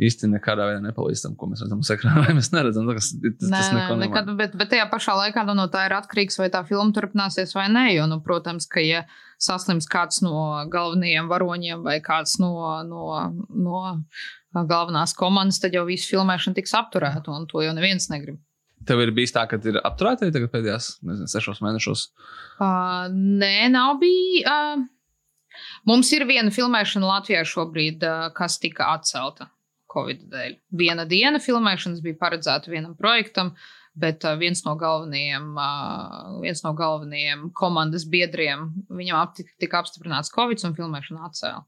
īsti 0.00 0.30
nekādā 0.32 0.68
veidā 0.68 0.80
nepalīdz 0.86 1.24
tam, 1.24 1.34
ko 1.38 1.48
mēs 1.50 1.64
redzam 1.64 1.82
uz 1.84 1.90
ekrāna, 1.92 2.22
vai 2.26 2.36
mēs 2.36 2.52
neredzam. 2.54 2.88
Tas, 2.88 3.10
tas, 3.12 3.48
nē, 3.48 3.58
tas 3.58 3.72
neko 3.76 3.98
nekad, 4.00 4.30
bet, 4.38 4.56
bet 4.58 4.72
tajā 4.72 4.86
pašā 4.92 5.16
laikā 5.18 5.44
nu, 5.48 5.56
no 5.58 5.66
tā 5.72 5.86
ir 5.88 5.96
atkarīgs, 5.98 6.38
vai 6.40 6.48
tā 6.52 6.62
filma 6.68 6.94
turpināsies 6.96 7.54
vai 7.56 7.68
nē. 7.72 7.88
Jo, 7.96 8.06
nu, 8.10 8.22
protams, 8.24 8.68
ka 8.70 8.84
ja 8.84 9.04
saslims 9.42 9.88
kāds 9.90 10.22
no 10.24 10.36
galvenajiem 10.72 11.28
varoņiem 11.30 11.82
vai 11.84 11.98
kāds 12.04 12.38
no, 12.42 12.54
no, 12.86 13.02
no 13.50 13.82
galvenās 14.54 15.16
komandas, 15.18 15.60
tad 15.62 15.76
jau 15.76 15.84
visu 15.88 16.14
filmēšana 16.14 16.58
tiks 16.58 16.74
apturēta, 16.78 17.28
un 17.32 17.48
to 17.50 17.64
jau 17.64 17.74
neviens 17.76 18.08
negrib. 18.12 18.40
Tev 18.86 18.98
ir 18.98 19.12
bijis 19.14 19.30
tā, 19.34 19.44
ka 19.46 19.60
ir 19.62 19.78
apturēta 19.78 20.30
tagad 20.34 20.50
pēdējās 20.50 20.96
nezinu, 21.06 21.30
sešos 21.30 21.62
mēnešos? 21.62 22.08
Uh, 22.58 23.06
nē, 23.12 23.70
nav 23.70 24.00
bijis. 24.00 24.42
Uh, 24.42 24.82
mums 25.86 26.10
ir 26.16 26.26
viena 26.26 26.50
filmēšana 26.54 27.06
Latvijā 27.06 27.44
šobrīd, 27.46 28.02
uh, 28.02 28.30
kas 28.34 28.58
tika 28.62 28.90
atcelta. 28.96 29.51
Covid 29.92 30.26
dēļ. 30.32 30.56
Viena 30.82 31.06
diena 31.08 31.40
filmēšanas 31.42 32.02
bija 32.04 32.18
paredzēta 32.20 32.72
vienam 32.72 32.96
projektam, 32.98 33.52
bet 33.98 34.24
viens, 34.40 34.62
no 34.64 34.72
uh, 35.60 36.38
viens 36.44 36.62
no 36.64 36.72
galvenajiem 36.76 37.50
komandas 37.58 38.06
biedriem 38.08 38.70
viņam 38.88 39.34
tika 39.60 39.82
apstiprināts 39.82 40.32
Covid 40.32 40.64
un 40.68 40.78
filmēšana 40.78 41.28
atcēla. 41.28 41.66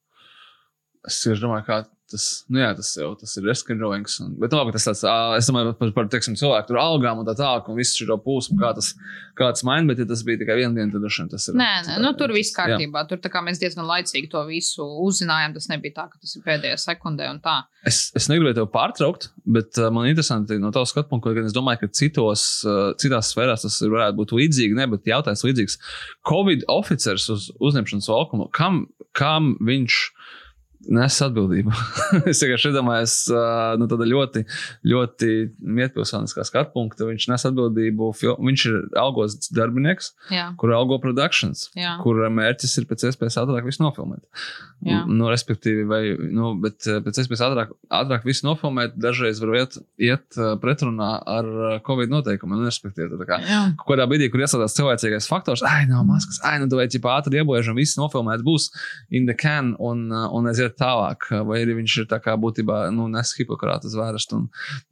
Es 1.05 1.21
domāju, 1.43 1.67
kā 1.69 1.83
tas, 2.11 2.25
nu 2.53 2.61
jā, 2.61 2.71
tas 2.77 2.91
jau 2.99 3.11
tas 3.19 3.33
ir 3.39 3.47
reskingrowings. 3.49 4.19
Bet 4.41 4.55
labi, 4.57 4.75
tas 4.75 4.87
tāds, 4.89 5.03
es 5.39 5.49
domāju 5.49 5.75
par, 5.79 5.93
par 5.97 6.09
teiksim, 6.13 6.37
cilvēku 6.39 6.71
tur 6.71 6.81
algām 6.83 7.23
un 7.23 7.29
tā 7.29 7.35
tālāk, 7.39 7.69
un 7.71 7.79
visu 7.79 8.05
šo 8.05 8.19
pūsmu, 8.25 8.59
kā 8.61 8.73
tas, 8.77 8.93
kā 9.39 9.49
tas 9.55 9.65
maina, 9.67 9.89
bet 9.91 10.03
ja 10.03 10.07
tas 10.09 10.25
bija 10.27 10.43
tikai 10.43 10.59
viena 10.61 10.77
diena, 10.77 10.93
tad 10.93 11.05
droši 11.05 11.23
vien 11.23 11.31
tas 11.33 11.49
ir. 11.49 11.59
Nē, 11.61 11.71
nē, 11.89 11.99
nu 12.05 12.13
tur 12.19 12.35
viss 12.37 12.55
kārtībā. 12.57 13.05
Jā. 13.05 13.11
Tur 13.11 13.23
tā 13.25 13.33
kā 13.33 13.43
mēs 13.47 13.63
diezgan 13.63 13.89
laicīgi 13.89 14.31
to 14.33 14.45
visu 14.49 14.87
uzzinājām, 15.07 15.57
tas 15.57 15.71
nebija 15.73 15.99
tā, 16.01 16.07
ka 16.13 16.21
tas 16.21 16.37
ir 16.37 16.45
pēdējā 16.47 16.81
sekundē 16.85 17.31
un 17.33 17.41
tā. 17.45 17.57
Es, 17.89 18.07
es 18.17 18.29
negribēju 18.33 18.61
tevi 18.61 18.73
pārtraukt, 18.75 19.31
bet 19.57 19.81
uh, 19.81 19.91
man 19.95 20.09
interesanti 20.09 20.61
no 20.61 20.73
tavas 20.75 20.93
skatu 20.95 21.11
punkta, 21.11 21.35
ka 21.37 21.45
es 21.49 21.57
domāju, 21.57 21.85
ka 21.85 21.93
citos, 22.01 22.47
uh, 22.69 22.93
citās 23.01 23.33
sfērās 23.35 23.67
tas 23.67 23.81
varētu 23.83 24.21
būt 24.21 24.37
līdzīgi, 24.39 24.77
ne, 24.79 24.89
bet 24.93 25.09
jautājums 25.09 25.45
līdzīgs. 25.45 25.81
Covid 26.29 26.65
oficers 26.73 27.29
uz 27.33 27.51
uzņemšanas 27.61 28.09
laukumu, 28.13 28.49
kam, 28.57 28.87
kam 29.17 29.55
viņš 29.65 30.01
ir? 30.05 30.33
Nes 30.93 31.17
atbildību. 31.27 31.73
es 32.31 32.43
vienkārši 32.43 32.71
iedomājos, 32.71 33.17
nu, 33.81 33.89
tāda 33.91 34.09
ļoti, 34.09 34.45
ļoti 34.91 35.31
mietpilsoniskā 35.79 36.45
skatu 36.47 36.75
punkta. 36.75 37.09
Viņš 37.09 37.29
nes 37.33 37.47
atbildību. 37.51 38.11
Viņš 38.45 38.67
ir 38.71 38.79
algots 39.01 39.51
darbinieks, 39.55 40.13
Jā. 40.33 40.51
kur 40.61 40.75
algo 40.77 40.99
produkcijas, 41.03 41.69
kur 42.03 42.23
mērķis 42.35 42.79
ir 42.81 42.89
pēc 42.91 43.09
iespējas 43.11 43.41
ātrāk 43.43 43.69
visu 43.69 43.85
nofilmēt. 43.85 44.25
Jā. 44.85 45.01
Nu, 45.09 45.31
respektīvi, 45.33 45.87
vai, 45.89 46.03
nu, 46.35 46.53
bet 46.61 46.85
pēc 46.85 47.23
iespējas 47.23 47.45
ātrāk, 47.47 47.73
ātrāk 47.95 48.27
visu 48.29 48.45
nofilmēt, 48.49 48.99
dažreiz 49.01 49.41
var 49.41 49.55
iet, 49.63 49.79
iet 50.03 50.39
pretrunā 50.61 51.15
ar 51.25 51.49
Covid 51.87 52.13
noteikumiem. 52.13 52.61
Nu, 52.61 52.69
respektīvi, 52.69 53.17
tā 53.21 53.29
kā 53.29 53.41
kaut 53.81 53.87
kādā 53.95 54.07
brīdī, 54.11 54.29
kur 54.33 54.45
iesaistās 54.45 54.77
cilvēcīgais 54.77 55.29
faktors, 55.31 55.65
ah, 55.65 55.81
nav 55.89 56.05
maskas, 56.09 56.43
ah, 56.45 56.59
nu, 56.61 56.69
vai 56.77 56.87
ķipā 56.93 57.17
ātri 57.17 57.41
iebojāžam, 57.41 57.79
viss 57.81 57.97
nofilmēts 58.01 58.45
būs 58.45 58.69
in 59.15 59.29
the 59.31 59.37
can 59.39 59.73
un, 59.81 60.11
un 60.13 60.51
aiziet 60.51 60.74
iet 60.75 60.81
tālāk, 60.81 61.29
vai 61.47 61.63
arī 61.63 61.79
viņš 61.79 61.97
ir 62.03 62.09
tā 62.11 62.19
kā 62.23 62.35
būtībā 62.41 62.91
nu, 62.95 63.07
nes 63.09 63.33
Hipokrāta 63.39 63.89
zvērstu. 63.89 64.43
Un, 64.43 64.49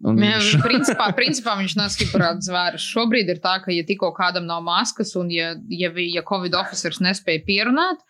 un 0.06 0.22
Jā, 0.22 0.38
viņš... 0.38 0.62
principā, 0.62 1.10
principā 1.18 1.56
viņš 1.58 1.76
nes 1.80 1.98
Hipokrāta 2.00 2.46
zvērstu. 2.46 2.94
Šobrīd 2.94 3.28
ir 3.28 3.42
tā, 3.42 3.58
ka 3.64 3.74
ja 3.74 3.84
tikko 3.86 4.12
kādam 4.16 4.46
nav 4.46 4.62
maskas 4.64 5.14
un 5.18 5.30
ja, 5.32 5.54
ja, 5.68 5.92
ja 5.92 6.22
Covid 6.26 6.54
oficers 6.54 7.02
nespēja 7.02 7.44
pierunāt, 7.46 8.02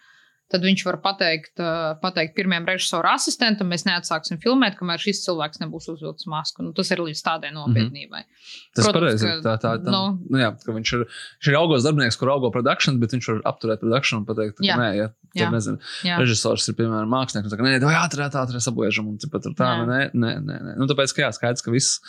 tad 0.53 0.65
viņš 0.67 0.85
var 0.87 0.99
pateikt, 1.05 1.63
pateikt 2.03 2.37
pirmajam 2.37 2.69
režisora 2.69 3.15
asistentam, 3.17 3.71
mēs 3.73 3.87
neatsāksim 3.89 4.41
filmēt, 4.43 4.77
kamēr 4.79 5.01
šis 5.03 5.25
cilvēks 5.25 5.63
nebūs 5.63 5.89
uzvilcis 5.93 6.29
masku. 6.31 6.67
Nu, 6.67 6.75
tas 6.77 6.91
ir 6.93 7.03
līdz 7.03 7.23
tādai 7.25 7.53
nopietnībai. 7.57 8.23
Mm 8.23 8.29
-hmm. 8.29 8.69
Tas 8.77 8.89
ir 8.89 8.97
pareizi. 8.97 9.33
Tā, 9.45 9.57
tā, 9.61 9.73
tā, 9.81 9.93
nu, 9.93 10.03
nu, 10.29 10.41
jā, 10.41 10.53
viņš, 10.67 10.93
ir, 10.97 11.05
viņš 11.41 11.51
ir 11.51 11.59
augos 11.59 11.87
darbinieks, 11.87 12.19
kur 12.21 12.33
augo 12.33 12.53
produkciju, 12.55 12.99
bet 13.03 13.17
viņš 13.17 13.29
var 13.33 13.43
apturēt 13.53 13.83
produkciju 13.83 14.19
un 14.21 14.27
pateikt, 14.29 14.57
ka 14.59 14.67
jā. 14.67 14.77
nē, 14.81 14.89
ja, 14.97 15.09
jā. 15.37 15.51
nezinu, 15.53 15.81
jā. 16.07 16.19
režisors 16.21 16.69
ir 16.69 16.77
piemēram 16.79 17.11
mākslinieks, 17.13 17.49
un 17.49 17.55
saka, 17.55 17.67
nē, 17.67 17.81
vai 17.85 17.97
ātrāk, 18.01 18.37
ātrāk 18.43 18.65
sabojāžam, 18.65 19.09
un 19.13 19.19
pat 19.33 19.49
tā, 19.57 19.71
nē, 19.89 20.01
nē, 20.13 20.33
nē, 20.41 20.59
nē. 20.69 20.77
Nu, 20.81 20.89
tāpēc, 20.91 21.15
ka 21.17 21.27
jā, 21.27 21.31
skaidrs, 21.37 21.65
ka 21.65 21.75
viss, 21.75 22.01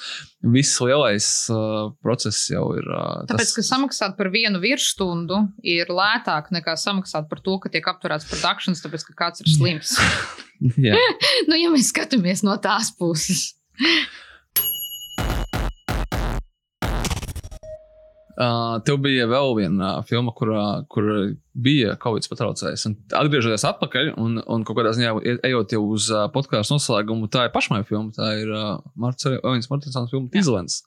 viss 0.55 0.79
lielais 0.83 1.29
uh, 1.53 1.91
process 2.03 2.49
jau 2.51 2.65
ir. 2.77 2.87
Uh, 2.87 3.23
tāpēc, 3.29 3.49
tas... 3.49 3.55
ka 3.57 3.65
samaksāt 3.67 4.17
par 4.19 4.31
vienu 4.33 4.61
virsstundu 4.63 5.39
ir 5.63 5.91
lētāk 5.91 6.51
nekā 6.55 6.75
samaksāt 6.79 7.29
par 7.31 7.43
to, 7.43 7.57
ka 7.63 7.71
tiek 7.73 7.87
apturēts 7.91 8.27
produkcijas, 8.41 8.81
tāpēc 8.84 9.05
ka 9.09 9.17
kāds 9.25 9.43
ir 9.43 9.51
slims. 9.53 9.95
nu, 11.49 11.57
ja 11.59 11.71
mēs 11.73 11.91
skatāmies 11.91 12.43
no 12.47 12.55
tās 12.63 12.93
puses. 12.95 13.53
Uh, 18.34 18.79
tev 18.81 18.97
bija 19.03 19.27
vēl 19.29 19.51
viena 19.59 19.89
uh, 19.99 20.05
filma, 20.09 20.31
kur, 20.34 20.49
uh, 20.49 20.69
kur 20.89 21.05
bija 21.53 21.91
kas 22.01 22.29
patraucējis. 22.31 22.88
Atgriežoties 23.13 23.65
atpakaļ 23.69 24.09
un, 24.17 24.39
un 24.41 24.63
kaut 24.65 24.79
kādā 24.79 24.95
ziņā 24.97 25.11
ejot 25.45 25.75
jau 25.75 25.84
uz 25.93 26.07
uh, 26.09 26.23
podkāstu 26.34 26.73
noslēgumu, 26.73 27.29
tā 27.29 27.45
ir 27.45 27.53
pašmai 27.53 27.84
filma. 27.86 28.09
Tā 28.15 28.31
ir 28.41 28.49
uh, 28.49 28.79
Marcijas 28.97 29.69
Martinsons 29.69 30.09
filma 30.09 30.34
Tīzlens, 30.34 30.79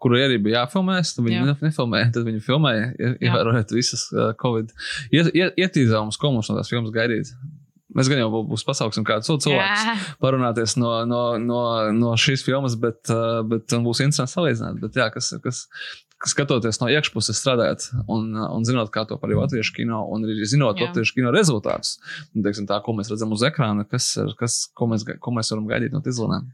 kuru 0.00 0.22
arī 0.22 0.40
bija 0.40 0.62
jāfilmē. 0.64 1.02
Tad 1.04 1.28
viņi 1.28 1.36
Jā. 1.36 1.44
nefilmēja, 1.66 2.08
tad 2.16 2.30
viņi 2.30 2.42
filmēja, 2.48 2.88
ievērojot 3.20 3.76
visas 3.76 4.08
uh, 4.14 4.32
Covid 4.40 4.72
iet, 5.12 5.28
iet, 5.36 5.52
ietīzājumus, 5.52 6.16
ko 6.16 6.32
mums 6.32 6.48
no 6.48 6.56
tās 6.56 6.72
filmas 6.72 6.96
gaidīt. 6.96 7.34
Mēs 7.96 8.10
gan 8.12 8.18
jau 8.20 8.42
būs 8.48 8.64
pasauksim 8.66 9.04
kādu 9.08 9.36
cilvēku 9.40 9.94
parunāties 10.20 10.74
no, 10.76 10.90
no, 11.08 11.20
no, 11.40 11.60
no 11.96 12.16
šīs 12.20 12.42
filmas, 12.44 12.74
bet, 12.80 13.08
bet 13.48 13.72
būs 13.84 14.02
interesanti 14.04 14.34
salīdzināt. 14.34 14.80
Bet, 14.82 14.98
jā, 15.00 15.06
kas, 15.14 15.30
kas, 15.44 15.62
skatoties 16.30 16.80
no 16.82 16.90
iekšpuses, 16.92 17.38
strādājot 17.40 17.88
un, 18.12 18.28
un 18.34 18.66
zinot, 18.66 18.90
kā 18.94 19.06
to 19.08 19.18
par 19.20 19.32
latviešu 19.32 19.74
kino, 19.78 20.02
un 20.12 20.26
arī 20.26 20.46
zinot 20.48 20.80
Jā. 20.80 20.88
latviešu 20.88 21.16
kino 21.18 21.32
rezultātus, 21.34 21.96
teiksim, 22.34 22.68
tā, 22.68 22.80
ko 22.84 22.96
mēs 22.96 23.10
redzam 23.12 23.34
uz 23.36 23.44
ekrāna, 23.46 23.86
kas, 23.88 24.12
kas, 24.40 24.64
ko, 24.76 24.90
mēs, 24.92 25.06
ko 25.22 25.34
mēs 25.36 25.52
varam 25.54 25.68
gaidīt 25.70 25.94
no 25.94 26.02
izlēmēm. 26.04 26.48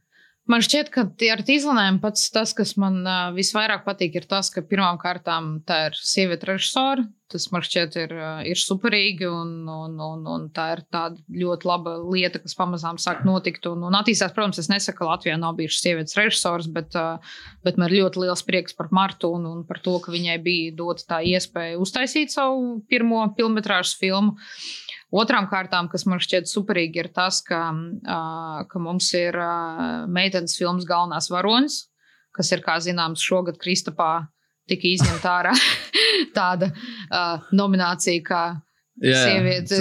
Man 0.51 0.59
šķiet, 0.64 0.88
ka 0.90 1.05
ar 1.07 1.40
izlēmēm 1.55 2.01
pats 2.03 2.24
tas, 2.34 2.51
kas 2.59 2.72
man 2.80 3.05
uh, 3.07 3.28
visvairāk 3.36 3.84
patīk, 3.86 4.16
ir 4.18 4.24
tas, 4.26 4.49
ka 4.51 4.64
pirmām 4.66 4.99
kārtām 4.99 5.61
tā 5.68 5.84
ir 5.90 5.99
sieviete 5.99 6.49
režisora. 6.51 7.05
Tas 7.30 7.47
man 7.49 7.62
šķiet 7.64 7.95
ir, 7.97 8.11
ir 8.51 8.59
superīgi, 8.61 9.24
un, 9.24 9.53
un, 9.70 9.95
un, 10.05 10.24
un 10.28 10.43
tā 10.53 10.66
ir 10.74 10.82
tāda 10.93 11.16
ļoti 11.32 11.68
laba 11.70 11.95
lieta, 12.03 12.43
kas 12.43 12.59
pamazām 12.59 12.99
sāk 13.01 13.22
notikt. 13.24 13.70
Un, 13.70 13.86
un 13.88 13.97
attīstās, 13.97 14.34
protams, 14.36 14.59
es 14.61 14.68
nesaku, 14.68 14.99
ka 14.99 15.09
Latvijā 15.14 15.38
nav 15.40 15.55
bijušas 15.57 15.80
sievietes 15.86 16.18
režisors, 16.18 16.68
bet, 16.74 16.93
uh, 16.99 17.38
bet 17.64 17.78
man 17.80 17.88
ir 17.88 18.03
ļoti 18.03 18.26
liels 18.26 18.45
prieks 18.45 18.76
par 18.76 18.90
Martu 18.93 19.30
un, 19.38 19.47
un 19.49 19.62
par 19.68 19.80
to, 19.86 19.95
ka 20.03 20.12
viņai 20.12 20.36
bija 20.45 20.74
dota 20.82 21.07
tā 21.14 21.22
iespēja 21.30 21.78
uztaisīt 21.80 22.34
savu 22.34 22.82
pirmo 22.90 23.24
filmu. 24.03 24.34
Otrām 25.13 25.47
kārtām, 25.51 25.91
kas 25.93 26.07
man 26.09 26.23
šķiet 26.25 26.49
superīgi, 26.49 27.03
ir 27.05 27.11
tas, 27.13 27.43
ka, 27.45 27.61
uh, 27.73 28.63
ka 28.69 28.81
mums 28.81 29.11
ir 29.19 29.37
meitenes 30.09 30.57
filmas 30.57 30.87
galvenās 30.89 31.29
varonis, 31.33 31.83
kas 32.33 32.53
ir, 32.55 32.63
kā 32.65 32.79
zināms, 32.81 33.21
šogad 33.21 33.61
Kristapā 33.61 34.27
tika 34.71 34.89
izņemta 34.89 35.33
ārā 35.37 35.53
tāda 36.39 36.71
nominācija 37.53 38.25
kā. 38.25 38.45
Sieviete, 39.01 39.78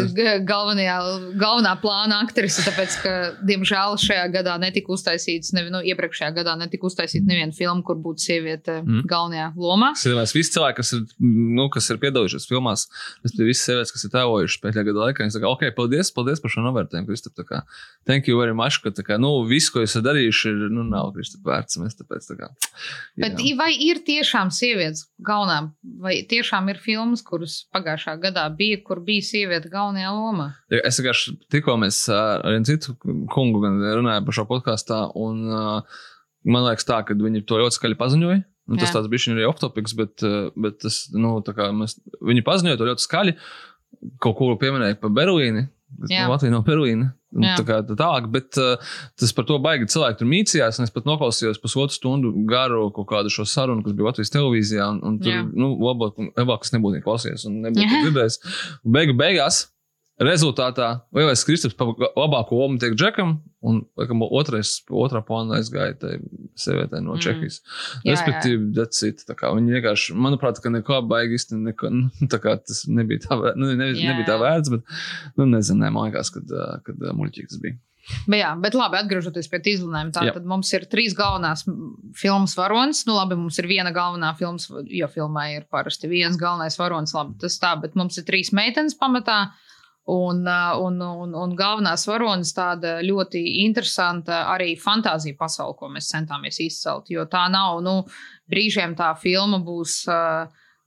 galvenajā, 0.48 0.96
galvenā 1.40 1.74
plāna 1.82 2.22
aktrise. 2.24 2.64
Tāpēc, 2.66 2.96
ka, 3.04 3.12
diemžēl, 3.46 3.98
šajā 4.02 4.26
gadā 4.34 4.56
netika 4.62 4.94
uztaisīts, 4.96 5.52
nevi, 5.58 5.72
nu, 5.74 5.82
iepriekšējā 5.92 6.30
gadā 6.38 6.56
netika 6.60 6.88
uztaisīta 6.88 7.28
neviena 7.28 7.52
filma, 7.56 7.84
kur 7.86 8.00
būtu 8.02 8.24
sieviete 8.24 8.80
Mm. 8.82 9.04
galvenajā 9.10 9.50
lomā. 9.60 9.92
Tas 9.98 10.06
ir 10.08 10.16
mēs 10.18 10.34
visi 10.34 10.54
cilvēki, 10.56 10.76
kas 10.80 10.94
ir, 10.96 11.02
nu, 11.22 11.68
kas 11.74 11.90
ir 11.92 11.98
piedalījušies 12.02 12.48
filmās. 12.50 12.88
Es 13.26 13.36
biju 13.36 13.50
visi 13.52 13.62
sievietes, 13.68 13.92
kas 13.94 14.06
ir 14.08 14.14
tēlojuši 14.16 14.62
pēdējā 14.64 14.86
gada 14.88 15.04
laikā. 15.06 15.26
Es 15.28 15.34
saku, 15.36 15.46
ok, 15.52 15.68
paldies, 15.78 16.12
paldies 16.16 16.40
par 16.42 16.50
šo 16.56 16.64
novērtējumu, 16.66 17.08
Kristap. 17.12 17.36
tā 17.38 17.44
kā, 17.46 17.62
Thank 18.08 18.28
you 18.28 18.40
very 18.40 18.54
much, 18.58 18.80
ka 18.82 18.90
tā 18.90 19.04
kā, 19.06 19.20
nu, 19.22 19.44
viss, 19.46 19.70
ko 19.70 19.84
esat 19.84 20.04
darījuši, 20.08 20.50
ir, 20.50 20.70
nu, 20.74 20.84
nav 20.88 21.12
Kristap 21.14 21.44
vērts. 21.46 21.78
Mēs 21.84 21.94
tāpēc 22.00 22.26
tā 22.32 22.38
kā. 22.40 22.50
Bet 23.18 23.38
jā. 23.38 23.52
i- 23.52 23.58
vai 23.58 23.72
ir 23.78 24.00
tiešām 24.08 24.50
sievietes 24.50 25.06
galvenā, 25.22 25.72
vai 26.00 26.16
tiešām 26.24 26.70
ir 26.70 26.78
filmas, 26.82 27.22
kuras 27.22 27.66
pagājušā 27.76 28.18
gadā 28.22 28.48
bija, 28.58 28.82
kur 28.84 29.01
bija 29.06 29.26
sieviete 29.26 29.72
galvenajā 29.72 30.12
lomā? 30.16 30.48
Es 30.82 31.00
vienkārši 31.00 31.36
tikko 31.54 31.76
mēs 31.82 32.04
ar 32.14 32.46
vienu 32.48 32.68
citu 32.70 32.96
kungu 33.32 33.64
runājām 33.64 34.28
par 34.28 34.38
šo 34.38 34.48
podkāstu, 34.50 34.98
un 35.20 35.44
man 36.48 36.66
liekas, 36.68 36.88
tā, 36.88 37.02
ka 37.08 37.18
viņi 37.18 37.44
to 37.50 37.60
ļoti 37.62 37.80
skaļi 37.80 38.00
paziņoja. 38.00 38.40
Nu, 38.72 38.78
tas 38.80 38.94
tāds 38.94 39.10
bija 39.12 39.34
arī 39.34 39.44
optopiks, 39.50 39.94
bet, 39.98 40.24
bet 40.56 40.78
tas, 40.84 41.04
nu, 41.12 41.34
kā 41.44 41.72
mēs, 41.76 41.98
viņi 42.24 42.46
paziņoja 42.48 42.80
to 42.80 42.88
ļoti 42.88 43.04
skaļi. 43.04 43.36
Kaut 44.24 44.38
ko 44.38 44.54
pieminēja 44.62 45.00
par 45.02 45.12
Berlīni. 45.14 45.66
Jā. 46.10 46.26
Nu, 46.26 46.34
Latvija 46.34 46.54
nav 46.54 46.64
Berlīna. 46.68 47.12
Un 47.32 47.46
Jā. 47.48 47.54
Tā 47.60 47.64
kā 47.64 47.78
tā 47.88 47.96
tālāk, 47.96 48.26
bet 48.32 48.58
uh, 48.60 48.94
tas 49.20 49.32
par 49.36 49.46
to 49.48 49.56
baigi 49.64 49.88
cilvēki 49.92 50.20
tur 50.20 50.28
mīcījās. 50.28 50.82
Es 50.84 50.92
pat 50.92 51.08
noklausījos 51.08 51.62
pusotru 51.64 51.96
stundu 51.96 52.32
garu 52.50 52.90
kaut 52.96 53.08
kādu 53.12 53.32
šo 53.32 53.46
sarunu, 53.48 53.86
kas 53.86 53.96
bija 53.96 54.10
Latvijas 54.10 54.34
televīzijā. 54.34 54.88
Un, 54.96 55.00
un 55.08 55.20
tur, 55.22 55.38
Jā. 55.38 55.46
nu, 55.48 55.74
labāk, 55.80 56.20
labāk 56.40 56.68
es 56.68 56.76
nebūtu 56.76 57.04
klausījies 57.06 57.48
un 57.48 57.62
nebūtu. 57.68 58.12
Un 58.86 58.96
Beigu 58.96 59.16
beigās 59.18 59.66
rezultātā 60.22 60.90
lielais 61.16 61.44
Kristaps 61.48 61.76
pa 61.78 61.88
labāko 61.90 62.60
lomu 62.62 62.80
tiek 62.82 62.96
džekam, 62.98 63.36
un 63.66 63.82
laikam, 64.00 64.24
otrais, 64.26 64.74
otrā 64.90 65.22
plānā 65.26 65.60
aizgāja 65.60 65.98
tai 66.02 66.16
sievietei 66.60 67.02
no 67.04 67.16
Mm. 67.16 67.22
Čehijas. 67.26 67.60
Respektīvi. 68.06 68.72
Tā 69.28 69.36
kā 69.38 69.52
Viņi 69.56 69.78
vienkārši, 69.78 70.16
manuprāt, 70.16 70.62
ka 70.64 70.72
neko 70.74 71.02
baigi 71.10 71.38
īsti 71.38 71.60
neko, 71.60 71.92
nu, 71.94 72.28
tā 72.32 72.40
kā 72.42 72.56
tas 72.58 72.86
nebija 72.88 73.28
tā, 73.28 73.38
nu, 73.56 73.74
ne, 73.76 73.92
Jā, 73.92 74.12
nebija 74.12 74.32
tā 74.34 74.40
vērts, 74.42 74.72
bet, 74.74 75.00
nu, 75.38 75.46
nezinu, 75.46 75.84
ne, 75.84 75.90
man 75.94 76.10
liekas, 76.10 76.32
kad, 76.34 76.46
kad 76.86 76.96
ā, 77.02 77.16
muļķīgi 77.18 77.52
tas 77.52 77.62
bija. 77.62 77.78
Bet, 78.26 78.40
jā, 78.40 78.50
bet 78.58 78.76
labi, 78.76 78.98
atgriežoties 78.98 79.48
pie 79.52 79.60
izlūkojuma, 79.76 80.10
Jā. 80.26 80.34
tad 80.34 80.48
mums 80.50 80.72
ir 80.74 80.88
trīs 80.90 81.14
galvenās 81.18 81.64
filmas 82.18 82.56
varonis. 82.58 83.04
Nu, 83.08 83.14
labi, 83.20 83.38
mums 83.38 83.60
ir 83.62 83.70
viena 83.70 83.94
galvenā 83.94 84.34
filmas, 84.40 84.66
jo 84.90 85.10
filmā 85.12 85.46
ir 85.56 85.68
parasti 85.72 86.10
viens 86.12 86.40
galvenais 86.42 86.78
varonis. 86.82 87.14
Labi, 87.14 87.38
tas 87.44 87.60
tā, 87.62 87.76
bet 87.82 87.94
mums 88.00 88.18
ir 88.18 88.26
trīs 88.28 88.52
meitenes 88.58 88.98
pamatā. 88.98 89.52
Un, 90.12 90.42
un, 90.84 90.98
un, 91.02 91.36
un 91.40 91.52
galvenās 91.56 92.04
varonis 92.10 92.50
tāda 92.52 92.98
ļoti 93.06 93.40
interesanta 93.62 94.42
arī 94.52 94.74
fantāzija 94.76 95.38
pasaule, 95.40 95.78
ko 95.80 95.88
mēs 95.94 96.10
centāmies 96.12 96.60
izcelt. 96.60 97.08
Jo 97.14 97.24
tā 97.32 97.46
nav, 97.54 97.80
nu, 97.86 98.02
brīžiem 98.52 98.98
tā 99.00 99.14
filma 99.22 99.62
būs 99.64 100.02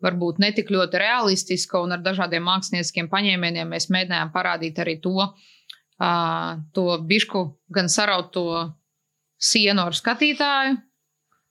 varbūt 0.05 0.41
ne 0.43 0.51
tik 0.55 0.71
ļoti 0.75 1.01
realistiska, 1.01 1.81
un 1.83 1.97
ar 1.97 2.03
dažādiem 2.05 2.45
mākslinieciskiem 2.45 3.09
paņēmieniem 3.13 3.71
mēs 3.75 3.89
mēģinājām 3.95 4.33
parādīt 4.35 4.81
arī 4.83 4.99
to, 5.05 5.17
uh, 5.25 6.51
to 6.77 6.87
bišku, 7.09 7.45
gan 7.73 7.89
sarauto 7.93 8.45
sienu 9.41 9.87
ar 9.89 9.97
skatītāju, 9.97 10.77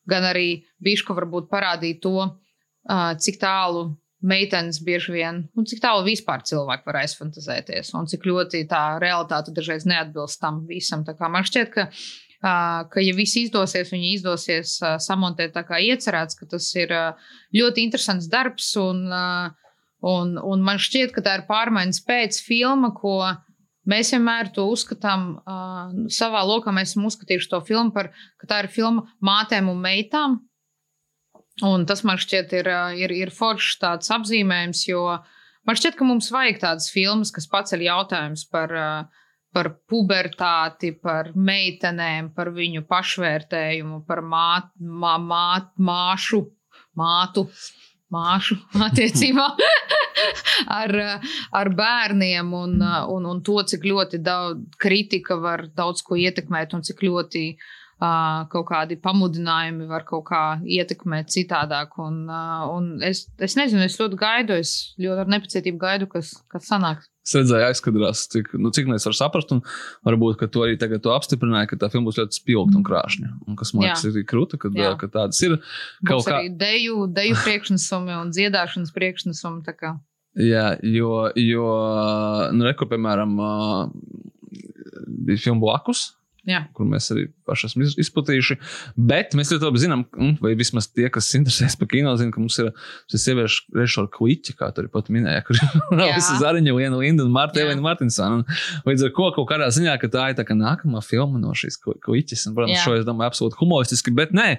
gan 0.09 0.29
arī 0.29 0.47
bišku 0.83 1.15
varbūt 1.17 1.49
parādīt 1.51 2.01
to, 2.03 2.27
uh, 2.27 3.13
cik 3.17 3.39
tālu 3.41 3.87
meitenes 4.23 4.79
bieži 4.83 5.13
vien, 5.17 5.41
un 5.59 5.67
cik 5.67 5.81
tālu 5.83 6.05
vispār 6.07 6.43
cilvēki 6.47 6.87
var 6.87 7.01
aizfantazēties, 7.01 7.91
un 7.99 8.07
cik 8.09 8.27
ļoti 8.29 8.63
tā 8.71 8.83
realitāte 9.03 9.53
dažreiz 9.55 9.87
neatbilst 9.89 10.41
tam 10.41 10.61
visam. 10.69 11.03
Man 11.19 11.47
šķiet, 11.47 11.73
ka, 11.73 11.87
ka 12.89 13.03
ja 13.03 13.15
viss 13.17 13.37
izdosies, 13.41 13.91
viņi 13.93 14.13
izdosies 14.17 14.77
samontēt 15.03 15.55
tā 15.57 15.65
kā 15.67 15.81
iecerēts, 15.83 16.39
ka 16.39 16.47
tas 16.55 16.69
ir 16.79 16.95
ļoti 17.55 17.83
interesants 17.83 18.29
darbs, 18.31 18.73
un, 18.79 19.03
un, 20.13 20.37
un 20.39 20.63
man 20.63 20.79
šķiet, 20.79 21.11
ka 21.15 21.25
tā 21.25 21.39
ir 21.39 21.47
pārmaiņas 21.49 22.03
pēc 22.07 22.39
filma, 22.47 22.93
ko 22.95 23.19
mēs 23.89 24.13
vienmēr 24.15 24.53
to 24.55 24.65
uzskatām 24.71 25.27
uh, 25.43 25.91
savā 26.07 26.45
lokā. 26.47 26.71
Mēs 26.71 26.93
esam 26.93 27.09
uzskatījuši 27.09 27.51
to 27.51 27.59
filmu 27.67 27.91
par, 27.95 28.13
ka 28.39 28.47
tā 28.49 28.63
ir 28.63 28.71
filma 28.71 29.03
mātēm 29.19 29.67
un 29.71 29.83
meitām. 29.83 30.39
Un 31.61 31.85
tas 31.85 32.01
man 32.01 32.17
šķiet 32.17 32.53
ir, 32.57 32.67
ir, 32.97 33.11
ir 33.13 33.31
foršs 33.33 33.77
tāds 33.83 34.09
apzīmējums, 34.15 34.87
jo 34.87 35.03
man 35.67 35.77
šķiet, 35.77 35.97
ka 35.99 36.07
mums 36.07 36.31
vajag 36.33 36.57
tādas 36.63 36.89
filmas, 36.89 37.29
kas 37.35 37.45
paceļ 37.51 37.85
jautājumus 37.85 38.47
par, 38.49 38.73
par 39.53 39.69
pubertāti, 39.89 40.95
par 40.97 41.29
meitenēm, 41.37 42.31
par 42.33 42.49
viņu 42.55 42.87
pašvērtējumu, 42.89 44.01
par 44.07 44.23
māt, 44.25 44.71
mā, 44.81 45.19
māt, 45.21 45.69
māšu, 45.77 46.41
mātu, 46.97 47.45
māšu 48.13 48.57
attiecībām 48.87 49.61
ar, 50.81 50.95
ar 51.53 51.73
bērniem 51.77 52.49
un, 52.57 52.75
un, 52.81 53.29
un 53.29 53.45
to, 53.45 53.61
cik 53.69 53.85
ļoti 53.93 54.23
daudz 54.25 54.73
kritika 54.81 55.37
var 55.37 55.67
daudz 55.69 56.01
ko 56.01 56.17
ietekmēt 56.17 56.73
un 56.73 56.81
cik 56.85 57.05
ļoti 57.05 57.45
uh, 57.53 57.71
kaut 58.51 58.67
kādi 58.69 58.97
pamudinājumi 59.01 59.87
var 59.89 60.05
kaut 60.07 60.25
kā 60.29 60.41
ietekmēt 60.63 61.31
citādāk. 61.33 61.97
Un, 62.03 62.25
un 62.27 62.91
es, 63.05 63.25
es 63.41 63.57
nezinu, 63.59 63.83
es 63.85 63.97
ļoti 63.99 64.19
gaidu, 64.19 64.57
es 64.59 64.93
ļoti 65.01 65.23
ar 65.23 65.33
nepacietību 65.33 65.81
gaidu, 65.81 66.09
kas, 66.11 66.35
kas 66.51 66.69
sanāks. 66.69 67.09
Es 67.23 67.37
redzēju, 67.37 67.63
aizskatījās, 67.69 68.25
cik, 68.33 68.49
nu, 68.59 68.69
cik 68.75 68.89
mēs 68.91 69.05
varam 69.07 69.15
saprast, 69.15 69.51
un 69.55 69.61
varbūt 70.03 70.35
ka 70.41 70.49
tu 70.51 70.65
arī 70.65 70.75
tagad 70.79 71.05
to 71.05 71.13
apstiprināji, 71.15 71.69
ka 71.71 71.79
tā 71.79 71.87
filma 71.93 72.09
būs 72.09 72.19
ļoti 72.19 72.35
spilgta 72.41 72.75
un 72.79 72.83
krāšņa. 72.87 73.29
Un 73.47 73.59
kas 73.59 73.71
man 73.71 73.85
liekas, 73.85 74.03
ir 74.09 74.25
krūta, 74.27 74.59
ka, 74.59 74.71
ka 74.99 75.09
tādas 75.13 75.39
ir. 75.47 75.55
Kaut 76.09 76.27
kā, 76.27 76.41
arī 76.41 76.51
deju, 76.59 77.05
deju 77.15 77.37
priekšnesumi 77.45 78.17
un 78.19 78.33
dziedāšanas 78.35 78.91
priekšnesumi. 78.95 79.63
jā, 80.35 80.65
jo, 80.83 81.13
jo 81.39 81.69
nu, 82.51 82.67
reku, 82.67 82.89
piemēram, 82.91 83.39
bija 85.23 85.45
filma 85.47 85.63
Blakus. 85.63 86.09
Jā. 86.43 86.65
kur 86.75 86.85
mēs 86.85 87.05
arī 87.13 87.29
paši 87.47 87.65
esam 87.69 87.81
iz- 87.85 87.95
izplatījuši. 88.03 88.57
Bet 88.97 89.31
mēs 89.31 89.51
ļoti 89.53 89.63
labi 89.63 89.79
zinām, 89.79 90.01
mm, 90.11 90.33
vai 90.43 90.51
vismaz 90.59 90.89
tie, 90.91 91.07
kas 91.09 91.29
interesēs 91.39 91.77
par 91.79 91.87
kino, 91.87 92.11
zina, 92.19 92.31
ka 92.35 92.41
mums 92.43 92.57
ir 92.59 92.71
šis 93.11 93.23
sieviešu 93.29 93.61
režisors 93.79 94.09
Kliķis, 94.11 94.57
kā 94.59 94.67
tur 94.75 94.89
pat 94.91 95.07
minēja, 95.07 95.43
kur 95.47 95.55
Jā. 96.03 96.15
visi 96.17 96.35
zariņi, 96.41 96.73
Liena 96.75 96.97
Linda 96.99 97.23
un 97.23 97.31
Marta 97.31 97.61
Jā. 97.61 97.67
Elena 97.69 97.81
Martinsona. 97.85 98.43
Līdz 98.85 99.05
ar 99.07 99.13
ko 99.15 99.29
kaut 99.37 99.47
kādā 99.53 99.69
ziņā, 99.71 99.95
ka 100.01 100.07
tā 100.11 100.25
ir 100.33 100.35
tā 100.35 100.43
kā 100.43 100.51
nākamā 100.59 100.99
filma 101.03 101.39
no 101.39 101.53
šīs 101.55 101.79
Kli- 101.79 101.95
Kliķis. 102.03 102.47
Un, 102.49 102.55
protams, 102.59 102.75
Jā. 102.75 102.83
šo 102.89 102.97
es 102.99 103.05
domāju 103.07 103.31
absolūti 103.31 103.59
humoristiski, 103.61 104.11
bet 104.13 104.35
nē, 104.35 104.49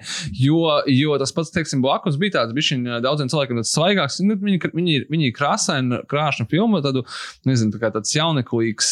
jo, 0.41 0.81
jo 0.89 1.17
tas 1.21 1.31
pats, 1.37 1.53
teiksim, 1.53 1.81
blakus 1.85 2.17
bija 2.17 2.39
tāds, 2.39 2.53
bija 2.57 2.73
viņa 2.79 3.01
daudziem 3.05 3.29
cilvēkiem 3.29 3.61
tāds 3.61 3.73
svaigāks. 3.77 4.19
Nu, 4.25 4.35
Viņi, 4.45 4.59
viņi, 4.73 4.91
ir- 4.99 5.05
viņi 5.09 5.29
ir 5.29 5.33
krāsaini, 5.37 6.01
krāšņi 6.09 6.49
filma, 6.49 6.81
tādu, 6.81 7.05
nezinu, 7.45 7.71
tā 7.73 7.79
kā 7.81 7.89
tāds 7.93 8.09
jauneklīgs, 8.17 8.89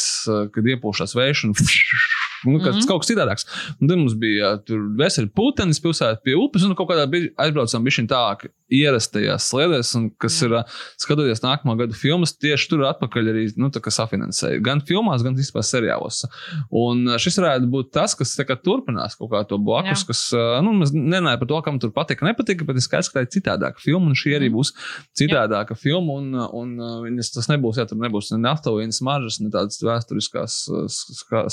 kad 0.53 0.64
iepūšās 0.64 1.14
vējš 1.18 1.44
un 1.49 1.53
Nu, 2.45 2.60
kas, 2.60 2.76
mm. 2.76 2.80
-hmm. 2.80 2.88
kaut 2.88 3.03
kas 3.03 3.11
citādāks. 3.11 3.48
Un 3.80 3.88
tad 3.88 3.98
mums 3.98 4.18
bija 4.20 4.53
jā, 4.53 4.80
veseli 4.99 5.30
putenis 5.30 5.82
pilsēta 5.84 6.22
pie 6.24 6.36
upes, 6.36 6.64
un 6.64 6.76
kaut 6.76 6.90
kādā 6.90 7.07
brīdī 7.10 7.34
aizbraucām 7.38 7.84
bišķiņ 7.84 8.10
tālāk 8.11 8.48
ierastajās 8.74 9.48
sliedēs, 9.52 9.91
un 9.99 10.10
kas 10.22 10.40
Jā. 10.41 10.48
ir, 10.48 10.56
skatoties 11.02 11.44
nākamā 11.44 11.76
gada 11.78 11.94
filmas, 11.98 12.34
tieši 12.38 12.70
tur 12.72 12.86
atpakaļ 12.90 13.30
arī, 13.34 13.44
nu, 13.60 13.70
safinansēja. 13.70 14.61
Gan 14.65 14.82
filmās, 14.82 15.24
gan 15.26 15.36
vispār 15.38 15.65
seriālos. 15.68 16.24
Un 16.72 17.06
šis 17.22 17.38
varētu 17.41 17.70
būt 17.74 17.91
tas, 17.94 18.15
kas 18.18 18.34
kā 18.48 18.57
turpinās 18.57 19.18
kaut 19.20 19.32
kā 19.32 19.44
to 19.48 19.60
blakus, 19.61 20.02
Jā. 20.02 20.07
kas, 20.10 20.24
nu, 20.65 20.74
mēs 20.80 20.94
nenājām 20.95 21.40
par 21.44 21.52
to, 21.52 21.61
kam 21.68 21.80
tur 21.80 21.94
patika, 21.95 22.26
nepatika, 22.26 22.65
bet 22.65 22.82
es 22.82 22.90
skaidrs, 22.90 23.11
ka 23.11 23.20
tā 23.20 23.26
ir 23.28 23.34
citādāka 23.36 23.84
filma, 23.84 24.10
un 24.10 24.18
šī 24.18 24.36
arī 24.40 24.49
Mhm. 24.49 24.57
būs 24.57 24.74
citādāka 25.18 25.78
filma, 25.78 26.18
un, 26.18 26.34
un 26.34 26.78
viņas, 27.06 27.34
tas 27.36 27.49
nebūs, 27.52 27.78
jā, 27.78 27.88
tur 27.90 27.98
nebūs 27.98 28.32
ne 28.34 28.41
naftalīnas 28.48 29.02
maržas, 29.06 29.40
ne 29.40 29.49
tādas 29.53 29.82
vēsturiskās 29.84 30.57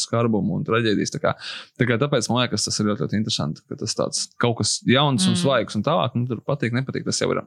skarbuma 0.01 0.59
un 0.59 0.65
traģēdijas. 0.81 1.15
Tā 1.15 1.23
kā, 1.23 1.35
tā 1.79 1.87
kā 1.89 2.01
tāpēc 2.01 2.31
man 2.33 2.43
liekas, 2.43 2.67
tas 2.67 2.81
ir 2.81 2.91
ļoti, 2.91 3.05
ļoti 3.07 3.21
interesanti, 3.21 3.65
ka 3.69 3.79
tas 3.85 3.95
tāds 3.95 4.27
kaut 4.41 4.59
kas 4.65 4.79
jauns 4.89 5.29
un 5.29 5.37
Mm. 5.37 5.43
svaigs 5.45 5.77
un 5.79 5.85
tālāk, 5.87 6.17
nu, 6.19 6.27
tur 6.27 6.41
patīk, 6.43 6.73
nepatīk. 6.75 7.05
Tas 7.07 7.21
jau 7.21 7.31
ir, 7.37 7.45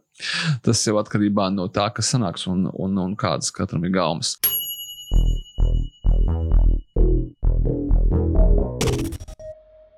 tas 0.64 0.86
jau 0.88 0.96
atkarībā 1.02 1.50
no 1.54 1.68
tā, 1.68 1.90
kas 1.94 2.14
sanāks 2.14 2.48
un, 2.48 2.70
un, 2.74 2.98
un 2.98 3.16
kādas 3.20 3.52
katram 3.52 3.84
ir 3.84 3.92
gaumas. 3.92 4.38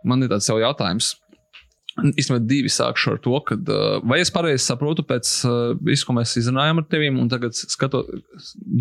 Man 0.05 0.21
ir 0.21 0.29
tāds 0.29 0.47
jau 0.49 0.59
jautājums. 0.61 1.15
Īstenībā 1.95 2.41
divi 2.43 2.67
sākšu 2.67 3.13
ar 3.13 3.19
to, 3.23 3.37
ka, 3.47 3.55
uh, 3.55 4.01
vai 4.03 4.17
es 4.19 4.31
pareizi 4.35 4.65
saprotu 4.65 5.05
pēc 5.07 5.29
uh, 5.47 5.53
visu, 5.87 6.03
ko 6.09 6.15
mēs 6.17 6.33
izrunājām 6.41 6.81
ar 6.81 6.87
tevi, 6.91 7.07
un 7.07 7.29
tagad 7.31 7.55
skatot, 7.55 8.09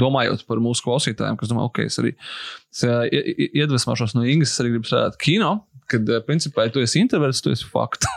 domājot 0.03 0.43
par 0.49 0.59
mūsu 0.65 0.83
klausītājiem, 0.89 1.37
kas 1.39 1.53
domā, 1.53 1.63
ok, 1.69 1.85
es 1.87 2.01
arī 2.03 2.11
es, 2.19 2.83
i- 3.15 3.51
iedvesmošos 3.63 4.17
no 4.19 4.25
Ingas, 4.27 4.51
es 4.57 4.65
arī 4.65 4.73
gribu 4.75 4.91
strādāt 4.91 5.21
kino, 5.23 5.53
kad, 5.91 6.09
uh, 6.11 6.21
principā, 6.25 6.67
ja 6.69 6.75
tu 6.75 6.83
esi 6.85 7.03
introverts, 7.03 7.43
tu 7.45 7.53
esi 7.55 7.67
fakts. 7.69 8.09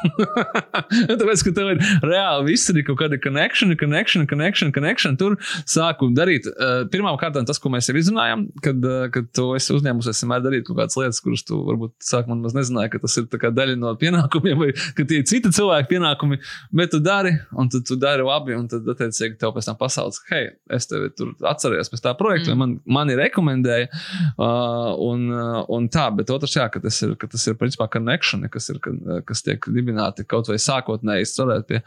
Tāpēc, 1.19 1.44
ka 1.48 1.53
tev 1.56 1.73
ir 1.73 1.81
reāli 2.06 2.52
viss 2.52 2.72
ir 2.72 2.81
kaut 2.88 2.99
kāda 3.02 3.19
connection, 3.22 3.73
connection, 3.80 4.27
connection, 4.30 4.73
connection. 4.76 5.18
Tur 5.19 5.38
sāku 5.68 6.10
darīt. 6.15 6.48
Uh, 6.56 6.85
Pirmkārt, 6.91 7.39
tas, 7.48 7.60
ko 7.61 7.72
mēs 7.73 7.89
jau 7.89 7.98
izrunājām, 7.99 8.48
kad, 8.64 8.84
uh, 8.85 9.07
kad 9.14 9.30
tu 9.35 9.49
esi 9.57 9.73
uzņēmusies 9.76 10.23
vienmēr 10.23 10.45
darīt 10.45 10.68
kaut 10.68 10.80
kādas 10.80 10.98
lietas, 10.99 11.22
kuras 11.23 11.45
tu 11.48 11.60
varbūt 11.68 11.95
sākumā 12.03 12.39
maz 12.41 12.56
nezināji, 12.57 12.94
ka 12.94 13.02
tas 13.03 13.18
ir 13.19 13.27
daļa 13.57 13.77
no 13.80 13.94
pienākumiem, 13.99 14.61
vai 14.61 14.69
ka 14.98 15.06
tie 15.07 15.22
ir 15.22 15.27
cita 15.30 15.52
cilvēka 15.53 15.89
pienākumi, 15.91 16.39
bet 16.76 16.94
tu 16.94 17.02
dari, 17.03 17.34
un 17.57 17.72
tad 17.73 17.85
tu 17.88 17.98
dari 17.99 18.26
labi, 18.26 18.56
un 18.57 18.68
tad, 18.72 18.88
attiecīgi, 18.94 19.38
tev 19.41 19.53
pēc 19.56 19.69
tam 19.69 19.80
pasaules, 19.80 20.19
hei, 20.31 20.52
es 20.73 20.89
tevi 20.89 21.11
tur 21.18 21.34
atceros 21.49 21.91
pēc 21.94 22.03
tā 22.06 22.14
projekta, 22.19 22.53
mm. 22.53 22.61
man, 22.61 22.76
mani 22.99 23.18
rekomendēja, 23.19 23.89
uh, 24.35 24.94
un, 25.03 25.27
un 25.73 25.89
tā, 25.94 26.07
bet 26.15 26.31
otrs, 26.34 26.57
jā, 26.60 26.68
ka 26.73 26.81
tas 26.84 26.99
ir, 27.06 27.15
ka 27.19 27.30
tas 27.31 27.45
ir 27.49 27.56
principā 27.59 27.89
connection, 27.91 28.45
kas, 28.51 28.69
ir, 28.73 28.79
kas 29.27 29.43
tiek 29.45 29.67
dibināti 29.73 30.25
kaut 30.27 30.49
vai 30.51 30.59
sākotnēji 30.61 31.29
strādāt 31.29 31.67
pie 31.69 31.84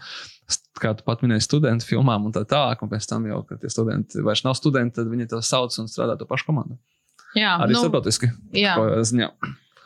kā 0.80 0.92
tu 0.98 1.04
pat 1.06 1.22
minēji, 1.24 1.44
studentu 1.46 1.86
filmām 1.86 2.26
un 2.28 2.34
tā 2.34 2.42
tālāk. 2.48 2.82
Un 2.82 2.90
pēc 2.90 3.06
tam 3.10 3.26
jau, 3.28 3.42
kad 3.48 3.60
tie 3.62 3.70
studenti 3.72 4.24
vairs 4.26 4.42
nav 4.46 4.56
studenti, 4.58 4.96
tad 4.98 5.10
viņi 5.10 5.28
to 5.30 5.42
sauc 5.44 5.76
un 5.82 5.90
strādā 5.90 6.16
to 6.18 6.26
pašu 6.28 6.50
komandu. 6.50 6.78
Jā, 7.38 7.54
arī 7.62 7.76
nu, 7.76 7.84
starptautiski. 7.84 8.32
Jā. 8.58 8.74
Ziņā. 9.06 9.30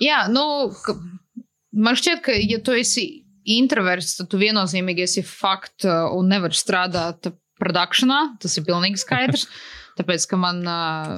jā, 0.01 0.23
nu, 0.33 0.45
man 1.77 1.99
šķiet, 2.01 2.23
ka, 2.25 2.37
ja 2.41 2.61
tu 2.65 2.77
esi 2.77 3.07
introverts, 3.45 4.15
tad 4.19 4.31
tu 4.33 4.41
viennozīmīgi 4.41 5.05
esi 5.05 5.25
fakts 5.27 5.85
un 5.85 6.31
nevari 6.33 6.57
strādāt 6.57 7.29
produkcijā. 7.61 8.21
Tas 8.41 8.57
ir 8.59 8.69
pilnīgi 8.69 9.03
skaidrs. 9.03 9.49
Tāpēc, 9.99 10.25
ka 10.27 10.39
man 10.41 10.65
uh, 10.67 11.13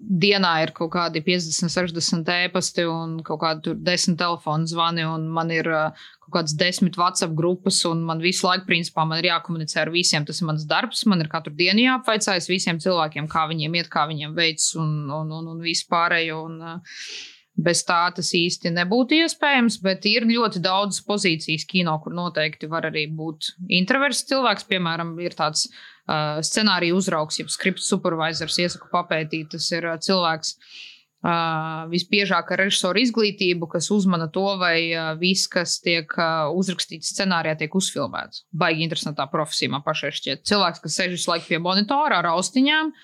dienā 0.00 0.52
ir 0.64 0.72
kaut 0.76 0.92
kādi 0.94 1.20
50, 1.24 1.68
60 1.70 2.30
e-pasti 2.46 2.86
un 2.88 3.18
kaut 3.26 3.40
kādi 3.42 3.74
10 3.76 4.16
telefonu 4.20 4.68
zvani, 4.68 5.04
un 5.04 5.26
man 5.32 5.52
ir 5.52 5.68
kaut 5.68 6.32
kādas 6.38 6.54
10 6.56 6.96
WhatsApp 6.96 7.34
grupas, 7.36 7.82
un 7.88 8.02
man 8.08 8.22
visu 8.24 8.46
laiku, 8.48 8.66
principā, 8.68 9.04
man 9.08 9.20
ir 9.20 9.30
jākomunicē 9.30 9.84
ar 9.84 9.92
visiem. 9.94 10.24
Tas 10.26 10.40
ir 10.40 10.48
mans 10.48 10.64
darbs. 10.68 11.04
Man 11.10 11.20
ir 11.20 11.28
katru 11.32 11.52
dienu 11.56 11.84
jāapvaicājas 11.84 12.48
visiem 12.50 12.80
cilvēkiem, 12.80 13.28
kā 13.30 13.44
viņiem 13.50 13.76
iet, 13.80 13.92
kā 13.92 14.06
viņiem 14.10 14.32
veids 14.38 14.72
un, 14.80 15.10
un, 15.10 15.36
un, 15.40 15.52
un 15.56 15.60
visu 15.64 15.90
pārējo. 15.92 16.46
Un, 16.48 16.64
Bez 17.60 17.82
tā 17.84 18.06
tas 18.16 18.28
īsti 18.32 18.70
nebūtu 18.72 19.18
iespējams, 19.20 19.74
bet 19.84 20.06
ir 20.08 20.24
ļoti 20.24 20.62
daudz 20.64 21.02
pozīcijas 21.04 21.66
kino, 21.68 21.92
kur 22.00 22.14
noteikti 22.16 22.70
var 22.70 22.86
arī 22.88 23.02
būt 23.12 23.50
introverts 23.76 24.22
cilvēks. 24.30 24.64
Piemēram, 24.70 25.10
ir 25.20 25.34
tāds 25.36 25.66
uh, 25.66 25.74
scenārija 26.46 26.96
uzraugs, 26.96 27.40
jeb 27.40 27.50
skriptu 27.52 27.84
supervisors, 27.84 28.58
iesaku 28.62 28.90
papētīt. 28.92 29.50
Tas 29.54 29.68
ir 29.74 29.86
uh, 29.88 29.98
cilvēks 30.02 30.54
uh, 30.56 31.86
visbiežāk 31.92 32.52
ar 32.54 32.64
režisoru 32.64 33.02
izglītību, 33.04 33.68
kas 33.74 33.90
uzmana 33.94 34.30
to, 34.32 34.46
vai 34.60 34.76
uh, 34.90 35.12
viss, 35.20 35.48
kas 35.50 35.78
tiek 35.84 36.12
uh, 36.18 36.50
uzrakstīts 36.56 37.12
scenārijā, 37.14 37.58
tiek 37.62 37.76
uzfilmēts. 37.80 38.46
Baigi 38.50 38.86
interesantā 38.86 39.28
profesija 39.32 39.74
man 39.76 39.84
pašai 39.86 40.12
šķiet. 40.16 40.46
Cilvēks, 40.50 40.82
kas 40.84 41.00
sēž 41.00 41.16
visu 41.18 41.32
laiku 41.32 41.52
pie 41.52 41.62
monitora 41.62 42.22
ar 42.22 42.32
austiņām 42.34 42.94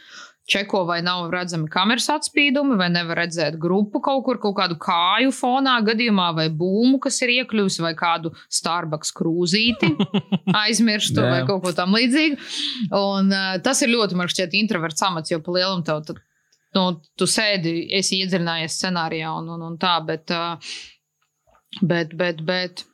čeko, 0.47 0.85
vai 0.86 1.01
nav 1.02 1.27
redzami 1.35 1.66
kameras 1.70 2.06
atspīdumi, 2.14 2.77
vai 2.78 2.86
nevar 2.94 3.18
redzēt 3.24 3.56
grupu 3.60 4.01
kaut 4.05 4.23
kur, 4.27 4.39
kaut 4.43 4.55
kādu 4.59 4.78
kāju 4.82 5.32
fonā 5.35 5.74
gadījumā, 5.86 6.28
vai 6.36 6.47
būmu, 6.55 7.01
kas 7.02 7.18
ir 7.24 7.32
iekļuvusi, 7.40 7.82
vai 7.82 7.93
kādu 7.98 8.31
Starbucks 8.52 9.10
krūzīti 9.16 9.90
aizmirstu, 10.62 11.24
vai 11.24 11.43
kaut 11.48 11.64
ko 11.64 11.74
tam 11.77 11.97
līdzīgu. 11.98 12.39
Un 12.94 13.32
uh, 13.35 13.56
tas 13.64 13.82
ir 13.82 13.90
ļoti, 13.94 14.18
man 14.18 14.31
šķiet, 14.31 14.55
introverts 14.60 15.02
amats, 15.06 15.35
jo 15.35 15.40
pa 15.43 15.56
lielam 15.59 15.82
tev, 15.86 16.05
tad, 16.06 16.23
nu, 16.78 16.86
tu 17.18 17.28
sēdi, 17.31 17.74
esi 17.98 18.23
iedziļinājies 18.23 18.78
scenārijā 18.78 19.35
un, 19.40 19.51
un, 19.56 19.66
un 19.73 19.81
tā, 19.82 19.97
bet, 20.06 20.31
uh, 20.31 20.78
bet, 21.82 22.14
bet, 22.14 22.47
bet 22.47 22.86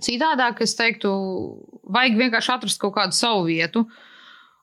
citādāk 0.00 0.64
es 0.64 0.72
teiktu, 0.80 1.12
vajag 1.92 2.18
vienkārši 2.24 2.56
atrast 2.56 2.80
kaut 2.80 2.96
kādu 2.96 3.20
savu 3.20 3.44
vietu. 3.52 3.84
Uh, 3.84 4.10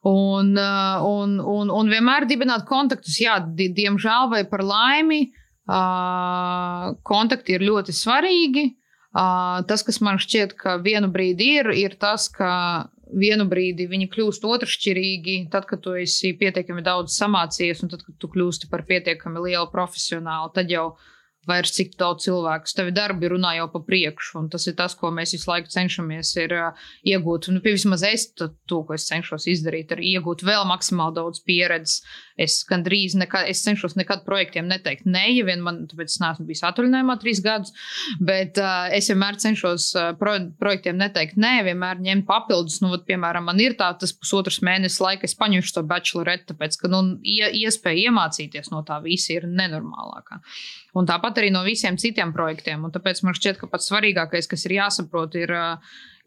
Un, 0.02 0.56
uh, 0.58 1.04
un, 1.06 1.36
un, 1.40 1.70
un 1.70 1.90
vienmēr 1.92 2.26
dibināt 2.26 2.66
kontaktus, 2.66 3.20
jā, 3.22 3.36
diemžēl 3.54 4.32
vai 4.32 4.42
par 4.50 4.64
laimi, 4.66 5.28
uh, 5.70 6.96
kontakti 7.06 7.54
ir 7.58 7.66
ļoti 7.68 7.94
svarīgi. 7.94 8.64
Uh, 9.12 9.60
tas, 9.68 9.84
kas 9.86 10.00
man 10.02 10.18
šķiet, 10.24 10.56
ka 10.58 10.80
vienu 10.82 11.12
brīdi 11.12 11.52
ir, 11.60 11.70
ir 11.76 11.98
tas, 12.02 12.30
ka 12.32 12.88
vienu 13.12 13.46
brīdi 13.52 13.86
viņi 13.92 14.08
kļūst 14.10 14.46
otršķirīgi, 14.48 15.38
tad, 15.52 15.68
kad 15.70 15.84
tu 15.84 15.94
esi 16.00 16.32
pietiekami 16.40 16.84
daudz 16.86 17.18
samācījies, 17.20 17.84
un 17.84 17.92
tad, 17.92 18.06
kad 18.08 18.18
tu 18.18 18.30
kļūsti 18.32 18.72
par 18.72 18.86
pietiekami 18.88 19.44
lielu 19.50 19.68
profesionāli, 19.74 20.54
tad 20.56 20.72
jau 20.72 20.94
vairs 21.50 21.74
cik 21.76 21.96
daudz 22.00 22.28
cilvēku. 22.28 22.70
Tavi 22.78 22.94
darbi 22.96 23.30
runā 23.32 23.56
jau 23.58 23.68
pa 23.74 23.82
priekšu, 23.86 24.38
un 24.44 24.50
tas 24.54 24.68
ir 24.70 24.76
tas, 24.78 24.96
ko 24.98 25.10
mēs 25.14 25.34
visu 25.36 25.50
laiku 25.50 25.72
cenšamies 25.74 26.34
ir, 26.44 26.56
uh, 26.58 26.90
iegūt. 27.08 27.50
Nu, 27.54 27.62
vismaz 27.66 28.06
es 28.08 28.28
to, 28.38 28.52
to, 28.70 28.84
ko 28.88 28.98
es 28.98 29.08
cenšos 29.10 29.48
izdarīt, 29.52 29.94
ir 29.96 30.04
iegūt 30.14 30.46
vēl 30.48 30.68
maksimāli 30.70 31.18
daudz 31.18 31.42
pieredzes. 31.48 32.02
Es 32.42 32.62
gandrīz 32.68 33.16
nekad, 33.20 33.48
es 33.52 33.62
cenšos 33.66 33.96
nekad 34.00 34.24
projektiem 34.26 34.70
neteikt 34.70 35.06
nē, 35.10 35.24
ja 35.36 35.46
vien 35.48 35.62
man, 35.66 35.84
tāpēc 35.92 36.10
es 36.14 36.20
neesmu 36.24 36.48
bijis 36.48 36.64
atvaļinājumā 36.70 37.16
trīs 37.22 37.42
gadus, 37.46 37.74
bet 38.24 38.60
uh, 38.62 38.88
es 38.96 39.10
vienmēr 39.12 39.38
cenšos 39.42 39.88
uh, 39.98 40.10
pro, 40.20 40.34
projektiem 40.62 41.00
neteikt 41.00 41.38
nē, 41.42 41.54
vienmēr 41.70 42.02
ņemt 42.02 42.28
papildus. 42.30 42.80
Nu, 42.84 42.92
vat, 42.96 43.06
piemēram, 43.08 43.48
man 43.50 43.62
ir 43.64 43.78
tā, 43.80 43.92
tas 44.02 44.16
pusotrs 44.18 44.62
mēnesis 44.66 45.02
laika, 45.04 45.30
es 45.30 45.38
paņemšu 45.40 45.78
to 45.78 45.86
bacheloretu, 45.90 46.52
tāpēc, 46.54 46.80
ka 46.82 46.92
nu, 46.92 47.04
ie, 47.22 47.46
iespēja 47.62 48.10
iemācīties 48.10 48.72
no 48.74 48.84
tā 48.88 49.02
visa 49.06 49.36
ir 49.38 49.48
nenormālākā. 49.50 50.42
Un 50.98 51.08
tāpat 51.08 51.40
arī 51.40 51.52
no 51.54 51.64
visiem 51.68 52.00
citiem 52.02 52.34
projektiem. 52.36 52.84
Un 52.88 52.94
tāpēc 52.94 53.24
man 53.26 53.38
šķiet, 53.38 53.62
ka 53.62 53.70
pats 53.72 53.92
svarīgākais, 53.92 54.50
kas 54.52 54.66
ir 54.68 54.80
jāsaprot, 54.80 55.38
ir, 55.40 55.54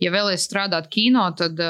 ja 0.00 0.14
vēlaties 0.14 0.46
strādāt 0.48 0.92
kino, 0.92 1.26
tad. 1.38 1.60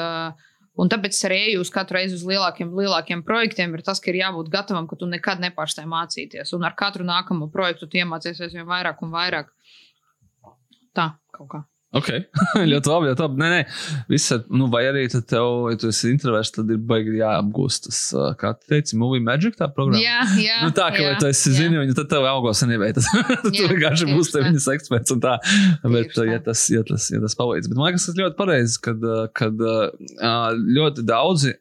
Un 0.81 0.89
tāpēc 0.91 1.17
arī 1.27 1.37
eju 1.51 1.61
uz 1.63 1.69
katru 1.71 1.95
reizi 1.99 2.17
uz 2.17 2.25
lielākiem, 2.27 2.73
lielākiem 2.75 3.21
projektiem, 3.27 3.77
ir 3.77 3.83
tas, 3.85 4.01
ka 4.03 4.11
ir 4.11 4.19
jābūt 4.19 4.49
gatavam, 4.51 4.89
ka 4.89 4.97
tu 4.99 5.07
nekad 5.07 5.39
nepārstāji 5.43 5.87
mācīties. 5.91 6.51
Un 6.57 6.67
ar 6.67 6.75
katru 6.75 7.07
nākamo 7.07 7.47
projektu 7.53 7.87
tu 7.87 8.01
iemācīsies 8.01 8.49
aizvien 8.49 8.67
vairāk 8.67 8.99
un 9.05 9.15
vairāk. 9.15 9.53
Tā 10.95 11.13
kaut 11.35 11.49
kā. 11.53 11.63
Ok, 11.95 12.09
ļoti 12.71 12.91
labi. 12.91 13.09
Ļoti 13.11 13.23
labi. 13.23 13.39
Nē, 13.39 13.49
nē, 13.53 13.59
viss, 14.11 14.33
nu, 14.51 14.67
vai 14.73 14.83
arī 14.89 15.05
tev, 15.13 15.47
ja 15.71 15.79
tu 15.79 15.91
esi 15.93 16.11
introverts, 16.11 16.51
tad 16.55 16.71
ir 16.73 16.81
baigi 16.89 17.17
jāapgūst 17.21 17.87
tas, 17.87 17.99
kā 18.41 18.51
tu 18.57 18.71
teici, 18.73 18.97
movie 18.99 19.23
magic 19.23 19.57
tā 19.59 19.69
programma. 19.71 20.01
Jā, 20.03 20.21
jā. 20.41 20.59
Nu, 20.65 20.73
tā, 20.75 20.89
ka, 20.95 21.01
jā, 21.03 21.15
tu 21.21 21.29
esi 21.31 21.55
zini, 21.55 21.79
viņa 21.79 21.97
tad 22.01 22.11
tev 22.11 22.27
augos 22.29 22.63
anyway. 22.65 22.95
Tas, 22.95 23.07
tu 23.45 23.67
vienkārši 23.71 24.09
būs 24.11 24.33
tev 24.33 24.47
viņas 24.49 24.69
eksperts 24.75 25.15
un 25.15 25.23
tā. 25.23 25.37
Bet, 25.85 26.11
tieši 26.15 26.31
ja 26.31 26.41
tas, 26.43 26.65
ja 26.73 26.85
tas, 26.87 27.09
ja 27.13 27.21
tas 27.23 27.37
palīdz. 27.39 27.71
Bet 27.71 27.79
man 27.79 27.91
liekas, 27.91 28.09
tas 28.09 28.19
ļoti 28.19 28.39
pareizi, 28.39 28.81
kad, 28.83 29.05
kad 29.37 29.67
ļoti 30.65 31.05
daudzi 31.07 31.55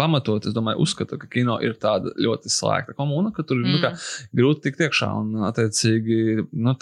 pamatot, 0.00 0.46
es 0.48 0.56
domāju, 0.56 0.80
uzskata, 0.84 1.18
ka 1.20 1.28
kino 1.30 1.58
ir 1.64 1.76
tāda 1.80 2.12
ļoti 2.20 2.52
slēgta 2.52 2.96
komuna, 2.96 3.32
ka 3.36 3.44
tur 3.46 3.60
ir 3.60 3.66
mm. 3.66 3.76
nu, 3.76 3.82
kā, 3.82 3.92
grūti 4.40 4.66
tikt 4.68 4.84
iekšā. 4.86 5.10
Un, 5.20 5.44
attiecīgi, 5.50 6.46
nu, 6.56 6.74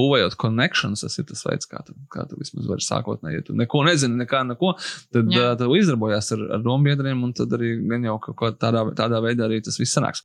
būvējot 0.00 0.36
connections, 0.40 1.04
tas 1.04 1.18
ir 1.20 1.28
tas 1.30 1.44
veids, 1.46 1.70
kā 1.70 1.84
tu, 1.86 1.96
kā 2.12 2.26
tu 2.30 2.38
vismaz 2.40 2.68
vari 2.70 2.86
sākotnēji. 2.86 3.40
Ja 3.40 3.46
tu 3.46 3.56
neko 3.58 3.84
nezini, 3.86 4.18
nekā, 4.24 4.42
neko, 4.50 4.74
tad 5.14 5.30
uh, 5.34 5.52
tu 5.60 5.72
izdarbojies 5.78 6.32
ar, 6.36 6.46
ar 6.58 6.64
dombiedriem, 6.66 7.26
un 7.26 7.34
tad 7.36 7.58
arī 7.58 7.76
jau 8.10 8.20
kaut 8.28 8.40
kā 8.40 8.54
tādā, 8.66 8.86
tādā 8.98 9.22
veidā 9.24 9.46
arī 9.46 9.62
tas 9.64 9.78
viss 9.80 9.96
sanāks. 9.96 10.24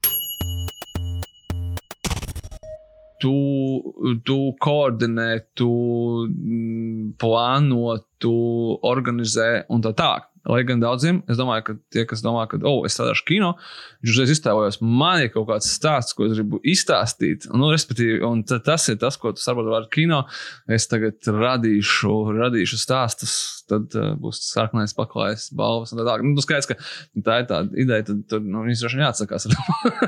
Tu, 3.26 3.32
tu 4.28 4.38
koordinē, 4.62 5.30
tu 5.58 5.70
plāno, 7.22 7.98
tu 8.22 8.34
organizē 8.86 9.50
un 9.72 9.82
tā 9.86 9.96
tālāk. 9.98 10.28
Lai 10.46 10.62
gan 10.68 10.82
daudziem, 10.82 11.24
es 11.32 11.40
domāju, 11.40 11.64
ka 11.66 11.74
tie, 11.94 12.04
kas 12.06 12.22
domā, 12.22 12.44
ka, 12.50 12.60
oh, 12.70 12.84
es 12.86 12.94
strādāšu 12.94 13.26
kino, 13.26 13.48
viņš 14.04 14.12
uzreiz 14.14 14.34
iztēlojas, 14.36 14.78
man 14.86 15.24
ir 15.24 15.32
kaut 15.34 15.48
kāds 15.50 15.72
stāsts, 15.74 16.14
ko 16.14 16.28
es 16.28 16.36
gribu 16.36 16.60
izstāstīt. 16.62 17.48
Nu, 17.50 17.72
respektīvi, 17.74 18.20
un 18.28 18.44
tas 18.46 18.86
ir 18.92 19.00
tas, 19.02 19.18
ko 19.18 19.34
tu 19.34 19.42
saproti 19.42 19.74
ar 19.74 19.88
kino. 19.94 20.22
Es 20.70 20.86
tagad 20.92 21.26
radīšu, 21.26 22.14
radīšu 22.38 22.78
stāstus, 22.78 23.34
tad 23.70 23.98
uh, 23.98 24.14
būs 24.22 24.44
sarkanais 24.52 24.94
paklājs, 24.94 25.48
balvas 25.58 25.96
un 25.96 26.02
tā 26.02 26.06
tālāk. 26.06 26.28
Nu, 26.28 26.46
skaidrs, 26.46 26.70
ka 26.70 26.78
tā 27.26 27.40
ir 27.42 27.50
tā 27.50 27.64
ideja, 27.74 28.06
tad, 28.12 28.22
tad 28.30 28.46
nu, 28.46 28.62
viņas 28.68 28.86
droši 28.86 29.02
vien 29.02 29.06
jāatsakās. 29.08 29.50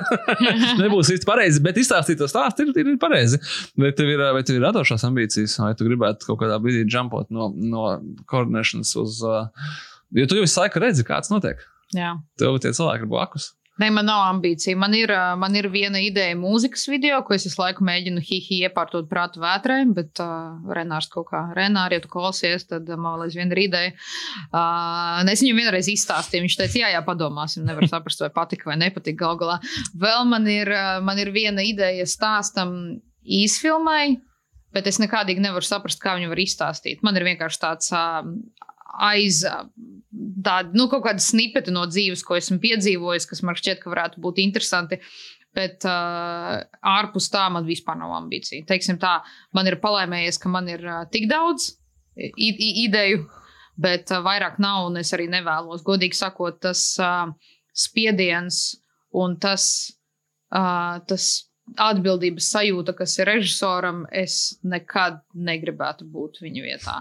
Nebūs 0.84 1.14
īsti 1.18 1.30
pareizi, 1.30 1.66
bet 1.66 1.82
izstāstīt 1.82 2.22
to 2.22 2.30
stāstu 2.30 2.68
ir, 2.68 2.74
ir, 2.78 2.94
ir 2.94 3.02
pareizi. 3.02 3.42
Vai 3.82 3.90
tev 3.98 4.14
ir, 4.14 4.22
vai 4.38 4.46
tev 4.46 4.62
ir 4.62 4.68
radošās 4.70 5.10
ambīcijas, 5.10 5.58
vai 5.66 5.74
tu 5.78 5.90
gribētu 5.90 6.30
kaut 6.30 6.44
kādā 6.46 6.62
brīdī 6.62 6.86
jumpot 6.86 7.34
no, 7.34 7.50
no 7.58 7.90
koordinēšanas 8.30 8.98
uz. 9.02 9.22
Uh, 9.26 9.96
Jo 10.16 10.28
tu 10.28 10.38
jau 10.38 10.46
visu 10.46 10.62
laiku 10.62 10.84
redzi, 10.84 11.06
kāds 11.08 11.32
notiek. 11.34 11.60
Jā. 11.96 12.18
Tev 12.40 12.60
tie 12.64 12.74
cilvēki 12.76 13.08
ir 13.08 13.12
blakus. 13.12 13.52
Nē, 13.78 13.92
man 13.94 14.08
nav 14.10 14.24
ambīcija. 14.32 14.74
Man 14.80 14.96
ir, 14.98 15.12
man 15.38 15.54
ir 15.56 15.68
viena 15.70 16.00
ideja 16.02 16.34
mūzikas 16.38 16.88
video, 16.90 17.20
ko 17.26 17.36
es 17.36 17.44
visu 17.46 17.60
laiku 17.62 17.86
mēģinu 17.86 18.24
hihi 18.26 18.64
iepārtot 18.66 19.06
prātu 19.10 19.44
vētrē, 19.44 19.76
bet 19.94 20.18
uh, 20.24 20.56
Renārs 20.74 21.10
kaut 21.14 21.28
kā, 21.30 21.44
Renārs, 21.54 21.94
ja 21.94 22.02
tu 22.02 22.10
klausies, 22.10 22.66
tad 22.72 22.90
man 22.90 23.20
vēl 23.20 23.28
aizvien 23.28 23.54
ir 23.54 23.62
ideja. 23.68 23.94
Uh, 24.50 25.22
es 25.30 25.46
viņam 25.46 25.62
vienreiz 25.62 25.92
izstāstīju, 25.94 26.48
viņš 26.48 26.58
teica, 26.58 26.80
jā, 26.82 26.90
jā, 26.96 27.04
padomāsim, 27.06 27.68
nevar 27.70 27.86
saprast, 27.92 28.26
vai 28.26 28.32
patika 28.34 28.72
vai 28.72 28.80
nepatika 28.82 29.22
gal 29.22 29.38
galā. 29.38 29.60
Vēl 29.94 30.26
man 30.32 30.50
ir, 30.50 30.74
man 31.06 31.22
ir 31.22 31.30
viena 31.36 31.62
ideja 31.62 32.10
stāstam 32.10 32.74
īsfilmai, 33.22 34.16
bet 34.74 34.90
es 34.90 34.98
nekādīgi 35.04 35.44
nevaru 35.46 35.70
saprast, 35.70 36.02
kā 36.02 36.18
viņi 36.18 36.34
var 36.34 36.42
izstāstīt. 36.42 37.06
Man 37.06 37.20
ir 37.20 37.30
vienkārši 37.30 37.62
tāds 37.62 37.94
uh, 37.94 38.26
aiz. 38.98 39.44
Tāda, 40.44 40.72
nu, 40.74 40.88
kaut 40.90 41.04
kāda 41.06 41.22
snipeta 41.22 41.74
no 41.74 41.84
dzīves, 41.90 42.24
ko 42.26 42.38
esmu 42.38 42.58
piedzīvojis, 42.64 43.28
kas 43.30 43.44
man 43.46 43.58
šķiet, 43.58 43.82
ka 43.84 43.92
varētu 43.94 44.22
būt 44.24 44.42
interesanti. 44.42 45.00
Bet 45.58 45.86
uh, 45.90 46.60
ārpus 46.86 47.32
tā 47.34 47.48
man 47.54 47.66
vispār 47.66 47.98
nav 47.98 48.14
ambīcija. 48.20 48.66
Teiksim 48.70 49.00
tā, 49.02 49.18
man 49.58 49.70
ir 49.70 49.80
palaimējies, 49.82 50.38
ka 50.42 50.52
man 50.54 50.70
ir 50.70 50.84
uh, 50.86 51.04
tik 51.14 51.26
daudz 51.32 51.72
ideju, 52.18 53.24
bet 53.82 54.14
uh, 54.14 54.22
vairāk 54.26 54.60
nav, 54.62 54.92
un 54.92 55.02
es 55.02 55.14
arī 55.18 55.28
nevēlos. 55.34 55.86
Godīgi 55.86 56.18
sakot, 56.18 56.60
tas 56.62 56.84
uh, 57.02 57.32
spiediens 57.74 58.78
un 59.18 59.38
tas, 59.42 59.68
uh, 60.54 60.98
tas 61.10 61.30
atbildības 61.76 62.52
sajūta, 62.54 62.96
kas 62.98 63.18
ir 63.20 63.30
režisoram, 63.32 64.06
es 64.14 64.58
nekad 64.64 65.24
negribētu 65.34 66.08
būt 66.10 66.42
viņa 66.46 66.64
vietā. 66.64 67.00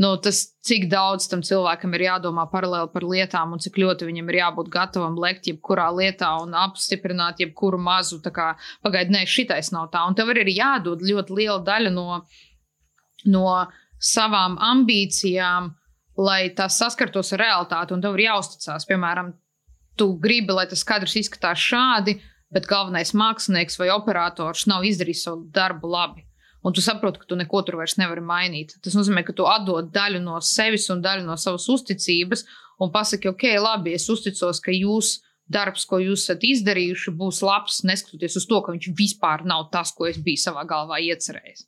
Nu, 0.00 0.14
tas, 0.16 0.38
cik 0.64 0.86
daudz 0.88 1.26
tam 1.28 1.42
cilvēkam 1.44 1.92
ir 1.98 2.06
jādomā 2.06 2.46
paralēli 2.48 2.88
par 2.94 3.04
lietām, 3.04 3.50
un 3.52 3.60
cik 3.60 3.76
ļoti 3.82 4.06
viņam 4.08 4.30
ir 4.32 4.38
jābūt 4.38 4.70
gatavam 4.72 5.18
lekt 5.20 5.50
jebkurā 5.50 5.90
lietā 5.92 6.30
un 6.40 6.56
apstiprināt 6.56 7.42
jebkuru 7.44 7.76
mazu, 7.76 8.22
pagaidiet, 8.24 9.12
nē, 9.12 9.26
šitais 9.28 9.68
nav 9.74 9.90
tā. 9.92 10.06
Un 10.08 10.16
tev 10.16 10.32
ir 10.32 10.48
jādod 10.48 11.04
ļoti 11.04 11.36
liela 11.36 11.60
daļa 11.66 11.92
no, 11.92 12.22
no 13.28 13.44
savām 14.00 14.56
ambīcijām, 14.72 15.70
lai 16.24 16.40
tas 16.56 16.80
saskartos 16.80 17.34
ar 17.36 17.44
realitāti, 17.44 17.92
un 17.92 18.00
tev 18.00 18.16
ir 18.16 18.26
jāuzticas. 18.30 18.88
Piemēram, 18.88 19.34
tu 20.00 20.14
gribi, 20.24 20.56
lai 20.56 20.66
tas 20.72 20.88
kadrs 20.88 21.20
izskatās 21.20 21.60
šādi, 21.60 22.16
bet 22.52 22.68
galvenais 22.68 23.12
mākslinieks 23.12 23.76
vai 23.80 23.92
operators 23.92 24.64
nav 24.72 24.88
izdarījis 24.88 25.26
savu 25.28 25.44
darbu 25.52 25.92
labi. 25.92 26.24
Un 26.62 26.74
tu 26.74 26.82
saproti, 26.84 27.18
ka 27.18 27.26
tu 27.26 27.36
neko 27.38 27.64
tur 27.66 27.80
vairs 27.80 27.96
nevari 27.98 28.22
mainīt. 28.22 28.76
Tas 28.84 28.94
nozīmē, 28.94 29.24
ka 29.26 29.34
tu 29.34 29.48
atdod 29.50 29.90
daļu 29.94 30.20
no 30.22 30.38
sevis 30.46 30.86
un 30.94 31.02
daļu 31.02 31.26
no 31.26 31.34
savas 31.40 31.66
uzticības 31.72 32.46
un 32.82 32.92
pasaki, 32.94 33.30
ok, 33.32 33.48
labi, 33.58 33.96
es 33.98 34.06
uzticos, 34.10 34.62
ka 34.62 34.74
jūs 34.74 35.16
darbs, 35.52 35.84
ko 35.88 35.98
jūs 36.02 36.22
esat 36.22 36.46
izdarījuši, 36.46 37.14
būs 37.18 37.42
labs, 37.44 37.82
neskatoties 37.88 38.38
uz 38.38 38.46
to, 38.48 38.62
ka 38.62 38.74
viņš 38.74 38.88
vispār 38.98 39.44
nav 39.48 39.68
tas, 39.74 39.90
ko 39.94 40.06
es 40.08 40.20
biju 40.22 40.40
savā 40.40 40.62
galvā 40.70 41.02
iecerējis. 41.02 41.66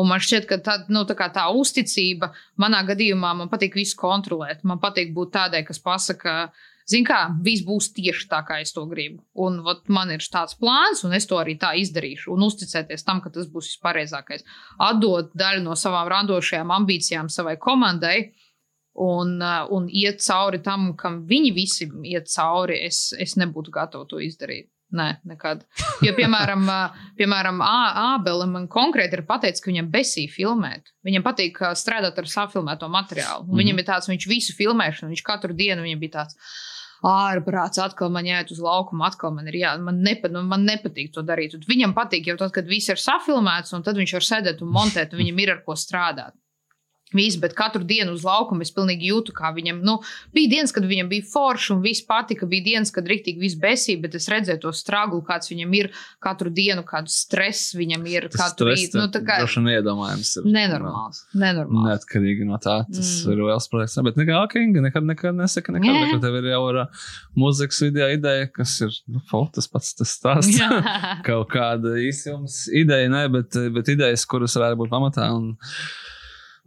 Un 0.00 0.08
man 0.08 0.22
šķiet, 0.24 0.46
ka 0.48 0.56
tā, 0.64 0.78
nu, 0.88 1.04
tā, 1.04 1.28
tā 1.34 1.44
uzticība 1.52 2.30
manā 2.60 2.80
gadījumā 2.88 3.34
man 3.36 3.50
patīk 3.52 3.76
visu 3.76 3.98
kontrolēt. 4.00 4.64
Man 4.64 4.80
patīk 4.80 5.12
būt 5.12 5.34
tādai, 5.36 5.60
kas 5.68 5.82
pasaka, 5.84 6.22
ka 6.48 6.71
Zini, 6.88 7.06
kā 7.06 7.20
viss 7.44 7.64
būs 7.66 7.92
tieši 7.96 8.26
tā, 8.30 8.42
kā 8.46 8.58
es 8.62 8.74
to 8.74 8.84
gribu. 8.90 9.22
Un 9.38 9.60
vat, 9.66 9.84
man 9.92 10.10
ir 10.14 10.24
tāds 10.32 10.56
plāns, 10.58 11.04
un 11.06 11.14
es 11.16 11.28
to 11.30 11.38
arī 11.38 11.54
tā 11.60 11.72
izdarīšu. 11.78 12.32
Un 12.34 12.46
uzticēties 12.48 13.06
tam, 13.06 13.22
ka 13.22 13.30
tas 13.34 13.46
būs 13.52 13.74
vispareizākais. 13.74 14.46
Atdot 14.82 15.30
daļu 15.38 15.62
no 15.66 15.76
savām 15.78 16.10
randošajām 16.12 16.74
ambīcijām 16.78 17.30
savai 17.32 17.56
komandai. 17.62 18.32
Un, 18.92 19.38
uh, 19.40 19.62
un 19.72 19.86
iet 19.88 20.20
cauri 20.20 20.60
tam, 20.60 20.90
kam 21.00 21.22
viņi 21.28 21.52
visi 21.56 21.86
iet 22.10 22.28
cauri, 22.28 22.82
es, 22.84 23.06
es 23.16 23.38
nebūtu 23.40 23.72
gatava 23.72 24.04
to 24.10 24.20
izdarīt. 24.20 24.68
Nē, 24.92 25.06
nekad. 25.24 25.62
Jo, 26.04 26.12
piemēram, 26.16 26.66
piemēram 27.16 27.62
Ābele 27.64 28.44
man 28.50 28.66
konkrēti 28.72 29.16
ir 29.16 29.24
pateicis, 29.28 29.62
ka 29.64 29.70
viņam 29.70 29.88
besī 29.92 30.26
filmēt. 30.28 30.92
Viņam 31.06 31.24
patīk 31.24 31.62
strādāt 31.80 32.20
ar 32.20 32.28
safilmēto 32.28 32.90
materiālu. 32.92 33.46
Mm. 33.48 33.62
Viņam 33.62 33.80
ir 33.80 33.88
tāds, 33.88 34.10
viņš 34.12 34.28
visu 34.28 34.56
filmēšanu, 34.58 35.14
viņš 35.14 35.24
katru 35.24 35.56
dienu 35.56 35.86
viņam 35.86 36.02
bija 36.02 36.18
tāds 36.18 36.36
ārprāts, 37.08 37.80
atkal 37.82 38.12
man 38.14 38.28
jāiet 38.28 38.52
uz 38.54 38.60
laukumu, 38.62 39.02
atkal 39.08 39.32
man 39.34 39.48
ir 39.50 39.58
jā, 39.58 39.72
man, 39.82 39.98
nepa, 40.06 40.30
nu, 40.30 40.44
man 40.46 40.66
nepatīk 40.68 41.10
to 41.14 41.24
darīt. 41.26 41.56
Un 41.56 41.64
viņam 41.66 41.96
patīk 41.96 42.28
jau 42.30 42.36
tad, 42.38 42.52
kad 42.54 42.68
viss 42.68 42.92
ir 42.92 43.00
safilmēts, 43.00 43.74
un 43.74 43.82
tad 43.86 43.98
viņš 43.98 44.14
var 44.18 44.28
sēdēt 44.28 44.62
un 44.62 44.70
montēt, 44.76 45.16
un 45.16 45.24
viņam 45.24 45.42
ir 45.42 45.56
ar 45.56 45.64
ko 45.66 45.74
strādāt. 45.78 46.36
Viss, 47.12 47.36
bet 47.40 47.54
katru 47.58 47.84
dienu 47.84 48.14
uz 48.16 48.22
laukuma 48.26 48.64
es 48.66 48.72
pilnīgi 48.74 49.10
jūtu, 49.10 49.34
kā 49.36 49.50
viņam, 49.56 49.82
nu, 49.84 49.98
bija 50.34 50.52
dienas, 50.56 50.72
kad 50.72 50.86
viņam 50.88 51.10
bija 51.12 51.26
forši 51.32 51.72
un 51.76 51.82
viss 51.84 52.04
patika, 52.08 52.46
bija 52.48 52.64
dienas, 52.70 52.92
kad 52.94 53.08
rīktīgi 53.08 53.42
viss 53.42 53.58
besīja, 53.60 54.00
bet 54.04 54.16
es 54.18 54.28
redzēju 54.32 54.62
to 54.64 54.72
straglu, 54.76 55.20
kāds 55.26 55.50
viņam 55.52 55.74
ir 55.78 55.90
katru 56.22 56.52
dienu, 56.54 56.84
kādu 56.88 57.12
stresu 57.12 57.78
viņam 57.80 58.06
ir 58.10 58.28
Tas 58.32 58.40
katru 58.52 58.70
rītu. 58.72 58.98
Nu, 59.00 59.08
tā 59.12 59.22
kā 59.26 59.40
iedomājams 59.44 60.36
ir. 60.40 60.48
nenormāls, 60.54 61.22
nenormāls. 61.34 61.88
Neatkarīgi 61.90 62.46
no 62.48 62.58
tā, 62.62 62.80
tas 62.88 63.10
Mm. 63.22 63.32
ir 63.32 63.42
liels 63.44 63.68
projekts. 63.68 63.98
Bet 64.02 64.16
nekā, 64.16 64.38
okay, 64.44 64.66
nekad, 64.66 65.04
nekad 65.04 65.36
nesaka, 65.36 65.72
nekad, 65.74 65.90
Jā. 65.90 66.06
nekad 66.06 66.22
tev 66.24 66.38
ir 66.40 66.48
jau 66.52 66.62
ar 66.70 66.78
uh, 66.84 67.02
mūzikas 67.38 67.82
video 67.84 68.08
ideja, 68.12 68.48
kas 68.52 68.74
ir, 68.86 68.94
nu, 69.08 69.20
fo, 69.28 69.44
tas 69.52 69.68
pats 69.68 69.94
tas 69.98 70.14
stāsts. 70.18 70.58
Kaut 71.28 71.50
kāda 71.52 71.96
īsums 72.02 72.64
ideja, 72.72 73.10
ne, 73.12 73.26
bet, 73.32 73.58
bet 73.74 73.92
idejas, 73.92 74.24
kuras 74.28 74.56
varētu 74.58 74.80
būt 74.82 74.92
pamatā. 74.92 75.28
Un, 75.34 75.54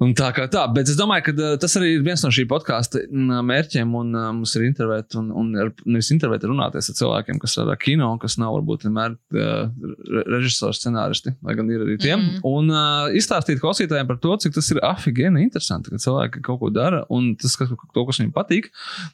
Un 0.03 0.11
tā 0.11 0.27
kā 0.35 0.43
tā, 0.51 0.65
bet 0.75 0.89
es 0.91 0.97
domāju, 0.99 1.23
ka 1.29 1.49
tas 1.63 1.71
arī 1.79 1.93
ir 1.95 2.01
viens 2.03 2.19
no 2.25 2.27
šī 2.35 2.43
podkāstu 2.51 3.05
mērķiem. 3.47 3.93
Un, 3.95 4.09
uh, 4.11 4.25
mums 4.35 4.51
ir 4.59 4.65
intervēt, 4.67 5.15
un, 5.15 5.29
un 5.31 5.53
ar- 5.63 5.69
nevis 5.87 6.09
intervēt, 6.11 6.43
runāties 6.43 6.89
ar 6.91 6.97
cilvēkiem, 6.97 7.37
kas 7.39 7.53
strādā 7.55 7.77
kino, 7.79 8.09
kas 8.19 8.35
nav 8.41 8.57
varbūt 8.57 8.83
vienmēr 8.89 9.15
uh, 9.15 9.69
re- 10.11 10.25
režisori, 10.33 10.75
scenāristi, 10.75 11.31
lai 11.47 11.55
gan 11.55 11.71
ir 11.71 11.85
arī 11.85 11.95
tiem. 12.03 12.25
Mm. 12.25 12.41
Un 12.49 12.73
uh, 12.73 13.13
izstāstīt 13.15 13.61
klausītājiem 13.63 14.09
par 14.09 14.19
to, 14.19 14.33
cik 14.43 14.57
tas 14.57 14.67
ir 14.75 14.81
afigēni 14.83 15.45
interesanti, 15.47 15.93
ka 15.95 16.01
cilvēki 16.03 16.43
kaut 16.43 16.59
ko 16.65 16.73
dara, 16.75 17.05
un 17.15 17.31
tas, 17.39 17.55
kas, 17.55 17.71
to, 17.71 18.05
kas 18.11 18.19
viņiem 18.19 18.35
patīk, 18.35 18.67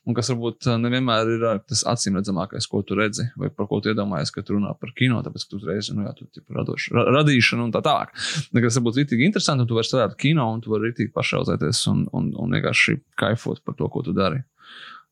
un 0.10 0.18
kas 0.18 0.34
varbūt 0.34 0.72
nevienmēr 0.82 1.32
ir 1.36 1.48
tas 1.70 1.86
acīm 1.94 2.18
redzamākais, 2.18 2.66
ko 2.72 2.82
tu 2.82 2.98
redzi, 2.98 3.28
vai 3.38 3.52
par 3.54 3.70
ko 3.70 3.84
tu 3.86 3.94
iedomājies, 3.94 4.34
kad 4.34 4.50
runā 4.50 4.74
par 4.82 4.96
kino, 4.98 5.22
tāpēc, 5.22 5.46
ka 5.46 5.54
tu 5.54 5.62
reizi, 5.70 5.94
nu 5.94 6.10
jā, 6.10 6.16
tu 6.18 6.26
tipu 6.34 6.58
radoši, 6.58 6.98
ra 6.98 7.06
radīšanu 7.22 7.70
un 7.70 7.78
tā 7.78 7.86
tālāk. 7.86 8.18
Tas 8.50 8.82
būtu 8.82 9.04
rītīgi 9.04 9.30
interesanti, 9.30 9.62
un 9.62 9.70
tu 9.70 9.78
vari 9.78 9.86
strādāt 9.90 10.18
kino, 10.18 10.50
un 10.56 10.62
tu 10.64 10.71
vari 10.72 10.90
rītīgi 10.90 11.14
pašauzēties 11.16 11.84
un, 11.92 12.06
un, 12.18 12.32
un 12.40 12.58
vienkārši 12.58 12.98
kaifot 13.20 13.62
par 13.66 13.78
to, 13.80 13.90
ko 13.92 14.04
tu 14.08 14.16
dari. 14.18 14.42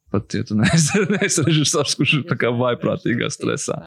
Pat 0.09 0.33
ja 0.33 0.45
tu 0.47 0.57
neesi, 0.61 1.05
neesi 1.11 1.45
režisors, 1.45 1.95
kurš 1.99 2.19
ir 2.21 2.27
tā 2.29 2.39
kā 2.39 2.53
vaiprātīgā 2.55 3.29
stresā. 3.33 3.83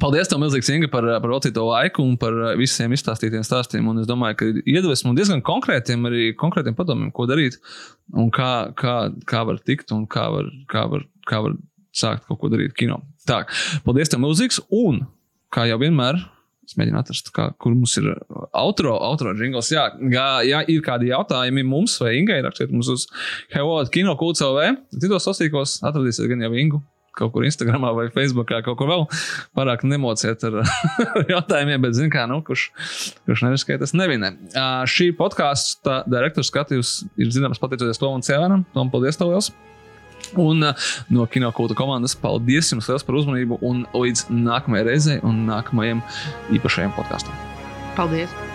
Paldies, 0.00 0.30
tev, 0.30 0.38
milzīgs 0.40 0.70
Inga, 0.72 0.88
par, 0.88 1.04
par 1.20 1.28
veltīto 1.28 1.66
laiku 1.66 2.00
un 2.06 2.14
par 2.20 2.32
visiem 2.56 2.94
izstāstītiem 2.96 3.44
stāstiem. 3.44 3.88
Un 3.90 4.00
es 4.00 4.08
domāju, 4.08 4.38
ka 4.40 4.48
iedvesmu 4.64 5.12
diezgan 5.16 5.42
konkrētiem, 5.44 6.06
arī 6.08 6.30
konkrētiem 6.40 6.76
padomiem, 6.78 7.10
ko 7.12 7.26
darīt 7.28 7.58
un 8.16 8.30
kā, 8.32 8.70
kā, 8.80 8.94
kā 9.28 9.42
var 9.44 9.60
tikt 9.60 9.92
un 9.92 10.06
kā 10.08 10.24
var, 10.32 10.48
kā, 10.72 10.86
var, 10.88 11.04
kā 11.28 11.42
var 11.44 11.58
sākt 11.96 12.26
kaut 12.28 12.40
ko 12.42 12.50
darīt 12.52 12.76
kino. 12.78 13.00
Tā, 13.28 13.42
paldies, 13.86 14.10
tev, 14.12 14.22
milzīgs. 14.24 14.60
Un, 14.74 15.02
kā 15.54 15.66
jau 15.70 15.80
vienmēr, 15.82 16.20
es 16.70 16.76
mēģinu 16.78 17.00
atrast, 17.00 17.32
kā, 17.34 17.48
kur 17.60 17.74
mums 17.74 17.96
ir 17.98 18.12
outro, 18.56 18.94
outro 18.94 19.34
jingles. 19.38 19.72
Jā, 19.74 19.88
jā, 20.12 20.28
jā, 20.46 20.62
ir 20.70 20.84
kādi 20.86 21.10
jautājumi 21.10 21.66
mums 21.66 21.96
vai 22.02 22.14
Ingai, 22.20 22.40
rakstiet 22.46 22.70
mums 22.74 22.90
uz 22.92 23.08
Hello, 23.54 23.80
Kino 23.90 24.14
Kulcovē. 24.20 24.70
Citos 24.94 25.26
sastīkos 25.26 25.80
atradīsiet 25.82 26.30
gan 26.30 26.46
jau 26.46 26.54
Ingu. 26.62 26.82
Kaut 27.18 27.32
kur 27.34 27.42
Instagram 27.42 27.82
vai 27.96 28.06
Facebook, 28.14 28.52
kaut 28.64 28.78
kur 28.78 28.88
vēl. 28.88 29.02
Pārāk 29.58 29.82
nemociet 29.88 30.44
ar 30.48 30.60
jautājumiem, 31.28 31.82
bet, 31.82 31.96
zināmā 31.98 32.14
mērā, 32.14 32.28
nu, 32.30 32.38
kurš, 32.46 32.68
kurš 33.26 33.42
neriskē, 33.48 33.80
tas 33.82 33.96
nevinē. 33.98 34.30
Uh, 34.52 34.84
šī 34.88 35.10
podkāstu 35.18 35.98
direktora 36.06 36.46
skatījums 36.46 37.00
ir 37.18 37.34
zināms 37.34 37.60
pateicoties 37.62 38.00
Tomam 38.00 38.22
Cēlēnam. 38.24 38.62
Tom, 38.76 38.94
paldies, 38.94 39.18
tev 39.18 39.34
liels! 39.34 39.50
Un 40.38 40.62
uh, 40.70 40.90
no 41.10 41.26
kinokulta 41.30 41.74
komandas 41.78 42.14
paldies 42.18 42.70
jums 42.72 42.90
liels 42.90 43.06
par 43.06 43.18
uzmanību 43.18 43.60
un 43.66 43.82
līdz 43.94 44.28
nākamajai 44.30 44.86
reizei 44.86 45.18
un 45.26 45.44
nākamajam 45.48 46.04
īpašajam 46.54 46.94
podkāstam. 46.98 47.34
Paldies! 47.98 48.49